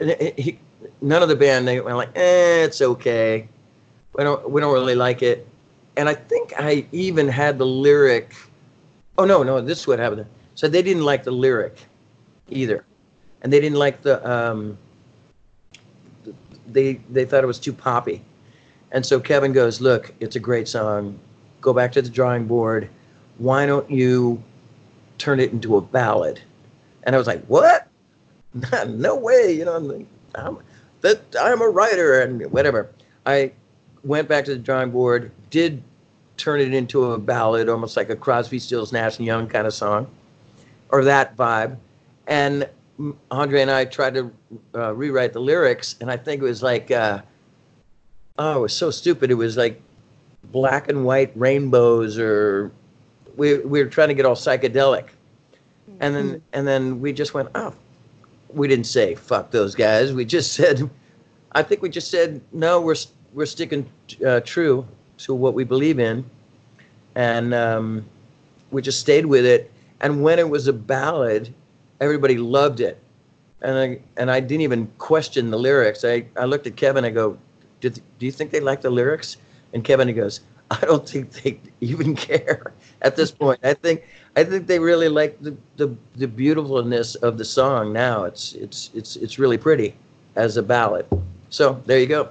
and 0.00 0.12
he, 0.38 0.58
none 1.02 1.22
of 1.22 1.28
the 1.28 1.36
band 1.36 1.68
they 1.68 1.78
were 1.78 1.92
like, 1.92 2.16
eh, 2.16 2.64
it's 2.64 2.80
okay. 2.80 3.46
We 4.16 4.24
don't 4.24 4.50
we 4.50 4.62
don't 4.62 4.72
really 4.72 4.94
like 4.94 5.20
it. 5.20 5.46
And 5.98 6.08
I 6.08 6.14
think 6.14 6.54
I 6.58 6.86
even 6.92 7.28
had 7.28 7.58
the 7.58 7.66
lyric. 7.66 8.34
Oh 9.18 9.26
no, 9.26 9.42
no, 9.42 9.60
this 9.60 9.80
is 9.80 9.86
what 9.86 9.98
happened. 9.98 10.24
So 10.54 10.66
they 10.66 10.80
didn't 10.80 11.04
like 11.04 11.24
the 11.24 11.30
lyric 11.30 11.76
either, 12.48 12.86
and 13.42 13.52
they 13.52 13.60
didn't 13.60 13.78
like 13.78 14.02
the. 14.02 14.28
Um, 14.28 14.78
they 16.66 16.94
they 17.10 17.24
thought 17.24 17.44
it 17.44 17.48
was 17.48 17.58
too 17.58 17.72
poppy, 17.72 18.22
and 18.92 19.04
so 19.04 19.20
Kevin 19.20 19.52
goes, 19.52 19.80
"Look, 19.80 20.14
it's 20.20 20.36
a 20.36 20.40
great 20.40 20.68
song. 20.68 21.18
Go 21.60 21.72
back 21.72 21.92
to 21.92 22.02
the 22.02 22.08
drawing 22.08 22.46
board. 22.46 22.88
Why 23.38 23.66
don't 23.66 23.90
you 23.90 24.42
turn 25.18 25.40
it 25.40 25.52
into 25.52 25.76
a 25.76 25.80
ballad?" 25.80 26.40
And 27.02 27.14
I 27.14 27.18
was 27.18 27.26
like, 27.26 27.44
"What? 27.46 27.88
no 28.86 29.16
way!" 29.16 29.52
You 29.52 29.64
know, 29.66 30.06
I'm, 30.34 30.58
that 31.02 31.20
I'm 31.38 31.60
a 31.60 31.68
writer 31.68 32.22
and 32.22 32.50
whatever. 32.52 32.88
I 33.26 33.52
went 34.04 34.28
back 34.28 34.44
to 34.46 34.52
the 34.52 34.58
drawing 34.58 34.90
board, 34.90 35.30
did 35.50 35.82
turn 36.36 36.60
it 36.60 36.72
into 36.72 37.12
a 37.12 37.18
ballad, 37.18 37.68
almost 37.68 37.96
like 37.96 38.08
a 38.08 38.16
Crosby, 38.16 38.58
Stills, 38.58 38.92
Nash 38.92 39.18
and 39.18 39.26
Young 39.26 39.46
kind 39.48 39.66
of 39.66 39.74
song, 39.74 40.08
or 40.90 41.04
that 41.04 41.36
vibe. 41.36 41.76
And 42.26 42.68
Andre 43.30 43.62
and 43.62 43.70
I 43.70 43.84
tried 43.84 44.14
to 44.14 44.30
uh, 44.74 44.94
rewrite 44.94 45.32
the 45.32 45.40
lyrics, 45.40 45.96
and 46.00 46.10
I 46.10 46.16
think 46.16 46.42
it 46.42 46.44
was 46.44 46.62
like, 46.62 46.90
uh, 46.90 47.22
oh, 48.38 48.58
it 48.58 48.60
was 48.60 48.76
so 48.76 48.90
stupid. 48.90 49.30
It 49.30 49.34
was 49.34 49.56
like 49.56 49.80
black 50.44 50.88
and 50.88 51.04
white 51.04 51.32
rainbows, 51.34 52.18
or 52.18 52.70
we 53.36 53.58
we 53.58 53.82
were 53.82 53.88
trying 53.88 54.08
to 54.08 54.14
get 54.14 54.26
all 54.26 54.34
psychedelic, 54.34 55.08
and 56.00 56.14
then 56.14 56.42
and 56.52 56.66
then 56.66 57.00
we 57.00 57.12
just 57.12 57.34
went, 57.34 57.48
oh, 57.54 57.74
we 58.52 58.68
didn't 58.68 58.86
say 58.86 59.14
fuck 59.14 59.50
those 59.50 59.74
guys. 59.74 60.12
We 60.12 60.24
just 60.24 60.52
said, 60.58 60.88
I 61.52 61.62
think 61.62 61.82
we 61.82 61.88
just 61.88 62.10
said 62.10 62.40
no. 62.52 62.80
We're 62.80 62.96
we're 63.32 63.46
sticking 63.46 63.88
uh, 64.24 64.40
true 64.40 64.86
to 65.18 65.34
what 65.34 65.54
we 65.54 65.64
believe 65.64 65.98
in, 65.98 66.24
and 67.14 67.54
um, 67.54 68.04
we 68.70 68.82
just 68.82 69.00
stayed 69.00 69.26
with 69.26 69.46
it. 69.46 69.70
And 70.00 70.22
when 70.22 70.38
it 70.40 70.48
was 70.48 70.66
a 70.66 70.72
ballad, 70.72 71.54
everybody 72.02 72.36
loved 72.36 72.80
it, 72.80 72.98
and 73.62 73.78
I 73.78 74.00
and 74.16 74.30
I 74.30 74.40
didn't 74.40 74.62
even 74.62 74.88
question 74.98 75.50
the 75.50 75.58
lyrics. 75.58 76.04
I, 76.04 76.26
I 76.36 76.44
looked 76.44 76.66
at 76.66 76.76
Kevin. 76.76 77.04
I 77.04 77.10
go, 77.10 77.38
Did, 77.80 78.00
do 78.18 78.26
you 78.26 78.32
think 78.32 78.50
they 78.50 78.60
like 78.60 78.82
the 78.82 78.90
lyrics? 78.90 79.36
And 79.72 79.82
Kevin 79.84 80.08
he 80.08 80.14
goes, 80.14 80.40
I 80.70 80.80
don't 80.80 81.08
think 81.08 81.30
they 81.32 81.60
even 81.80 82.14
care 82.28 82.72
at 83.02 83.16
this 83.16 83.30
point. 83.30 83.60
I 83.62 83.74
think 83.74 84.02
I 84.36 84.44
think 84.44 84.66
they 84.66 84.78
really 84.78 85.08
like 85.08 85.40
the, 85.40 85.56
the, 85.76 85.94
the 86.16 86.26
beautifulness 86.26 87.14
of 87.16 87.38
the 87.38 87.44
song 87.44 87.92
now. 87.92 88.24
It's 88.24 88.54
it's 88.54 88.90
it's 88.94 89.16
it's 89.16 89.38
really 89.38 89.58
pretty 89.58 89.94
as 90.36 90.56
a 90.56 90.62
ballad. 90.62 91.06
So 91.50 91.80
there 91.86 91.98
you 91.98 92.06
go. 92.06 92.30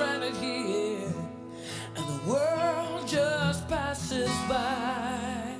Stranded 0.00 0.34
here 0.36 1.12
and 1.94 2.06
the 2.08 2.20
world 2.26 3.06
just 3.06 3.68
passes 3.68 4.30
by? 4.48 5.54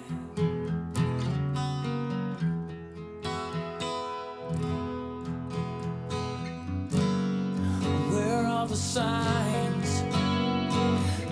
Where 8.10 8.46
are 8.46 8.66
the 8.66 8.76
signs 8.76 10.00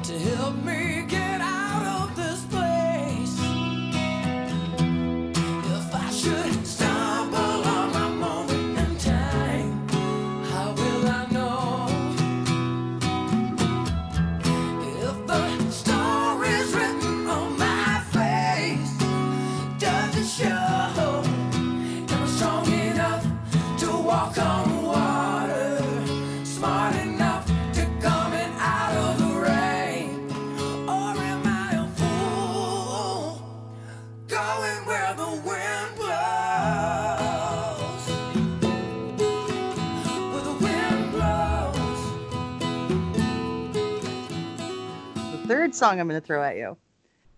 to 0.06 0.18
help 0.18 0.56
me 0.56 1.06
get 1.08 1.17
song 45.78 46.00
I'm 46.00 46.08
going 46.08 46.20
to 46.20 46.26
throw 46.26 46.42
at 46.42 46.56
you 46.56 46.76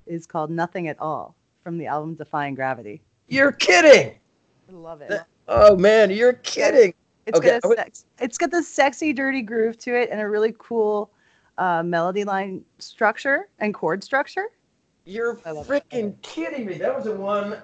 is 0.06 0.26
called 0.26 0.50
Nothing 0.50 0.88
at 0.88 0.98
All 0.98 1.36
from 1.62 1.78
the 1.78 1.86
album 1.86 2.14
Defying 2.14 2.54
Gravity. 2.54 3.02
You're 3.28 3.52
kidding. 3.52 4.14
I 4.68 4.72
love 4.72 5.02
it. 5.02 5.10
That- 5.10 5.26
oh 5.46 5.76
man, 5.76 6.10
you're 6.10 6.32
kidding. 6.32 6.94
It's 7.26 7.38
Okay, 7.38 7.58
got 7.60 7.70
a 7.70 7.76
sex, 7.76 8.06
it's 8.18 8.38
got 8.38 8.50
this 8.50 8.66
sexy, 8.66 9.12
dirty 9.12 9.42
groove 9.42 9.76
to 9.78 9.94
it, 9.94 10.08
and 10.10 10.20
a 10.20 10.28
really 10.28 10.54
cool 10.58 11.12
uh, 11.58 11.82
melody 11.82 12.24
line 12.24 12.64
structure 12.78 13.48
and 13.58 13.74
chord 13.74 14.02
structure. 14.02 14.46
You're 15.04 15.36
freaking 15.36 16.20
kidding 16.22 16.64
me. 16.64 16.78
That 16.78 16.94
was 16.94 17.04
the 17.04 17.14
one 17.14 17.58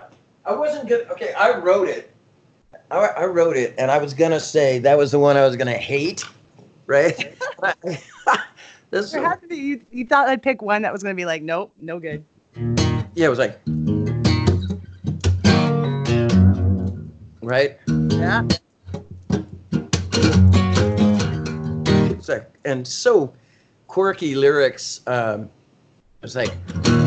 I 0.44 0.53
wasn't 0.53 0.89
good. 0.89 1.09
Okay, 1.11 1.32
I 1.32 1.57
wrote 1.59 1.89
it. 1.89 2.12
I, 2.90 3.07
I 3.07 3.24
wrote 3.24 3.57
it, 3.57 3.74
and 3.78 3.90
I 3.90 3.98
was 3.98 4.12
gonna 4.12 4.39
say 4.39 4.78
that 4.81 4.97
was 4.97 5.11
the 5.11 5.19
one 5.19 5.36
I 5.36 5.44
was 5.47 5.57
gonna 5.57 5.73
hate, 5.73 6.24
right? 6.86 7.35
this, 8.91 9.13
There 9.13 9.23
had 9.23 9.41
to 9.43 9.49
be, 9.49 9.57
you, 9.57 9.81
you 9.91 10.07
thought 10.07 10.29
I'd 10.29 10.43
pick 10.43 10.63
one 10.63 10.83
that 10.83 10.93
was 10.93 11.03
going 11.03 11.15
to 11.15 11.21
be 11.21 11.27
like, 11.27 11.43
nope, 11.43 11.73
no 11.81 11.99
good. 11.99 12.25
yeah, 13.15 13.27
it 13.27 13.29
was 13.29 13.39
like, 13.39 13.59
right? 17.43 17.79
Yeah. 17.89 18.47
It's 22.11 22.29
like, 22.29 22.51
and 22.65 22.87
so 22.87 23.33
quirky 23.87 24.35
lyrics. 24.35 25.01
Um, 25.07 25.51
it's 26.23 26.35
like, 26.35 26.53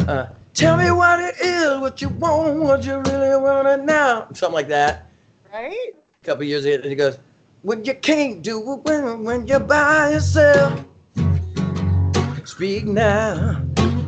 uh, 0.08 0.28
tell 0.54 0.78
me 0.78 0.92
what 0.92 1.20
it 1.20 1.36
is, 1.42 1.80
what 1.80 2.02
you 2.02 2.10
want, 2.10 2.60
what 2.60 2.84
you 2.86 2.98
really 3.00 3.42
want 3.42 3.68
it 3.68 3.84
now, 3.84 4.28
something 4.34 4.54
like 4.54 4.68
that. 4.70 5.10
Right? 5.52 5.94
A 6.22 6.26
couple 6.26 6.44
years 6.44 6.64
later, 6.66 6.82
and 6.84 6.90
he 6.92 6.96
goes, 6.96 7.18
"What 7.64 7.86
you 7.86 7.96
can't 7.96 8.42
do 8.42 8.60
when 8.60 9.24
when 9.24 9.48
you're 9.48 9.60
by 9.60 10.12
yourself. 10.12 10.86
Speak 12.60 12.88
now, 12.88 13.64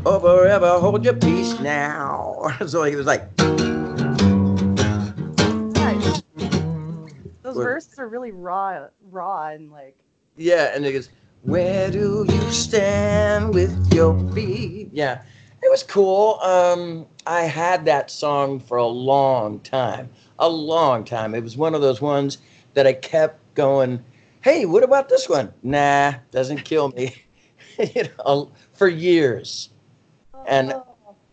or 0.05 0.19
forever 0.19 0.77
hold 0.77 1.05
your 1.05 1.13
peace 1.13 1.57
now." 1.61 2.51
So 2.67 2.83
he 2.83 2.97
was 2.97 3.05
like, 3.05 3.23
Nice. 5.79 6.21
Those 7.43 7.55
verses 7.55 7.97
are 7.97 8.09
really 8.09 8.33
raw, 8.33 8.87
raw, 9.09 9.47
and 9.47 9.71
like, 9.71 9.95
Yeah, 10.35 10.73
and 10.75 10.83
he 10.83 10.91
goes, 10.91 11.07
Where 11.43 11.89
do 11.91 12.25
you 12.27 12.51
stand 12.51 13.53
with 13.53 13.93
your 13.93 14.19
feet? 14.33 14.89
Yeah, 14.91 15.21
it 15.63 15.71
was 15.71 15.83
cool. 15.83 16.37
Um, 16.41 17.07
I 17.25 17.43
had 17.43 17.85
that 17.85 18.11
song 18.11 18.59
for 18.59 18.75
a 18.75 18.85
long 18.85 19.61
time, 19.61 20.09
a 20.39 20.49
long 20.49 21.05
time. 21.05 21.35
It 21.35 21.43
was 21.43 21.55
one 21.55 21.73
of 21.73 21.79
those 21.79 22.01
ones 22.01 22.39
that 22.73 22.85
I 22.85 22.91
kept 22.91 23.39
going, 23.53 24.03
Hey, 24.41 24.65
what 24.65 24.83
about 24.83 25.07
this 25.07 25.29
one? 25.29 25.53
Nah, 25.63 26.15
doesn't 26.31 26.65
kill 26.65 26.89
me. 26.89 27.15
you 27.95 28.03
know, 28.19 28.51
for 28.73 28.87
years. 28.87 29.69
And 30.47 30.73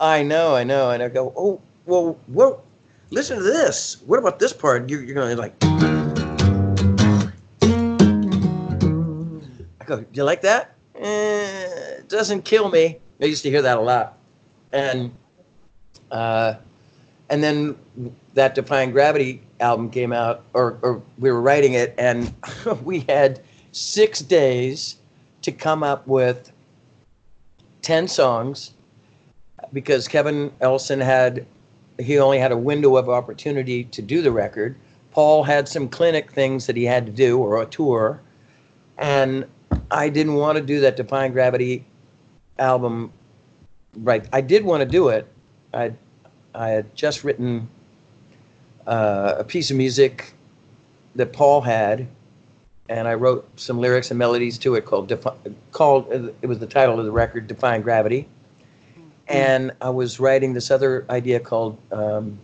I 0.00 0.22
know, 0.22 0.54
I 0.54 0.64
know. 0.64 0.90
And 0.90 1.02
I 1.02 1.08
go, 1.08 1.32
Oh, 1.36 1.60
well, 1.86 2.18
well, 2.28 2.62
listen 3.10 3.38
to 3.38 3.42
this. 3.42 4.02
What 4.06 4.18
about 4.18 4.38
this 4.38 4.52
part? 4.52 4.88
You're, 4.88 5.02
you're 5.02 5.14
going 5.14 5.34
to 5.34 5.40
like, 5.40 5.54
I 9.80 9.84
go, 9.84 10.00
do 10.00 10.06
you 10.12 10.24
like 10.24 10.42
that? 10.42 10.74
Eh, 10.94 11.98
it 11.98 12.08
doesn't 12.08 12.44
kill 12.44 12.70
me. 12.70 12.98
I 13.20 13.24
used 13.24 13.42
to 13.42 13.50
hear 13.50 13.62
that 13.62 13.78
a 13.78 13.80
lot. 13.80 14.16
And 14.72 15.12
uh, 16.10 16.54
and 17.30 17.42
then 17.42 17.76
that 18.34 18.54
Defying 18.54 18.90
Gravity 18.92 19.42
album 19.60 19.90
came 19.90 20.12
out, 20.12 20.42
or, 20.54 20.78
or 20.82 21.02
we 21.18 21.30
were 21.30 21.40
writing 21.40 21.74
it, 21.74 21.94
and 21.98 22.32
we 22.84 23.00
had 23.00 23.40
six 23.72 24.20
days 24.20 24.96
to 25.48 25.56
come 25.56 25.82
up 25.82 26.06
with 26.06 26.52
10 27.80 28.06
songs 28.06 28.74
because 29.72 30.06
Kevin 30.06 30.52
Elson 30.60 31.00
had, 31.00 31.46
he 31.98 32.18
only 32.18 32.38
had 32.38 32.52
a 32.52 32.56
window 32.56 32.96
of 32.96 33.08
opportunity 33.08 33.84
to 33.84 34.02
do 34.02 34.20
the 34.20 34.30
record. 34.30 34.76
Paul 35.10 35.42
had 35.42 35.66
some 35.66 35.88
clinic 35.88 36.32
things 36.32 36.66
that 36.66 36.76
he 36.76 36.84
had 36.84 37.06
to 37.06 37.12
do, 37.12 37.38
or 37.38 37.62
a 37.62 37.66
tour. 37.66 38.20
And 38.98 39.46
I 39.90 40.10
didn't 40.10 40.34
want 40.34 40.58
to 40.58 40.62
do 40.62 40.80
that 40.80 40.96
Defying 40.96 41.32
Gravity 41.32 41.84
album. 42.58 43.10
Right, 43.96 44.28
I 44.32 44.42
did 44.42 44.64
want 44.64 44.82
to 44.82 44.86
do 44.86 45.08
it. 45.08 45.26
I, 45.72 45.92
I 46.54 46.68
had 46.68 46.94
just 46.94 47.24
written 47.24 47.68
uh, 48.86 49.36
a 49.38 49.44
piece 49.44 49.70
of 49.70 49.76
music 49.76 50.34
that 51.14 51.32
Paul 51.32 51.62
had, 51.62 52.06
and 52.88 53.06
I 53.06 53.14
wrote 53.14 53.48
some 53.56 53.78
lyrics 53.78 54.10
and 54.10 54.18
melodies 54.18 54.58
to 54.58 54.74
it 54.74 54.84
called 54.84 55.08
Defi- 55.08 55.54
called 55.72 56.10
uh, 56.12 56.32
it 56.42 56.46
was 56.46 56.58
the 56.58 56.66
title 56.66 56.98
of 56.98 57.04
the 57.04 57.12
record 57.12 57.46
Defying 57.46 57.82
Gravity. 57.82 58.28
And 59.28 59.72
I 59.82 59.90
was 59.90 60.18
writing 60.18 60.54
this 60.54 60.70
other 60.70 61.04
idea 61.10 61.38
called 61.38 61.76
um, 61.92 62.38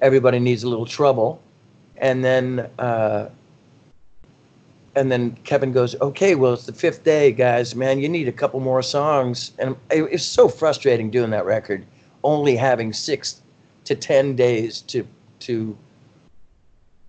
Everybody 0.00 0.38
Needs 0.38 0.62
a 0.62 0.68
Little 0.68 0.86
Trouble, 0.86 1.40
and 1.96 2.24
then. 2.24 2.70
Uh, 2.78 3.28
and 4.96 5.10
then 5.10 5.36
Kevin 5.44 5.72
goes, 5.72 5.94
"Okay, 6.00 6.34
well, 6.34 6.52
it's 6.52 6.66
the 6.66 6.72
fifth 6.72 7.04
day, 7.04 7.30
guys. 7.30 7.76
Man, 7.76 8.00
you 8.00 8.08
need 8.08 8.26
a 8.26 8.32
couple 8.32 8.58
more 8.58 8.82
songs." 8.82 9.52
And 9.60 9.76
it, 9.90 10.02
it's 10.02 10.24
so 10.24 10.48
frustrating 10.48 11.10
doing 11.10 11.30
that 11.30 11.44
record, 11.44 11.86
only 12.24 12.56
having 12.56 12.92
six 12.92 13.40
to 13.84 13.94
ten 13.94 14.34
days 14.34 14.80
to 14.82 15.06
to 15.40 15.76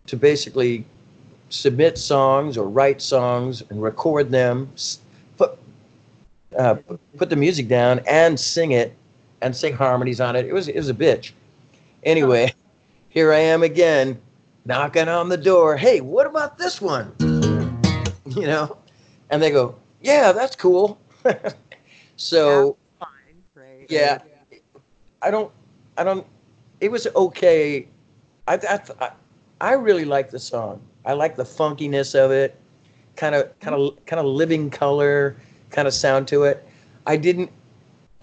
to 0.05 0.15
basically 0.15 0.85
submit 1.51 1.97
songs 1.97 2.57
or 2.57 2.67
write 2.67 3.01
songs 3.01 3.63
and 3.69 3.81
record 3.81 4.31
them, 4.31 4.71
put 5.37 5.57
uh, 6.57 6.75
put 7.17 7.29
the 7.29 7.35
music 7.35 7.67
down 7.67 7.99
and 8.07 8.39
sing 8.39 8.71
it 8.71 8.95
and 9.41 9.55
sing 9.55 9.73
harmonies 9.73 10.19
on 10.19 10.35
it. 10.35 10.45
It 10.45 10.53
was 10.53 10.67
it 10.67 10.75
was 10.75 10.89
a 10.89 10.93
bitch. 10.93 11.31
Anyway, 12.03 12.53
here 13.09 13.31
I 13.31 13.39
am 13.39 13.63
again, 13.63 14.19
knocking 14.65 15.07
on 15.07 15.29
the 15.29 15.37
door. 15.37 15.77
Hey, 15.77 16.01
what 16.01 16.25
about 16.25 16.57
this 16.57 16.81
one? 16.81 17.13
you 18.27 18.47
know 18.47 18.77
and 19.29 19.41
they 19.41 19.51
go 19.51 19.75
yeah 20.01 20.31
that's 20.31 20.55
cool 20.55 20.97
so 22.15 22.77
fine, 22.97 23.09
right? 23.55 23.85
yeah 23.89 24.19
i 25.21 25.29
don't 25.29 25.51
i 25.97 26.03
don't 26.03 26.25
it 26.81 26.91
was 26.91 27.07
okay. 27.15 27.87
I 28.47 28.55
I, 28.55 28.79
I, 28.99 29.11
I 29.61 29.73
really 29.73 30.03
like 30.03 30.29
the 30.31 30.39
song. 30.39 30.81
I 31.05 31.13
like 31.13 31.35
the 31.35 31.43
funkiness 31.43 32.15
of 32.15 32.31
it, 32.31 32.59
kind 33.15 33.35
of 33.35 33.57
kind 33.59 33.75
of 33.75 34.05
kind 34.05 34.19
of 34.19 34.25
Living 34.25 34.69
Colour 34.69 35.35
kind 35.69 35.87
of 35.87 35.93
sound 35.93 36.27
to 36.29 36.43
it. 36.43 36.67
I 37.07 37.17
didn't 37.17 37.51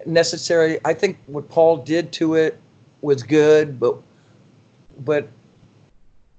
necessarily. 0.07 0.79
I 0.85 0.95
think 0.95 1.19
what 1.27 1.49
Paul 1.49 1.79
did 1.79 2.13
to 2.13 2.35
it 2.35 2.61
was 3.01 3.23
good, 3.23 3.81
but 3.81 3.97
but 5.05 5.29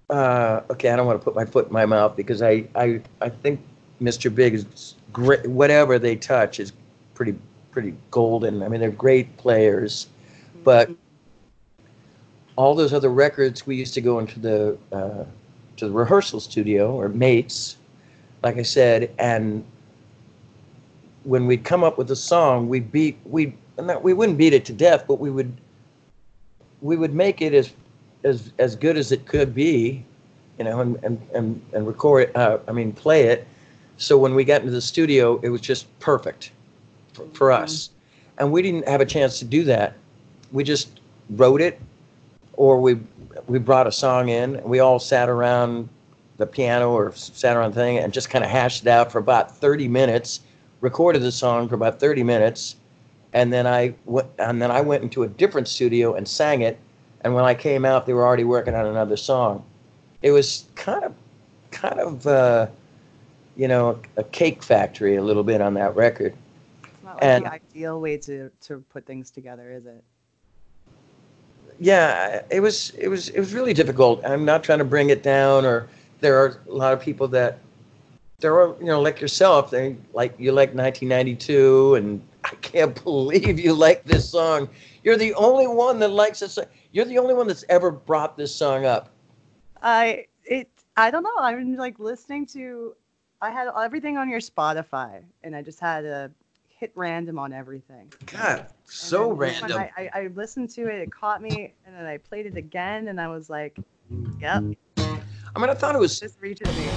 uh, 0.09 0.61
okay, 0.71 0.89
I 0.89 0.95
don't 0.95 1.05
want 1.05 1.19
to 1.19 1.23
put 1.23 1.35
my 1.35 1.45
foot 1.45 1.67
in 1.67 1.73
my 1.73 1.85
mouth 1.85 2.15
because 2.15 2.41
I 2.41 2.65
I 2.75 3.01
I 3.21 3.29
think 3.29 3.59
Mr. 4.01 4.33
Big 4.33 4.53
is 4.53 4.95
great. 5.11 5.45
Whatever 5.47 5.99
they 5.99 6.15
touch 6.15 6.59
is 6.59 6.71
pretty 7.13 7.35
pretty 7.71 7.95
golden. 8.11 8.63
I 8.63 8.69
mean, 8.69 8.79
they're 8.79 8.91
great 8.91 9.35
players, 9.37 10.07
but 10.63 10.89
all 12.55 12.75
those 12.75 12.93
other 12.93 13.09
records 13.09 13.65
we 13.65 13.75
used 13.75 13.93
to 13.93 14.01
go 14.01 14.19
into 14.19 14.39
the 14.39 14.77
uh, 14.91 15.23
to 15.79 15.87
the 15.87 15.91
rehearsal 15.91 16.39
studio 16.39 16.93
or 16.93 17.09
mates, 17.09 17.77
like 18.43 18.57
I 18.57 18.63
said, 18.63 19.11
and 19.17 19.63
when 21.23 21.47
we'd 21.47 21.63
come 21.63 21.83
up 21.83 21.97
with 21.97 22.09
a 22.11 22.15
song, 22.15 22.69
we 22.69 22.79
beat 22.79 23.17
we 23.25 23.53
not, 23.77 24.03
we 24.03 24.13
wouldn't 24.13 24.37
beat 24.37 24.53
it 24.53 24.65
to 24.65 24.73
death, 24.73 25.05
but 25.07 25.19
we 25.19 25.29
would 25.29 25.55
we 26.81 26.97
would 26.97 27.13
make 27.13 27.41
it 27.41 27.53
as 27.53 27.71
as 28.23 28.51
as 28.59 28.75
good 28.75 28.97
as 28.97 29.11
it 29.11 29.25
could 29.25 29.53
be, 29.53 30.03
you 30.57 30.65
know, 30.65 30.79
and 30.79 30.99
and 31.03 31.21
and, 31.33 31.61
and 31.73 31.87
record. 31.87 32.31
Uh, 32.35 32.59
I 32.67 32.71
mean, 32.71 32.93
play 32.93 33.23
it. 33.23 33.47
So 33.97 34.17
when 34.17 34.33
we 34.33 34.45
got 34.45 34.61
into 34.61 34.71
the 34.71 34.81
studio, 34.81 35.39
it 35.43 35.49
was 35.49 35.61
just 35.61 35.87
perfect 35.99 36.51
for, 37.13 37.25
for 37.33 37.51
us, 37.51 37.89
and 38.37 38.51
we 38.51 38.61
didn't 38.61 38.87
have 38.87 39.01
a 39.01 39.05
chance 39.05 39.39
to 39.39 39.45
do 39.45 39.63
that. 39.65 39.95
We 40.51 40.63
just 40.63 41.01
wrote 41.31 41.61
it, 41.61 41.79
or 42.53 42.79
we 42.79 42.97
we 43.49 43.59
brought 43.59 43.87
a 43.87 43.91
song 43.91 44.29
in. 44.29 44.57
And 44.57 44.65
we 44.65 44.79
all 44.79 44.99
sat 44.99 45.27
around 45.27 45.89
the 46.37 46.45
piano 46.45 46.91
or 46.91 47.11
sat 47.13 47.57
around 47.57 47.73
the 47.73 47.81
thing 47.81 47.97
and 47.97 48.13
just 48.13 48.29
kind 48.29 48.45
of 48.45 48.49
hashed 48.49 48.83
it 48.83 48.87
out 48.87 49.11
for 49.11 49.17
about 49.17 49.55
30 49.55 49.87
minutes. 49.87 50.41
Recorded 50.81 51.21
the 51.21 51.31
song 51.31 51.67
for 51.67 51.75
about 51.75 51.99
30 51.99 52.23
minutes, 52.23 52.77
and 53.33 53.51
then 53.51 53.67
I 53.67 53.93
went 54.05 54.29
and 54.39 54.61
then 54.61 54.71
I 54.71 54.79
went 54.79 55.03
into 55.03 55.23
a 55.23 55.27
different 55.27 55.67
studio 55.67 56.13
and 56.13 56.25
sang 56.25 56.61
it. 56.61 56.79
And 57.21 57.35
when 57.35 57.43
I 57.43 57.53
came 57.53 57.83
out, 57.83 58.05
they 58.05 58.13
were 58.13 58.25
already 58.25 58.45
working 58.45 58.75
on 58.75 58.85
another 58.85 59.17
song. 59.17 59.65
It 60.21 60.31
was 60.31 60.63
kind 60.75 61.03
of, 61.03 61.13
kind 61.71 61.99
of, 61.99 62.25
uh, 62.25 62.67
you 63.57 63.67
know, 63.67 63.99
a 64.15 64.23
cake 64.23 64.63
factory 64.63 65.17
a 65.17 65.21
little 65.21 65.43
bit 65.43 65.59
on 65.59 65.73
that 65.73 65.97
record. 65.97 66.33
It's 66.83 67.03
not 67.03 67.15
like 67.15 67.23
And- 67.23 67.45
the 67.45 67.51
ideal 67.51 67.99
way 67.99 68.15
to 68.19 68.49
to 68.61 68.79
put 68.89 69.05
things 69.05 69.31
together, 69.31 69.69
is 69.73 69.85
it? 69.85 70.01
Yeah 71.79 72.41
it 72.49 72.59
was 72.59 72.91
it 72.91 73.07
was 73.07 73.29
it 73.29 73.39
was 73.39 73.53
really 73.53 73.73
difficult. 73.73 74.23
I'm 74.25 74.45
not 74.45 74.63
trying 74.63 74.79
to 74.79 74.85
bring 74.85 75.09
it 75.09 75.23
down 75.23 75.65
or 75.65 75.87
there 76.19 76.37
are 76.37 76.61
a 76.67 76.73
lot 76.73 76.93
of 76.93 76.99
people 76.99 77.27
that 77.29 77.59
there 78.39 78.57
are 78.59 78.75
you 78.79 78.85
know 78.85 79.01
like 79.01 79.19
yourself 79.21 79.69
they 79.69 79.95
like 80.13 80.33
you 80.37 80.51
like 80.51 80.73
1992 80.73 81.95
and 81.95 82.21
i 82.45 82.49
can't 82.61 83.01
believe 83.03 83.59
you 83.59 83.73
like 83.73 84.03
this 84.03 84.29
song. 84.29 84.69
You're 85.03 85.17
the 85.17 85.33
only 85.35 85.67
one 85.67 85.99
that 85.99 86.09
likes 86.09 86.39
this 86.39 86.59
you're 86.91 87.05
the 87.05 87.17
only 87.17 87.33
one 87.33 87.47
that's 87.47 87.65
ever 87.69 87.91
brought 87.91 88.35
this 88.37 88.53
song 88.53 88.85
up. 88.85 89.09
I 89.81 90.25
it 90.43 90.69
I 90.97 91.11
don't 91.11 91.23
know. 91.23 91.37
I'm 91.39 91.75
like 91.75 91.99
listening 91.99 92.45
to 92.47 92.95
I 93.41 93.51
had 93.51 93.69
everything 93.77 94.17
on 94.17 94.29
your 94.29 94.41
Spotify 94.41 95.23
and 95.43 95.55
I 95.55 95.61
just 95.61 95.79
had 95.79 96.01
to 96.01 96.31
hit 96.79 96.91
random 96.95 97.37
on 97.37 97.51
everything. 97.51 98.11
god 98.25 98.67
so 98.85 99.31
random 99.31 99.77
I, 99.77 99.91
I, 99.97 100.09
I 100.21 100.27
listened 100.33 100.69
to 100.71 100.87
it, 100.87 100.99
it 101.01 101.11
caught 101.11 101.41
me 101.41 101.73
and 101.85 101.93
then 101.95 102.05
I 102.05 102.17
played 102.17 102.45
it 102.45 102.55
again 102.55 103.09
and 103.09 103.19
I 103.19 103.27
was 103.27 103.49
like, 103.49 103.77
Yep, 104.41 104.63
i 104.97 105.59
mean 105.59 105.69
i 105.69 105.73
thought 105.73 105.93
it 105.93 105.99
was 105.99 106.19
this 106.19 106.37
reaches 106.41 106.67
me. 106.75 106.89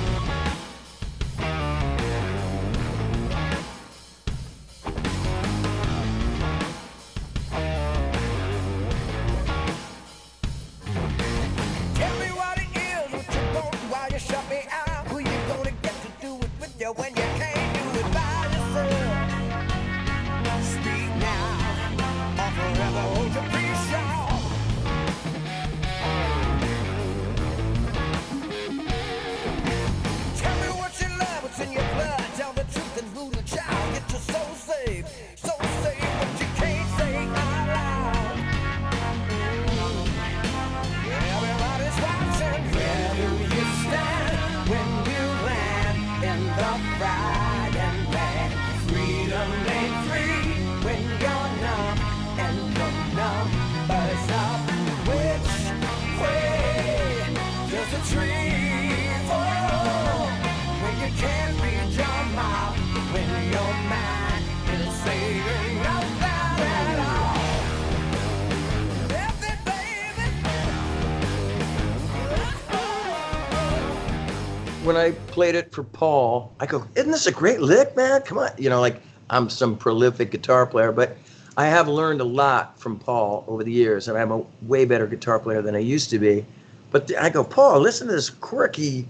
Played 75.33 75.55
it 75.55 75.73
for 75.73 75.83
Paul, 75.83 76.55
I 76.61 76.67
go, 76.67 76.87
"Isn't 76.95 77.11
this 77.11 77.27
a 77.27 77.33
great 77.33 77.61
lick, 77.61 77.97
man? 77.97 78.23
Come 78.23 78.39
on!" 78.39 78.51
You 78.57 78.71
know, 78.71 78.81
like 78.81 79.03
I'm 79.31 79.51
some 79.51 79.77
prolific 79.77 80.31
guitar 80.31 80.67
player, 80.67 80.93
but 80.93 81.17
I 81.57 81.67
have 81.67 81.89
learned 81.89 82.21
a 82.21 82.25
lot 82.25 82.79
from 82.79 82.99
Paul 82.99 83.45
over 83.49 83.65
the 83.65 83.73
years, 83.73 84.09
and 84.09 84.17
I'm 84.17 84.31
a 84.31 84.45
way 84.63 84.85
better 84.85 85.07
guitar 85.07 85.39
player 85.39 85.63
than 85.63 85.75
I 85.75 85.81
used 85.81 86.11
to 86.11 86.19
be. 86.19 86.45
But 86.91 87.11
I 87.19 87.31
go, 87.31 87.43
Paul, 87.43 87.81
listen 87.81 88.07
to 88.07 88.13
this 88.13 88.31
quirky 88.31 89.09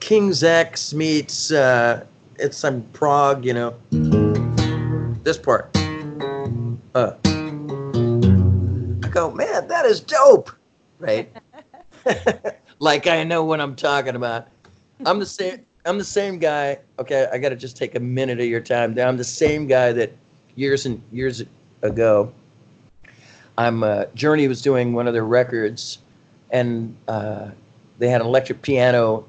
King's 0.00 0.42
X 0.42 0.92
meets 0.92 1.50
uh, 1.52 2.04
it's 2.36 2.56
some 2.56 2.82
prog, 2.92 3.44
you 3.44 3.54
know. 3.54 3.74
This 5.22 5.38
part. 5.38 5.70
Uh. 6.94 7.12
I 9.02 9.08
go, 9.08 9.30
man, 9.30 9.68
that 9.68 9.86
is 9.86 10.00
dope, 10.00 10.50
right? 10.98 11.32
like 12.78 13.06
I 13.06 13.24
know 13.24 13.44
what 13.44 13.60
I'm 13.60 13.76
talking 13.76 14.16
about. 14.16 14.48
I'm 15.06 15.18
the 15.18 15.26
same. 15.26 15.64
I'm 15.86 15.98
the 15.98 16.04
same 16.04 16.38
guy. 16.38 16.78
Okay, 16.98 17.28
I 17.30 17.38
got 17.38 17.50
to 17.50 17.56
just 17.56 17.76
take 17.76 17.94
a 17.94 18.00
minute 18.00 18.40
of 18.40 18.46
your 18.46 18.60
time. 18.60 18.98
I'm 18.98 19.16
the 19.16 19.24
same 19.24 19.66
guy 19.66 19.92
that 19.92 20.12
years 20.54 20.86
and 20.86 21.02
years 21.12 21.42
ago. 21.82 22.32
I'm 23.58 23.84
uh, 23.84 24.06
Journey 24.14 24.48
was 24.48 24.62
doing 24.62 24.94
one 24.94 25.06
of 25.06 25.12
their 25.12 25.24
records, 25.24 25.98
and 26.50 26.96
uh, 27.06 27.50
they 27.98 28.08
had 28.08 28.20
an 28.20 28.26
electric 28.26 28.62
piano 28.62 29.26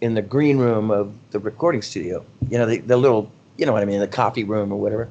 in 0.00 0.14
the 0.14 0.22
green 0.22 0.58
room 0.58 0.90
of 0.90 1.14
the 1.30 1.38
recording 1.38 1.82
studio. 1.82 2.24
You 2.50 2.58
know, 2.58 2.66
the, 2.66 2.78
the 2.78 2.96
little, 2.96 3.30
you 3.56 3.64
know 3.64 3.72
what 3.72 3.82
I 3.82 3.86
mean, 3.86 4.00
the 4.00 4.08
coffee 4.08 4.44
room 4.44 4.72
or 4.72 4.80
whatever. 4.80 5.08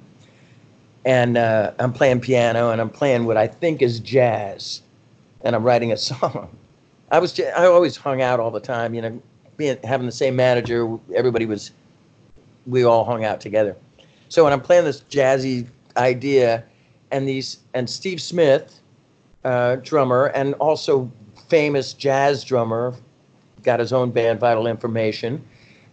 And 1.06 1.38
uh, 1.38 1.72
I'm 1.80 1.94
playing 1.94 2.20
piano, 2.20 2.70
and 2.72 2.82
I'm 2.82 2.90
playing 2.90 3.26
what 3.26 3.38
I 3.38 3.48
think 3.48 3.82
is 3.82 4.00
jazz, 4.00 4.82
and 5.44 5.56
I'm 5.56 5.64
writing 5.64 5.94
a 5.94 5.98
song. 6.12 6.56
I 7.10 7.20
was 7.20 7.40
I 7.40 7.66
always 7.66 7.96
hung 7.96 8.22
out 8.22 8.40
all 8.40 8.52
the 8.52 8.60
time, 8.60 8.94
you 8.94 9.02
know, 9.02 9.22
being 9.62 9.78
having 9.84 10.08
the 10.08 10.12
same 10.12 10.36
manager. 10.36 10.98
Everybody 11.16 11.46
was, 11.46 11.72
we 12.66 12.84
all 12.84 13.06
hung 13.06 13.24
out 13.24 13.40
together. 13.40 13.76
So 14.30 14.44
when 14.44 14.54
I'm 14.54 14.62
playing 14.62 14.86
this 14.86 15.02
jazzy 15.10 15.68
idea, 15.98 16.64
and 17.12 17.28
these 17.28 17.60
and 17.74 17.90
Steve 17.90 18.22
Smith, 18.22 18.80
uh, 19.44 19.76
drummer 19.78 20.28
and 20.28 20.54
also 20.56 21.12
famous 21.50 21.94
jazz 21.94 22.44
drummer, 22.44 22.96
got 23.64 23.80
his 23.80 23.94
own 23.94 24.10
band, 24.12 24.40
Vital 24.40 24.66
Information, 24.66 25.44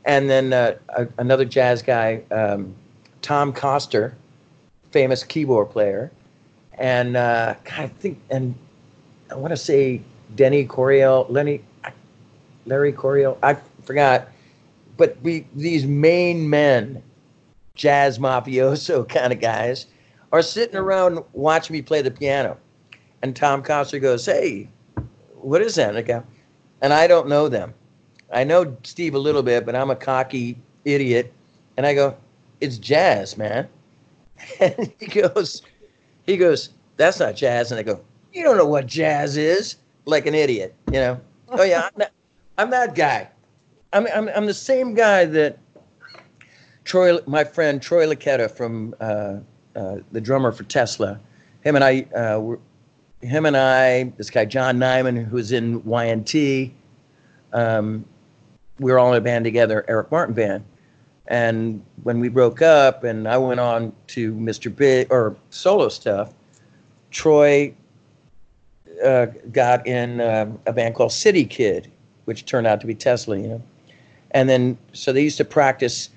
and 0.05 0.31
then 0.31 0.53
uh, 0.53 0.77
a, 0.97 1.09
another 1.19 1.45
jazz 1.45 1.83
guy, 1.83 2.23
um, 2.31 2.75
Tom 3.21 3.53
Coster, 3.53 4.17
famous 4.93 5.25
keyboard 5.25 5.71
player, 5.71 6.11
and 6.79 7.17
uh, 7.17 7.55
I 7.77 7.89
think 7.89 8.19
and 8.31 8.55
I 9.31 9.35
want 9.35 9.51
to 9.51 9.57
say 9.57 10.01
Denny 10.37 10.65
Coryell, 10.65 11.27
Lenny, 11.29 11.61
Larry 12.69 12.93
Coryell, 12.93 13.39
I 13.43 13.57
forgot, 13.83 14.29
but 14.97 15.17
we 15.23 15.47
these 15.55 15.87
main 15.87 16.49
men, 16.49 17.03
jazz 17.75 18.19
mafioso 18.19 19.09
kind 19.09 19.33
of 19.33 19.41
guys, 19.41 19.87
are 20.33 20.43
sitting 20.43 20.77
around 20.77 21.25
watching 21.33 21.75
me 21.75 21.83
play 21.83 22.03
the 22.03 22.11
piano, 22.11 22.57
And 23.23 23.35
Tom 23.35 23.63
Coster 23.63 23.99
goes, 23.99 24.27
Hey, 24.27 24.69
what 25.35 25.63
is 25.63 25.77
that? 25.77 25.91
And 25.91 25.99
I 25.99 26.03
go, 26.03 26.25
and 26.83 26.93
I 26.93 27.07
don't 27.07 27.29
know 27.29 27.49
them. 27.49 27.75
I 28.33 28.45
know 28.45 28.77
Steve 28.83 29.15
a 29.15 29.19
little 29.19 29.43
bit, 29.43 29.65
but 29.65 29.75
I'm 29.75 29.91
a 29.91 29.97
cocky 29.97 30.59
idiot. 30.85 31.33
And 31.77 31.87
I 31.87 31.95
go, 31.95 32.17
It's 32.61 32.79
jazz, 32.79 33.37
man. 33.37 33.69
And 34.61 34.93
he 35.01 35.07
goes, 35.07 35.63
he 36.27 36.37
goes, 36.37 36.71
That's 36.97 37.19
not 37.19 37.35
jazz. 37.35 37.73
And 37.73 37.81
I 37.81 37.83
go, 37.83 38.01
You 38.33 38.45
don't 38.45 38.59
know 38.59 38.67
what 38.67 38.87
jazz 38.87 39.37
is, 39.37 39.77
like 40.05 40.27
an 40.27 40.35
idiot, 40.35 40.75
you 40.93 41.01
know. 41.01 41.21
Oh 41.51 41.63
yeah, 41.63 41.85
I'm 41.87 41.93
that, 41.97 42.13
I'm 42.59 42.71
that 42.71 42.95
guy. 42.97 43.29
I'm, 43.93 44.07
I'm 44.15 44.29
I'm 44.29 44.47
the 44.47 44.53
same 44.53 44.93
guy 44.93 45.25
that 45.25 45.59
Troy, 46.85 47.19
my 47.27 47.45
friend 47.45 47.81
Troy 47.81 48.07
Luccketta 48.07 48.51
from 48.51 48.95
uh, 49.01 49.37
uh, 49.77 49.99
the 50.11 50.21
drummer 50.21 50.51
for 50.51 50.65
Tesla. 50.65 51.21
Him 51.63 51.77
and 51.77 51.85
I, 51.85 52.01
uh, 52.15 52.41
were, 52.41 52.59
him 53.21 53.47
and 53.47 53.57
I, 53.57 54.05
this 54.17 54.29
guy 54.29 54.45
John 54.45 54.79
Nymann, 54.79 55.25
who's 55.25 55.53
in 55.53 55.85
Y&T. 55.85 56.75
Um, 57.53 58.05
we 58.79 58.91
were 58.91 58.99
all 58.99 59.13
in 59.13 59.19
a 59.19 59.21
band 59.21 59.45
together, 59.45 59.85
Eric 59.89 60.11
Martin 60.11 60.35
band. 60.35 60.65
And 61.29 61.85
when 62.03 62.21
we 62.21 62.29
broke 62.29 62.63
up, 62.63 63.05
and 63.05 63.29
I 63.29 63.37
went 63.37 63.61
on 63.61 63.93
to 64.09 64.33
Mr. 64.35 64.75
Big 64.75 65.09
or 65.11 65.37
solo 65.51 65.89
stuff, 65.89 66.33
Troy 67.11 67.75
uh, 69.05 69.27
got 69.53 69.87
in 69.87 70.21
uh, 70.21 70.51
a 70.67 70.73
band 70.73 70.95
called 70.95 71.13
City 71.13 71.45
Kidd, 71.45 71.91
which 72.29 72.45
turned 72.45 72.67
out 72.67 72.79
to 72.83 72.87
be 72.87 72.95
Tesla, 72.95 73.39
you 73.39 73.49
know. 73.49 73.63
And 74.33 74.51
then, 74.51 74.77
so 74.93 75.15
they 75.15 75.23
used 75.23 75.39
to 75.39 75.47
practice 75.47 76.11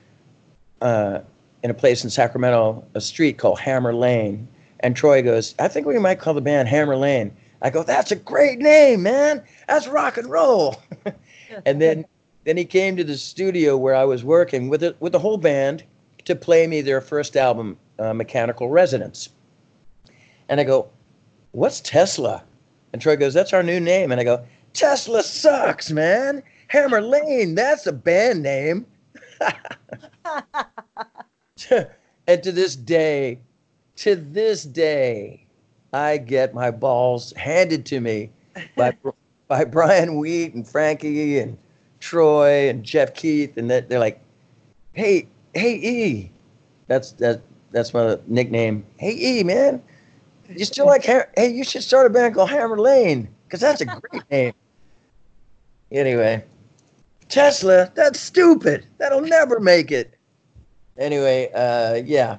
uh, 0.82 1.22
in 1.64 1.72
a 1.72 1.74
place 1.74 2.04
in 2.04 2.10
Sacramento, 2.10 2.84
a 2.96 3.00
street 3.00 3.38
called 3.38 3.62
Hammer 3.62 3.94
Lane. 3.94 4.46
And 4.82 4.94
Troy 4.94 5.22
goes, 5.22 5.56
I 5.58 5.70
think 5.70 5.88
we 5.88 5.98
might 6.00 6.20
call 6.20 6.34
the 6.34 6.42
band 6.42 6.68
Hammer 6.68 6.98
Lane. 6.98 7.32
I 7.62 7.70
go, 7.70 7.84
that's 7.84 8.12
a 8.12 8.18
great 8.18 8.60
name, 8.60 9.04
man. 9.04 9.42
That's 9.70 9.88
rock 9.88 10.18
and 10.18 10.30
roll. 10.30 10.82
and 11.66 11.82
then, 11.82 12.04
then 12.44 12.58
he 12.58 12.66
came 12.66 12.98
to 12.98 13.06
the 13.06 13.18
studio 13.18 13.78
where 13.78 13.96
I 13.96 14.04
was 14.04 14.22
working 14.22 14.68
with 14.68 14.84
it, 14.84 14.98
with 15.00 15.14
the 15.14 15.20
whole 15.20 15.38
band 15.38 15.86
to 16.26 16.36
play 16.36 16.68
me 16.68 16.82
their 16.82 17.00
first 17.00 17.38
album, 17.38 17.78
uh, 18.00 18.14
Mechanical 18.14 18.70
Resonance. 18.70 19.30
And 20.50 20.60
I 20.60 20.66
go, 20.66 20.90
what's 21.52 21.80
Tesla? 21.80 22.44
And 22.92 23.02
Troy 23.02 23.16
goes, 23.16 23.34
that's 23.34 23.54
our 23.54 23.64
new 23.64 23.80
name. 23.80 24.12
And 24.12 24.20
I 24.20 24.26
go, 24.26 24.46
Tesla 24.74 25.24
sucks, 25.24 25.92
man. 25.92 26.44
Hammer 26.68 27.02
Lane, 27.02 27.56
that's 27.56 27.86
a 27.88 27.94
band 27.94 28.44
name. 28.44 28.86
and 32.28 32.44
to 32.44 32.52
this 32.52 32.76
day, 32.76 33.40
to 33.98 34.16
this 34.16 34.64
day, 34.64 35.46
I 35.94 36.18
get 36.18 36.54
my 36.54 36.72
balls 36.72 37.34
handed 37.34 37.86
to 37.88 38.00
me 38.00 38.30
by 38.76 38.96
by 39.48 39.66
Brian 39.66 40.16
Wheat 40.16 40.54
and 40.54 40.66
Frankie 40.66 41.40
and 41.40 41.58
Troy 42.00 42.70
and 42.70 42.84
Jeff 42.84 43.14
Keith, 43.14 43.58
and 43.58 43.70
they're 43.70 44.00
like, 44.00 44.22
"Hey, 44.94 45.28
hey, 45.54 45.76
E, 45.76 46.32
that's 46.88 47.12
that 47.14 47.42
that's 47.72 47.94
my 47.94 48.18
nickname. 48.28 48.86
Hey, 48.98 49.16
E, 49.20 49.44
man, 49.44 49.82
you 50.50 50.64
still 50.64 50.86
like? 50.86 51.04
Hey, 51.04 51.50
you 51.50 51.66
should 51.66 51.84
start 51.84 52.08
a 52.08 52.10
band 52.10 52.36
called 52.36 52.50
Hammer 52.50 52.80
Lane 52.80 53.28
because 53.46 53.60
that's 53.60 53.82
a 53.82 53.86
great 53.86 54.24
name." 54.32 54.54
Anyway, 55.92 56.44
Tesla, 57.28 57.92
that's 57.96 58.20
stupid. 58.20 58.86
That'll 58.98 59.22
never 59.22 59.60
make 59.60 59.92
it. 59.92 60.16
Anyway, 60.98 61.50
uh, 61.54 62.02
yeah. 62.06 62.38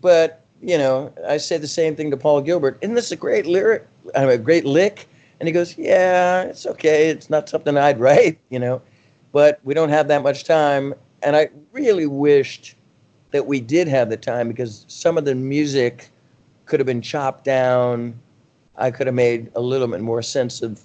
But, 0.00 0.44
you 0.60 0.76
know, 0.76 1.12
I 1.26 1.38
say 1.38 1.58
the 1.58 1.68
same 1.68 1.96
thing 1.96 2.10
to 2.10 2.16
Paul 2.16 2.42
Gilbert. 2.42 2.78
Isn't 2.80 2.94
this 2.94 3.12
a 3.12 3.16
great 3.16 3.46
lyric? 3.46 3.86
I 4.14 4.20
mean, 4.20 4.30
a 4.30 4.38
great 4.38 4.64
lick? 4.64 5.08
And 5.40 5.46
he 5.46 5.52
goes, 5.52 5.76
Yeah, 5.76 6.42
it's 6.42 6.66
okay. 6.66 7.08
It's 7.10 7.30
not 7.30 7.48
something 7.48 7.76
I'd 7.76 8.00
write, 8.00 8.38
you 8.50 8.58
know. 8.58 8.82
But 9.32 9.60
we 9.64 9.74
don't 9.74 9.90
have 9.90 10.08
that 10.08 10.22
much 10.22 10.44
time. 10.44 10.94
And 11.22 11.36
I 11.36 11.48
really 11.72 12.06
wished 12.06 12.74
that 13.30 13.46
we 13.46 13.60
did 13.60 13.88
have 13.88 14.08
the 14.08 14.16
time 14.16 14.48
because 14.48 14.84
some 14.88 15.18
of 15.18 15.24
the 15.24 15.34
music 15.34 16.10
could 16.64 16.80
have 16.80 16.86
been 16.86 17.02
chopped 17.02 17.44
down. 17.44 18.18
I 18.76 18.90
could 18.90 19.06
have 19.06 19.14
made 19.14 19.50
a 19.54 19.60
little 19.60 19.88
bit 19.88 20.00
more 20.00 20.22
sense 20.22 20.62
of 20.62 20.82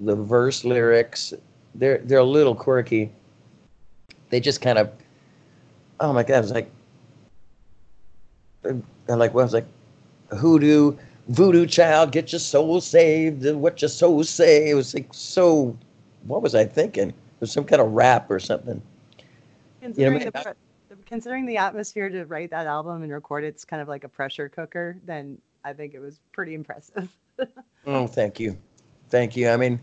the 0.00 0.14
verse 0.16 0.64
lyrics. 0.64 1.32
They're 1.74 1.98
they're 1.98 2.18
a 2.18 2.24
little 2.24 2.54
quirky. 2.54 3.12
They 4.30 4.40
just 4.40 4.60
kind 4.60 4.78
of, 4.78 4.90
oh 6.00 6.12
my 6.12 6.22
god, 6.22 6.44
it's 6.44 6.52
like, 6.52 6.70
I 8.64 9.14
like 9.14 9.34
what 9.34 9.44
was 9.44 9.52
like, 9.52 9.66
hoodoo, 10.36 10.96
voodoo 11.28 11.66
child, 11.66 12.12
get 12.12 12.32
your 12.32 12.40
soul 12.40 12.80
saved. 12.80 13.44
and 13.44 13.60
What 13.60 13.80
your 13.80 13.88
soul 13.88 14.24
say? 14.24 14.70
It 14.70 14.74
was 14.74 14.94
like 14.94 15.08
so. 15.12 15.76
What 16.24 16.42
was 16.42 16.54
I 16.54 16.64
thinking? 16.64 17.10
It 17.10 17.14
was 17.40 17.52
some 17.52 17.64
kind 17.64 17.80
of 17.80 17.92
rap 17.92 18.30
or 18.30 18.40
something. 18.40 18.82
Considering, 19.80 20.18
man, 20.18 20.24
the, 20.24 20.32
pre- 20.32 20.96
considering 21.06 21.46
the 21.46 21.56
atmosphere 21.56 22.08
to 22.08 22.24
write 22.24 22.50
that 22.50 22.66
album 22.66 23.02
and 23.02 23.12
record 23.12 23.44
it's 23.44 23.64
kind 23.64 23.80
of 23.80 23.86
like 23.86 24.02
a 24.02 24.08
pressure 24.08 24.48
cooker, 24.48 24.98
then 25.04 25.38
I 25.64 25.72
think 25.72 25.94
it 25.94 26.00
was 26.00 26.18
pretty 26.32 26.54
impressive. 26.54 27.08
Oh, 27.88 28.06
thank 28.08 28.40
you, 28.40 28.56
thank 29.10 29.36
you. 29.36 29.48
I 29.48 29.56
mean, 29.56 29.80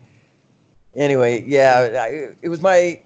anyway, 0.95 1.43
yeah, 1.45 2.01
I, 2.01 2.35
it 2.41 2.49
was 2.49 2.61
my 2.61 3.01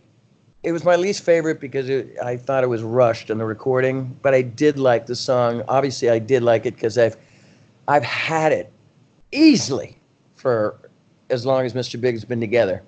it 0.63 0.71
was 0.71 0.83
my 0.83 0.95
least 0.95 1.23
favorite 1.23 1.59
because 1.59 1.87
it, 1.87 2.17
I 2.23 2.35
thought 2.35 2.63
it 2.63 2.67
was 2.67 2.81
rushed 2.83 3.29
in 3.29 3.37
the 3.37 3.45
recording, 3.45 4.17
but 4.21 4.33
I 4.33 4.41
did 4.41 4.77
like 4.77 5.05
the 5.05 5.15
song. 5.15 5.63
Obviously, 5.67 6.09
I 6.09 6.19
did 6.19 6.43
like 6.43 6.65
it 6.65 6.75
because 6.75 6.97
I've 6.97 7.15
I've 7.87 8.03
had 8.03 8.51
it 8.51 8.71
easily 9.31 9.97
for 10.35 10.77
as 11.29 11.45
long 11.45 11.65
as 11.65 11.73
Mr. 11.73 11.99
Big's 11.99 12.25
been 12.25 12.39
together, 12.39 12.83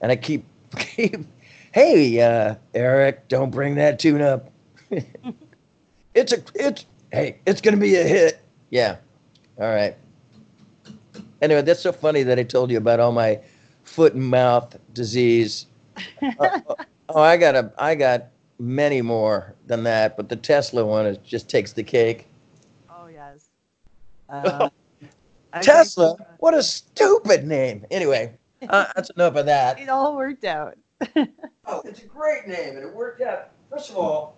and 0.00 0.10
I 0.10 0.16
keep 0.16 0.44
keep. 0.76 1.24
Hey, 1.72 2.20
uh, 2.20 2.56
Eric, 2.74 3.28
don't 3.28 3.50
bring 3.50 3.76
that 3.76 4.00
tune 4.00 4.22
up. 4.22 4.50
it's 6.14 6.32
a 6.32 6.42
it's 6.54 6.86
hey, 7.12 7.38
it's 7.46 7.60
gonna 7.60 7.76
be 7.76 7.94
a 7.96 8.02
hit. 8.02 8.40
Yeah. 8.70 8.96
All 9.58 9.68
right. 9.68 9.96
Anyway, 11.42 11.62
that's 11.62 11.80
so 11.80 11.92
funny 11.92 12.22
that 12.22 12.38
I 12.38 12.42
told 12.42 12.70
you 12.70 12.78
about 12.78 13.00
all 13.00 13.12
my 13.12 13.40
foot 13.84 14.14
and 14.14 14.24
mouth 14.24 14.76
disease. 14.92 15.66
Uh, 16.38 16.60
oh, 17.08 17.20
I 17.20 17.36
got 17.36 17.54
a, 17.54 17.72
I 17.78 17.94
got 17.94 18.26
many 18.58 19.00
more 19.00 19.54
than 19.66 19.82
that, 19.84 20.16
but 20.16 20.28
the 20.28 20.36
Tesla 20.36 20.84
one 20.84 21.06
is 21.06 21.18
just 21.18 21.48
takes 21.48 21.72
the 21.72 21.82
cake. 21.82 22.26
oh 22.88 23.08
yes. 23.08 23.48
Uh, 25.52 25.62
Tesla, 25.62 26.10
think, 26.10 26.20
uh, 26.20 26.32
what 26.38 26.54
a 26.54 26.62
stupid 26.62 27.44
name. 27.44 27.84
Anyway, 27.90 28.32
uh, 28.68 28.86
that's 28.94 29.10
enough 29.10 29.34
of 29.34 29.46
that. 29.46 29.80
It 29.80 29.88
all 29.88 30.16
worked 30.16 30.44
out. 30.44 30.78
Oh, 31.66 31.82
it's 31.84 32.02
a 32.02 32.06
great 32.06 32.46
name, 32.46 32.76
and 32.76 32.86
it 32.86 32.94
worked 32.94 33.20
out. 33.20 33.48
First 33.68 33.90
of 33.90 33.96
all, 33.96 34.36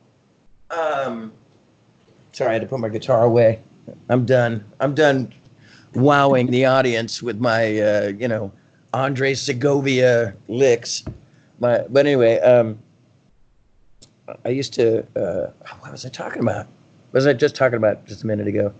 um, 0.71 1.35
sorry, 2.33 2.51
I 2.51 2.53
had 2.55 2.63
to 2.63 2.69
put 2.69 2.81
my 2.81 2.89
guitar 2.89 3.25
away. 3.25 3.61
I'm 4.09 4.25
done. 4.25 4.65
I'm 4.81 4.95
done 4.95 5.35
wowing 5.95 6.49
the 6.49 6.65
audience 6.65 7.23
with 7.23 7.41
my, 7.41 7.79
uh, 7.79 8.13
you 8.19 8.29
know, 8.29 8.53
Andre 8.95 9.35
Segovia 9.35 10.35
licks. 10.49 11.05
My, 11.59 11.85
but 11.89 12.07
anyway, 12.07 12.39
um, 12.41 12.79
I 14.45 14.51
used 14.51 14.73
to. 14.75 15.01
Uh, 15.17 15.51
what 15.81 15.93
was 15.93 16.05
I 16.05 16.09
talking 16.09 16.43
about? 16.43 16.67
What 16.67 17.19
was 17.19 17.27
I 17.27 17.33
just 17.33 17.55
talking 17.55 17.77
about 17.77 18.07
just 18.07 18.23
a 18.23 18.27
minute 18.27 18.47
ago? 18.47 18.73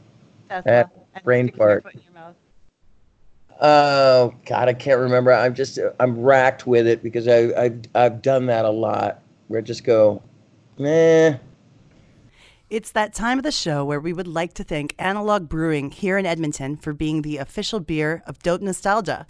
And 0.51 0.87
brain 1.25 1.51
fart. 1.53 1.83
foot 1.83 1.95
in 1.95 2.03
your 2.03 2.13
mouth. 2.13 2.37
Oh 3.61 4.35
God, 4.47 4.69
I 4.69 4.75
can't 4.75 5.01
remember. 5.01 5.33
I'm 5.33 5.55
just 5.55 5.79
I'm 6.01 6.21
racked 6.21 6.67
with 6.67 6.87
it 6.87 7.03
because 7.03 7.29
I 7.29 7.53
I've 7.61 7.81
I've 7.95 8.23
done 8.23 8.47
that 8.47 8.65
a 8.65 8.71
lot. 8.71 9.21
Where 9.49 9.61
I 9.61 9.63
just 9.63 9.85
go, 9.85 10.23
eh. 10.81 11.37
It's 12.73 12.93
that 12.93 13.13
time 13.13 13.39
of 13.39 13.43
the 13.45 13.53
show 13.53 13.85
where 13.85 14.01
we 14.01 14.15
would 14.15 14.27
like 14.27 14.55
to 14.55 14.65
thank 14.65 14.95
Analog 14.99 15.47
Brewing 15.47 15.91
here 15.91 16.17
in 16.17 16.25
Edmonton 16.25 16.79
for 16.79 16.95
being 16.95 17.21
the 17.21 17.37
official 17.37 17.81
beer 17.81 18.23
of 18.27 18.39
Dope 18.39 18.63
Nostalgia. 18.63 19.27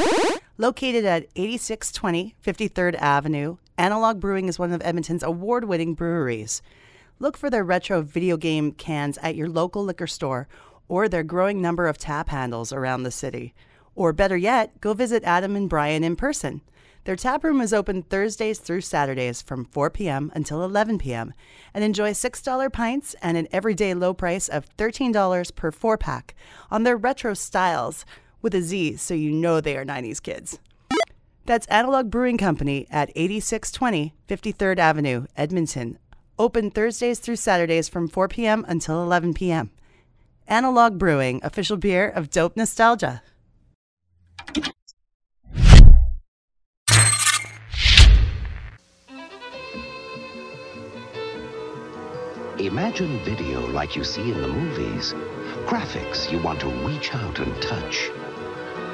Located 0.59 1.05
at 1.05 1.27
8620 1.35 2.37
53rd 2.41 2.95
Avenue, 3.01 3.57
Analog 3.77 4.21
Brewing 4.21 4.47
is 4.47 4.61
one 4.61 4.71
of 4.71 4.81
Edmonton's 4.85 5.25
award 5.25 5.65
winning 5.65 5.95
breweries. 5.95 6.63
Look 7.19 7.37
for 7.37 7.51
their 7.51 7.65
retro 7.65 8.01
video 8.01 8.37
game 8.37 8.71
cans 8.71 9.19
at 9.19 9.35
your 9.35 9.49
local 9.49 9.83
liquor 9.83 10.07
store 10.07 10.47
or 10.87 11.09
their 11.09 11.25
growing 11.25 11.61
number 11.61 11.89
of 11.89 11.99
tap 11.99 12.29
handles 12.29 12.73
around 12.73 13.03
the 13.03 13.11
city. 13.11 13.55
Or 13.97 14.13
better 14.13 14.37
yet, 14.37 14.81
go 14.81 14.95
visit 14.95 15.25
Adam 15.25 15.57
and 15.57 15.69
Brian 15.69 16.05
in 16.05 16.15
person. 16.15 16.61
Their 17.05 17.17
tap 17.17 17.43
room 17.43 17.61
is 17.61 17.75
open 17.75 18.03
Thursdays 18.03 18.61
through 18.61 18.83
Saturdays 18.83 19.43
from 19.43 19.65
4 19.65 19.91
p.m. 19.91 20.31
until 20.37 20.63
11 20.63 20.99
p.m. 20.99 21.35
and 21.75 21.83
enjoy 21.83 22.13
$6 22.13 22.73
pints 22.73 23.17
and 23.21 23.37
an 23.37 23.49
everyday 23.51 23.93
low 23.93 24.15
price 24.15 24.49
of 24.49 24.69
$13 24.77 25.57
per 25.57 25.73
four 25.73 25.99
pack 25.99 26.37
on 26.71 26.85
their 26.85 26.97
retro 26.97 27.35
styles 27.35 28.07
with 28.41 28.55
a 28.55 28.63
Z 28.63 28.97
so 28.97 29.15
you 29.15 29.33
know 29.33 29.61
they 29.61 29.77
are 29.77 29.85
90s 29.85 30.23
kids. 30.23 30.61
That's 31.45 31.67
Analog 31.67 32.09
Brewing 32.09 32.39
Company 32.39 32.87
at 32.89 33.11
8620 33.17 34.15
53rd 34.29 34.79
Avenue, 34.79 35.27
Edmonton. 35.37 35.99
Open 36.39 36.71
Thursdays 36.71 37.19
through 37.19 37.37
Saturdays 37.37 37.89
from 37.89 38.07
4 38.07 38.29
p.m. 38.29 38.65
until 38.69 39.03
11 39.03 39.35
p.m. 39.35 39.73
Analog 40.47 40.99
Brewing, 40.99 41.41
official 41.43 41.77
beer 41.77 42.09
of 42.09 42.31
Dope 42.31 42.57
Nostalgia. 42.57 43.23
Imagine 52.59 53.19
video 53.25 53.67
like 53.69 53.97
you 53.97 54.05
see 54.05 54.31
in 54.31 54.43
the 54.43 54.47
movies. 54.47 55.15
Graphics 55.65 56.31
you 56.31 56.39
want 56.39 56.61
to 56.61 56.69
reach 56.87 57.15
out 57.15 57.39
and 57.39 57.63
touch. 57.63 58.11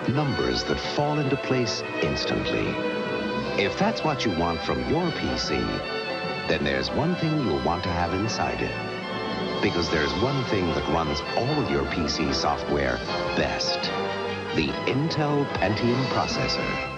Numbers 0.09 0.63
that 0.65 0.79
fall 0.79 1.19
into 1.19 1.37
place 1.37 1.83
instantly. 2.01 2.69
If 3.61 3.77
that's 3.77 4.05
what 4.05 4.25
you 4.25 4.31
want 4.39 4.61
from 4.61 4.79
your 4.89 5.11
PC, 5.11 5.59
then 6.47 6.63
there's 6.63 6.93
one 6.93 7.17
thing 7.17 7.37
you'll 7.45 7.65
want 7.65 7.83
to 7.83 7.89
have 7.89 8.15
inside 8.15 8.63
it. 8.63 9.61
Because 9.61 9.91
there's 9.91 10.13
one 10.23 10.45
thing 10.45 10.69
that 10.69 10.89
runs 10.91 11.21
all 11.37 11.61
of 11.61 11.69
your 11.69 11.85
PC 11.87 12.33
software 12.33 12.97
best. 13.37 13.81
The 14.55 14.69
Intel 14.87 15.45
Pentium 15.55 16.01
processor. 16.15 16.95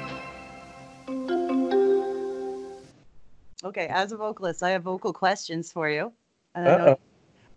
Okay, 3.64 3.86
as 3.88 4.12
a 4.12 4.18
vocalist, 4.18 4.62
I 4.62 4.70
have 4.70 4.82
vocal 4.82 5.14
questions 5.14 5.72
for 5.72 5.88
you. 5.88 6.12
And 6.54 6.68
I. 6.68 6.96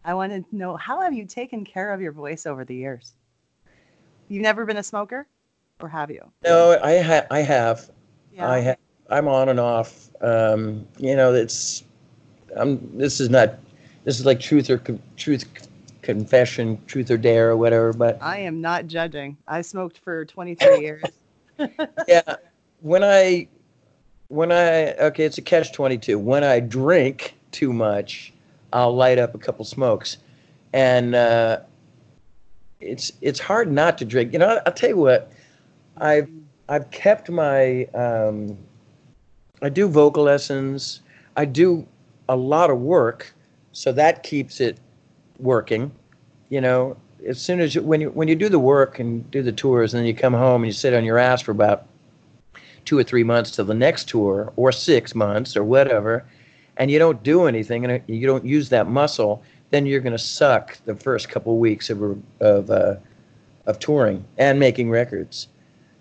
I 0.05 0.13
want 0.13 0.33
to 0.33 0.55
know 0.55 0.75
how 0.75 1.01
have 1.01 1.13
you 1.13 1.25
taken 1.25 1.63
care 1.63 1.93
of 1.93 2.01
your 2.01 2.11
voice 2.11 2.45
over 2.45 2.65
the 2.65 2.75
years? 2.75 3.13
You've 4.27 4.41
never 4.43 4.65
been 4.65 4.77
a 4.77 4.83
smoker, 4.83 5.27
or 5.79 5.87
have 5.87 6.11
you? 6.11 6.29
No, 6.43 6.77
I 6.83 6.99
ha- 6.99 7.25
I 7.31 7.39
have. 7.39 7.89
Yeah. 8.33 8.49
I 8.49 8.61
ha- 8.61 8.75
I'm 9.09 9.27
on 9.27 9.49
and 9.49 9.59
off. 9.59 10.09
Um, 10.21 10.85
you 10.97 11.15
know, 11.15 11.33
it's. 11.33 11.83
I'm. 12.57 12.97
This 12.97 13.21
is 13.21 13.29
not. 13.29 13.55
This 14.03 14.19
is 14.19 14.25
like 14.25 14.39
truth 14.39 14.69
or 14.69 14.81
truth 15.15 15.45
confession, 16.01 16.81
truth 16.85 17.09
or 17.09 17.17
dare, 17.17 17.51
or 17.51 17.57
whatever. 17.57 17.93
But 17.93 18.17
I 18.21 18.39
am 18.39 18.59
not 18.59 18.87
judging. 18.87 19.37
I 19.47 19.61
smoked 19.61 19.99
for 19.99 20.25
23 20.25 20.79
years. 20.81 21.05
yeah, 22.07 22.35
when 22.81 23.03
I, 23.03 23.47
when 24.27 24.51
I 24.51 24.93
okay, 24.95 25.23
it's 25.23 25.37
a 25.37 25.41
catch 25.41 25.71
twenty 25.71 25.97
two. 25.97 26.19
When 26.19 26.43
I 26.43 26.59
drink 26.59 27.35
too 27.51 27.71
much, 27.71 28.32
I'll 28.73 28.95
light 28.95 29.19
up 29.19 29.35
a 29.35 29.37
couple 29.37 29.63
smokes, 29.65 30.17
and 30.73 31.15
uh, 31.15 31.59
it's 32.81 33.13
it's 33.21 33.39
hard 33.39 33.71
not 33.71 33.97
to 33.99 34.05
drink. 34.05 34.33
You 34.33 34.39
know, 34.39 34.59
I'll 34.65 34.73
tell 34.73 34.89
you 34.89 34.97
what, 34.97 35.31
I've 35.97 36.29
I've 36.67 36.89
kept 36.91 37.29
my 37.29 37.85
um, 37.93 38.57
I 39.61 39.69
do 39.69 39.87
vocal 39.87 40.23
lessons. 40.23 41.01
I 41.37 41.45
do 41.45 41.87
a 42.27 42.35
lot 42.35 42.69
of 42.69 42.79
work, 42.79 43.33
so 43.71 43.91
that 43.93 44.23
keeps 44.23 44.59
it 44.59 44.79
working. 45.39 45.91
You 46.49 46.61
know, 46.61 46.97
as 47.27 47.41
soon 47.41 47.59
as 47.59 47.75
you, 47.75 47.81
when 47.83 48.01
you 48.01 48.09
when 48.09 48.27
you 48.27 48.35
do 48.35 48.49
the 48.49 48.59
work 48.59 48.99
and 48.99 49.29
do 49.31 49.43
the 49.43 49.51
tours, 49.51 49.93
and 49.93 50.01
then 50.01 50.07
you 50.07 50.15
come 50.15 50.33
home 50.33 50.63
and 50.63 50.67
you 50.67 50.73
sit 50.73 50.93
on 50.93 51.05
your 51.05 51.19
ass 51.19 51.41
for 51.41 51.51
about 51.51 51.85
two 52.85 52.97
or 52.97 53.03
three 53.03 53.23
months 53.23 53.51
till 53.51 53.65
the 53.65 53.73
next 53.73 54.09
tour, 54.09 54.51
or 54.55 54.71
six 54.71 55.15
months, 55.15 55.55
or 55.55 55.63
whatever, 55.63 56.25
and 56.77 56.89
you 56.89 56.99
don't 56.99 57.21
do 57.23 57.45
anything 57.45 57.85
and 57.85 58.01
you 58.07 58.27
don't 58.27 58.45
use 58.45 58.69
that 58.69 58.87
muscle, 58.87 59.43
then 59.69 59.85
you're 59.85 59.99
going 59.99 60.13
to 60.13 60.19
suck 60.19 60.77
the 60.85 60.95
first 60.95 61.29
couple 61.29 61.57
weeks 61.57 61.89
of 61.89 62.21
of 62.39 62.69
uh, 62.69 62.95
of 63.65 63.79
touring 63.79 64.23
and 64.37 64.59
making 64.59 64.89
records. 64.89 65.47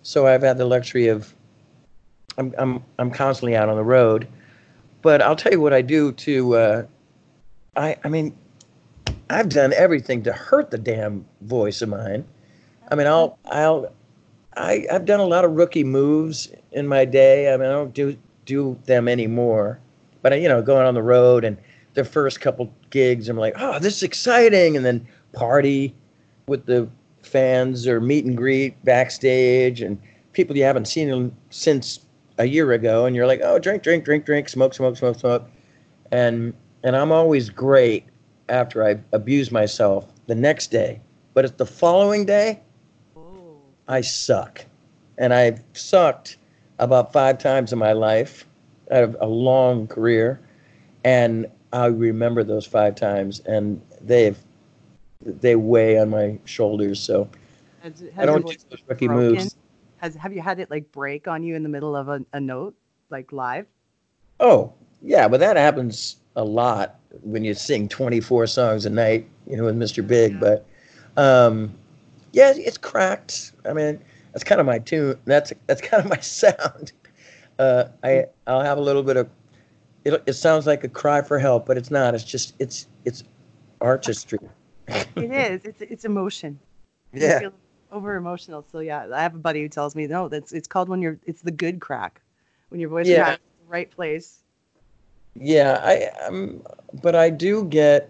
So 0.02 0.26
I've 0.26 0.42
had 0.42 0.58
the 0.58 0.64
luxury 0.64 1.08
of 1.08 1.34
I'm 2.38 2.54
I'm 2.58 2.84
I'm 2.98 3.10
constantly 3.10 3.56
out 3.56 3.68
on 3.68 3.76
the 3.76 3.84
road, 3.84 4.26
but 5.02 5.22
I'll 5.22 5.36
tell 5.36 5.52
you 5.52 5.60
what 5.60 5.72
I 5.72 5.82
do 5.82 6.12
to. 6.12 6.54
Uh, 6.54 6.86
I 7.76 7.96
I 8.04 8.08
mean, 8.08 8.34
I've 9.30 9.48
done 9.48 9.72
everything 9.74 10.22
to 10.24 10.32
hurt 10.32 10.70
the 10.70 10.78
damn 10.78 11.24
voice 11.42 11.82
of 11.82 11.88
mine. 11.88 12.24
I 12.90 12.94
mean, 12.94 13.06
I'll 13.06 13.38
I'll 13.46 13.92
I 14.56 14.86
I've 14.90 15.04
done 15.04 15.20
a 15.20 15.26
lot 15.26 15.44
of 15.44 15.52
rookie 15.52 15.84
moves 15.84 16.52
in 16.72 16.86
my 16.86 17.04
day. 17.04 17.52
I 17.52 17.56
mean, 17.56 17.68
I 17.68 17.72
don't 17.72 17.94
do 17.94 18.16
do 18.44 18.78
them 18.86 19.08
anymore. 19.08 19.80
But 20.22 20.40
you 20.40 20.48
know, 20.48 20.62
going 20.62 20.86
on 20.86 20.94
the 20.94 21.02
road 21.02 21.44
and 21.44 21.58
the 21.94 22.04
first 22.04 22.40
couple 22.40 22.72
gigs, 22.90 23.28
I'm 23.28 23.36
like, 23.36 23.54
oh, 23.58 23.78
this 23.78 23.96
is 23.96 24.02
exciting, 24.02 24.76
and 24.76 24.86
then 24.86 25.06
party 25.32 25.94
with 26.46 26.66
the 26.66 26.88
fans 27.22 27.86
or 27.86 28.00
meet 28.00 28.24
and 28.24 28.36
greet 28.36 28.82
backstage 28.84 29.80
and 29.80 30.00
people 30.32 30.56
you 30.56 30.64
haven't 30.64 30.86
seen 30.86 31.08
in- 31.08 31.36
since 31.50 32.00
a 32.38 32.46
year 32.46 32.72
ago, 32.72 33.04
and 33.04 33.14
you're 33.14 33.26
like, 33.26 33.40
oh, 33.42 33.58
drink, 33.58 33.82
drink, 33.82 34.04
drink, 34.04 34.24
drink, 34.24 34.48
smoke, 34.48 34.74
smoke, 34.74 34.96
smoke, 34.96 35.18
smoke, 35.18 35.48
and 36.10 36.54
and 36.84 36.96
I'm 36.96 37.12
always 37.12 37.50
great 37.50 38.04
after 38.48 38.84
I 38.84 38.98
abuse 39.12 39.52
myself 39.52 40.06
the 40.26 40.34
next 40.34 40.70
day, 40.70 41.00
but 41.34 41.44
it's 41.44 41.54
the 41.56 41.66
following 41.66 42.24
day, 42.24 42.60
I 43.86 44.00
suck, 44.00 44.64
and 45.18 45.32
I've 45.32 45.62
sucked 45.74 46.38
about 46.78 47.12
five 47.12 47.38
times 47.38 47.72
in 47.72 47.78
my 47.78 47.92
life. 47.92 48.46
I 48.93 48.97
have 48.97 49.16
a 49.20 49.27
long 49.27 49.86
career, 49.86 50.40
and 51.05 51.47
I 51.73 51.86
remember 51.86 52.44
those 52.44 52.66
five 52.66 52.94
times, 52.94 53.40
and 53.40 53.81
they've 54.01 54.39
they 55.24 55.56
weigh 55.56 55.98
on 55.98 56.10
my 56.10 56.39
shoulders. 56.44 57.01
So 57.01 57.28
Has, 57.82 58.01
has 58.01 58.10
I 58.19 58.27
don't 58.27 58.47
do 58.47 58.56
those 58.70 58.82
rookie 58.86 59.06
broken? 59.06 59.36
moves. 59.36 59.56
Has 59.97 60.14
have 60.16 60.32
you 60.32 60.43
had 60.43 60.59
it 60.59 60.70
like 60.70 60.90
break 60.93 61.27
on 61.28 61.43
you 61.43 61.55
in 61.55 61.62
the 61.62 61.69
middle 61.69 61.97
of 61.97 62.09
a, 62.09 62.24
a 62.32 62.40
note, 62.40 62.74
like 63.09 63.32
live? 63.32 63.66
Oh, 64.40 64.73
yeah, 65.01 65.28
but 65.28 65.40
that 65.40 65.56
happens 65.56 66.16
a 66.36 66.44
lot 66.44 66.98
when 67.23 67.44
you 67.44 67.55
sing 67.55 67.89
24 67.89 68.47
songs 68.47 68.86
a 68.86 68.90
night, 68.90 69.28
you 69.47 69.56
know, 69.56 69.64
with 69.64 69.77
Mr. 69.77 70.06
Big. 70.06 70.39
But 70.40 70.66
um, 71.16 71.73
yeah, 72.32 72.52
it's 72.55 72.78
cracked. 72.78 73.52
I 73.64 73.73
mean, 73.73 74.01
that's 74.32 74.44
kind 74.44 74.60
of 74.60 74.66
my 74.66 74.81
tune. 74.81 75.19
That's 75.24 75.52
that's 75.66 75.81
kind 75.81 76.02
of 76.02 76.10
my 76.10 76.19
sound. 76.20 76.93
Uh, 77.58 77.84
I 78.02 78.26
I'll 78.46 78.62
have 78.62 78.78
a 78.78 78.80
little 78.80 79.02
bit 79.02 79.16
of 79.16 79.28
it. 80.04 80.22
It 80.26 80.32
sounds 80.34 80.66
like 80.66 80.84
a 80.84 80.88
cry 80.88 81.22
for 81.22 81.38
help, 81.38 81.66
but 81.66 81.76
it's 81.76 81.90
not. 81.90 82.14
It's 82.14 82.24
just 82.24 82.54
it's 82.58 82.88
it's 83.04 83.24
artistry. 83.80 84.38
It 84.88 85.30
is. 85.30 85.64
It's 85.64 85.80
it's 85.82 86.04
emotion. 86.04 86.58
Yeah. 87.14 87.50
Over 87.90 88.16
emotional. 88.16 88.64
So 88.72 88.78
yeah, 88.78 89.06
I 89.12 89.22
have 89.22 89.34
a 89.34 89.38
buddy 89.38 89.60
who 89.60 89.68
tells 89.68 89.94
me 89.94 90.06
no, 90.06 90.26
that's 90.28 90.52
it's 90.52 90.66
called 90.66 90.88
when 90.88 91.02
you're 91.02 91.18
it's 91.26 91.42
the 91.42 91.50
good 91.50 91.78
crack, 91.78 92.22
when 92.70 92.80
your 92.80 92.88
voice 92.88 93.06
Yeah. 93.06 93.22
cracks 93.24 93.42
in 93.60 93.66
the 93.66 93.70
right 93.70 93.90
place. 93.90 94.38
Yeah, 95.34 95.78
I 95.82 96.26
um, 96.26 96.62
but 97.02 97.14
I 97.14 97.28
do 97.28 97.64
get 97.64 98.08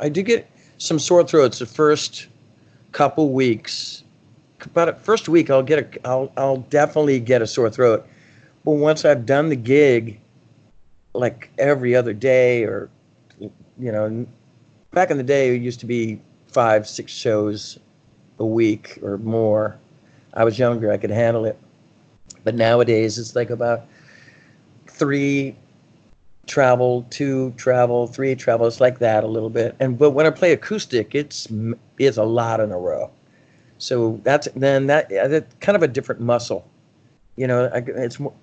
I 0.00 0.08
do 0.08 0.22
get 0.22 0.48
some 0.78 0.98
sore 0.98 1.24
throats 1.24 1.58
the 1.58 1.66
first 1.66 2.28
couple 2.92 3.32
weeks. 3.32 4.02
About 4.66 4.86
the 4.86 5.04
first 5.04 5.28
week, 5.28 5.50
I'll 5.50 5.62
get 5.62 5.78
a 5.78 6.08
I'll 6.08 6.32
I'll 6.36 6.58
definitely 6.58 7.20
get 7.20 7.42
a 7.42 7.46
sore 7.46 7.70
throat. 7.70 8.06
But 8.64 8.72
once 8.72 9.04
I've 9.04 9.24
done 9.24 9.48
the 9.48 9.56
gig, 9.56 10.20
like 11.14 11.50
every 11.58 11.94
other 11.94 12.12
day, 12.12 12.64
or 12.64 12.90
you 13.40 13.92
know, 13.92 14.26
back 14.90 15.10
in 15.10 15.16
the 15.16 15.22
day, 15.22 15.54
it 15.54 15.62
used 15.62 15.80
to 15.80 15.86
be 15.86 16.20
five 16.48 16.86
six 16.86 17.12
shows 17.12 17.78
a 18.38 18.46
week 18.46 18.98
or 19.02 19.18
more. 19.18 19.78
I 20.34 20.44
was 20.44 20.58
younger, 20.58 20.92
I 20.92 20.96
could 20.98 21.10
handle 21.10 21.44
it. 21.44 21.58
But 22.44 22.54
nowadays, 22.54 23.18
it's 23.18 23.34
like 23.34 23.50
about 23.50 23.86
three 24.86 25.56
travel, 26.46 27.06
two 27.10 27.52
travel, 27.56 28.06
three 28.06 28.34
travel. 28.34 28.66
It's 28.66 28.80
like 28.80 28.98
that 28.98 29.24
a 29.24 29.26
little 29.26 29.50
bit. 29.50 29.74
And 29.80 29.98
but 29.98 30.10
when 30.10 30.26
I 30.26 30.30
play 30.30 30.52
acoustic, 30.52 31.14
it's 31.14 31.48
it's 31.98 32.16
a 32.16 32.24
lot 32.24 32.60
in 32.60 32.72
a 32.72 32.78
row. 32.78 33.10
So 33.78 34.20
that's 34.24 34.48
then 34.56 34.86
that 34.86 35.10
yeah, 35.10 35.26
that's 35.26 35.54
kind 35.60 35.76
of 35.76 35.82
a 35.82 35.88
different 35.88 36.20
muscle. 36.20 36.66
You 37.36 37.46
know, 37.46 37.66
I, 37.72 37.78
it's 37.86 38.20
mo- 38.20 38.34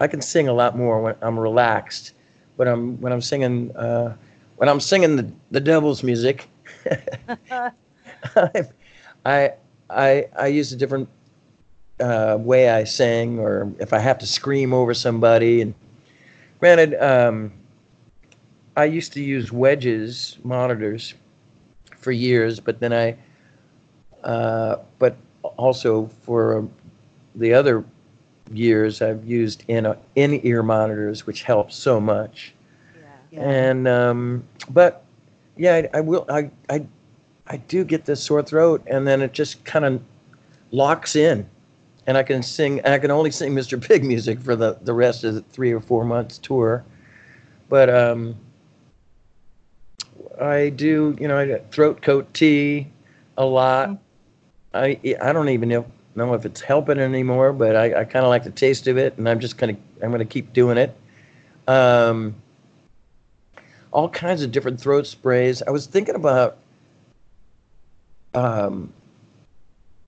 I 0.00 0.06
can 0.06 0.20
sing 0.20 0.48
a 0.48 0.52
lot 0.52 0.76
more 0.76 1.00
when 1.02 1.16
I'm 1.22 1.38
relaxed. 1.38 2.14
But 2.56 2.68
I'm 2.68 3.00
when 3.00 3.12
I'm 3.12 3.20
singing 3.20 3.74
uh, 3.76 4.16
when 4.56 4.68
I'm 4.68 4.80
singing 4.80 5.16
the 5.16 5.30
the 5.50 5.60
devil's 5.60 6.02
music. 6.02 6.48
I 7.50 7.70
I 9.26 9.52
I 9.90 10.28
I 10.38 10.46
use 10.48 10.72
a 10.72 10.76
different 10.76 11.08
uh, 12.00 12.36
way 12.40 12.70
I 12.70 12.84
sing, 12.84 13.38
or 13.38 13.72
if 13.78 13.92
I 13.92 13.98
have 13.98 14.18
to 14.18 14.26
scream 14.26 14.72
over 14.72 14.94
somebody. 14.94 15.60
And 15.62 15.74
granted, 16.60 16.94
um, 17.02 17.52
I 18.76 18.84
used 18.86 19.12
to 19.14 19.22
use 19.22 19.52
wedges 19.52 20.38
monitors 20.42 21.14
for 21.96 22.12
years, 22.12 22.60
but 22.60 22.80
then 22.80 22.92
I, 22.92 23.16
uh, 24.24 24.76
but 24.98 25.16
also 25.56 26.06
for 26.22 26.66
the 27.36 27.52
other 27.52 27.84
years, 28.52 29.02
I've 29.02 29.24
used 29.24 29.64
in 29.68 29.94
in 30.16 30.44
ear 30.46 30.62
monitors, 30.62 31.26
which 31.26 31.42
helps 31.42 31.76
so 31.76 32.00
much. 32.00 32.54
And 33.44 33.88
um, 33.88 34.44
but 34.70 35.04
yeah, 35.56 35.74
I, 35.74 35.98
I 35.98 36.00
will. 36.00 36.24
I 36.28 36.50
I 36.68 36.84
I 37.46 37.56
do 37.58 37.84
get 37.84 38.04
this 38.04 38.22
sore 38.22 38.42
throat, 38.42 38.82
and 38.86 39.06
then 39.06 39.22
it 39.22 39.32
just 39.32 39.64
kind 39.64 39.84
of 39.84 40.00
locks 40.70 41.16
in, 41.16 41.46
and 42.06 42.16
I 42.16 42.22
can 42.22 42.42
sing. 42.42 42.84
I 42.84 42.98
can 42.98 43.10
only 43.10 43.30
sing 43.30 43.54
Mr. 43.54 43.88
Big 43.88 44.04
music 44.12 44.40
for 44.40 44.56
the 44.56 44.78
the 44.82 44.94
rest 44.94 45.24
of 45.24 45.34
the 45.34 45.42
three 45.42 45.72
or 45.72 45.80
four 45.80 46.04
months 46.04 46.38
tour. 46.38 46.84
But 47.68 47.90
um, 47.90 48.36
I 50.40 50.68
do, 50.70 51.16
you 51.20 51.28
know, 51.28 51.36
I 51.36 51.46
got 51.46 51.72
throat 51.72 52.02
coat 52.02 52.32
tea 52.34 52.88
a 53.36 53.44
lot. 53.44 53.98
I 54.74 54.98
I 55.22 55.32
don't 55.32 55.48
even 55.48 55.68
know 55.68 55.86
know 56.16 56.34
if 56.34 56.44
it's 56.44 56.60
helping 56.60 56.98
anymore, 56.98 57.52
but 57.52 57.76
I, 57.76 58.00
I 58.00 58.04
kind 58.04 58.24
of 58.24 58.28
like 58.28 58.44
the 58.44 58.50
taste 58.50 58.86
of 58.86 58.96
it, 58.98 59.16
and 59.16 59.28
I'm 59.28 59.40
just 59.40 59.56
gonna 59.56 59.76
I'm 60.02 60.10
gonna 60.10 60.24
keep 60.24 60.52
doing 60.52 60.78
it. 60.78 60.96
Um, 61.66 62.34
all 63.92 64.08
kinds 64.08 64.42
of 64.42 64.52
different 64.52 64.80
throat 64.80 65.06
sprays. 65.06 65.62
I 65.62 65.70
was 65.70 65.86
thinking 65.86 66.14
about. 66.14 66.58
Um, 68.34 68.92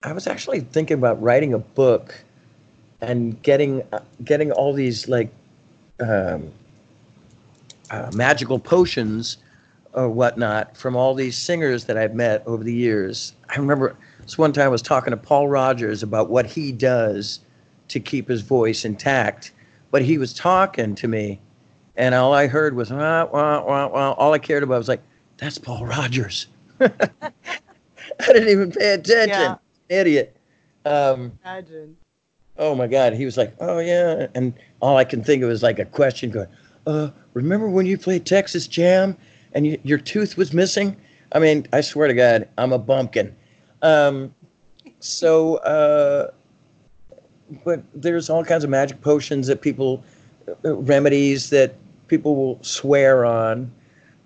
I 0.02 0.12
was 0.12 0.26
actually 0.26 0.60
thinking 0.60 0.98
about 0.98 1.20
writing 1.22 1.54
a 1.54 1.58
book, 1.58 2.22
and 3.00 3.40
getting 3.42 3.82
uh, 3.92 4.00
getting 4.24 4.50
all 4.52 4.72
these 4.72 5.08
like 5.08 5.30
um, 6.00 6.50
uh, 7.90 8.10
magical 8.14 8.58
potions 8.58 9.38
or 9.92 10.08
whatnot 10.08 10.76
from 10.76 10.94
all 10.96 11.14
these 11.14 11.36
singers 11.36 11.84
that 11.84 11.96
I've 11.96 12.14
met 12.14 12.42
over 12.46 12.62
the 12.62 12.74
years. 12.74 13.32
I 13.48 13.56
remember 13.56 13.96
this 14.26 14.36
one 14.36 14.52
time 14.52 14.64
I 14.64 14.68
was 14.68 14.82
talking 14.82 15.12
to 15.12 15.16
Paul 15.16 15.46
Rodgers 15.46 16.02
about 16.02 16.28
what 16.28 16.46
he 16.46 16.72
does 16.72 17.38
to 17.88 18.00
keep 18.00 18.28
his 18.28 18.42
voice 18.42 18.84
intact, 18.84 19.52
but 19.92 20.02
he 20.02 20.18
was 20.18 20.34
talking 20.34 20.96
to 20.96 21.06
me, 21.06 21.40
and 21.94 22.12
all 22.12 22.34
I 22.34 22.48
heard 22.48 22.74
was 22.74 22.90
wah, 22.90 23.26
wah, 23.26 23.64
wah, 23.64 23.86
wah. 23.86 24.10
All 24.12 24.32
I 24.32 24.40
cared 24.40 24.64
about 24.64 24.78
was 24.78 24.88
like, 24.88 25.02
that's 25.36 25.58
Paul 25.58 25.86
Rodgers. 25.86 26.48
I 26.80 26.90
didn't 28.26 28.48
even 28.48 28.72
pay 28.72 28.94
attention. 28.94 29.28
Yeah. 29.28 29.56
Idiot. 29.88 30.36
Um, 30.84 31.38
Imagine. 31.44 31.96
Oh 32.58 32.74
my 32.74 32.88
God. 32.88 33.12
He 33.12 33.24
was 33.24 33.36
like, 33.36 33.54
oh 33.60 33.78
yeah. 33.78 34.26
And 34.34 34.54
all 34.80 34.96
I 34.96 35.04
can 35.04 35.22
think 35.22 35.44
of 35.44 35.50
is 35.50 35.62
like 35.62 35.78
a 35.78 35.84
question 35.84 36.30
going, 36.30 36.48
uh, 36.88 37.10
remember 37.34 37.68
when 37.68 37.86
you 37.86 37.96
played 37.96 38.26
Texas 38.26 38.66
Jam 38.66 39.16
and 39.52 39.68
you, 39.68 39.78
your 39.84 39.98
tooth 39.98 40.36
was 40.36 40.52
missing? 40.52 40.96
I 41.30 41.38
mean, 41.38 41.68
I 41.72 41.80
swear 41.80 42.08
to 42.08 42.14
God, 42.14 42.48
I'm 42.58 42.72
a 42.72 42.78
bumpkin. 42.78 43.32
Um, 43.82 44.34
so, 45.00 45.56
uh, 45.56 46.30
but 47.64 47.82
there's 47.94 48.28
all 48.30 48.44
kinds 48.44 48.64
of 48.64 48.70
magic 48.70 49.00
potions 49.00 49.46
that 49.46 49.60
people, 49.60 50.02
uh, 50.64 50.76
remedies 50.76 51.50
that 51.50 51.74
people 52.08 52.36
will 52.36 52.62
swear 52.62 53.24
on. 53.24 53.70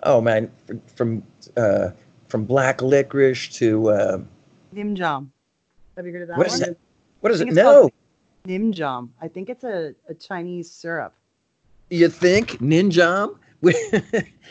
Oh 0.02 0.20
man, 0.20 0.50
from, 0.66 0.82
from, 0.96 1.22
uh, 1.56 1.90
from 2.28 2.44
black 2.44 2.80
licorice 2.80 3.48
to, 3.58 3.90
uh, 3.90 4.18
Nim 4.72 4.94
Jam. 4.94 5.32
Have 5.96 6.06
you 6.06 6.12
heard 6.12 6.22
of 6.22 6.28
that 6.28 6.38
what 6.38 6.46
one? 6.46 6.54
is 6.54 6.68
it? 6.68 6.78
What 7.20 7.32
is 7.32 7.40
it? 7.40 7.52
No. 7.52 7.62
called 7.62 7.92
Nim 8.46 8.72
Jam. 8.72 9.12
I 9.20 9.28
think 9.28 9.50
it's 9.50 9.64
a, 9.64 9.94
a 10.08 10.14
Chinese 10.14 10.70
syrup. 10.70 11.12
You 11.90 12.08
think 12.08 12.58
ninjam? 12.60 13.36
what 13.60 13.74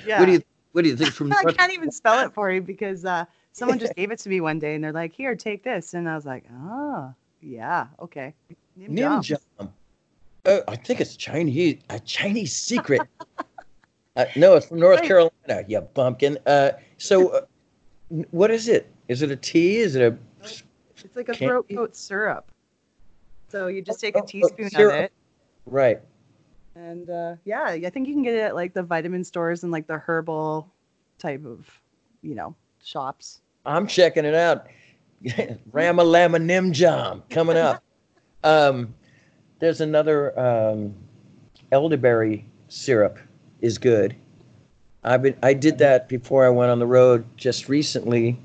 Yeah. 0.06 0.26
do 0.26 0.32
you 0.34 0.42
What 0.74 0.84
do 0.84 0.90
you 0.90 0.96
think? 0.96 1.12
From 1.12 1.32
I 1.48 1.52
can't 1.54 1.74
even 1.74 1.90
spell 1.92 2.24
it 2.26 2.34
for 2.34 2.52
you 2.52 2.62
because 2.62 3.06
uh, 3.06 3.26
someone 3.60 3.80
just 3.86 3.96
gave 3.96 4.12
it 4.12 4.20
to 4.20 4.30
me 4.30 4.42
one 4.42 4.60
day 4.60 4.76
and 4.76 4.84
they're 4.84 4.94
like, 4.94 5.14
"Here, 5.14 5.36
take 5.36 5.64
this," 5.64 5.94
and 5.94 6.10
I 6.10 6.16
was 6.16 6.26
like, 6.26 6.46
"Oh, 6.52 7.14
yeah, 7.42 7.88
okay." 8.00 8.34
Nim 8.76 9.22
Jam. 9.22 9.40
Uh, 10.46 10.62
I 10.68 10.76
think 10.78 11.02
it's 11.02 11.16
Chinese. 11.16 11.80
A 11.90 12.00
Chinese 12.00 12.56
secret. 12.56 13.02
uh, 14.16 14.26
no, 14.36 14.56
it's 14.56 14.68
from 14.68 14.80
North 14.80 15.02
Right. 15.02 15.08
Carolina. 15.08 15.66
You 15.68 15.82
bumpkin. 15.82 16.38
Uh, 16.46 16.72
so, 16.98 17.30
uh, 17.30 17.42
what 18.32 18.50
is 18.50 18.68
it? 18.70 18.92
Is 19.10 19.22
it 19.22 19.32
a 19.32 19.36
tea? 19.36 19.78
Is 19.78 19.96
it 19.96 20.02
a 20.02 20.18
It's 21.04 21.16
like 21.16 21.30
a 21.30 21.34
throat 21.34 21.68
coat 21.74 21.96
syrup. 21.96 22.52
So 23.50 23.68
you 23.68 23.82
just 23.82 24.00
take 24.00 24.16
a 24.16 24.20
oh, 24.20 24.22
oh, 24.22 24.26
teaspoon 24.26 24.68
of 24.68 24.94
it, 24.94 25.12
right? 25.66 26.00
and 26.80 27.10
uh, 27.10 27.36
yeah, 27.46 27.66
I 27.66 27.90
think 27.90 28.08
you 28.08 28.14
can 28.14 28.24
get 28.24 28.36
it 28.36 28.42
at 28.42 28.56
like 28.56 28.74
the 28.74 28.84
vitamin 28.84 29.24
stores 29.24 29.64
and 29.64 29.72
like 29.72 29.88
the 29.88 29.98
herbal 29.98 30.72
type 31.18 31.46
of, 31.46 31.68
you 32.22 32.36
know, 32.36 32.56
shops. 32.84 33.42
I'm 33.66 33.88
checking 33.88 34.26
it 34.26 34.36
out. 34.36 34.68
Ramalama 35.72 36.38
Nimjam 36.42 37.22
coming 37.30 37.58
up. 37.58 37.84
um, 38.44 38.94
there's 39.60 39.82
another 39.82 40.38
um, 40.40 40.96
elderberry 41.72 42.46
syrup 42.70 43.20
is 43.62 43.78
good. 43.78 44.16
I've 45.04 45.22
been 45.22 45.36
I 45.44 45.54
did 45.54 45.78
that 45.80 46.10
before 46.10 46.46
I 46.46 46.50
went 46.50 46.72
on 46.72 46.80
the 46.80 46.88
road 46.88 47.26
just 47.38 47.70
recently. 47.70 48.40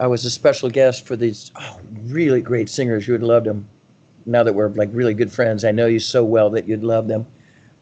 I 0.00 0.06
was 0.06 0.24
a 0.24 0.30
special 0.30 0.70
guest 0.70 1.06
for 1.06 1.16
these 1.16 1.52
oh, 1.56 1.80
really 2.04 2.40
great 2.40 2.68
singers. 2.68 3.06
You 3.06 3.14
would 3.14 3.22
love 3.22 3.44
them. 3.44 3.68
Now 4.26 4.42
that 4.42 4.54
we're 4.54 4.68
like 4.70 4.88
really 4.92 5.14
good 5.14 5.30
friends, 5.30 5.64
I 5.64 5.70
know 5.70 5.86
you 5.86 6.00
so 6.00 6.24
well 6.24 6.50
that 6.50 6.66
you'd 6.66 6.82
love 6.82 7.08
them. 7.08 7.26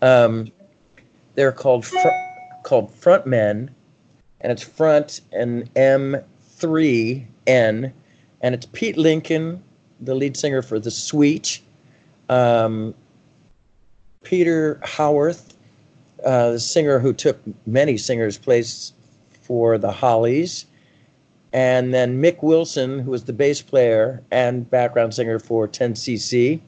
Um, 0.03 0.51
they're 1.35 1.53
called 1.53 1.87
fr- 1.87 2.09
called 2.65 2.93
Frontmen, 3.01 3.71
and 4.43 4.53
it's 4.53 4.63
front 4.63 5.21
and 5.33 5.71
M 5.77 6.17
three 6.41 7.27
N, 7.47 7.93
and 8.43 8.55
it's 8.55 8.67
Pete 8.67 8.97
Lincoln, 8.99 9.63
the 10.01 10.15
lead 10.15 10.37
singer 10.37 10.63
for 10.63 10.79
The 10.79 10.91
Sweet, 10.91 11.61
um, 12.29 12.95
Peter 14.23 14.81
Howarth, 14.85 15.55
uh, 16.25 16.53
the 16.53 16.61
singer 16.61 16.99
who 16.99 17.13
took 17.13 17.41
many 17.67 17.97
singers' 17.97 18.39
place 18.39 18.93
for 19.31 19.79
the 19.79 19.91
Hollies, 19.91 20.67
and 21.53 21.93
then 21.93 22.21
Mick 22.21 22.43
Wilson, 22.43 22.99
who 22.99 23.11
was 23.11 23.25
the 23.25 23.33
bass 23.33 23.61
player 23.61 24.23
and 24.31 24.69
background 24.71 25.15
singer 25.15 25.39
for 25.39 25.69
10cc. 25.69 26.61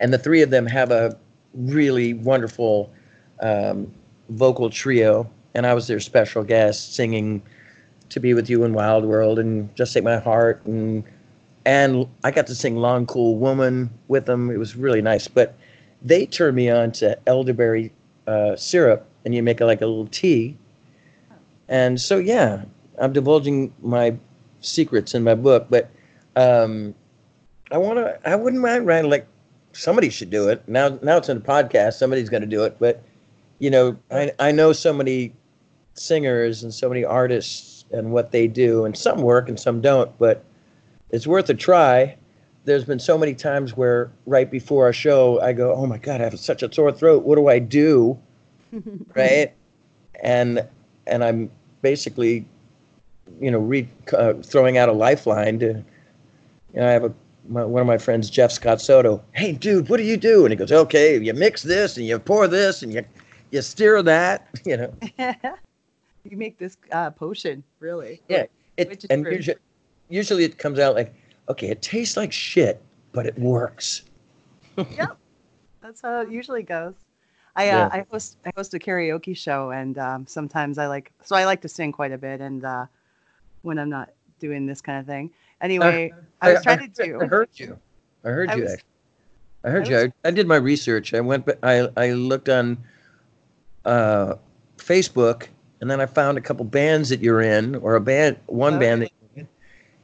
And 0.00 0.12
the 0.12 0.18
three 0.18 0.42
of 0.42 0.50
them 0.50 0.66
have 0.66 0.90
a 0.90 1.16
really 1.54 2.14
wonderful 2.14 2.92
um, 3.40 3.90
vocal 4.28 4.68
trio, 4.68 5.30
and 5.54 5.66
I 5.66 5.74
was 5.74 5.86
their 5.86 6.00
special 6.00 6.44
guest 6.44 6.94
singing 6.94 7.42
"To 8.10 8.20
Be 8.20 8.34
with 8.34 8.50
You 8.50 8.64
in 8.64 8.74
Wild 8.74 9.04
World" 9.04 9.38
and 9.38 9.74
"Just 9.76 9.94
Take 9.94 10.04
My 10.04 10.18
Heart," 10.18 10.64
and 10.66 11.04
and 11.64 12.06
I 12.22 12.30
got 12.30 12.46
to 12.48 12.54
sing 12.54 12.76
"Long 12.76 13.06
Cool 13.06 13.36
Woman" 13.38 13.90
with 14.08 14.26
them. 14.26 14.50
It 14.50 14.58
was 14.58 14.76
really 14.76 15.02
nice. 15.02 15.28
But 15.28 15.56
they 16.02 16.26
turned 16.26 16.56
me 16.56 16.68
on 16.70 16.92
to 16.92 17.18
elderberry 17.26 17.92
uh, 18.26 18.56
syrup, 18.56 19.06
and 19.24 19.34
you 19.34 19.42
make 19.42 19.60
it 19.60 19.66
like 19.66 19.80
a 19.80 19.86
little 19.86 20.08
tea. 20.08 20.56
And 21.68 22.00
so, 22.00 22.18
yeah, 22.18 22.64
I'm 22.98 23.12
divulging 23.12 23.72
my 23.80 24.16
secrets 24.60 25.14
in 25.14 25.24
my 25.24 25.34
book, 25.34 25.66
but 25.70 25.90
um, 26.36 26.94
I 27.70 27.78
want 27.78 27.98
to. 27.98 28.18
I 28.28 28.36
wouldn't 28.36 28.62
mind 28.62 28.86
writing 28.86 29.10
like 29.10 29.26
somebody 29.72 30.10
should 30.10 30.30
do 30.30 30.48
it. 30.48 30.62
Now, 30.68 30.98
now 31.02 31.16
it's 31.16 31.28
in 31.28 31.38
a 31.38 31.40
podcast. 31.40 31.94
Somebody's 31.94 32.28
going 32.28 32.42
to 32.42 32.48
do 32.48 32.64
it, 32.64 32.76
but 32.78 33.02
you 33.58 33.70
know, 33.70 33.96
I 34.10 34.32
I 34.38 34.52
know 34.52 34.72
so 34.72 34.92
many 34.92 35.32
singers 35.94 36.62
and 36.62 36.72
so 36.72 36.88
many 36.88 37.04
artists 37.04 37.84
and 37.92 38.12
what 38.12 38.32
they 38.32 38.46
do, 38.46 38.84
and 38.84 38.96
some 38.96 39.22
work 39.22 39.48
and 39.48 39.58
some 39.58 39.80
don't, 39.80 40.16
but 40.18 40.44
it's 41.10 41.26
worth 41.26 41.48
a 41.48 41.54
try. 41.54 42.16
There's 42.64 42.84
been 42.84 42.98
so 42.98 43.18
many 43.18 43.34
times 43.34 43.76
where 43.76 44.10
right 44.26 44.50
before 44.50 44.88
a 44.88 44.92
show, 44.92 45.40
I 45.40 45.52
go, 45.52 45.74
"Oh 45.74 45.86
my 45.86 45.98
God, 45.98 46.20
I 46.20 46.24
have 46.24 46.38
such 46.40 46.62
a 46.62 46.72
sore 46.72 46.92
throat. 46.92 47.24
What 47.24 47.36
do 47.36 47.48
I 47.48 47.58
do?" 47.58 48.18
right? 49.14 49.52
And 50.22 50.66
and 51.06 51.22
I'm 51.22 51.50
basically, 51.82 52.46
you 53.40 53.50
know, 53.50 53.58
re, 53.58 53.88
uh, 54.12 54.34
throwing 54.42 54.78
out 54.78 54.88
a 54.88 54.92
lifeline 54.92 55.58
to. 55.60 55.84
You 56.72 56.80
know, 56.80 56.88
I 56.88 56.90
have 56.90 57.04
a 57.04 57.14
my, 57.48 57.64
one 57.64 57.80
of 57.80 57.86
my 57.86 57.98
friends, 57.98 58.30
Jeff 58.30 58.50
Scott 58.52 58.80
Soto. 58.80 59.22
Hey, 59.32 59.52
dude, 59.52 59.88
what 59.88 59.98
do 59.98 60.02
you 60.02 60.16
do? 60.16 60.44
And 60.44 60.52
he 60.52 60.56
goes, 60.56 60.72
Okay, 60.72 61.18
you 61.18 61.34
mix 61.34 61.62
this 61.62 61.96
and 61.96 62.06
you 62.06 62.18
pour 62.18 62.48
this 62.48 62.82
and 62.82 62.92
you 62.92 63.04
you 63.50 63.62
stir 63.62 64.02
that. 64.02 64.48
You 64.64 64.76
know, 64.78 64.94
you 66.24 66.36
make 66.36 66.58
this 66.58 66.76
uh, 66.92 67.10
potion, 67.10 67.62
really. 67.80 68.20
yeah. 68.28 68.44
It 68.76 68.88
Which 68.88 69.04
is 69.04 69.10
and 69.10 69.24
usually, 69.24 69.56
usually 70.08 70.44
it 70.44 70.58
comes 70.58 70.78
out 70.80 70.96
like, 70.96 71.14
okay, 71.48 71.68
it 71.68 71.80
tastes 71.80 72.16
like 72.16 72.32
shit, 72.32 72.82
but 73.12 73.24
it 73.26 73.38
works. 73.38 74.02
yep. 74.76 75.16
That's 75.80 76.00
how 76.00 76.22
it 76.22 76.30
usually 76.30 76.62
goes. 76.62 76.94
I 77.56 77.70
uh, 77.70 77.88
I 77.92 78.04
host 78.10 78.38
I 78.44 78.50
host 78.56 78.74
a 78.74 78.80
karaoke 78.80 79.36
show 79.36 79.70
and 79.70 79.96
um, 79.96 80.26
sometimes 80.26 80.76
I 80.78 80.88
like 80.88 81.12
so 81.22 81.36
I 81.36 81.44
like 81.44 81.60
to 81.60 81.68
sing 81.68 81.92
quite 81.92 82.10
a 82.10 82.18
bit 82.18 82.40
and 82.40 82.64
uh, 82.64 82.86
when 83.62 83.78
I'm 83.78 83.90
not 83.90 84.10
doing 84.40 84.66
this 84.66 84.80
kind 84.80 84.98
of 84.98 85.06
thing. 85.06 85.30
Anyway, 85.60 86.12
I 86.40 86.52
was 86.54 86.62
trying 86.64 86.80
to 86.80 86.88
do. 86.88 87.20
I 87.22 87.26
heard 87.26 87.50
you. 87.54 87.78
I 88.24 88.28
heard 88.30 88.50
I 88.50 88.54
you. 88.56 88.62
was- 88.64 88.76
I 89.62 89.70
heard 89.70 89.86
I 89.86 89.90
you. 89.90 89.96
was- 89.96 90.12
I, 90.24 90.28
I 90.28 90.30
did 90.32 90.48
my 90.48 90.56
research. 90.56 91.14
I 91.14 91.20
went. 91.20 91.48
I 91.62 91.88
I 91.96 92.10
looked 92.10 92.48
on 92.48 92.76
uh, 93.84 94.34
Facebook, 94.78 95.46
and 95.84 95.90
then 95.90 96.00
I 96.00 96.06
found 96.06 96.38
a 96.38 96.40
couple 96.40 96.64
bands 96.64 97.10
that 97.10 97.20
you're 97.20 97.42
in, 97.42 97.74
or 97.74 97.96
a 97.96 98.00
band, 98.00 98.38
one 98.46 98.76
Oh, 98.76 98.78
band 98.78 99.02
that 99.02 99.12
you're 99.20 99.42
in, 99.42 99.48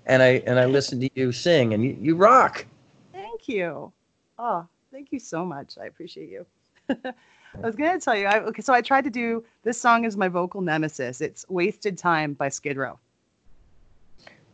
and 0.04 0.22
I 0.22 0.42
and 0.46 0.60
I 0.60 0.66
listened 0.66 1.00
to 1.00 1.10
you 1.14 1.32
sing, 1.32 1.72
and 1.72 1.82
you, 1.82 1.96
you 1.98 2.16
rock. 2.16 2.66
Thank 3.14 3.48
you. 3.48 3.90
Oh, 4.38 4.66
thank 4.92 5.10
you 5.10 5.18
so 5.18 5.42
much. 5.42 5.78
I 5.80 5.86
appreciate 5.86 6.28
you. 6.28 6.44
I 6.90 7.14
was 7.62 7.76
gonna 7.76 7.98
tell 7.98 8.14
you. 8.14 8.26
I, 8.26 8.40
okay, 8.40 8.60
so 8.60 8.74
I 8.74 8.82
tried 8.82 9.04
to 9.04 9.10
do 9.10 9.42
this 9.62 9.80
song 9.80 10.04
is 10.04 10.18
my 10.18 10.28
vocal 10.28 10.60
nemesis. 10.60 11.22
It's 11.22 11.46
"Wasted 11.48 11.96
Time" 11.96 12.34
by 12.34 12.50
Skid 12.50 12.76
Row. 12.76 12.98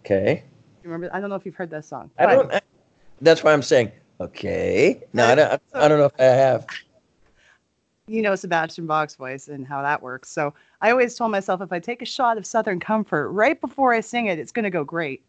Okay. 0.04 0.44
You 0.84 0.90
remember? 0.90 1.12
I 1.12 1.18
don't 1.18 1.28
know 1.28 1.34
if 1.34 1.44
you've 1.44 1.56
heard 1.56 1.70
that 1.70 1.84
song. 1.84 2.08
I 2.20 2.26
don't. 2.26 2.52
I, 2.52 2.60
that's 3.20 3.42
why 3.42 3.52
I'm 3.52 3.62
saying. 3.62 3.90
Okay. 4.20 5.02
No, 5.12 5.26
I 5.26 5.34
don't. 5.34 5.60
I 5.74 5.88
don't 5.88 5.98
know 5.98 6.06
if 6.06 6.20
I 6.20 6.22
have. 6.22 6.68
You 8.08 8.22
know 8.22 8.34
Sebastian 8.34 8.86
Bach's 8.86 9.16
voice 9.16 9.48
and 9.48 9.66
how 9.66 9.82
that 9.82 10.02
works. 10.02 10.30
So 10.30 10.54
I 10.80 10.90
always 10.90 11.14
told 11.14 11.30
myself 11.30 11.60
if 11.60 11.72
I 11.72 11.78
take 11.78 12.02
a 12.02 12.06
shot 12.06 12.38
of 12.38 12.46
Southern 12.46 12.80
Comfort 12.80 13.30
right 13.30 13.60
before 13.60 13.92
I 13.92 14.00
sing 14.00 14.26
it, 14.26 14.38
it's 14.38 14.52
going 14.52 14.64
to 14.64 14.70
go 14.70 14.84
great. 14.84 15.22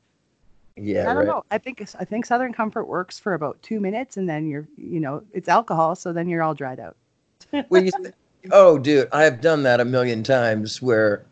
Yeah, 0.76 1.04
I 1.04 1.06
don't 1.06 1.18
right. 1.18 1.28
know. 1.28 1.44
I 1.50 1.58
think 1.58 1.82
I 2.00 2.06
think 2.06 2.26
Southern 2.26 2.54
Comfort 2.54 2.86
works 2.86 3.18
for 3.18 3.34
about 3.34 3.62
two 3.64 3.80
minutes, 3.80 4.18
and 4.18 4.30
then 4.30 4.48
you're 4.48 4.68
you 4.78 5.00
know 5.00 5.24
it's 5.34 5.50
alcohol, 5.50 5.96
so 5.96 6.14
then 6.14 6.30
you're 6.30 6.44
all 6.44 6.54
dried 6.54 6.80
out. 6.80 6.96
Well, 7.70 7.84
you 7.84 7.92
th- 7.92 8.14
oh, 8.52 8.78
dude, 8.78 9.08
I've 9.12 9.42
done 9.42 9.64
that 9.64 9.80
a 9.80 9.86
million 9.86 10.22
times. 10.22 10.82
Where, 10.82 11.26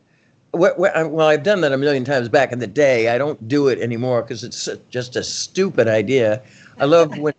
where, 0.52 0.74
where 0.76 1.08
well, 1.08 1.28
I've 1.28 1.44
done 1.44 1.62
that 1.62 1.74
a 1.74 1.78
million 1.78 2.06
times 2.06 2.30
back 2.30 2.52
in 2.52 2.60
the 2.60 2.68
day. 2.68 3.10
I 3.10 3.18
don't 3.18 3.48
do 3.48 3.68
it 3.68 3.80
anymore 3.80 4.22
because 4.22 4.44
it's 4.44 4.70
just 4.90 5.16
a 5.16 5.24
stupid 5.24 5.88
idea. 5.88 6.42
I 6.80 6.86
love 6.86 7.18
when 7.18 7.34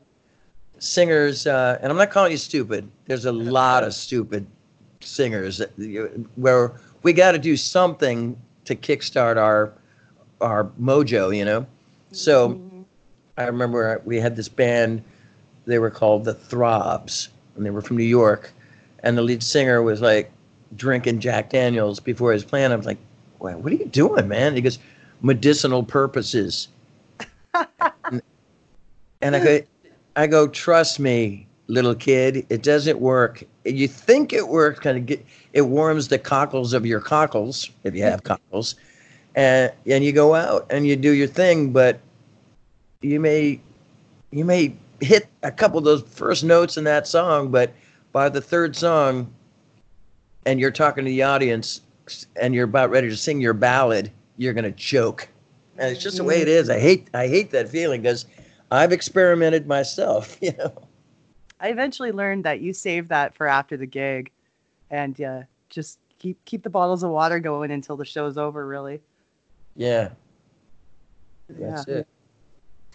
singers, 0.78 1.47
uh, 1.47 1.78
and 1.81 1.90
I'm 1.90 1.98
not 1.98 2.11
calling 2.11 2.32
you 2.32 2.39
stupid. 2.39 2.89
There's 3.07 3.24
a 3.24 3.32
lot 3.32 3.85
of 3.85 3.94
stupid 3.94 4.47
singers 5.01 5.59
that, 5.59 5.70
you- 5.78 6.28
where 6.36 6.73
we 7.03 7.12
got 7.12 7.32
to 7.32 7.39
do 7.39 7.57
something 7.57 8.36
to 8.65 8.74
kickstart 8.74 9.36
our 9.36 9.73
our 10.40 10.65
mojo, 10.81 11.35
you 11.35 11.44
know. 11.44 11.66
So 12.12 12.61
I 13.39 13.44
remember 13.44 14.03
we 14.05 14.19
had 14.20 14.36
this 14.36 14.48
band. 14.48 15.03
They 15.65 15.78
were 15.78 15.90
called 15.90 16.24
the 16.24 16.35
Throbs, 16.35 17.28
and 17.57 17.65
they 17.65 17.70
were 17.70 17.81
from 17.81 17.97
New 17.97 18.05
York. 18.05 18.53
And 19.03 19.16
the 19.16 19.23
lead 19.23 19.43
singer 19.43 19.82
was 19.82 20.01
like 20.01 20.31
drinking 20.77 21.20
Jack 21.20 21.51
Daniels 21.51 22.01
before 22.01 22.32
his 22.32 22.44
plan. 22.44 22.73
I 22.73 22.77
was 22.77 22.86
like, 22.86 22.98
"What? 23.39 23.59
What 23.61 23.73
are 23.73 23.77
you 23.77 23.86
doing, 23.86 24.28
man?" 24.28 24.55
He 24.55 24.61
goes, 24.61 24.78
"Medicinal 25.23 25.82
purposes." 25.82 26.69
and, 27.55 28.20
and 29.23 29.36
I 29.36 29.44
go, 29.44 29.61
I 30.16 30.26
go, 30.26 30.48
trust 30.48 30.98
me, 30.98 31.47
little 31.68 31.94
kid, 31.94 32.47
it 32.48 32.62
doesn't 32.62 32.98
work. 32.98 33.44
You 33.64 33.86
think 33.86 34.32
it 34.32 34.48
works, 34.48 34.80
kind 34.80 34.97
of 34.97 35.06
get 35.06 35.24
it 35.52 35.62
warms 35.62 36.09
the 36.09 36.18
cockles 36.18 36.72
of 36.72 36.86
your 36.86 37.01
cockles 37.01 37.70
if 37.84 37.94
you 37.94 38.02
have 38.02 38.22
cockles, 38.24 38.76
and 39.34 39.72
and 39.86 40.02
you 40.05 40.12
go 40.12 40.34
out 40.34 40.66
and 40.70 40.86
you 40.86 40.97
do 40.97 41.12
your 41.12 41.26
thing, 41.26 41.72
but 41.72 42.01
you 43.02 43.20
may 43.20 43.60
you 44.30 44.44
may 44.44 44.74
hit 45.01 45.28
a 45.43 45.51
couple 45.51 45.78
of 45.78 45.84
those 45.84 46.02
first 46.02 46.44
notes 46.44 46.76
in 46.76 46.84
that 46.84 47.06
song, 47.06 47.51
but 47.51 47.72
by 48.12 48.28
the 48.28 48.40
third 48.40 48.74
song, 48.74 49.30
and 50.47 50.59
you're 50.59 50.70
talking 50.70 51.05
to 51.05 51.10
the 51.10 51.22
audience, 51.22 51.82
and 52.40 52.55
you're 52.55 52.64
about 52.64 52.90
ready 52.90 53.09
to 53.10 53.16
sing 53.16 53.40
your 53.40 53.55
ballad, 53.55 54.10
you're 54.38 54.55
gonna 54.55 54.72
choke. 54.72 55.28
And 55.78 55.90
it's 55.93 56.02
just 56.02 56.16
the 56.16 56.24
way 56.24 56.40
it 56.40 56.48
is. 56.48 56.70
I 56.70 56.78
hate 56.78 57.09
I 57.12 57.28
hate 57.28 57.51
that 57.51 57.68
feeling 57.68 58.01
because 58.01 58.24
I've 58.70 58.93
experimented 58.93 59.66
myself. 59.66 60.36
You 60.43 60.52
know. 60.59 60.72
I 61.59 61.68
eventually 61.70 62.12
learned 62.12 62.44
that 62.44 62.60
you 62.60 62.72
save 62.74 63.09
that 63.09 63.34
for 63.34 63.47
after 63.47 63.76
the 63.78 63.86
gig, 63.86 64.30
and 64.90 65.18
uh, 65.22 65.43
just 65.70 65.98
keep 66.18 66.43
keep 66.44 66.62
the 66.62 66.70
bottles 66.70 67.02
of 67.02 67.10
water 67.10 67.38
going 67.40 67.70
until 67.70 67.97
the 67.97 68.05
show's 68.05 68.36
over. 68.36 68.66
Really. 68.66 69.01
Yeah. 69.74 70.10
That's 71.48 71.86
Yeah. 71.88 71.94
it. 71.94 72.06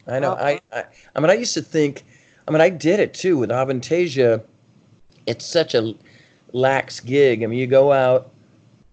I 0.08 0.20
know. 0.20 0.36
Well- 0.36 0.44
I, 0.46 0.60
I 0.72 0.84
I 1.16 1.20
mean 1.20 1.30
I 1.30 1.34
used 1.36 1.54
to 1.56 1.62
think 1.62 2.04
I 2.48 2.52
mean 2.52 2.62
I 2.62 2.70
did 2.70 3.00
it 3.00 3.14
too 3.14 3.38
with 3.38 3.50
Avantasia. 3.50 4.44
It's 5.26 5.46
such 5.46 5.74
a 5.76 5.94
lax 6.54 7.00
gig. 7.00 7.44
I 7.44 7.48
mean 7.48 7.60
you 7.60 7.68
go 7.68 7.92
out 7.92 8.32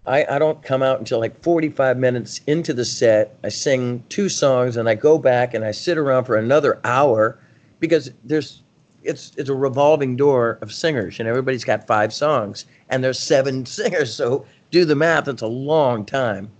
I, 0.06 0.24
I 0.28 0.38
don't 0.38 0.62
come 0.62 0.82
out 0.82 0.98
until 0.98 1.18
like 1.18 1.42
45 1.42 1.98
minutes 1.98 2.40
into 2.46 2.72
the 2.72 2.84
set. 2.84 3.36
I 3.44 3.50
sing 3.50 4.02
two 4.08 4.28
songs 4.28 4.76
and 4.76 4.88
I 4.88 4.94
go 4.94 5.18
back 5.18 5.54
and 5.54 5.64
I 5.64 5.70
sit 5.70 5.98
around 5.98 6.24
for 6.24 6.36
another 6.36 6.80
hour 6.84 7.38
because 7.80 8.10
there's 8.24 8.62
it's 9.02 9.32
it's 9.36 9.48
a 9.48 9.54
revolving 9.54 10.16
door 10.16 10.58
of 10.60 10.72
singers 10.72 11.20
and 11.20 11.28
everybody's 11.28 11.64
got 11.64 11.86
five 11.86 12.12
songs 12.12 12.64
and 12.88 13.04
there's 13.04 13.18
seven 13.18 13.66
singers. 13.66 14.14
So 14.14 14.46
do 14.70 14.84
the 14.84 14.96
math, 14.96 15.28
it's 15.28 15.42
a 15.42 15.46
long 15.46 16.04
time. 16.04 16.50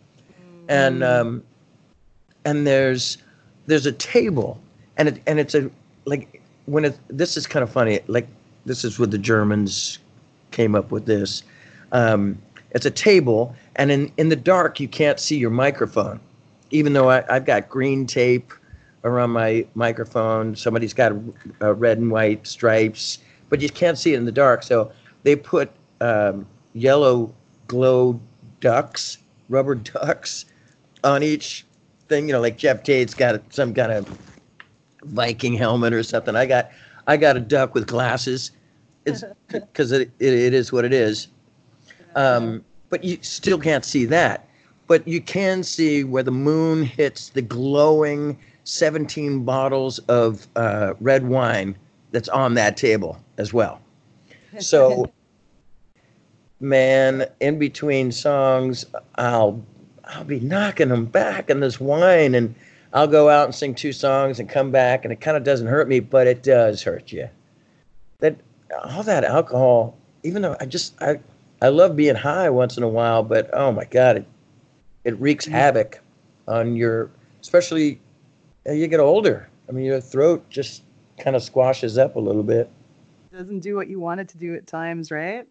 And 0.69 1.03
um 1.03 1.43
and 2.45 2.67
there's 2.67 3.19
there's 3.67 3.87
a 3.87 3.93
table 3.93 4.61
and 4.97 5.09
it 5.09 5.23
and 5.27 5.39
it's 5.39 5.55
a 5.55 5.71
like 6.05 6.43
when 6.67 6.85
it 6.85 6.99
this 7.09 7.37
is 7.37 7.47
kind 7.47 7.63
of 7.63 7.71
funny 7.71 8.01
like 8.07 8.29
this 8.67 8.85
is 8.85 8.99
what 8.99 9.11
the 9.11 9.19
germans 9.19 9.99
came 10.51 10.75
up 10.75 10.91
with 10.91 11.07
this 11.07 11.43
um, 11.93 12.39
it's 12.73 12.87
a 12.87 12.91
table 12.91 13.55
and 13.77 13.91
in 13.91 14.13
in 14.17 14.29
the 14.29 14.37
dark 14.37 14.81
you 14.81 14.89
can't 14.89 15.21
see 15.21 15.37
your 15.37 15.51
microphone 15.51 16.21
even 16.71 16.93
though 16.93 17.11
I, 17.11 17.25
i've 17.29 17.45
got 17.45 17.69
green 17.69 18.07
tape 18.07 18.53
around 19.05 19.31
my 19.31 19.67
microphone 19.75 20.55
somebody's 20.57 20.95
got 20.95 21.13
uh, 21.63 21.75
red 21.75 21.99
and 21.99 22.11
white 22.11 22.47
stripes 22.47 23.19
but 23.49 23.61
you 23.61 23.69
can't 23.69 23.99
see 23.99 24.15
it 24.15 24.17
in 24.17 24.25
the 24.25 24.33
dark 24.33 24.63
so 24.63 24.93
they 25.23 25.37
put 25.37 25.71
um, 26.01 26.47
yellow 26.75 27.33
glow 27.67 28.21
ducks 28.61 29.19
rubber 29.49 29.75
ducks 29.95 30.45
on 31.05 31.23
each 31.23 31.65
thing, 32.09 32.27
you 32.27 32.33
know, 32.33 32.41
like 32.41 32.57
Geoff 32.57 32.83
Tate's 32.83 33.15
got 33.15 33.41
some 33.53 33.75
kind 33.75 33.93
of 33.93 34.19
Viking 35.05 35.55
helmet 35.55 35.93
or 35.93 36.03
something. 36.03 36.35
I 36.35 36.47
got, 36.47 36.71
I 37.07 37.17
got 37.17 37.37
a 37.37 37.41
duck 37.41 37.75
with 37.75 37.87
glasses. 37.87 38.51
It's 39.07 39.23
because 39.49 39.93
it, 39.93 40.11
it, 40.19 40.33
it 40.33 40.55
is 40.55 40.73
what 40.73 40.85
it 40.85 40.93
is. 40.93 41.29
Um, 42.15 42.65
but 42.89 43.05
you 43.05 43.19
still 43.23 43.59
can't 43.59 43.85
see 43.85 44.05
that. 44.07 44.49
But 44.87 45.07
you 45.07 45.21
can 45.21 45.63
see 45.63 46.05
where 46.05 46.23
the 46.23 46.31
moon 46.31 46.83
hits 46.83 47.29
the 47.29 47.43
glowing 47.43 48.39
17 48.65 49.45
bottles 49.45 49.99
of 50.01 50.47
uh, 50.57 50.95
red 51.01 51.27
wine 51.27 51.77
that's 52.11 52.29
on 52.29 52.55
that 52.55 52.77
table 52.77 53.19
as 53.37 53.53
well. 53.53 53.81
So, 54.59 55.11
man, 56.61 57.27
in 57.41 57.59
between 57.59 58.13
songs, 58.13 58.85
I'll 59.17 59.63
I'll 60.05 60.25
be 60.25 60.41
knocking 60.41 60.89
them 60.89 61.05
back 61.05 61.51
in 61.51 61.61
this 61.61 61.79
wine, 61.79 62.35
and 62.35 62.55
I'll 62.95 63.07
go 63.07 63.29
out 63.29 63.45
and 63.45 63.55
sing 63.55 63.75
two 63.75 63.93
songs 63.93 64.41
and 64.41 64.49
come 64.49 64.71
back, 64.71 65.05
and 65.05 65.13
it 65.13 65.21
kind 65.21 65.37
of 65.37 65.45
doesn't 65.45 65.67
hurt 65.67 65.87
me, 65.87 66.01
but 66.01 66.27
it 66.27 66.43
does 66.43 66.83
hurt 66.83 67.13
you. 67.13 67.29
That 68.21 68.37
all 68.85 69.03
that 69.03 69.25
alcohol, 69.25 69.97
even 70.23 70.43
though 70.43 70.57
I 70.61 70.65
just 70.65 71.01
I 71.03 71.21
I 71.61 71.69
love 71.69 71.97
being 71.97 72.15
high 72.15 72.51
once 72.51 72.77
in 72.77 72.83
a 72.83 72.89
while, 72.89 73.23
but 73.23 73.51
oh 73.53 73.73
my 73.73 73.85
god, 73.85 74.19
it 74.19 74.27
it 75.05 75.21
wreaks 75.21 75.47
mm. 75.47 75.53
havoc 75.53 76.01
on 76.47 76.77
your, 76.77 77.11
especially 77.41 78.01
as 78.67 78.79
you 78.79 78.87
get 78.87 79.01
older. 79.01 79.49
I 79.69 79.73
mean, 79.73 79.85
your 79.85 80.01
throat 80.01 80.49
just 80.51 80.83
kind 81.19 81.37
of 81.37 81.43
squashes 81.43 81.99
up 81.99 82.17
a 82.17 82.21
little 82.21 82.43
bit. 82.43 82.71
Doesn't 83.33 83.61
do 83.61 83.75
what 83.77 83.89
you 83.89 84.01
want 84.01 84.21
it 84.21 84.29
to 84.31 84.39
do 84.39 84.55
at 84.55 84.67
times, 84.67 85.11
right? 85.11 85.47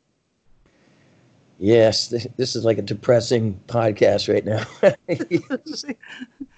Yes, 1.60 2.10
th- 2.10 2.28
this 2.38 2.56
is 2.56 2.66
like 2.66 2.78
a 2.78 2.82
depressing 2.82 3.60
podcast 3.68 4.32
right 4.32 4.46
now. 4.46 4.66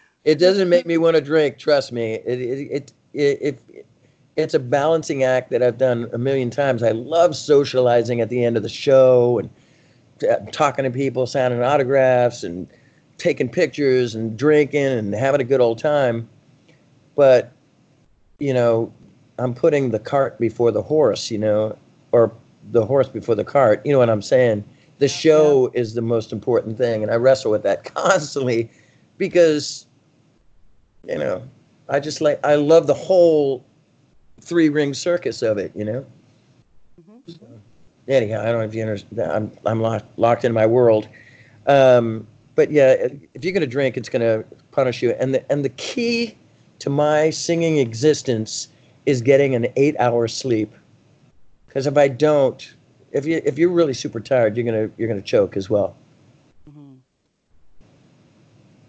it 0.23 0.39
doesn't 0.39 0.69
make 0.69 0.85
me 0.85 0.97
want 0.97 1.15
to 1.15 1.21
drink. 1.21 1.57
Trust 1.57 1.91
me. 1.91 2.13
It 2.13 2.41
it 2.41 2.71
it, 2.71 2.93
it, 3.13 3.63
it 3.69 3.85
it's 4.39 4.53
a 4.53 4.59
balancing 4.59 5.23
act 5.23 5.49
that 5.51 5.61
I've 5.61 5.77
done 5.77 6.09
a 6.13 6.17
million 6.17 6.49
times. 6.49 6.81
I 6.83 6.91
love 6.91 7.35
socializing 7.35 8.21
at 8.21 8.29
the 8.29 8.43
end 8.43 8.57
of 8.57 8.63
the 8.63 8.69
show 8.69 9.39
and 9.39 9.49
uh, 10.29 10.37
talking 10.51 10.83
to 10.83 10.91
people, 10.91 11.27
signing 11.27 11.61
autographs, 11.61 12.43
and 12.43 12.67
taking 13.17 13.49
pictures 13.49 14.15
and 14.15 14.37
drinking 14.37 14.85
and 14.85 15.13
having 15.13 15.41
a 15.41 15.43
good 15.43 15.61
old 15.61 15.77
time. 15.77 16.27
But 17.15 17.51
you 18.39 18.53
know, 18.53 18.93
I'm 19.37 19.53
putting 19.53 19.91
the 19.91 19.99
cart 19.99 20.39
before 20.39 20.71
the 20.71 20.81
horse. 20.81 21.29
You 21.29 21.37
know, 21.37 21.77
or 22.11 22.31
the 22.71 22.85
horse 22.85 23.09
before 23.09 23.35
the 23.35 23.43
cart. 23.43 23.85
You 23.85 23.91
know 23.91 23.99
what 23.99 24.09
I'm 24.09 24.21
saying? 24.21 24.63
The 24.99 25.07
show 25.07 25.71
is 25.73 25.93
the 25.93 26.01
most 26.01 26.31
important 26.31 26.77
thing, 26.77 27.03
and 27.03 27.11
I 27.11 27.15
wrestle 27.15 27.51
with 27.51 27.63
that 27.63 27.83
constantly 27.95 28.69
because 29.17 29.85
you 31.07 31.17
know 31.17 31.43
I 31.89 31.99
just 31.99 32.21
like 32.21 32.39
I 32.45 32.55
love 32.55 32.87
the 32.87 32.93
whole 32.93 33.65
three 34.49 34.69
ring 34.69 34.93
circus 34.93 35.41
of 35.41 35.57
it. 35.57 35.71
You 35.75 35.85
know. 35.85 36.05
So, 37.27 37.37
anyhow, 38.07 38.41
I 38.41 38.45
don't 38.45 38.59
know 38.59 38.65
if 38.65 38.73
you 38.73 38.81
understand. 38.81 39.31
I'm 39.31 39.51
I'm 39.65 39.81
locked 39.81 40.17
locked 40.17 40.43
in 40.43 40.51
my 40.51 40.65
world. 40.65 41.07
Um, 41.67 42.27
but 42.55 42.71
yeah, 42.71 43.07
if 43.33 43.45
you're 43.45 43.53
gonna 43.53 43.67
drink, 43.67 43.95
it's 43.95 44.09
gonna 44.09 44.43
punish 44.71 45.01
you. 45.01 45.11
And 45.11 45.33
the 45.33 45.51
and 45.51 45.63
the 45.63 45.69
key 45.69 46.35
to 46.79 46.89
my 46.89 47.29
singing 47.29 47.77
existence 47.77 48.67
is 49.05 49.21
getting 49.21 49.55
an 49.55 49.67
eight 49.75 49.95
hour 49.99 50.27
sleep. 50.27 50.73
Because 51.67 51.85
if 51.85 51.97
I 51.97 52.07
don't, 52.07 52.73
if 53.11 53.25
you 53.25 53.41
if 53.45 53.57
you're 53.57 53.69
really 53.69 53.93
super 53.93 54.19
tired, 54.19 54.57
you're 54.57 54.65
gonna 54.65 54.89
you're 54.97 55.07
gonna 55.07 55.21
choke 55.21 55.55
as 55.55 55.69
well. 55.69 55.95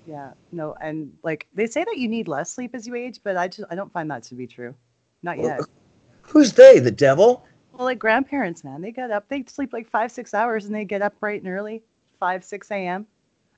Yeah, 0.06 0.32
no, 0.50 0.74
and 0.80 1.12
like 1.22 1.46
they 1.54 1.68
say 1.68 1.84
that 1.84 1.96
you 1.96 2.08
need 2.08 2.26
less 2.26 2.50
sleep 2.50 2.74
as 2.74 2.84
you 2.84 2.96
age, 2.96 3.20
but 3.22 3.36
I 3.36 3.46
just 3.46 3.70
I 3.70 3.76
don't 3.76 3.92
find 3.92 4.10
that 4.10 4.24
to 4.24 4.34
be 4.34 4.46
true. 4.46 4.74
Not 5.22 5.38
yet. 5.38 5.60
Who's 6.22 6.52
they? 6.52 6.78
The 6.78 6.90
devil? 6.90 7.44
Well, 7.72 7.84
like 7.84 7.98
grandparents, 7.98 8.64
man, 8.64 8.80
they 8.80 8.92
get 8.92 9.10
up, 9.10 9.28
they 9.28 9.44
sleep 9.46 9.72
like 9.72 9.88
five, 9.88 10.12
six 10.12 10.34
hours, 10.34 10.66
and 10.66 10.74
they 10.74 10.84
get 10.84 11.02
up 11.02 11.18
bright 11.20 11.42
and 11.42 11.50
early, 11.50 11.82
five, 12.18 12.44
six 12.44 12.70
a.m. 12.70 13.06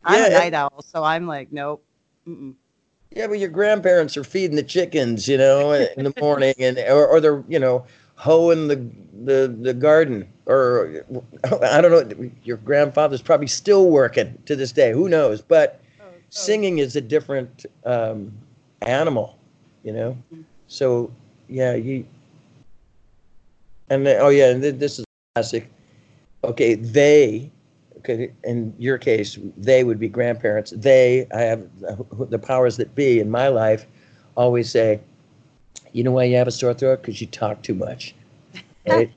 I'm 0.04 0.14
Yeah, 0.14 0.26
a 0.26 0.30
night 0.30 0.54
owl, 0.54 0.82
so 0.82 1.02
I'm 1.02 1.26
like, 1.26 1.52
nope. 1.52 1.84
Mm-mm. 2.26 2.54
Yeah, 3.14 3.26
but 3.26 3.38
your 3.38 3.50
grandparents 3.50 4.16
are 4.16 4.24
feeding 4.24 4.56
the 4.56 4.62
chickens, 4.62 5.28
you 5.28 5.36
know, 5.36 5.72
in 5.72 6.04
the 6.04 6.14
morning, 6.20 6.54
and 6.58 6.78
or, 6.78 7.06
or 7.06 7.20
they're 7.20 7.44
you 7.48 7.58
know 7.58 7.84
hoeing 8.14 8.68
the 8.68 8.76
the 9.24 9.54
the 9.60 9.74
garden, 9.74 10.28
or 10.46 11.04
I 11.44 11.80
don't 11.80 11.90
know. 11.90 12.30
Your 12.44 12.56
grandfather's 12.58 13.22
probably 13.22 13.48
still 13.48 13.90
working 13.90 14.38
to 14.46 14.56
this 14.56 14.72
day. 14.72 14.92
Who 14.92 15.08
knows? 15.08 15.42
But 15.42 15.80
singing 16.30 16.78
is 16.78 16.96
a 16.96 17.00
different 17.00 17.66
um, 17.84 18.32
animal, 18.80 19.38
you 19.82 19.92
know. 19.92 20.16
So 20.68 21.12
yeah, 21.52 21.74
you. 21.74 22.06
And 23.90 24.06
then, 24.06 24.18
oh 24.20 24.28
yeah, 24.28 24.50
and 24.50 24.62
th- 24.62 24.76
this 24.76 24.98
is 24.98 25.04
classic. 25.34 25.70
Okay, 26.44 26.74
they. 26.74 27.50
Okay, 27.98 28.32
in 28.42 28.74
your 28.78 28.98
case, 28.98 29.38
they 29.56 29.84
would 29.84 30.00
be 30.00 30.08
grandparents. 30.08 30.72
They, 30.74 31.28
I 31.32 31.42
have 31.42 31.68
the 32.30 32.38
powers 32.38 32.76
that 32.78 32.96
be 32.96 33.20
in 33.20 33.30
my 33.30 33.46
life, 33.48 33.86
always 34.34 34.70
say, 34.70 35.00
"You 35.92 36.02
know 36.02 36.10
why 36.10 36.24
you 36.24 36.36
have 36.36 36.48
a 36.48 36.50
sore 36.50 36.74
throat? 36.74 37.02
Because 37.02 37.20
you 37.20 37.26
talk 37.28 37.62
too 37.62 37.74
much." 37.74 38.14
Right? 38.84 39.12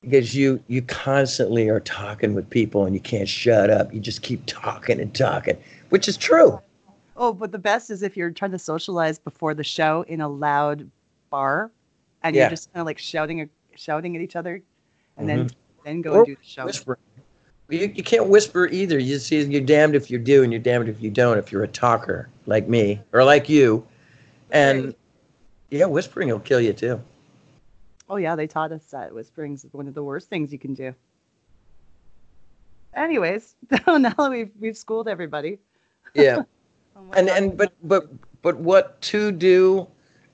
because 0.00 0.34
you 0.34 0.62
you 0.68 0.80
constantly 0.82 1.68
are 1.68 1.80
talking 1.80 2.34
with 2.34 2.48
people 2.48 2.86
and 2.86 2.94
you 2.94 3.00
can't 3.00 3.28
shut 3.28 3.68
up. 3.68 3.92
You 3.92 4.00
just 4.00 4.22
keep 4.22 4.42
talking 4.46 5.00
and 5.00 5.14
talking, 5.14 5.58
which 5.90 6.08
is 6.08 6.16
true. 6.16 6.60
Oh, 7.16 7.32
but 7.32 7.50
the 7.50 7.58
best 7.58 7.90
is 7.90 8.02
if 8.02 8.16
you're 8.16 8.30
trying 8.30 8.52
to 8.52 8.58
socialize 8.58 9.18
before 9.18 9.52
the 9.52 9.64
show 9.64 10.02
in 10.08 10.20
a 10.20 10.28
loud 10.28 10.88
bar, 11.30 11.70
and 12.22 12.34
Yeah. 12.34 12.42
you're 12.44 12.50
just 12.50 12.72
kind 12.72 12.80
of 12.80 12.86
like 12.86 12.98
shouting 12.98 13.40
at 13.40 13.48
shouting 13.76 14.16
at 14.16 14.22
each 14.22 14.34
other, 14.36 14.62
and 15.16 15.28
then 15.28 15.46
Mhm. 15.46 15.52
then 15.84 16.00
go 16.02 16.12
Or 16.12 16.16
and 16.18 16.26
do 16.26 16.34
the 16.36 16.44
show. 16.44 16.64
Whispering. 16.64 16.98
You, 17.70 17.92
you 17.94 18.02
can't 18.02 18.26
whisper 18.28 18.66
either. 18.68 18.98
You 18.98 19.18
see, 19.18 19.42
you're 19.42 19.60
damned 19.60 19.94
if 19.94 20.10
you 20.10 20.18
do, 20.18 20.42
and 20.42 20.52
you're 20.52 20.60
damned 20.60 20.88
if 20.88 21.00
you 21.02 21.10
don't. 21.10 21.36
If 21.38 21.52
you're 21.52 21.62
a 21.64 21.68
talker 21.68 22.28
like 22.46 22.66
me 22.68 23.00
or 23.12 23.24
like 23.24 23.48
you, 23.48 23.86
and 24.50 24.94
yeah, 25.70 25.84
whispering 25.84 26.28
will 26.28 26.40
kill 26.40 26.60
you 26.60 26.72
too. 26.72 27.00
Oh 28.08 28.16
yeah, 28.16 28.34
they 28.36 28.46
taught 28.46 28.72
us 28.72 28.84
that 28.86 29.14
whispering's 29.14 29.66
one 29.72 29.86
of 29.86 29.92
the 29.94 30.02
worst 30.02 30.28
things 30.30 30.50
you 30.50 30.58
can 30.58 30.72
do. 30.72 30.94
Anyways, 32.94 33.54
so 33.86 33.96
now 33.98 34.14
that 34.16 34.30
we've 34.30 34.50
we've 34.58 34.76
schooled 34.76 35.08
everybody. 35.08 35.58
Yeah. 36.14 36.42
Oh 36.96 37.12
and 37.12 37.28
and 37.28 37.56
but 37.56 37.72
but 37.84 38.08
but 38.42 38.56
what 38.56 39.00
to 39.02 39.30
do 39.30 39.86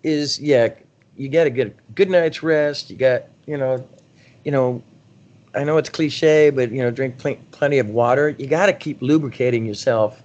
is 0.03 0.41
yeah 0.41 0.69
you 1.17 1.29
got 1.29 1.45
to 1.45 1.51
get 1.51 1.69
a 1.69 1.93
good 1.95 2.11
night's 2.11 2.43
rest 2.43 2.91
you 2.91 2.97
got 2.97 3.23
you 3.47 3.57
know 3.57 3.87
you 4.45 4.51
know 4.51 4.83
i 5.55 5.63
know 5.65 5.77
it's 5.77 5.89
cliche 5.89 6.51
but 6.51 6.71
you 6.71 6.83
know 6.83 6.91
drink 6.91 7.17
pl- 7.19 7.39
plenty 7.51 7.79
of 7.79 7.89
water 7.91 8.31
you 8.31 8.47
got 8.47 8.67
to 8.67 8.73
keep 8.73 9.01
lubricating 9.01 9.65
yourself 9.65 10.23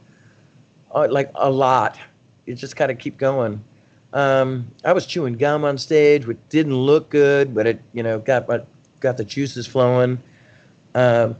uh, 0.94 1.08
like 1.10 1.32
a 1.36 1.50
lot 1.50 1.98
you 2.46 2.56
just 2.56 2.76
got 2.76 2.88
to 2.88 2.96
keep 2.96 3.18
going 3.18 3.64
um, 4.14 4.68
i 4.84 4.92
was 4.92 5.06
chewing 5.06 5.34
gum 5.34 5.64
on 5.64 5.78
stage 5.78 6.26
which 6.26 6.40
didn't 6.50 6.76
look 6.76 7.10
good 7.10 7.54
but 7.54 7.68
it 7.68 7.82
you 7.94 8.02
know 8.04 8.20
got 8.20 8.48
my 8.48 8.62
got 9.00 9.18
the 9.18 9.24
juices 9.24 9.68
flowing 9.68 10.22
um, 10.96 11.36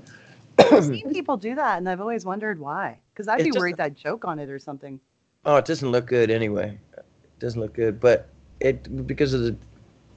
I've 0.60 0.86
seen 0.86 1.12
people 1.12 1.38
do 1.38 1.56
that, 1.56 1.78
and 1.78 1.90
I've 1.90 2.02
always 2.02 2.26
wondered 2.26 2.60
why. 2.60 3.00
Because 3.14 3.28
I'd 3.28 3.40
be 3.40 3.46
just- 3.46 3.58
worried 3.58 3.80
I'd 3.80 3.98
choke 3.98 4.26
on 4.26 4.40
it 4.40 4.50
or 4.50 4.60
something. 4.60 5.00
Oh, 5.46 5.56
it 5.56 5.66
doesn't 5.66 5.90
look 5.90 6.06
good 6.06 6.30
anyway. 6.30 6.78
It 6.98 7.06
doesn't 7.40 7.60
look 7.60 7.74
good, 7.74 8.00
but 8.00 8.30
it 8.60 9.08
because 9.08 9.34
of 9.34 9.42
the 9.42 9.56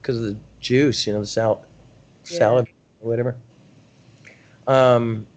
because 0.01 0.17
of 0.17 0.23
the 0.23 0.37
juice, 0.59 1.07
you 1.07 1.13
know, 1.13 1.21
the 1.21 1.27
sal 1.27 1.65
Yeah. 2.29 2.37
salad 2.37 2.67
or 3.01 3.09
whatever. 3.09 3.35
Um. 4.67 5.27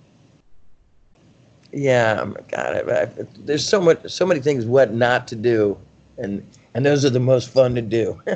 Yeah, 1.72 2.20
oh 2.22 2.26
my 2.26 2.40
God, 2.48 2.88
I, 2.88 3.02
I, 3.02 3.08
there's 3.40 3.66
so 3.68 3.80
much, 3.80 4.10
so 4.10 4.24
many 4.24 4.40
things 4.40 4.64
what 4.64 4.94
not 4.94 5.28
to 5.28 5.36
do, 5.36 5.76
and 6.16 6.46
and 6.74 6.86
those 6.86 7.04
are 7.04 7.10
the 7.10 7.20
most 7.20 7.50
fun 7.50 7.74
to 7.74 7.82
do. 7.82 8.18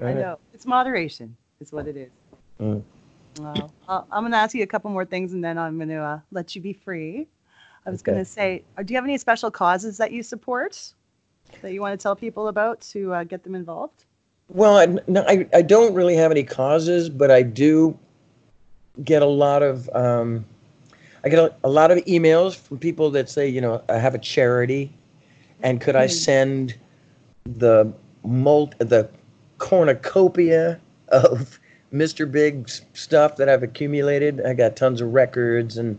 I 0.00 0.12
know 0.14 0.38
it's 0.54 0.66
moderation, 0.66 1.36
is 1.60 1.72
what 1.72 1.86
it 1.86 1.96
is. 1.96 2.10
Mm. 2.60 2.82
Well, 3.38 3.74
I'll- 3.88 4.06
I'm 4.10 4.22
going 4.22 4.32
to 4.32 4.38
ask 4.38 4.54
you 4.54 4.62
a 4.62 4.66
couple 4.66 4.90
more 4.90 5.04
things, 5.04 5.34
and 5.34 5.44
then 5.44 5.58
I'm 5.58 5.76
going 5.76 5.88
to 5.90 5.96
uh, 5.96 6.20
let 6.30 6.54
you 6.54 6.62
be 6.62 6.72
free. 6.72 7.28
I 7.86 7.90
was 7.90 8.00
going 8.02 8.18
to 8.18 8.24
say, 8.24 8.64
uh, 8.78 8.82
do 8.82 8.94
you 8.94 8.96
have 8.96 9.04
any 9.04 9.18
special 9.18 9.50
causes 9.50 9.98
that 9.98 10.10
you 10.12 10.22
support 10.22 10.94
that 11.62 11.72
you 11.72 11.80
want 11.80 11.98
to 11.98 12.02
tell 12.02 12.16
people 12.16 12.48
about 12.48 12.80
to 12.92 13.12
uh, 13.14 13.24
get 13.24 13.42
them 13.44 13.54
involved? 13.54 14.04
Well, 14.48 14.76
I, 14.78 14.86
no, 15.08 15.24
I, 15.26 15.46
I 15.54 15.62
don't 15.62 15.94
really 15.94 16.14
have 16.16 16.30
any 16.30 16.44
causes, 16.44 17.08
but 17.08 17.30
I 17.30 17.42
do 17.42 17.98
get 19.04 19.22
a 19.22 19.26
lot 19.26 19.62
of 19.62 19.88
um, 19.94 20.44
I 21.24 21.28
get 21.28 21.38
a, 21.38 21.54
a 21.64 21.68
lot 21.68 21.90
of 21.90 21.98
emails 22.04 22.54
from 22.56 22.78
people 22.78 23.10
that 23.12 23.28
say, 23.28 23.48
you 23.48 23.60
know, 23.60 23.82
I 23.88 23.98
have 23.98 24.14
a 24.14 24.18
charity, 24.18 24.92
and 25.62 25.80
could 25.80 25.96
I 25.96 26.06
Hmm. 26.06 26.08
send 26.08 26.74
the 27.44 27.92
mult 28.24 28.78
the 28.78 29.08
cornucopia 29.58 30.80
of 31.08 31.58
Mr. 31.92 32.30
Big's 32.30 32.82
stuff 32.92 33.36
that 33.36 33.48
I've 33.48 33.62
accumulated? 33.62 34.44
I 34.44 34.54
got 34.54 34.76
tons 34.76 35.00
of 35.00 35.14
records 35.14 35.78
and 35.78 35.98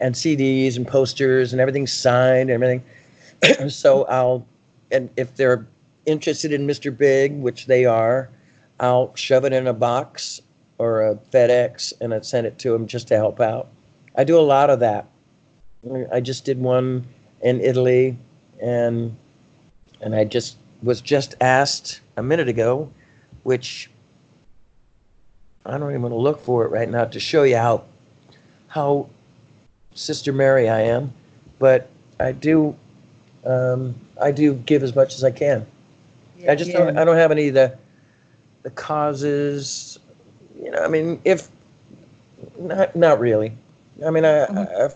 and 0.00 0.14
CDs 0.14 0.76
and 0.76 0.86
posters 0.86 1.52
and 1.52 1.60
everything 1.60 1.86
signed 1.86 2.50
and 2.50 2.62
everything. 2.62 3.68
so 3.70 4.04
I'll 4.04 4.46
and 4.94 5.10
if 5.16 5.34
they're 5.34 5.66
interested 6.06 6.52
in 6.52 6.66
Mr. 6.66 6.96
Big, 6.96 7.32
which 7.40 7.66
they 7.66 7.84
are, 7.84 8.30
I'll 8.80 9.14
shove 9.14 9.44
it 9.44 9.52
in 9.52 9.66
a 9.66 9.72
box 9.72 10.40
or 10.78 11.02
a 11.02 11.16
FedEx 11.32 11.92
and 12.00 12.14
I 12.14 12.20
send 12.20 12.46
it 12.46 12.58
to 12.60 12.72
them 12.72 12.86
just 12.86 13.08
to 13.08 13.16
help 13.16 13.40
out. 13.40 13.68
I 14.16 14.24
do 14.24 14.38
a 14.38 14.42
lot 14.42 14.70
of 14.70 14.80
that. 14.80 15.06
I 16.12 16.20
just 16.20 16.44
did 16.44 16.58
one 16.60 17.06
in 17.42 17.60
Italy 17.60 18.16
and 18.62 19.14
and 20.00 20.14
I 20.14 20.24
just 20.24 20.56
was 20.82 21.00
just 21.00 21.34
asked 21.40 22.00
a 22.16 22.22
minute 22.22 22.48
ago, 22.48 22.90
which 23.42 23.90
I 25.66 25.78
don't 25.78 25.90
even 25.90 26.02
want 26.02 26.12
to 26.12 26.18
look 26.18 26.42
for 26.42 26.64
it 26.64 26.70
right 26.70 26.88
now 26.88 27.04
to 27.04 27.20
show 27.20 27.42
you 27.42 27.56
how 27.56 27.84
how 28.68 29.08
Sister 29.94 30.32
Mary 30.32 30.68
I 30.68 30.80
am, 30.80 31.12
but 31.58 31.88
I 32.18 32.32
do 32.32 32.76
um, 33.44 33.94
I 34.20 34.30
do 34.30 34.54
give 34.54 34.82
as 34.82 34.94
much 34.94 35.14
as 35.14 35.24
I 35.24 35.30
can. 35.30 35.66
I 36.48 36.54
just 36.54 36.72
don't 36.72 36.98
I 36.98 37.04
don't 37.04 37.16
have 37.16 37.30
any 37.30 37.48
of 37.48 37.54
the 37.54 37.76
the 38.62 38.70
causes. 38.70 39.98
You 40.60 40.70
know, 40.70 40.78
I 40.78 40.88
mean, 40.88 41.20
if 41.24 41.48
not 42.58 42.94
not 42.94 43.18
really. 43.18 43.52
I 44.04 44.10
mean, 44.10 44.24
I, 44.24 44.40
I, 44.44 44.86
I 44.86 44.88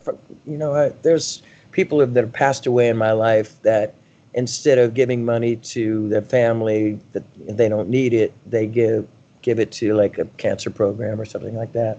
you 0.46 0.58
know, 0.58 0.74
I, 0.74 0.88
there's 1.02 1.42
people 1.72 1.98
that 2.04 2.14
have 2.16 2.32
passed 2.32 2.66
away 2.66 2.88
in 2.88 2.96
my 2.96 3.12
life 3.12 3.60
that 3.62 3.94
instead 4.34 4.78
of 4.78 4.94
giving 4.94 5.24
money 5.24 5.56
to 5.56 6.08
their 6.08 6.22
family 6.22 6.98
that 7.12 7.22
they 7.46 7.68
don't 7.68 7.88
need 7.88 8.12
it, 8.12 8.32
they 8.50 8.66
give 8.66 9.06
give 9.42 9.58
it 9.58 9.70
to 9.72 9.94
like 9.94 10.18
a 10.18 10.24
cancer 10.36 10.70
program 10.70 11.20
or 11.20 11.24
something 11.24 11.56
like 11.56 11.72
that, 11.72 11.98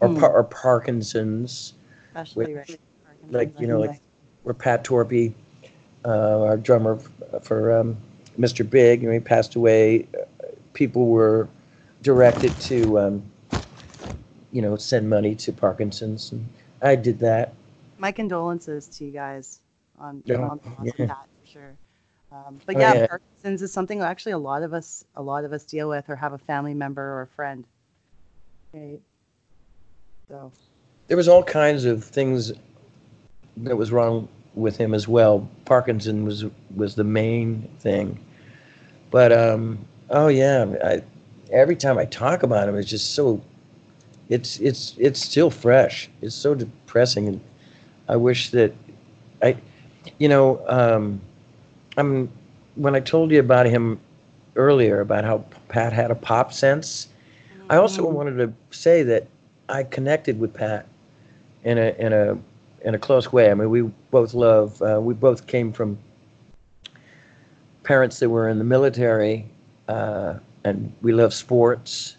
or 0.00 0.08
Mm. 0.08 0.20
par- 0.20 0.32
or 0.32 0.44
Parkinson's 0.44 1.74
Which- 2.34 2.50
right. 2.50 2.80
like 3.30 3.58
you 3.58 3.66
know, 3.66 3.80
like 3.80 4.00
where 4.44 4.54
Pat 4.54 4.84
Torpey, 4.84 5.32
uh, 6.04 6.42
our 6.42 6.56
drummer 6.56 6.98
for 7.42 7.72
um, 7.72 7.96
Mr. 8.38 8.68
Big, 8.68 9.02
and 9.02 9.12
he 9.12 9.18
passed 9.20 9.56
away. 9.56 10.06
People 10.74 11.06
were 11.06 11.48
directed 12.02 12.52
to, 12.60 12.98
um, 12.98 13.22
you 14.52 14.62
know, 14.62 14.76
send 14.76 15.08
money 15.08 15.34
to 15.34 15.52
Parkinson's, 15.52 16.30
and 16.32 16.46
I 16.82 16.94
did 16.94 17.18
that. 17.20 17.54
My 17.98 18.12
condolences 18.12 18.86
to 18.98 19.04
you 19.04 19.10
guys 19.12 19.60
on, 19.98 20.22
Yeah. 20.26 20.36
on 20.36 20.60
loss 20.64 20.88
Yeah. 20.98 21.06
that 21.06 21.26
for 21.40 21.46
sure. 21.46 21.74
Um, 22.30 22.60
but 22.66 22.76
Oh, 22.76 22.80
yeah, 22.80 22.94
yeah. 22.94 23.06
Parkinson's 23.06 23.62
is 23.62 23.72
something 23.72 24.02
actually 24.02 24.32
a 24.32 24.38
lot 24.38 24.62
of 24.62 24.74
us 24.74 25.04
a 25.14 25.22
lot 25.22 25.44
of 25.44 25.52
us 25.52 25.64
deal 25.64 25.88
with 25.88 26.10
or 26.10 26.16
have 26.16 26.32
a 26.32 26.38
family 26.38 26.74
member 26.74 27.02
or 27.02 27.22
a 27.22 27.26
friend. 27.28 27.64
Right. 28.72 29.00
So 30.28 30.50
There 31.06 31.16
was 31.16 31.28
all 31.28 31.44
kinds 31.44 31.84
of 31.84 32.02
things 32.02 32.52
that 33.58 33.76
was 33.76 33.92
wrong 33.92 34.28
with 34.54 34.76
him 34.76 34.94
as 34.94 35.08
well. 35.08 35.48
Parkinson 35.64 36.24
was 36.24 36.44
was 36.76 36.94
the 36.94 37.04
main 37.04 37.68
thing, 37.78 38.18
but 39.10 39.32
um, 39.32 39.78
oh 40.10 40.28
yeah, 40.28 40.66
I, 40.84 41.02
every 41.52 41.76
time 41.76 41.98
I 41.98 42.04
talk 42.04 42.42
about 42.42 42.68
him, 42.68 42.76
it's 42.76 42.90
just 42.90 43.14
so. 43.14 43.40
It's 44.28 44.58
it's 44.60 44.94
it's 44.98 45.20
still 45.20 45.50
fresh. 45.50 46.08
It's 46.22 46.34
so 46.34 46.54
depressing, 46.54 47.28
and 47.28 47.40
I 48.08 48.16
wish 48.16 48.50
that 48.50 48.72
I, 49.42 49.56
you 50.18 50.28
know, 50.28 50.64
um, 50.66 51.20
I'm 51.96 52.30
when 52.76 52.94
I 52.94 53.00
told 53.00 53.30
you 53.30 53.40
about 53.40 53.66
him 53.66 54.00
earlier 54.56 55.00
about 55.00 55.24
how 55.24 55.44
Pat 55.68 55.92
had 55.92 56.10
a 56.10 56.14
pop 56.14 56.52
sense. 56.52 57.08
I 57.68 57.76
also 57.76 58.06
wanted 58.06 58.36
to 58.38 58.52
say 58.76 59.02
that 59.04 59.26
I 59.68 59.84
connected 59.84 60.38
with 60.38 60.54
Pat 60.54 60.86
in 61.64 61.78
a 61.78 61.94
in 61.98 62.12
a 62.12 62.38
in 62.84 62.94
a 62.94 62.98
close 62.98 63.32
way. 63.32 63.50
I 63.50 63.54
mean, 63.54 63.70
we 63.70 63.82
both 64.10 64.34
love. 64.34 64.80
Uh, 64.82 65.00
we 65.02 65.14
both 65.14 65.46
came 65.46 65.72
from 65.72 65.98
parents 67.82 68.18
that 68.20 68.30
were 68.30 68.48
in 68.48 68.58
the 68.58 68.64
military, 68.64 69.46
uh, 69.88 70.34
and 70.64 70.92
we 71.02 71.12
love 71.12 71.34
sports. 71.34 72.16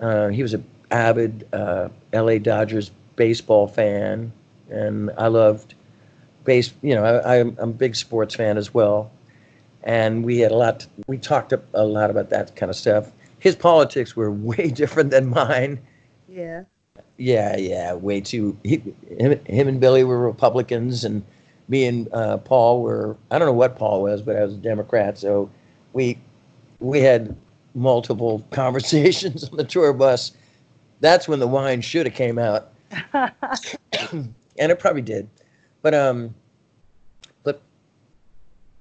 Uh, 0.00 0.28
he 0.28 0.42
was 0.42 0.54
an 0.54 0.64
avid 0.90 1.46
uh, 1.52 1.88
L.A. 2.12 2.38
Dodgers 2.38 2.90
baseball 3.16 3.66
fan, 3.68 4.32
and 4.70 5.10
I 5.18 5.28
loved 5.28 5.74
base. 6.44 6.72
You 6.82 6.94
know, 6.94 7.04
I, 7.04 7.40
I'm 7.40 7.56
I'm 7.58 7.70
a 7.70 7.72
big 7.72 7.96
sports 7.96 8.34
fan 8.34 8.56
as 8.58 8.72
well. 8.74 9.10
and 9.82 10.24
we 10.24 10.38
had 10.40 10.52
a 10.52 10.56
lot. 10.56 10.86
We 11.06 11.18
talked 11.18 11.52
a 11.52 11.84
lot 11.84 12.10
about 12.10 12.30
that 12.30 12.56
kind 12.56 12.70
of 12.70 12.76
stuff. 12.76 13.10
His 13.38 13.56
politics 13.56 14.16
were 14.16 14.30
way 14.50 14.70
different 14.70 15.10
than 15.10 15.28
mine. 15.28 15.80
Yeah. 16.28 16.64
Yeah, 17.20 17.58
yeah, 17.58 17.92
way 17.92 18.22
too. 18.22 18.56
He, 18.64 18.82
him, 19.18 19.38
him 19.44 19.68
and 19.68 19.78
Billy 19.78 20.04
were 20.04 20.18
Republicans, 20.18 21.04
and 21.04 21.22
me 21.68 21.84
and 21.84 22.08
uh, 22.14 22.38
Paul 22.38 22.80
were. 22.80 23.14
I 23.30 23.38
don't 23.38 23.44
know 23.46 23.52
what 23.52 23.76
Paul 23.76 24.00
was, 24.02 24.22
but 24.22 24.36
I 24.36 24.42
was 24.42 24.54
a 24.54 24.56
Democrat. 24.56 25.18
So 25.18 25.50
we 25.92 26.18
we 26.78 27.00
had 27.02 27.36
multiple 27.74 28.42
conversations 28.52 29.44
on 29.50 29.58
the 29.58 29.64
tour 29.64 29.92
bus. 29.92 30.32
That's 31.00 31.28
when 31.28 31.40
the 31.40 31.46
wine 31.46 31.82
should 31.82 32.06
have 32.06 32.14
came 32.14 32.38
out, 32.38 32.72
and 33.12 34.32
it 34.56 34.78
probably 34.78 35.02
did. 35.02 35.28
But 35.82 35.92
um, 35.92 36.34
but 37.42 37.60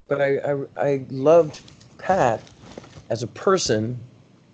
but 0.07 0.21
I 0.21 0.37
I, 0.37 0.65
I 0.77 1.05
loved 1.09 1.59
Pat 1.97 2.41
as 3.09 3.21
a 3.21 3.27
person. 3.27 3.99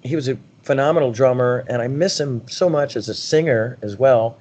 He 0.02 0.16
was 0.16 0.28
a 0.28 0.40
phenomenal 0.66 1.12
drummer, 1.12 1.64
and 1.70 1.80
I 1.80 1.88
miss 1.88 2.20
him 2.20 2.42
so 2.48 2.68
much 2.68 2.96
as 2.96 3.08
a 3.08 3.14
singer 3.14 3.78
as 3.84 3.98
well. 3.98 4.40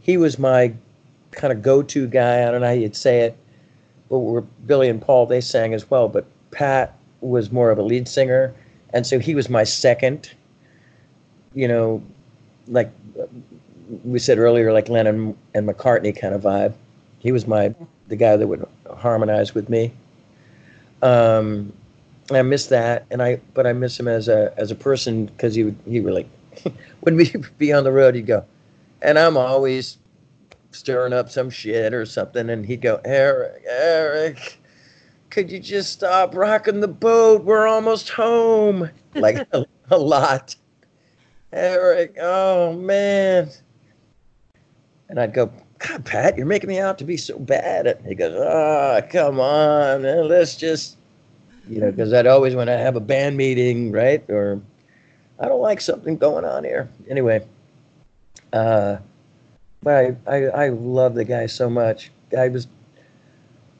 He 0.00 0.16
was 0.16 0.38
my 0.38 0.72
kind 1.32 1.52
of 1.52 1.60
go-to 1.60 2.06
guy. 2.06 2.46
I 2.46 2.52
don't 2.52 2.60
know 2.60 2.68
how 2.68 2.72
you'd 2.72 2.94
say 2.94 3.22
it, 3.22 3.36
but 4.08 4.20
we're 4.20 4.42
Billy 4.42 4.88
and 4.88 5.02
Paul 5.02 5.26
they 5.26 5.40
sang 5.40 5.74
as 5.74 5.90
well, 5.90 6.08
but 6.08 6.24
Pat 6.52 6.96
was 7.20 7.50
more 7.50 7.72
of 7.72 7.78
a 7.78 7.82
lead 7.82 8.06
singer, 8.06 8.54
and 8.92 9.04
so 9.04 9.18
he 9.18 9.34
was 9.34 9.48
my 9.50 9.64
second. 9.64 10.30
You 11.52 11.66
know, 11.66 12.02
like 12.68 12.92
we 14.04 14.20
said 14.20 14.38
earlier, 14.38 14.72
like 14.72 14.88
Lennon 14.88 15.36
and 15.52 15.68
McCartney 15.68 16.16
kind 16.16 16.32
of 16.32 16.42
vibe. 16.42 16.74
He 17.18 17.32
was 17.32 17.48
my 17.48 17.74
the 18.06 18.14
guy 18.14 18.36
that 18.36 18.46
would 18.46 18.64
harmonize 18.96 19.52
with 19.52 19.68
me. 19.68 19.92
Um, 21.02 21.72
I 22.32 22.42
miss 22.42 22.66
that, 22.66 23.06
and 23.10 23.22
I 23.22 23.40
but 23.54 23.66
I 23.66 23.72
miss 23.72 23.98
him 23.98 24.08
as 24.08 24.28
a 24.28 24.52
as 24.56 24.70
a 24.70 24.74
person 24.74 25.26
because 25.26 25.54
he 25.54 25.64
would 25.64 25.76
he 25.86 26.00
really 26.00 26.28
when 27.00 27.16
we 27.16 27.32
be 27.58 27.72
on 27.72 27.84
the 27.84 27.92
road 27.92 28.14
he'd 28.14 28.26
go, 28.26 28.44
and 29.02 29.18
I'm 29.18 29.36
always 29.36 29.98
stirring 30.72 31.12
up 31.12 31.30
some 31.30 31.50
shit 31.50 31.94
or 31.94 32.04
something, 32.04 32.50
and 32.50 32.66
he'd 32.66 32.82
go, 32.82 33.00
Eric, 33.04 33.62
Eric, 33.66 34.58
could 35.30 35.50
you 35.50 35.58
just 35.58 35.92
stop 35.92 36.34
rocking 36.34 36.80
the 36.80 36.88
boat? 36.88 37.44
We're 37.44 37.66
almost 37.66 38.10
home, 38.10 38.90
like 39.14 39.46
a, 39.52 39.64
a 39.90 39.98
lot. 39.98 40.56
Eric, 41.52 42.16
oh 42.20 42.72
man, 42.74 43.50
and 45.08 45.20
I'd 45.20 45.32
go, 45.32 45.52
God, 45.78 46.04
Pat, 46.04 46.36
you're 46.36 46.46
making 46.46 46.68
me 46.68 46.78
out 46.78 46.98
to 46.98 47.04
be 47.04 47.16
so 47.16 47.38
bad. 47.38 47.86
And 47.86 48.06
he 48.06 48.14
goes, 48.14 48.34
Ah, 48.38 49.00
come 49.08 49.38
on, 49.38 50.02
man, 50.02 50.28
let's 50.28 50.56
just 50.56 50.96
you 51.68 51.80
know, 51.80 51.90
because 51.90 52.12
I'd 52.12 52.26
always 52.26 52.54
want 52.54 52.68
to 52.68 52.78
have 52.78 52.96
a 52.96 53.00
band 53.00 53.36
meeting, 53.36 53.92
right? 53.92 54.24
Or 54.30 54.60
I 55.38 55.46
don't 55.46 55.60
like 55.60 55.80
something 55.80 56.16
going 56.16 56.44
on 56.44 56.64
here. 56.64 56.88
Anyway, 57.08 57.46
uh, 58.52 58.98
but 59.82 60.16
I, 60.26 60.34
I, 60.34 60.36
I 60.64 60.68
love 60.70 61.14
the 61.14 61.24
guy 61.24 61.46
so 61.46 61.68
much. 61.68 62.10
I 62.36 62.48
was 62.48 62.66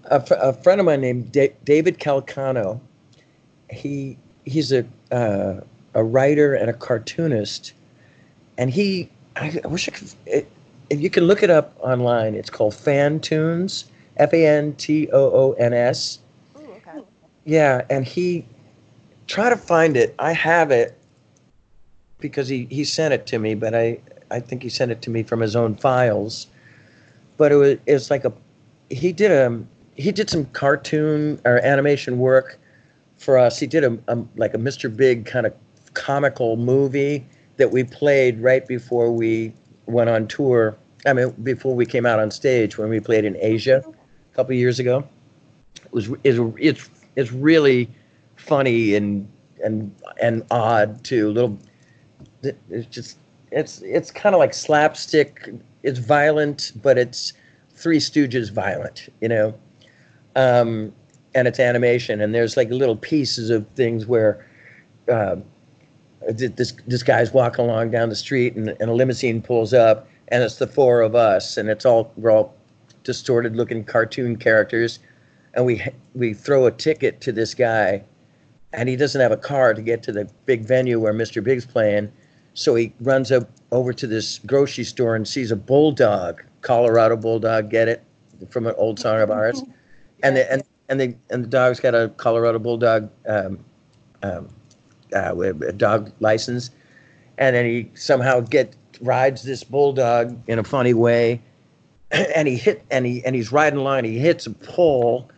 a, 0.05 0.25
fr- 0.25 0.35
a 0.35 0.53
friend 0.53 0.81
of 0.81 0.87
mine 0.87 1.01
named 1.01 1.33
da- 1.33 1.55
David 1.65 1.99
Calcano. 1.99 2.81
He 3.71 4.17
he's 4.45 4.73
a 4.73 4.85
uh, 5.11 5.61
a 5.95 6.05
writer 6.05 6.55
and 6.55 6.71
a 6.71 6.73
cartoonist, 6.73 7.73
and 8.59 8.71
he 8.71 9.11
I, 9.37 9.59
I 9.65 9.67
wish 9.67 9.89
I 9.89 9.93
could. 9.93 10.09
It, 10.27 10.51
if 10.89 11.01
you 11.01 11.11
can 11.11 11.25
look 11.25 11.43
it 11.43 11.51
up 11.51 11.75
online, 11.81 12.37
it's 12.37 12.51
called 12.51 12.75
Fantoons, 12.75 13.87
F 14.19 14.33
A 14.33 14.47
N 14.47 14.75
T 14.75 15.09
O 15.13 15.19
O 15.19 15.53
N 15.55 15.73
S. 15.73 16.21
Yeah, 17.47 17.83
and 17.89 18.05
he 18.05 18.45
try 19.29 19.49
to 19.49 19.57
find 19.57 19.97
it. 19.97 20.15
I 20.19 20.33
have 20.33 20.73
it 20.73 20.99
because 22.19 22.49
he 22.49 22.67
he 22.71 22.85
sent 22.85 23.15
it 23.15 23.25
to 23.29 23.39
me, 23.39 23.55
but 23.55 23.73
I 23.75 24.01
I 24.33 24.41
think 24.41 24.65
he 24.65 24.69
sent 24.69 24.91
it 24.91 25.01
to 25.03 25.11
me 25.11 25.23
from 25.23 25.41
his 25.41 25.55
own 25.55 25.77
files. 25.77 26.49
But 27.37 27.53
it 27.53 27.55
was 27.55 27.79
it's 27.87 28.11
like 28.11 28.25
a 28.25 28.33
he 28.91 29.13
did 29.13 29.31
a 29.31 29.63
he 29.95 30.11
did 30.11 30.29
some 30.29 30.47
cartoon 30.47 31.41
or 31.45 31.65
animation 31.65 32.19
work 32.19 32.59
for 33.17 33.39
us. 33.39 33.61
He 33.61 33.69
did 33.69 33.85
a, 33.85 33.97
a 34.09 34.19
like 34.35 34.55
a 34.55 34.59
Mr. 34.59 34.95
Big 34.95 35.25
kind 35.25 35.47
of 35.47 35.55
comical 35.95 36.57
movie 36.57 37.25
that 37.59 37.71
we 37.71 37.85
played 37.85 38.41
right 38.41 38.67
before 38.67 39.13
we 39.13 39.55
went 39.87 40.11
on 40.11 40.27
tour. 40.27 40.77
I 41.07 41.13
mean, 41.13 41.31
before 41.45 41.77
we 41.77 41.87
came 41.87 42.07
out 42.07 42.19
on 42.19 42.33
stage 42.33 42.77
when 42.77 42.89
we 42.89 42.99
played 42.99 43.25
in 43.25 43.37
Asia 43.41 43.85
a 43.87 44.35
couple 44.35 44.53
years 44.57 44.81
ago. 44.81 45.07
It 45.85 45.93
was 45.93 46.11
it's 46.25 46.41
it's 46.59 46.91
it's 47.17 47.33
really 47.33 47.89
funny 48.37 48.95
and 48.95 49.29
and 49.65 49.95
and 50.23 50.45
odd 50.51 51.03
too. 51.03 51.31
Little, 51.31 51.59
it's 52.43 52.87
just 52.89 53.19
it's 53.51 53.83
it's 53.83 54.11
kind 54.11 54.35
of 54.35 54.39
like 54.39 54.55
slapstick. 54.55 55.51
It's 55.83 55.99
violent, 55.99 56.73
but 56.83 56.99
it's 56.99 57.33
Three 57.71 57.99
Stooges 57.99 58.51
violent, 58.51 59.09
you 59.21 59.29
know. 59.29 59.55
Um, 60.37 60.93
and 61.35 61.49
it's 61.49 61.59
animation, 61.59 62.21
and 62.21 62.35
there's 62.35 62.57
like 62.57 62.71
little 62.71 62.97
pieces 62.97 63.51
of 63.51 63.67
things 63.69 64.07
where 64.07 64.47
uh, 65.11 65.37
this 66.29 66.73
this 66.87 67.03
guy's 67.03 67.33
walking 67.33 67.65
along 67.65 67.91
down 67.91 68.09
the 68.09 68.17
street, 68.17 68.55
and, 68.57 68.69
and 68.69 68.91
a 68.91 68.95
limousine 68.95 69.41
pulls 69.43 69.73
up, 69.73 70.09
and 70.29 70.43
it's 70.43 70.57
the 70.57 70.67
four 70.67 71.01
of 71.01 71.15
us, 71.15 71.57
and 71.57 71.69
it's 71.69 71.87
all 71.87 72.13
we're 72.17 72.31
all 72.31 72.55
distorted 73.05 73.55
looking 73.55 73.85
cartoon 73.85 74.37
characters 74.37 74.99
and 75.57 75.65
we 75.65 75.83
we 76.15 76.35
throw 76.35 76.67
a 76.67 76.71
ticket 76.71 77.21
to 77.23 77.33
this 77.33 77.55
guy, 77.55 78.05
and 78.73 78.89
he 78.89 78.95
doesn't 78.95 79.21
have 79.21 79.33
a 79.33 79.37
car 79.37 79.75
to 79.75 79.83
get 79.83 80.03
to 80.05 80.13
the 80.13 80.31
big 80.45 80.65
venue 80.65 81.01
where 81.01 81.15
Mr. 81.15 81.43
Big's 81.43 81.65
playing, 81.65 82.13
so 82.55 82.75
he 82.75 82.93
runs 83.01 83.33
up 83.33 83.51
over 83.73 83.93
to 83.93 84.07
this 84.07 84.39
grocery 84.41 84.85
store 84.85 85.17
and 85.17 85.27
sees 85.27 85.51
a 85.51 85.57
bulldog, 85.57 86.43
Colorado 86.61 87.17
bulldog, 87.17 87.71
get 87.71 87.89
it 87.89 88.05
from 88.51 88.67
an 88.67 88.75
old 88.77 89.01
song 89.01 89.21
of 89.21 89.31
ours, 89.31 89.63
and 90.23 90.37
the 90.37 90.53
and 90.53 90.63
and 90.91 91.01
the 91.01 91.17
and 91.31 91.43
the 91.43 91.49
dog's 91.49 91.81
got 91.81 91.95
a 91.95 92.11
Colorado 92.19 92.59
bulldog 92.59 93.11
um, 93.27 93.59
um, 94.23 94.49
uh, 95.15 95.35
a 95.41 95.73
dog 95.73 96.13
license, 96.21 96.71
and 97.39 97.57
then 97.57 97.65
he 97.65 97.91
somehow 97.95 98.41
get 98.41 98.77
rides 99.01 99.43
this 99.43 99.65
bulldog 99.65 100.39
in 100.49 100.59
a 100.59 100.65
funny 100.65 100.95
way 100.95 101.41
and 102.11 102.49
he 102.49 102.57
hit 102.57 102.83
and 102.91 103.05
he 103.05 103.25
and 103.25 103.35
he's 103.35 103.53
riding 103.53 103.79
along 103.79 103.99
and 103.99 104.07
he 104.07 104.19
hits 104.19 104.47
a 104.47 104.51
pole 104.51 105.29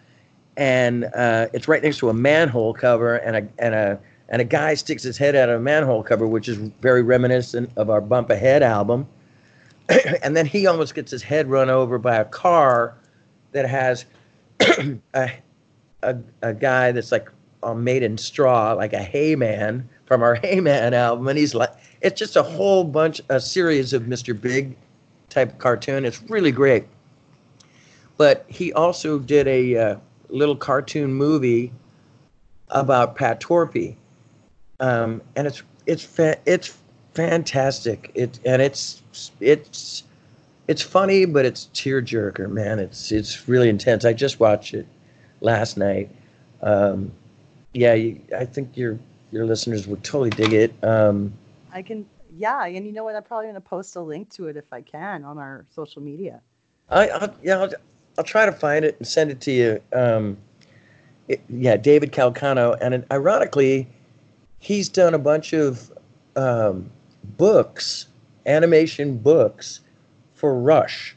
and 0.58 1.04
uh, 1.14 1.46
it's 1.54 1.68
right 1.68 1.82
next 1.82 1.98
to 1.98 2.10
a 2.10 2.14
manhole 2.14 2.74
cover 2.74 3.16
and 3.16 3.36
a 3.36 3.48
and 3.58 3.74
a 3.74 3.98
and 4.28 4.42
a 4.42 4.44
guy 4.44 4.74
sticks 4.74 5.02
his 5.02 5.16
head 5.16 5.34
out 5.34 5.48
of 5.48 5.60
a 5.60 5.62
manhole 5.62 6.02
cover 6.02 6.26
which 6.26 6.48
is 6.48 6.56
very 6.82 7.02
reminiscent 7.02 7.70
of 7.76 7.88
our 7.88 8.00
bump 8.00 8.28
ahead 8.28 8.62
album 8.62 9.06
and 10.22 10.36
then 10.36 10.44
he 10.44 10.66
almost 10.66 10.94
gets 10.94 11.10
his 11.10 11.22
head 11.22 11.48
run 11.48 11.70
over 11.70 11.98
by 11.98 12.16
a 12.16 12.24
car 12.26 12.94
that 13.52 13.66
has 13.66 14.04
a, 15.14 15.32
a, 16.02 16.16
a 16.42 16.52
guy 16.52 16.92
that's 16.92 17.12
like 17.12 17.30
made 17.76 18.02
in 18.02 18.18
straw 18.18 18.72
like 18.72 18.92
a 18.92 19.02
hayman 19.02 19.88
from 20.04 20.22
our 20.22 20.34
Hey 20.42 20.60
Man 20.60 20.92
album 20.92 21.26
and 21.28 21.38
he's 21.38 21.54
like 21.54 21.70
it's 22.02 22.18
just 22.18 22.36
a 22.36 22.42
whole 22.42 22.84
bunch 22.84 23.20
a 23.30 23.40
series 23.40 23.92
of 23.92 24.02
mr 24.02 24.38
big 24.38 24.76
type 25.28 25.58
cartoon. 25.58 26.04
It's 26.04 26.22
really 26.28 26.52
great. 26.52 26.84
But 28.16 28.44
he 28.48 28.72
also 28.72 29.18
did 29.18 29.46
a 29.46 29.76
uh, 29.76 29.96
little 30.28 30.56
cartoon 30.56 31.12
movie 31.12 31.72
about 32.68 33.16
Pat 33.16 33.40
Torpey, 33.40 33.96
um, 34.80 35.22
and 35.36 35.46
it's 35.46 35.62
it's 35.86 36.04
fa- 36.04 36.38
it's 36.46 36.76
fantastic. 37.14 38.10
It 38.14 38.38
and 38.44 38.60
it's 38.62 39.02
it's 39.40 40.04
it's 40.68 40.82
funny, 40.82 41.24
but 41.24 41.46
it's 41.46 41.68
tearjerker, 41.74 42.50
man. 42.50 42.78
It's 42.78 43.10
it's 43.10 43.48
really 43.48 43.68
intense. 43.68 44.04
I 44.04 44.12
just 44.12 44.38
watched 44.38 44.74
it 44.74 44.86
last 45.40 45.76
night. 45.76 46.10
Um, 46.62 47.12
yeah, 47.72 47.94
you, 47.94 48.20
I 48.36 48.44
think 48.44 48.76
your 48.76 48.98
your 49.30 49.46
listeners 49.46 49.86
would 49.86 50.04
totally 50.04 50.30
dig 50.30 50.52
it. 50.52 50.74
Um, 50.82 51.32
I 51.72 51.82
can, 51.82 52.06
yeah, 52.34 52.64
and 52.64 52.86
you 52.86 52.92
know 52.92 53.04
what? 53.04 53.14
I'm 53.14 53.22
probably 53.22 53.46
going 53.46 53.54
to 53.54 53.60
post 53.60 53.96
a 53.96 54.00
link 54.00 54.30
to 54.34 54.48
it 54.48 54.56
if 54.56 54.72
I 54.72 54.80
can 54.80 55.24
on 55.24 55.38
our 55.38 55.64
social 55.70 56.02
media. 56.02 56.40
I, 56.88 57.08
I 57.08 57.30
yeah, 57.42 57.60
I'll, 57.60 57.70
I'll 58.18 58.24
try 58.24 58.44
to 58.44 58.52
find 58.52 58.84
it 58.84 58.96
and 58.98 59.06
send 59.06 59.30
it 59.30 59.40
to 59.42 59.52
you. 59.52 59.80
Um, 59.92 60.36
it, 61.28 61.40
yeah, 61.48 61.76
David 61.76 62.10
Calcano, 62.12 62.76
and 62.80 63.06
ironically, 63.12 63.86
he's 64.58 64.88
done 64.88 65.14
a 65.14 65.18
bunch 65.18 65.52
of 65.52 65.92
um, 66.34 66.90
books, 67.36 68.08
animation 68.44 69.18
books 69.18 69.80
for 70.34 70.58
Rush. 70.58 71.14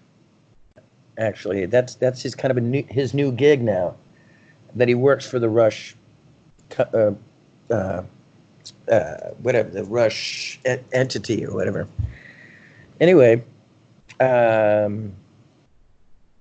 Actually, 1.18 1.66
that's 1.66 1.96
that's 1.96 2.22
his 2.22 2.36
kind 2.36 2.52
of 2.52 2.58
a 2.58 2.62
new, 2.62 2.84
his 2.90 3.16
new 3.16 3.32
gig 3.32 3.64
now. 3.64 3.96
That 4.76 4.88
he 4.88 4.96
works 4.96 5.26
for 5.26 5.40
the 5.40 5.50
Rush, 5.50 5.96
uh, 6.78 7.12
uh, 7.70 8.04
uh, 8.88 9.18
whatever 9.42 9.70
the 9.70 9.84
Rush 9.86 10.60
entity 10.94 11.46
or 11.46 11.54
whatever. 11.54 11.88
Anyway, 13.00 13.44
um, 14.20 15.14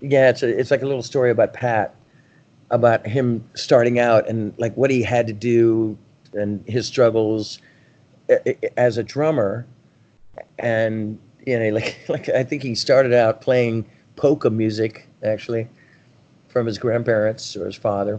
yeah, 0.00 0.30
it's 0.30 0.42
a, 0.42 0.58
it's 0.58 0.70
like 0.70 0.82
a 0.82 0.86
little 0.86 1.02
story 1.02 1.30
about 1.30 1.52
Pat, 1.52 1.94
about 2.70 3.06
him 3.06 3.44
starting 3.54 3.98
out 3.98 4.28
and 4.28 4.54
like 4.58 4.74
what 4.76 4.90
he 4.90 5.02
had 5.02 5.26
to 5.26 5.32
do 5.32 5.96
and 6.32 6.64
his 6.66 6.86
struggles 6.86 7.60
a- 8.28 8.48
a- 8.48 8.78
as 8.78 8.96
a 8.98 9.02
drummer. 9.02 9.66
And 10.58 11.18
you 11.46 11.58
know, 11.58 11.70
like 11.70 11.98
like 12.08 12.28
I 12.28 12.44
think 12.44 12.62
he 12.62 12.74
started 12.74 13.12
out 13.12 13.40
playing 13.40 13.86
polka 14.16 14.50
music 14.50 15.08
actually 15.22 15.68
from 16.48 16.66
his 16.66 16.78
grandparents 16.78 17.56
or 17.56 17.66
his 17.66 17.76
father, 17.76 18.18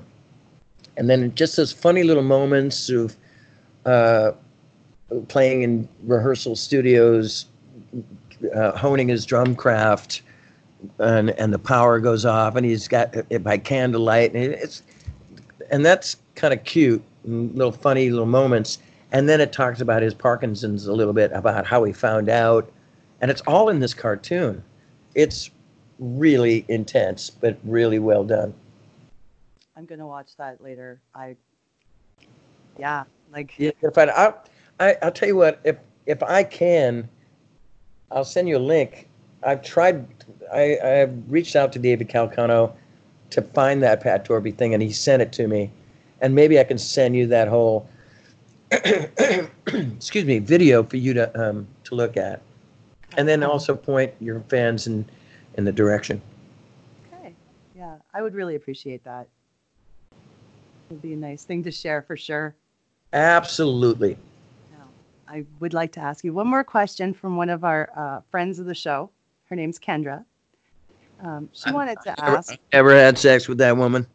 and 0.97 1.09
then 1.09 1.33
just 1.35 1.57
those 1.57 1.71
funny 1.71 2.03
little 2.03 2.23
moments 2.23 2.89
of 2.89 3.15
uh, 3.85 4.31
playing 5.27 5.63
in 5.63 5.87
rehearsal 6.03 6.55
studios, 6.55 7.45
uh, 8.55 8.71
honing 8.77 9.09
his 9.09 9.25
drum 9.25 9.55
craft, 9.55 10.21
and 10.99 11.31
and 11.31 11.53
the 11.53 11.59
power 11.59 11.99
goes 11.99 12.25
off, 12.25 12.55
and 12.55 12.65
he's 12.65 12.87
got 12.87 13.15
it 13.29 13.43
by 13.43 13.57
candlelight, 13.57 14.33
and 14.33 14.53
it's 14.53 14.83
and 15.71 15.85
that's 15.85 16.17
kind 16.35 16.53
of 16.53 16.63
cute, 16.63 17.03
little 17.25 17.71
funny 17.71 18.09
little 18.09 18.25
moments. 18.25 18.79
And 19.13 19.27
then 19.27 19.41
it 19.41 19.51
talks 19.51 19.81
about 19.81 20.01
his 20.01 20.13
Parkinson's 20.13 20.87
a 20.87 20.93
little 20.93 21.11
bit, 21.13 21.31
about 21.33 21.65
how 21.65 21.83
he 21.83 21.91
found 21.91 22.29
out, 22.29 22.71
and 23.19 23.29
it's 23.29 23.41
all 23.41 23.69
in 23.69 23.79
this 23.79 23.93
cartoon. 23.93 24.63
It's 25.15 25.51
really 25.99 26.65
intense, 26.69 27.29
but 27.29 27.57
really 27.63 27.99
well 27.99 28.23
done. 28.23 28.53
I'm 29.75 29.85
gonna 29.85 30.07
watch 30.07 30.35
that 30.37 30.61
later. 30.61 31.01
I, 31.13 31.35
yeah, 32.79 33.03
like 33.33 33.53
Yeah, 33.57 33.71
if 33.81 33.97
I, 33.97 34.05
I, 34.05 34.33
I, 34.79 34.97
I'll 35.01 35.11
tell 35.11 35.27
you 35.27 35.35
what. 35.35 35.59
If 35.63 35.77
if 36.05 36.23
I 36.23 36.43
can, 36.43 37.07
I'll 38.11 38.25
send 38.25 38.47
you 38.47 38.57
a 38.57 38.59
link. 38.59 39.07
I've 39.43 39.63
tried. 39.63 40.05
I 40.53 40.77
I've 40.83 41.31
reached 41.31 41.55
out 41.55 41.73
to 41.73 41.79
David 41.79 42.09
Calcano 42.09 42.73
to 43.31 43.41
find 43.41 43.81
that 43.83 44.01
Pat 44.01 44.25
Torpey 44.25 44.55
thing, 44.55 44.73
and 44.73 44.83
he 44.83 44.91
sent 44.91 45.21
it 45.21 45.31
to 45.33 45.47
me. 45.47 45.71
And 46.21 46.35
maybe 46.35 46.59
I 46.59 46.63
can 46.63 46.77
send 46.77 47.15
you 47.15 47.25
that 47.27 47.47
whole, 47.47 47.89
excuse 48.71 50.25
me, 50.25 50.39
video 50.39 50.83
for 50.83 50.97
you 50.97 51.13
to 51.13 51.49
um 51.49 51.67
to 51.85 51.95
look 51.95 52.17
at, 52.17 52.41
and 53.17 53.27
then 53.27 53.43
also 53.43 53.75
point 53.75 54.13
your 54.19 54.41
fans 54.41 54.87
in 54.87 55.05
in 55.55 55.65
the 55.65 55.71
direction. 55.71 56.21
okay, 57.13 57.33
yeah, 57.75 57.95
I 58.13 58.21
would 58.21 58.35
really 58.35 58.55
appreciate 58.55 59.03
that. 59.03 59.27
It'd 60.89 61.01
be 61.01 61.13
a 61.13 61.17
nice 61.17 61.43
thing 61.43 61.63
to 61.63 61.71
share 61.71 62.01
for 62.01 62.17
sure. 62.17 62.55
Absolutely. 63.13 64.17
I 65.31 65.45
would 65.61 65.73
like 65.73 65.93
to 65.93 66.01
ask 66.01 66.25
you 66.25 66.33
one 66.33 66.47
more 66.47 66.63
question 66.65 67.13
from 67.13 67.37
one 67.37 67.49
of 67.49 67.63
our 67.63 67.89
uh, 67.95 68.19
friends 68.29 68.59
of 68.59 68.65
the 68.65 68.75
show. 68.75 69.09
Her 69.51 69.57
name's 69.57 69.77
Kendra. 69.77 70.23
Um, 71.21 71.49
she 71.51 71.73
wanted 71.73 71.99
to 72.03 72.23
ask. 72.23 72.57
Ever 72.71 72.95
had 72.95 73.17
sex 73.17 73.49
with 73.49 73.57
that 73.57 73.75
woman? 73.75 74.07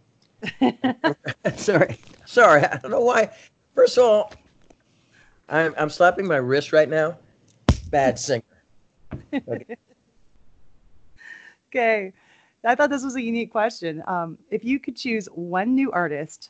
Sorry. 1.56 1.98
Sorry. 2.24 2.64
I 2.64 2.78
don't 2.78 2.90
know 2.90 3.02
why. 3.02 3.28
First 3.74 3.98
of 3.98 4.04
all, 4.04 4.32
I'm, 5.50 5.74
I'm 5.76 5.90
slapping 5.90 6.26
my 6.26 6.38
wrist 6.38 6.72
right 6.72 6.88
now. 6.88 7.18
Bad 7.90 8.18
singer. 8.18 8.42
Okay. 9.34 9.76
Okay, 11.68 12.12
I 12.64 12.74
thought 12.74 12.88
this 12.88 13.04
was 13.04 13.16
a 13.16 13.20
unique 13.20 13.52
question. 13.52 14.02
Um, 14.06 14.38
if 14.50 14.64
you 14.64 14.80
could 14.80 14.96
choose 14.96 15.26
one 15.26 15.74
new 15.74 15.92
artist 15.92 16.48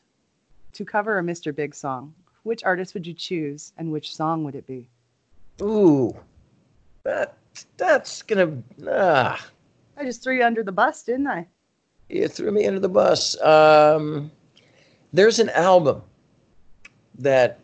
to 0.75 0.85
cover 0.85 1.19
a 1.19 1.23
Mr. 1.23 1.53
Big 1.53 1.75
song, 1.75 2.15
which 2.45 2.63
artist 2.63 2.95
would 2.95 3.05
you 3.05 3.15
choose, 3.15 3.73
and 3.79 3.91
which 3.91 4.15
song 4.15 4.45
would 4.45 4.55
it 4.55 4.69
be? 4.69 4.89
Ooh, 5.61 6.15
that 7.03 7.37
that's 7.77 8.23
gonna 8.23 8.63
ah, 8.91 9.45
I 9.97 10.05
just 10.05 10.23
threw 10.23 10.37
you 10.37 10.45
under 10.45 10.63
the 10.63 10.73
bus, 10.73 11.03
didn't 11.03 11.27
I? 11.27 11.47
you 12.09 12.29
threw 12.29 12.51
me 12.53 12.67
under 12.67 12.81
the 12.81 12.89
bus. 12.89 13.41
Um, 13.43 14.31
there's 15.13 15.39
an 15.39 15.51
album 15.51 16.03
that 17.19 17.59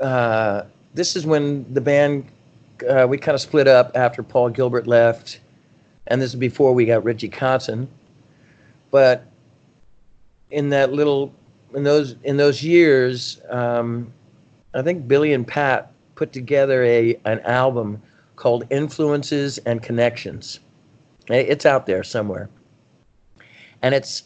uh, 0.00 0.62
this 0.94 1.16
is 1.16 1.26
when 1.26 1.72
the 1.72 1.80
band 1.80 2.26
uh, 2.88 3.06
we 3.08 3.16
kind 3.16 3.34
of 3.34 3.40
split 3.40 3.68
up 3.68 3.92
after 3.94 4.22
Paul 4.22 4.50
Gilbert 4.50 4.86
left, 4.86 5.40
and 6.08 6.20
this 6.20 6.30
is 6.30 6.36
before 6.36 6.74
we 6.74 6.84
got 6.84 7.04
Richie 7.04 7.30
Kotzen. 7.30 7.86
But 8.90 9.26
in 10.50 10.68
that 10.70 10.92
little 10.92 11.32
in 11.74 11.84
those 11.84 12.16
in 12.24 12.36
those 12.36 12.62
years, 12.62 13.40
um, 13.48 14.12
I 14.74 14.82
think 14.82 15.08
Billy 15.08 15.32
and 15.32 15.46
Pat 15.46 15.92
put 16.14 16.32
together 16.32 16.84
a 16.84 17.18
an 17.24 17.40
album 17.40 18.02
called 18.36 18.64
Influences 18.70 19.58
and 19.58 19.82
Connections. 19.82 20.60
Eh, 21.30 21.44
It's 21.48 21.66
out 21.66 21.86
there 21.86 22.02
somewhere, 22.02 22.48
and 23.82 23.94
it's 23.94 24.24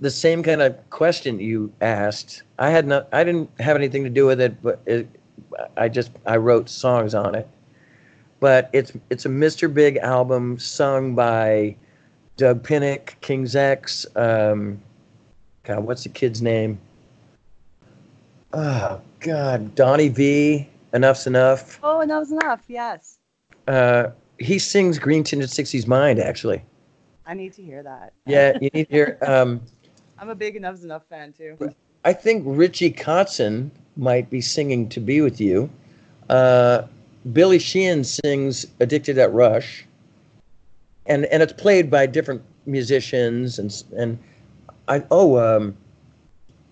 the 0.00 0.10
same 0.10 0.42
kind 0.42 0.62
of 0.62 0.90
question 0.90 1.38
you 1.38 1.72
asked. 1.80 2.42
I 2.58 2.70
had 2.70 2.86
not, 2.86 3.08
I 3.12 3.24
didn't 3.24 3.50
have 3.60 3.76
anything 3.76 4.04
to 4.04 4.10
do 4.10 4.26
with 4.26 4.40
it, 4.40 4.62
but 4.62 4.80
it, 4.86 5.08
I 5.76 5.88
just 5.88 6.10
I 6.26 6.36
wrote 6.36 6.68
songs 6.68 7.14
on 7.14 7.34
it. 7.34 7.48
But 8.40 8.70
it's 8.72 8.92
it's 9.10 9.26
a 9.26 9.28
Mr. 9.28 9.72
Big 9.72 9.98
album 9.98 10.58
sung 10.58 11.14
by 11.14 11.76
Doug 12.36 12.62
Pinnick, 12.62 13.20
King's 13.20 13.54
X. 13.54 14.06
Um, 14.16 14.80
God, 15.64 15.84
what's 15.84 16.04
the 16.04 16.08
kid's 16.08 16.40
name? 16.40 16.78
Oh 18.52 19.00
God, 19.20 19.74
Donnie 19.74 20.08
Vie. 20.08 20.68
Enuff 20.92 21.18
Z'Nuff. 21.18 21.78
Oh, 21.84 22.00
Enuff 22.00 22.28
Z'Nuff. 22.28 22.60
Yes, 22.66 23.18
Uh, 23.70 24.10
he 24.38 24.58
sings 24.58 24.98
Green 24.98 25.22
Tinted 25.22 25.48
'60s 25.48 25.86
Mind. 25.86 26.18
Actually, 26.18 26.60
I 27.24 27.34
need 27.34 27.52
to 27.52 27.62
hear 27.62 27.84
that. 27.84 28.12
yeah, 28.26 28.58
you 28.60 28.68
need 28.74 28.88
to 28.88 28.92
hear. 28.92 29.18
Um, 29.22 29.60
I'm 30.18 30.28
a 30.28 30.34
big 30.34 30.56
Enuff 30.56 30.76
Z'Nuff 30.76 31.04
fan 31.04 31.32
too. 31.32 31.56
I 32.04 32.12
think 32.12 32.42
Richie 32.44 32.92
Kotzen 32.92 33.70
might 33.96 34.28
be 34.28 34.40
singing 34.40 34.88
"To 34.88 35.00
Be 35.00 35.20
with 35.20 35.40
You." 35.40 35.70
Uh, 36.28 36.82
Billy 37.32 37.60
Sheehan 37.60 38.02
sings 38.02 38.66
"Addicted 38.80 39.18
at 39.18 39.32
Rush," 39.32 39.86
and 41.06 41.26
and 41.26 41.40
it's 41.40 41.52
played 41.52 41.90
by 41.90 42.06
different 42.06 42.42
musicians 42.66 43.60
and 43.60 43.84
and 43.96 44.18
I 44.88 45.04
oh 45.12 45.38
um, 45.38 45.76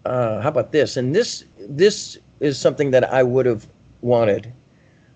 uh, 0.04 0.40
how 0.40 0.48
about 0.48 0.72
this? 0.72 0.96
And 0.96 1.14
this 1.14 1.44
this 1.60 2.18
is 2.40 2.58
something 2.58 2.90
that 2.90 3.12
I 3.12 3.22
would 3.22 3.46
have 3.46 3.68
wanted. 4.00 4.52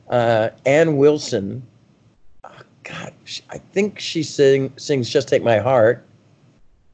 Uh, 0.08 0.50
Ann 0.64 0.96
Wilson, 0.96 1.66
God, 2.84 3.12
I 3.50 3.58
think 3.58 3.98
she 3.98 4.22
sing, 4.22 4.72
sings 4.76 5.08
"Just 5.08 5.28
Take 5.28 5.42
My 5.42 5.58
Heart," 5.58 6.04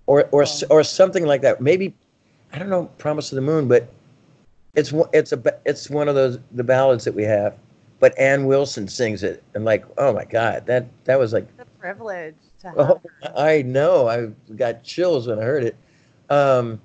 or 0.06 0.28
or 0.32 0.42
s- 0.42 0.64
or 0.70 0.82
something 0.84 1.24
like 1.26 1.42
that. 1.42 1.60
Maybe 1.60 1.94
I 2.52 2.58
don't 2.58 2.70
know, 2.70 2.86
"Promise 2.98 3.32
of 3.32 3.36
the 3.36 3.42
Moon," 3.42 3.68
but 3.68 3.88
it's 4.74 4.92
one- 4.92 5.08
it's 5.12 5.32
a 5.32 5.42
it's 5.64 5.88
one 5.90 6.08
of 6.08 6.14
those 6.14 6.38
the 6.52 6.64
ballads 6.64 7.04
that 7.04 7.14
we 7.14 7.24
have. 7.24 7.56
But 8.00 8.16
Ann 8.18 8.46
Wilson 8.46 8.86
sings 8.86 9.22
it, 9.24 9.42
and 9.54 9.64
like, 9.64 9.84
oh 9.98 10.12
my 10.12 10.24
God, 10.24 10.66
that 10.66 10.86
that 11.04 11.18
was 11.18 11.32
like 11.32 11.48
a 11.58 11.64
privilege 11.80 12.34
to 12.60 12.68
have. 12.68 12.78
Oh, 12.78 13.00
I 13.36 13.62
know. 13.62 14.08
I 14.08 14.26
got 14.54 14.84
chills 14.84 15.26
when 15.26 15.38
I 15.38 15.42
heard 15.42 15.64
it. 15.64 15.76
Um, 16.30 16.80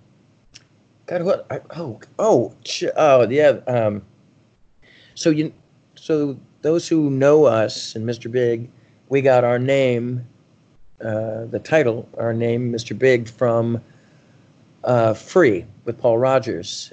God, 1.05 1.23
what? 1.23 1.45
I, 1.51 1.59
oh, 1.77 1.99
oh, 2.17 2.53
ch- 2.63 2.85
oh, 2.95 3.27
yeah. 3.29 3.59
Um, 3.67 4.01
so 5.15 5.29
you, 5.29 5.53
so 5.95 6.37
those 6.61 6.87
who 6.87 7.09
know 7.09 7.45
us 7.45 7.95
and 7.95 8.05
Mr. 8.05 8.31
Big, 8.31 8.69
we 9.13 9.21
got 9.21 9.43
our 9.43 9.59
name, 9.59 10.27
uh, 10.99 11.45
the 11.45 11.61
title, 11.63 12.09
our 12.17 12.33
name, 12.33 12.71
Mr. 12.73 12.97
Big, 12.97 13.29
from 13.29 13.79
uh, 14.85 15.13
Free 15.13 15.67
with 15.85 15.99
Paul 15.99 16.17
Rodgers. 16.17 16.91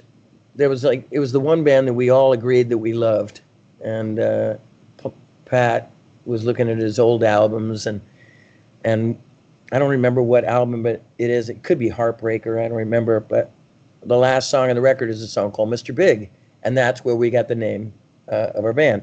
There 0.53 0.69
was 0.69 0.83
like 0.83 1.07
it 1.09 1.17
was 1.17 1.31
the 1.31 1.39
one 1.39 1.63
band 1.63 1.87
that 1.87 1.95
we 1.95 2.11
all 2.11 2.31
agreed 2.31 2.69
that 2.69 2.77
we 2.77 2.93
loved, 2.93 3.41
and 3.83 4.19
uh, 4.19 4.57
P- 4.97 5.11
Pat 5.45 5.91
was 6.25 6.43
looking 6.43 6.69
at 6.69 6.77
his 6.77 6.99
old 6.99 7.23
albums 7.23 7.87
and 7.87 7.99
and 8.83 9.19
I 9.71 9.79
don't 9.79 9.89
remember 9.89 10.21
what 10.21 10.45
album 10.45 10.83
but 10.83 11.01
it 11.17 11.31
is. 11.31 11.49
It 11.49 11.63
could 11.63 11.79
be 11.79 11.89
Heartbreaker. 11.89 12.63
I 12.63 12.67
don't 12.67 12.77
remember, 12.77 13.19
but 13.19 13.49
the 14.03 14.17
last 14.17 14.51
song 14.51 14.69
on 14.69 14.75
the 14.75 14.81
record 14.81 15.09
is 15.09 15.23
a 15.23 15.27
song 15.27 15.51
called 15.51 15.69
Mr. 15.69 15.95
Big, 15.95 16.29
and 16.61 16.77
that's 16.77 17.03
where 17.03 17.15
we 17.15 17.31
got 17.31 17.47
the 17.47 17.55
name 17.55 17.91
uh, 18.31 18.51
of 18.53 18.63
our 18.63 18.73
band. 18.73 19.01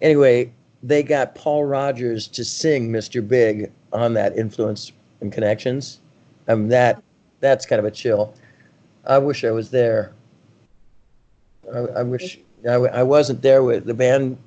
Anyway, 0.00 0.52
they 0.82 1.02
got 1.02 1.34
Paul 1.34 1.64
Rodgers 1.64 2.28
to 2.28 2.44
sing 2.44 2.90
Mr. 2.90 3.26
Big 3.26 3.70
on 3.92 4.14
that 4.14 4.36
Influence 4.36 4.92
and 5.20 5.32
Connections. 5.32 6.00
Um, 6.46 6.68
that 6.68 7.02
that's 7.40 7.66
kind 7.66 7.78
of 7.78 7.84
a 7.84 7.90
chill. 7.90 8.34
I 9.06 9.18
wish 9.18 9.44
I 9.44 9.50
was 9.50 9.70
there. 9.70 10.12
I, 11.72 11.78
I 11.78 12.02
wish 12.02 12.38
I 12.68 13.02
wasn't 13.02 13.42
there 13.42 13.62
with 13.62 13.84
the 13.84 13.94
band. 13.94 14.38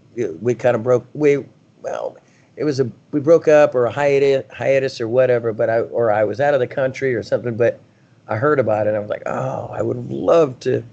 We 0.42 0.56
kind 0.56 0.76
of 0.76 0.84
broke. 0.84 1.06
We 1.14 1.46
well, 1.82 2.18
it 2.56 2.64
was 2.64 2.80
a 2.80 2.90
we 3.12 3.20
broke 3.20 3.48
up 3.48 3.76
or 3.76 3.86
a 3.86 3.92
hiatus, 3.92 4.46
hiatus 4.52 5.00
or 5.02 5.08
whatever. 5.08 5.54
But 5.54 5.70
I 5.70 5.80
or 5.80 6.12
I 6.12 6.24
was 6.24 6.40
out 6.40 6.54
of 6.54 6.60
the 6.60 6.68
country 6.68 7.14
or 7.16 7.24
something. 7.24 7.56
But 7.56 7.80
I 8.28 8.38
heard 8.38 8.60
about 8.60 8.88
it. 8.88 8.90
and 8.90 8.98
I 8.98 9.00
was 9.00 9.10
like, 9.10 9.24
oh, 9.26 9.70
I 9.72 9.82
would 9.82 9.98
have 9.98 10.12
loved 10.12 10.62
to 10.64 10.84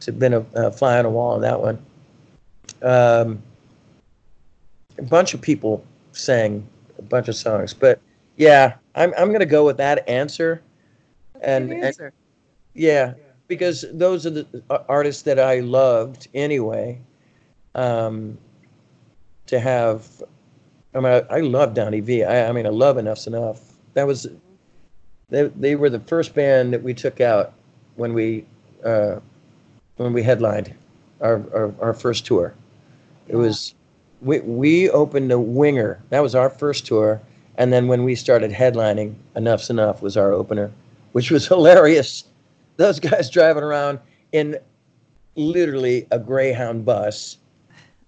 to 0.00 0.12
been 0.12 0.34
a, 0.34 0.44
a 0.54 0.72
fly 0.72 0.98
on 0.98 1.04
a 1.04 1.10
wall 1.10 1.34
on 1.34 1.42
that 1.42 1.60
one. 1.60 1.78
Um, 2.82 3.42
a 5.00 5.02
bunch 5.02 5.34
of 5.34 5.40
people 5.40 5.84
sang 6.12 6.66
a 6.98 7.02
bunch 7.02 7.28
of 7.28 7.34
songs, 7.34 7.74
but 7.74 8.00
yeah, 8.36 8.74
I'm 8.94 9.12
I'm 9.18 9.32
gonna 9.32 9.46
go 9.46 9.64
with 9.66 9.76
that 9.78 10.08
answer. 10.08 10.62
and, 11.40 11.68
Good 11.68 11.76
and 11.76 11.84
answer. 11.84 12.12
yeah, 12.74 13.14
because 13.48 13.84
those 13.92 14.26
are 14.26 14.30
the 14.30 14.46
uh, 14.70 14.78
artists 14.88 15.22
that 15.22 15.38
I 15.38 15.60
loved 15.60 16.28
anyway. 16.34 17.00
Um, 17.74 18.38
to 19.50 19.58
have, 19.58 20.22
I 20.94 21.00
mean, 21.00 21.12
I, 21.12 21.18
I 21.28 21.40
love 21.40 21.74
Donnie 21.74 22.00
Vie. 22.00 22.22
I, 22.22 22.48
I 22.48 22.52
mean, 22.52 22.66
I 22.66 22.70
love 22.70 22.98
Enuff 22.98 23.18
Z'Nuff. 23.18 23.58
That 23.94 24.06
was, 24.06 24.28
they, 25.28 25.48
they 25.48 25.74
were 25.74 25.90
the 25.90 25.98
first 25.98 26.34
band 26.34 26.72
that 26.72 26.82
we 26.82 26.94
took 26.94 27.20
out 27.20 27.52
when 27.96 28.14
we, 28.14 28.46
uh, 28.84 29.16
when 29.96 30.12
we 30.12 30.22
headlined 30.22 30.72
our, 31.20 31.42
our, 31.52 31.74
our 31.80 31.92
first 31.92 32.26
tour. 32.26 32.54
It 33.26 33.34
was, 33.34 33.74
we, 34.20 34.40
we 34.40 34.90
opened 34.90 35.32
a 35.32 35.38
winger. 35.38 36.00
That 36.10 36.20
was 36.22 36.34
our 36.34 36.50
first 36.50 36.86
tour. 36.86 37.20
And 37.56 37.72
then 37.72 37.88
when 37.88 38.04
we 38.04 38.14
started 38.14 38.50
headlining, 38.50 39.14
Enuff 39.36 39.60
Z'Nuff 39.62 40.02
was 40.02 40.16
our 40.16 40.32
opener, 40.32 40.70
which 41.12 41.30
was 41.30 41.46
hilarious. 41.48 42.24
Those 42.76 43.00
guys 43.00 43.30
driving 43.30 43.62
around 43.62 43.98
in 44.32 44.58
literally 45.36 46.06
a 46.10 46.18
Greyhound 46.18 46.84
bus 46.84 47.38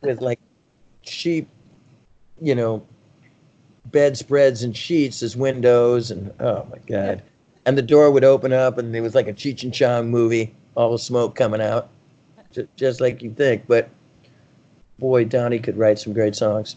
with 0.01 0.21
like 0.21 0.41
cheap, 1.03 1.49
you 2.41 2.55
know, 2.55 2.85
bedspreads 3.87 4.63
and 4.63 4.77
sheets 4.77 5.23
as 5.23 5.37
windows. 5.37 6.11
And 6.11 6.33
oh 6.41 6.67
my 6.71 6.79
God. 6.87 7.23
And 7.65 7.79
the 7.79 7.83
door 7.83 8.11
would 8.11 8.25
open 8.25 8.53
up 8.53 8.79
and 8.79 8.95
it 8.95 9.01
was 9.01 9.15
like 9.15 9.29
a 9.29 9.33
Cheech 9.33 9.63
and 9.63 9.73
Chong 9.73 10.11
movie, 10.11 10.55
all 10.75 10.91
the 10.93 10.99
smoke 10.99 11.37
coming 11.37 11.61
out, 11.61 11.91
ju- 12.53 12.69
just 12.77 13.01
like 13.01 13.23
you'd 13.23 13.37
think. 13.37 13.67
But 13.69 13.89
boy, 15.03 15.25
Donnie 15.25 15.59
could 15.59 15.77
write 15.77 15.99
some 15.99 16.13
great 16.13 16.37
songs. 16.37 16.77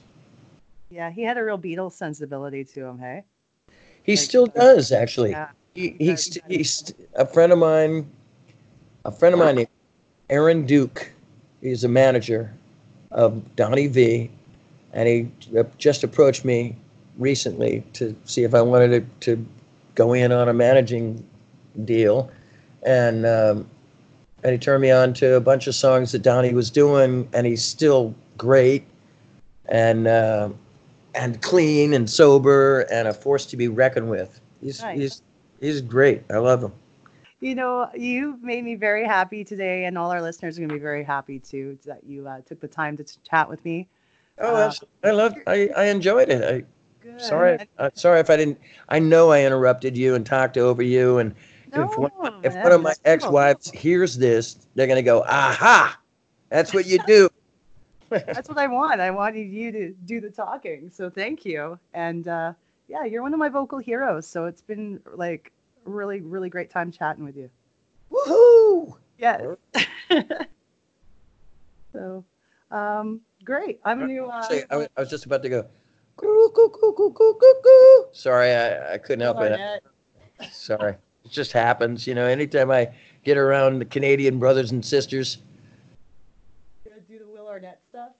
Yeah, 0.89 1.11
he 1.11 1.21
had 1.21 1.37
a 1.37 1.43
real 1.43 1.59
Beatles 1.59 1.93
sensibility 1.93 2.65
to 2.65 2.85
him. 2.85 2.97
Hey. 2.97 3.23
He 4.03 4.15
still 4.15 4.47
does, 4.47 4.91
actually. 4.91 5.29
Yeah. 5.29 5.49
He, 5.75 5.95
he's 5.99 6.37
he's 6.49 6.93
a 7.15 7.25
friend 7.25 7.51
of 7.51 7.59
mine. 7.59 8.09
A 9.05 9.11
friend 9.11 9.33
of 9.33 9.39
mine 9.39 9.55
named 9.55 9.67
Aaron 10.29 10.65
Duke. 10.65 11.11
He's 11.61 11.83
a 11.83 11.87
manager 11.87 12.51
of 13.11 13.55
Donnie 13.55 13.87
Vie, 13.87 14.29
and 14.93 15.07
he 15.07 15.57
uh, 15.57 15.63
just 15.77 16.03
approached 16.03 16.43
me 16.43 16.75
recently 17.17 17.83
to 17.93 18.15
see 18.25 18.43
if 18.43 18.55
I 18.55 18.61
wanted 18.61 19.21
to, 19.21 19.35
to 19.35 19.45
go 19.93 20.13
in 20.13 20.31
on 20.31 20.49
a 20.49 20.53
managing 20.53 21.23
deal, 21.83 22.31
and 22.83 23.25
um, 23.25 23.69
and 24.45 24.51
he 24.53 24.59
turned 24.59 24.83
me 24.83 24.91
on 24.91 25.11
to 25.11 25.33
a 25.33 25.41
bunch 25.41 25.65
of 25.65 25.73
songs 25.73 26.11
that 26.11 26.21
Donnie 26.21 26.53
was 26.53 26.69
doing, 26.69 27.27
and 27.33 27.47
he's 27.47 27.65
still 27.65 28.13
great, 28.37 28.85
and 29.69 30.05
uh, 30.05 30.49
and 31.15 31.41
clean 31.41 31.95
and 31.95 32.07
sober 32.07 32.81
and 32.91 33.07
a 33.07 33.13
force 33.13 33.47
to 33.47 33.57
be 33.57 33.67
reckoned 33.67 34.07
with. 34.07 34.39
He's 34.61 34.83
Nice. 34.83 34.99
he's 34.99 35.21
he's 35.59 35.81
great. 35.81 36.21
I 36.29 36.37
love 36.37 36.63
him. 36.63 36.73
You 37.39 37.55
know, 37.55 37.89
you've 37.95 38.43
made 38.43 38.63
me 38.63 38.75
very 38.75 39.03
happy 39.03 39.43
today, 39.43 39.85
and 39.85 39.97
all 39.97 40.11
our 40.11 40.21
listeners 40.21 40.57
are 40.57 40.61
going 40.61 40.69
to 40.69 40.75
be 40.75 40.79
very 40.79 41.03
happy 41.03 41.39
too 41.39 41.79
that 41.87 42.03
you 42.03 42.27
uh, 42.27 42.41
took 42.45 42.59
the 42.59 42.67
time 42.67 42.95
to 42.97 43.03
t- 43.03 43.17
chat 43.27 43.49
with 43.49 43.65
me. 43.65 43.87
Oh, 44.37 44.55
Uh. 44.55 44.73
I 45.03 45.09
loved. 45.09 45.39
I, 45.47 45.69
I 45.75 45.85
enjoyed 45.85 46.29
it. 46.29 46.43
I 46.43 46.63
Good. 47.01 47.19
sorry. 47.19 47.57
Sorry 47.95 48.19
if 48.19 48.29
I 48.29 48.37
didn't. 48.37 48.59
I 48.89 48.99
know 48.99 49.31
I 49.31 49.43
interrupted 49.43 49.97
you 49.97 50.13
and 50.13 50.23
talked 50.23 50.55
over 50.55 50.83
you. 50.83 51.17
And 51.17 51.33
if 51.83 51.97
one, 51.97 52.11
if 52.43 52.55
one 52.55 52.71
of 52.71 52.81
my 52.81 52.93
cool. 52.93 53.01
ex-wives 53.05 53.71
hears 53.71 54.17
this, 54.17 54.57
they're 54.75 54.87
gonna 54.87 55.01
go, 55.01 55.23
"Aha! 55.23 55.99
That's 56.49 56.73
what 56.73 56.85
you 56.85 56.99
do." 57.05 57.29
That's 58.09 58.47
what 58.47 58.57
I 58.57 58.67
want. 58.67 59.01
I 59.01 59.11
wanted 59.11 59.47
you 59.47 59.71
to 59.71 59.89
do 60.05 60.21
the 60.21 60.29
talking. 60.29 60.89
So 60.89 61.09
thank 61.09 61.43
you. 61.43 61.79
And 61.93 62.27
uh, 62.27 62.53
yeah, 62.87 63.03
you're 63.03 63.23
one 63.23 63.33
of 63.33 63.39
my 63.39 63.49
vocal 63.49 63.79
heroes. 63.79 64.27
So 64.27 64.45
it's 64.45 64.61
been 64.61 64.99
like 65.15 65.51
really, 65.85 66.21
really 66.21 66.49
great 66.49 66.69
time 66.69 66.91
chatting 66.91 67.23
with 67.23 67.35
you. 67.35 67.49
Woohoo! 68.11 68.97
Yes. 69.17 69.41
so, 71.93 72.23
um, 72.71 73.21
great. 73.43 73.79
I'm 73.83 73.99
going 73.99 74.15
to. 74.15 74.25
Uh, 74.25 74.41
Say, 74.43 74.63
I, 74.69 74.77
was- 74.77 74.89
I 74.95 75.01
was 75.01 75.09
just 75.09 75.25
about 75.25 75.43
to 75.43 75.49
go. 75.49 75.65
Sorry, 78.13 78.53
I, 78.53 78.93
I 78.93 78.97
couldn't 78.97 79.21
help 79.21 79.41
it. 79.41 79.83
Sorry. 80.51 80.95
It 81.25 81.31
just 81.31 81.51
happens, 81.51 82.05
you 82.05 82.13
know. 82.13 82.25
Anytime 82.25 82.71
I 82.71 82.89
get 83.23 83.37
around 83.37 83.79
the 83.79 83.85
Canadian 83.85 84.39
brothers 84.39 84.71
and 84.71 84.85
sisters, 84.85 85.39
do 87.09 87.19
the 87.19 87.27
Will 87.27 87.47
Arnett 87.47 87.81
stuff. 87.89 88.11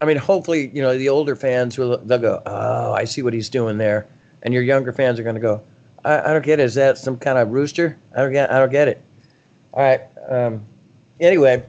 I 0.00 0.04
mean, 0.04 0.16
hopefully, 0.16 0.70
you 0.74 0.82
know, 0.82 0.96
the 0.96 1.08
older 1.08 1.36
fans 1.36 1.78
will 1.78 1.98
they'll 1.98 2.18
go, 2.18 2.42
"Oh, 2.46 2.92
I 2.92 3.04
see 3.04 3.22
what 3.22 3.32
he's 3.32 3.48
doing 3.48 3.78
there," 3.78 4.06
and 4.42 4.52
your 4.52 4.62
younger 4.62 4.92
fans 4.92 5.18
are 5.20 5.22
going 5.22 5.34
to 5.36 5.40
go, 5.40 5.62
I, 6.04 6.20
"I 6.20 6.32
don't 6.32 6.44
get 6.44 6.60
it. 6.60 6.64
Is 6.64 6.74
that 6.74 6.98
some 6.98 7.16
kind 7.16 7.38
of 7.38 7.50
rooster? 7.50 7.96
I 8.14 8.22
don't 8.22 8.32
get. 8.32 8.50
I 8.50 8.58
don't 8.58 8.72
get 8.72 8.88
it." 8.88 9.02
All 9.72 9.82
right. 9.82 10.00
Um, 10.28 10.64
anyway, 11.20 11.64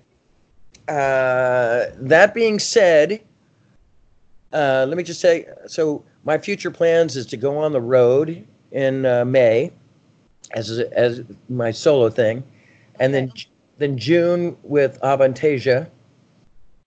uh, 0.88 1.85
that 1.98 2.34
being 2.34 2.58
said, 2.58 3.22
uh, 4.53 4.85
let 4.88 4.98
me 4.98 5.03
just 5.03 5.22
say, 5.22 5.48
so 5.68 6.03
my 6.24 6.38
future 6.38 6.72
plans 6.72 7.16
is 7.16 7.26
to 7.27 7.38
go 7.38 7.58
on 7.58 7.72
the 7.72 7.82
road 7.82 8.45
in 8.72 9.06
uh, 9.06 9.26
May 9.26 9.72
as 10.54 10.80
as 10.80 11.22
my 11.50 11.72
solo 11.72 12.10
thing, 12.10 12.44
and 13.00 13.14
then 13.14 13.32
then 13.78 13.98
June 13.98 14.58
with 14.64 15.00
Avantasia. 15.02 15.88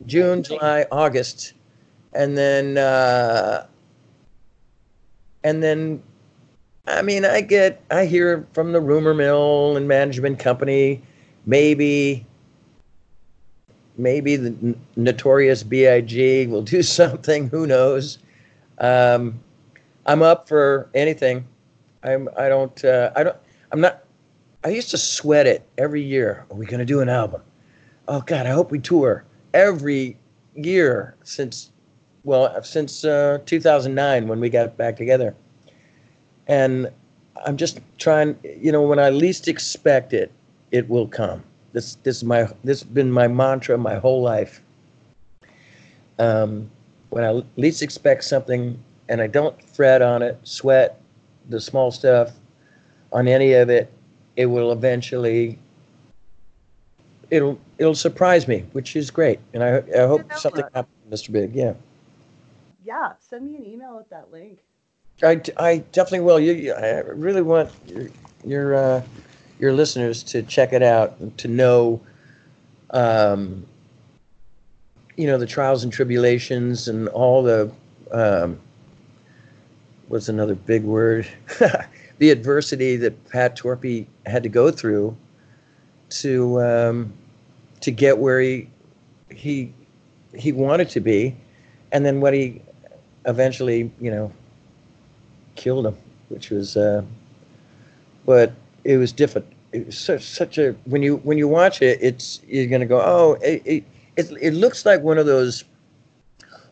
June, 0.06 0.42
July, 0.42 0.84
August, 0.90 1.54
and 2.12 2.36
then 2.36 2.76
uh, 2.76 3.66
and 5.44 5.62
then 5.62 6.02
I 6.86 7.02
mean 7.02 7.24
I 7.24 7.40
get 7.40 7.82
I 7.90 8.04
hear 8.06 8.46
from 8.52 8.72
the 8.72 8.80
rumor 8.80 9.14
mill 9.14 9.76
and 9.76 9.88
management 9.88 10.38
company 10.38 11.00
maybe 11.46 12.26
maybe 13.96 14.36
the 14.36 14.76
notorious 14.96 15.62
Big 15.62 16.48
will 16.48 16.62
do 16.62 16.82
something. 16.82 17.48
Who 17.48 17.66
knows? 17.66 18.18
Um, 18.78 19.40
I'm 20.06 20.22
up 20.22 20.48
for 20.48 20.88
anything. 20.94 21.46
I'm 22.02 22.28
I 22.36 22.48
don't 22.48 22.84
uh, 22.84 23.12
I 23.16 23.24
don't 23.24 23.36
I'm 23.74 23.80
not. 23.80 24.04
I 24.62 24.68
used 24.68 24.90
to 24.90 24.98
sweat 24.98 25.48
it 25.48 25.66
every 25.78 26.00
year. 26.00 26.46
Are 26.48 26.56
we 26.56 26.64
going 26.64 26.78
to 26.78 26.84
do 26.84 27.00
an 27.00 27.08
album? 27.08 27.42
Oh 28.06 28.20
God, 28.20 28.46
I 28.46 28.50
hope 28.50 28.70
we 28.70 28.78
tour 28.78 29.24
every 29.52 30.16
year 30.54 31.16
since 31.24 31.72
well 32.22 32.62
since 32.62 33.04
uh, 33.04 33.40
2009 33.46 34.28
when 34.28 34.38
we 34.38 34.48
got 34.48 34.76
back 34.76 34.94
together. 34.94 35.34
And 36.46 36.88
I'm 37.44 37.56
just 37.56 37.80
trying. 37.98 38.38
You 38.44 38.70
know, 38.70 38.82
when 38.82 39.00
I 39.00 39.10
least 39.10 39.48
expect 39.48 40.12
it, 40.12 40.30
it 40.70 40.88
will 40.88 41.08
come. 41.08 41.42
This 41.72 41.96
this 42.04 42.18
is 42.18 42.22
my 42.22 42.44
this 42.62 42.82
has 42.82 42.88
been 42.88 43.10
my 43.10 43.26
mantra 43.26 43.76
my 43.76 43.96
whole 43.96 44.22
life. 44.22 44.62
Um, 46.20 46.70
when 47.10 47.24
I 47.24 47.42
least 47.56 47.82
expect 47.82 48.22
something 48.22 48.80
and 49.08 49.20
I 49.20 49.26
don't 49.26 49.60
fret 49.64 50.00
on 50.00 50.22
it, 50.22 50.38
sweat 50.44 51.00
the 51.48 51.60
small 51.60 51.90
stuff 51.90 52.34
on 53.14 53.28
any 53.28 53.54
of 53.54 53.70
it, 53.70 53.90
it 54.36 54.46
will 54.46 54.72
eventually 54.72 55.58
it'll 57.30 57.58
it'll 57.78 57.94
surprise 57.94 58.46
me, 58.46 58.64
which 58.72 58.96
is 58.96 59.10
great. 59.10 59.40
And 59.54 59.62
I 59.62 59.82
I 59.96 60.06
hope 60.06 60.30
something 60.34 60.66
happens, 60.74 60.94
Mr. 61.10 61.32
Big. 61.32 61.54
Yeah. 61.54 61.74
Yeah, 62.84 63.12
send 63.18 63.46
me 63.46 63.56
an 63.56 63.64
email 63.64 63.96
with 63.96 64.10
that 64.10 64.30
link. 64.30 64.58
I, 65.22 65.40
I 65.56 65.78
definitely 65.92 66.20
will. 66.20 66.38
You, 66.38 66.52
you 66.52 66.72
I 66.72 66.98
really 67.00 67.40
want 67.40 67.70
your 67.86 68.08
your 68.44 68.74
uh, 68.74 69.02
your 69.58 69.72
listeners 69.72 70.22
to 70.24 70.42
check 70.42 70.72
it 70.72 70.82
out 70.82 71.16
and 71.20 71.36
to 71.38 71.48
know, 71.48 72.00
um, 72.90 73.64
you 75.16 75.26
know, 75.26 75.38
the 75.38 75.46
trials 75.46 75.84
and 75.84 75.92
tribulations 75.92 76.88
and 76.88 77.08
all 77.08 77.42
the 77.42 77.70
um, 78.10 78.60
what's 80.08 80.28
another 80.28 80.54
big 80.54 80.84
word, 80.84 81.26
the 82.18 82.30
adversity 82.30 82.96
that 82.96 83.28
Pat 83.30 83.56
Torpey 83.56 84.06
had 84.26 84.42
to 84.42 84.48
go 84.48 84.70
through 84.70 85.16
to 86.10 86.60
um, 86.62 87.12
to 87.80 87.90
get 87.90 88.18
where 88.18 88.40
he 88.40 88.68
he 89.30 89.72
he 90.34 90.52
wanted 90.52 90.88
to 90.90 91.00
be, 91.00 91.36
and 91.92 92.04
then 92.04 92.20
what 92.20 92.34
he 92.34 92.60
eventually, 93.26 93.90
you 94.00 94.10
know, 94.10 94.32
killed 95.56 95.86
him, 95.86 95.96
which 96.28 96.50
was, 96.50 96.76
uh, 96.76 97.02
but 98.26 98.52
it 98.84 98.96
was 98.96 99.12
different. 99.12 99.46
It 99.72 99.86
was 99.86 99.98
such, 99.98 100.22
such 100.22 100.58
a 100.58 100.72
when 100.84 101.02
you 101.02 101.16
when 101.18 101.38
you 101.38 101.48
watch 101.48 101.82
it, 101.82 101.98
it's 102.00 102.40
you're 102.46 102.66
gonna 102.66 102.86
go, 102.86 103.00
oh, 103.00 103.34
it 103.42 103.62
it, 103.64 103.84
it, 104.16 104.32
it 104.40 104.54
looks 104.54 104.86
like 104.86 105.02
one 105.02 105.18
of 105.18 105.26
those 105.26 105.64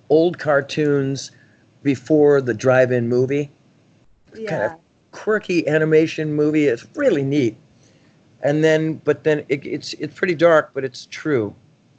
old 0.09 0.39
cartoons 0.39 1.33
before 1.83 2.41
the 2.41 2.55
drive-in 2.55 3.09
movie, 3.09 3.51
kind 4.47 4.62
of 4.62 4.73
Yeah. 4.73 4.77
Quirky 5.12 5.66
animation 5.68 6.34
movie. 6.34 6.66
It's 6.66 6.84
really 6.94 7.23
neat, 7.23 7.57
and 8.42 8.65
then 8.65 8.94
but 9.05 9.24
then 9.24 9.44
it, 9.49 9.65
it's 9.65 9.94
it's 9.94 10.15
pretty 10.15 10.34
dark, 10.34 10.70
but 10.74 10.84
it's 10.84 11.07
true, 11.07 11.55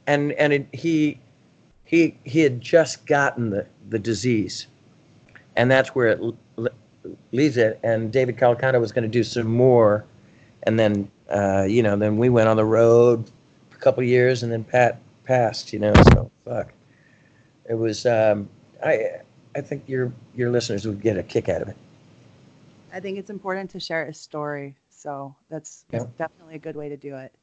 and 0.06 0.32
and 0.32 0.52
it, 0.52 0.68
he 0.72 1.18
he 1.84 2.16
he 2.24 2.40
had 2.40 2.60
just 2.60 3.06
gotten 3.06 3.50
the 3.50 3.66
the 3.88 3.98
disease, 3.98 4.66
and 5.56 5.70
that's 5.70 5.94
where 5.94 6.08
it 6.08 6.20
leaves 7.32 7.56
it. 7.56 7.78
And 7.82 8.12
David 8.12 8.36
Calcano 8.36 8.80
was 8.80 8.92
going 8.92 9.04
to 9.04 9.08
do 9.08 9.22
some 9.24 9.46
more, 9.46 10.04
and 10.64 10.78
then 10.78 11.10
uh, 11.30 11.64
you 11.68 11.82
know, 11.82 11.96
then 11.96 12.18
we 12.18 12.28
went 12.28 12.48
on 12.48 12.56
the 12.56 12.64
road 12.64 13.30
a 13.72 13.76
couple 13.76 14.02
years, 14.02 14.42
and 14.42 14.52
then 14.52 14.64
Pat 14.64 15.00
passed. 15.24 15.72
You 15.72 15.78
know, 15.78 15.94
so 16.12 16.30
fuck. 16.44 16.72
It 17.68 17.74
was. 17.74 18.06
Um, 18.06 18.48
I 18.84 19.20
I 19.54 19.60
think 19.60 19.84
your 19.86 20.12
your 20.34 20.50
listeners 20.50 20.86
would 20.86 21.00
get 21.00 21.16
a 21.16 21.22
kick 21.22 21.48
out 21.48 21.62
of 21.62 21.68
it. 21.68 21.76
I 22.94 23.00
think 23.00 23.18
it's 23.18 23.28
important 23.28 23.70
to 23.70 23.80
share 23.80 24.06
a 24.06 24.14
story. 24.14 24.76
So 24.88 25.34
that's, 25.50 25.84
that's 25.90 26.04
definitely 26.16 26.54
a 26.54 26.60
good 26.60 26.76
way 26.76 26.88
to 26.88 26.96
do 26.96 27.16
it. 27.16 27.34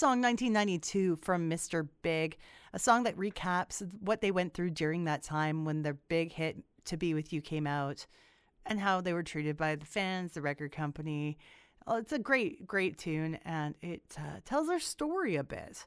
Song 0.00 0.22
1992 0.22 1.16
from 1.16 1.50
Mr. 1.50 1.86
Big, 2.00 2.38
a 2.72 2.78
song 2.78 3.02
that 3.02 3.18
recaps 3.18 3.86
what 4.00 4.22
they 4.22 4.30
went 4.30 4.54
through 4.54 4.70
during 4.70 5.04
that 5.04 5.22
time 5.22 5.66
when 5.66 5.82
their 5.82 5.98
big 6.08 6.32
hit 6.32 6.56
To 6.86 6.96
Be 6.96 7.12
With 7.12 7.34
You 7.34 7.42
came 7.42 7.66
out 7.66 8.06
and 8.64 8.80
how 8.80 9.02
they 9.02 9.12
were 9.12 9.22
treated 9.22 9.58
by 9.58 9.76
the 9.76 9.84
fans, 9.84 10.32
the 10.32 10.40
record 10.40 10.72
company. 10.72 11.36
Oh, 11.86 11.98
it's 11.98 12.12
a 12.12 12.18
great, 12.18 12.66
great 12.66 12.96
tune 12.96 13.38
and 13.44 13.74
it 13.82 14.16
uh, 14.16 14.40
tells 14.46 14.68
their 14.68 14.80
story 14.80 15.36
a 15.36 15.44
bit. 15.44 15.86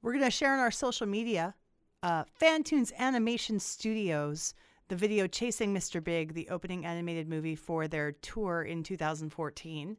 We're 0.00 0.12
going 0.12 0.24
to 0.24 0.30
share 0.30 0.54
on 0.54 0.60
our 0.60 0.70
social 0.70 1.06
media 1.06 1.54
uh, 2.02 2.24
Fantoons 2.40 2.94
Animation 2.98 3.60
Studios, 3.60 4.54
the 4.88 4.96
video 4.96 5.26
Chasing 5.26 5.74
Mr. 5.74 6.02
Big, 6.02 6.32
the 6.32 6.48
opening 6.48 6.86
animated 6.86 7.28
movie 7.28 7.56
for 7.56 7.88
their 7.88 8.10
tour 8.10 8.62
in 8.62 8.82
2014 8.82 9.98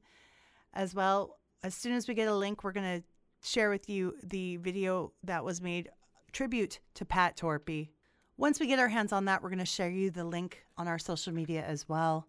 as 0.73 0.95
well. 0.95 1.35
As 1.61 1.75
soon 1.75 1.91
as 1.91 2.07
we 2.07 2.13
get 2.13 2.27
a 2.27 2.33
link, 2.33 2.63
we're 2.63 2.71
going 2.71 3.01
to 3.01 3.03
share 3.41 3.69
with 3.69 3.89
you 3.89 4.15
the 4.23 4.57
video 4.57 5.13
that 5.23 5.43
was 5.43 5.61
made 5.61 5.89
tribute 6.31 6.79
to 6.95 7.05
Pat 7.05 7.37
Torpey. 7.37 7.89
Once 8.37 8.59
we 8.59 8.67
get 8.67 8.79
our 8.79 8.87
hands 8.87 9.11
on 9.11 9.25
that, 9.25 9.41
we're 9.41 9.49
going 9.49 9.59
to 9.59 9.65
share 9.65 9.89
you 9.89 10.11
the 10.11 10.23
link 10.23 10.63
on 10.77 10.87
our 10.87 10.99
social 10.99 11.33
media 11.33 11.63
as 11.65 11.89
well. 11.89 12.27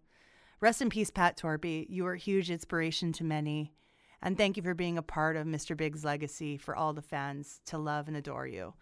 Rest 0.59 0.81
in 0.81 0.89
peace, 0.89 1.09
Pat 1.09 1.37
Torpey. 1.37 1.85
You 1.89 2.05
are 2.05 2.13
a 2.13 2.19
huge 2.19 2.51
inspiration 2.51 3.13
to 3.13 3.23
many. 3.23 3.73
And 4.21 4.37
thank 4.37 4.57
you 4.57 4.63
for 4.63 4.73
being 4.73 4.97
a 4.97 5.03
part 5.03 5.35
of 5.35 5.47
Mr. 5.47 5.75
Big's 5.75 6.05
legacy 6.05 6.57
for 6.57 6.75
all 6.75 6.93
the 6.93 7.01
fans 7.01 7.61
to 7.65 7.77
love 7.77 8.07
and 8.07 8.15
adore 8.15 8.45
you. 8.45 8.73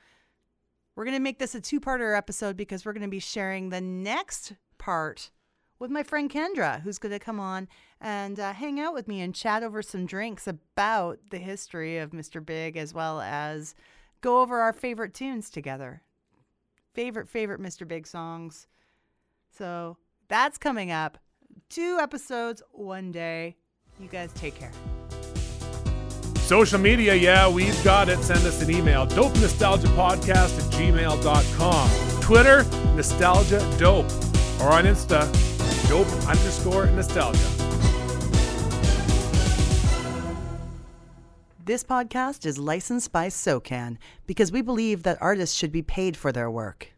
We're 0.95 1.05
going 1.05 1.15
to 1.15 1.23
make 1.23 1.39
this 1.39 1.55
a 1.55 1.61
two 1.61 1.79
parter 1.79 2.17
episode 2.17 2.57
because 2.57 2.83
we're 2.83 2.93
going 2.93 3.03
to 3.03 3.07
be 3.07 3.19
sharing 3.19 3.69
the 3.69 3.79
next 3.79 4.53
part 4.77 5.31
with 5.79 5.91
my 5.91 6.03
friend 6.03 6.29
Kendra, 6.29 6.81
who's 6.81 6.99
going 6.99 7.13
to 7.13 7.19
come 7.19 7.39
on 7.39 7.69
and 8.01 8.39
uh, 8.39 8.53
hang 8.53 8.79
out 8.79 8.93
with 8.93 9.07
me 9.07 9.21
and 9.21 9.35
chat 9.35 9.63
over 9.63 9.81
some 9.81 10.05
drinks 10.05 10.47
about 10.47 11.19
the 11.31 11.37
history 11.37 11.97
of 11.97 12.11
Mr. 12.11 12.45
Big 12.45 12.77
as 12.77 12.93
well 12.93 13.19
as 13.21 13.75
go 14.21 14.41
over 14.41 14.59
our 14.59 14.73
favorite 14.73 15.13
tunes 15.13 15.49
together. 15.49 16.01
Favorite, 16.93 17.27
favorite 17.27 17.61
Mr. 17.61 17.87
Big 17.87 18.07
songs. 18.07 18.67
So 19.57 19.97
that's 20.27 20.57
coming 20.57 20.91
up. 20.91 21.17
Two 21.69 21.97
episodes, 21.99 22.63
one 22.71 23.11
day. 23.11 23.55
You 23.99 24.07
guys 24.07 24.31
take 24.33 24.55
care. 24.55 24.71
Social 26.37 26.79
media, 26.79 27.13
yeah, 27.13 27.47
we've 27.47 27.83
got 27.83 28.09
it. 28.09 28.17
Send 28.19 28.39
us 28.45 28.61
an 28.63 28.71
email. 28.71 29.05
Dope 29.05 29.35
Nostalgia 29.35 29.87
Podcast 29.89 30.57
at 30.57 30.73
gmail.com. 30.73 32.21
Twitter, 32.21 32.63
Nostalgia 32.95 33.59
Dope. 33.77 34.09
Or 34.59 34.71
on 34.71 34.85
Insta, 34.85 35.27
Dope 35.87 36.07
underscore 36.27 36.87
Nostalgia. 36.87 37.68
This 41.69 41.83
podcast 41.83 42.47
is 42.47 42.57
licensed 42.57 43.11
by 43.11 43.27
SOCAN 43.27 43.99
because 44.25 44.51
we 44.51 44.63
believe 44.63 45.03
that 45.03 45.21
artists 45.21 45.55
should 45.55 45.71
be 45.71 45.83
paid 45.83 46.17
for 46.17 46.31
their 46.31 46.49
work. 46.49 46.93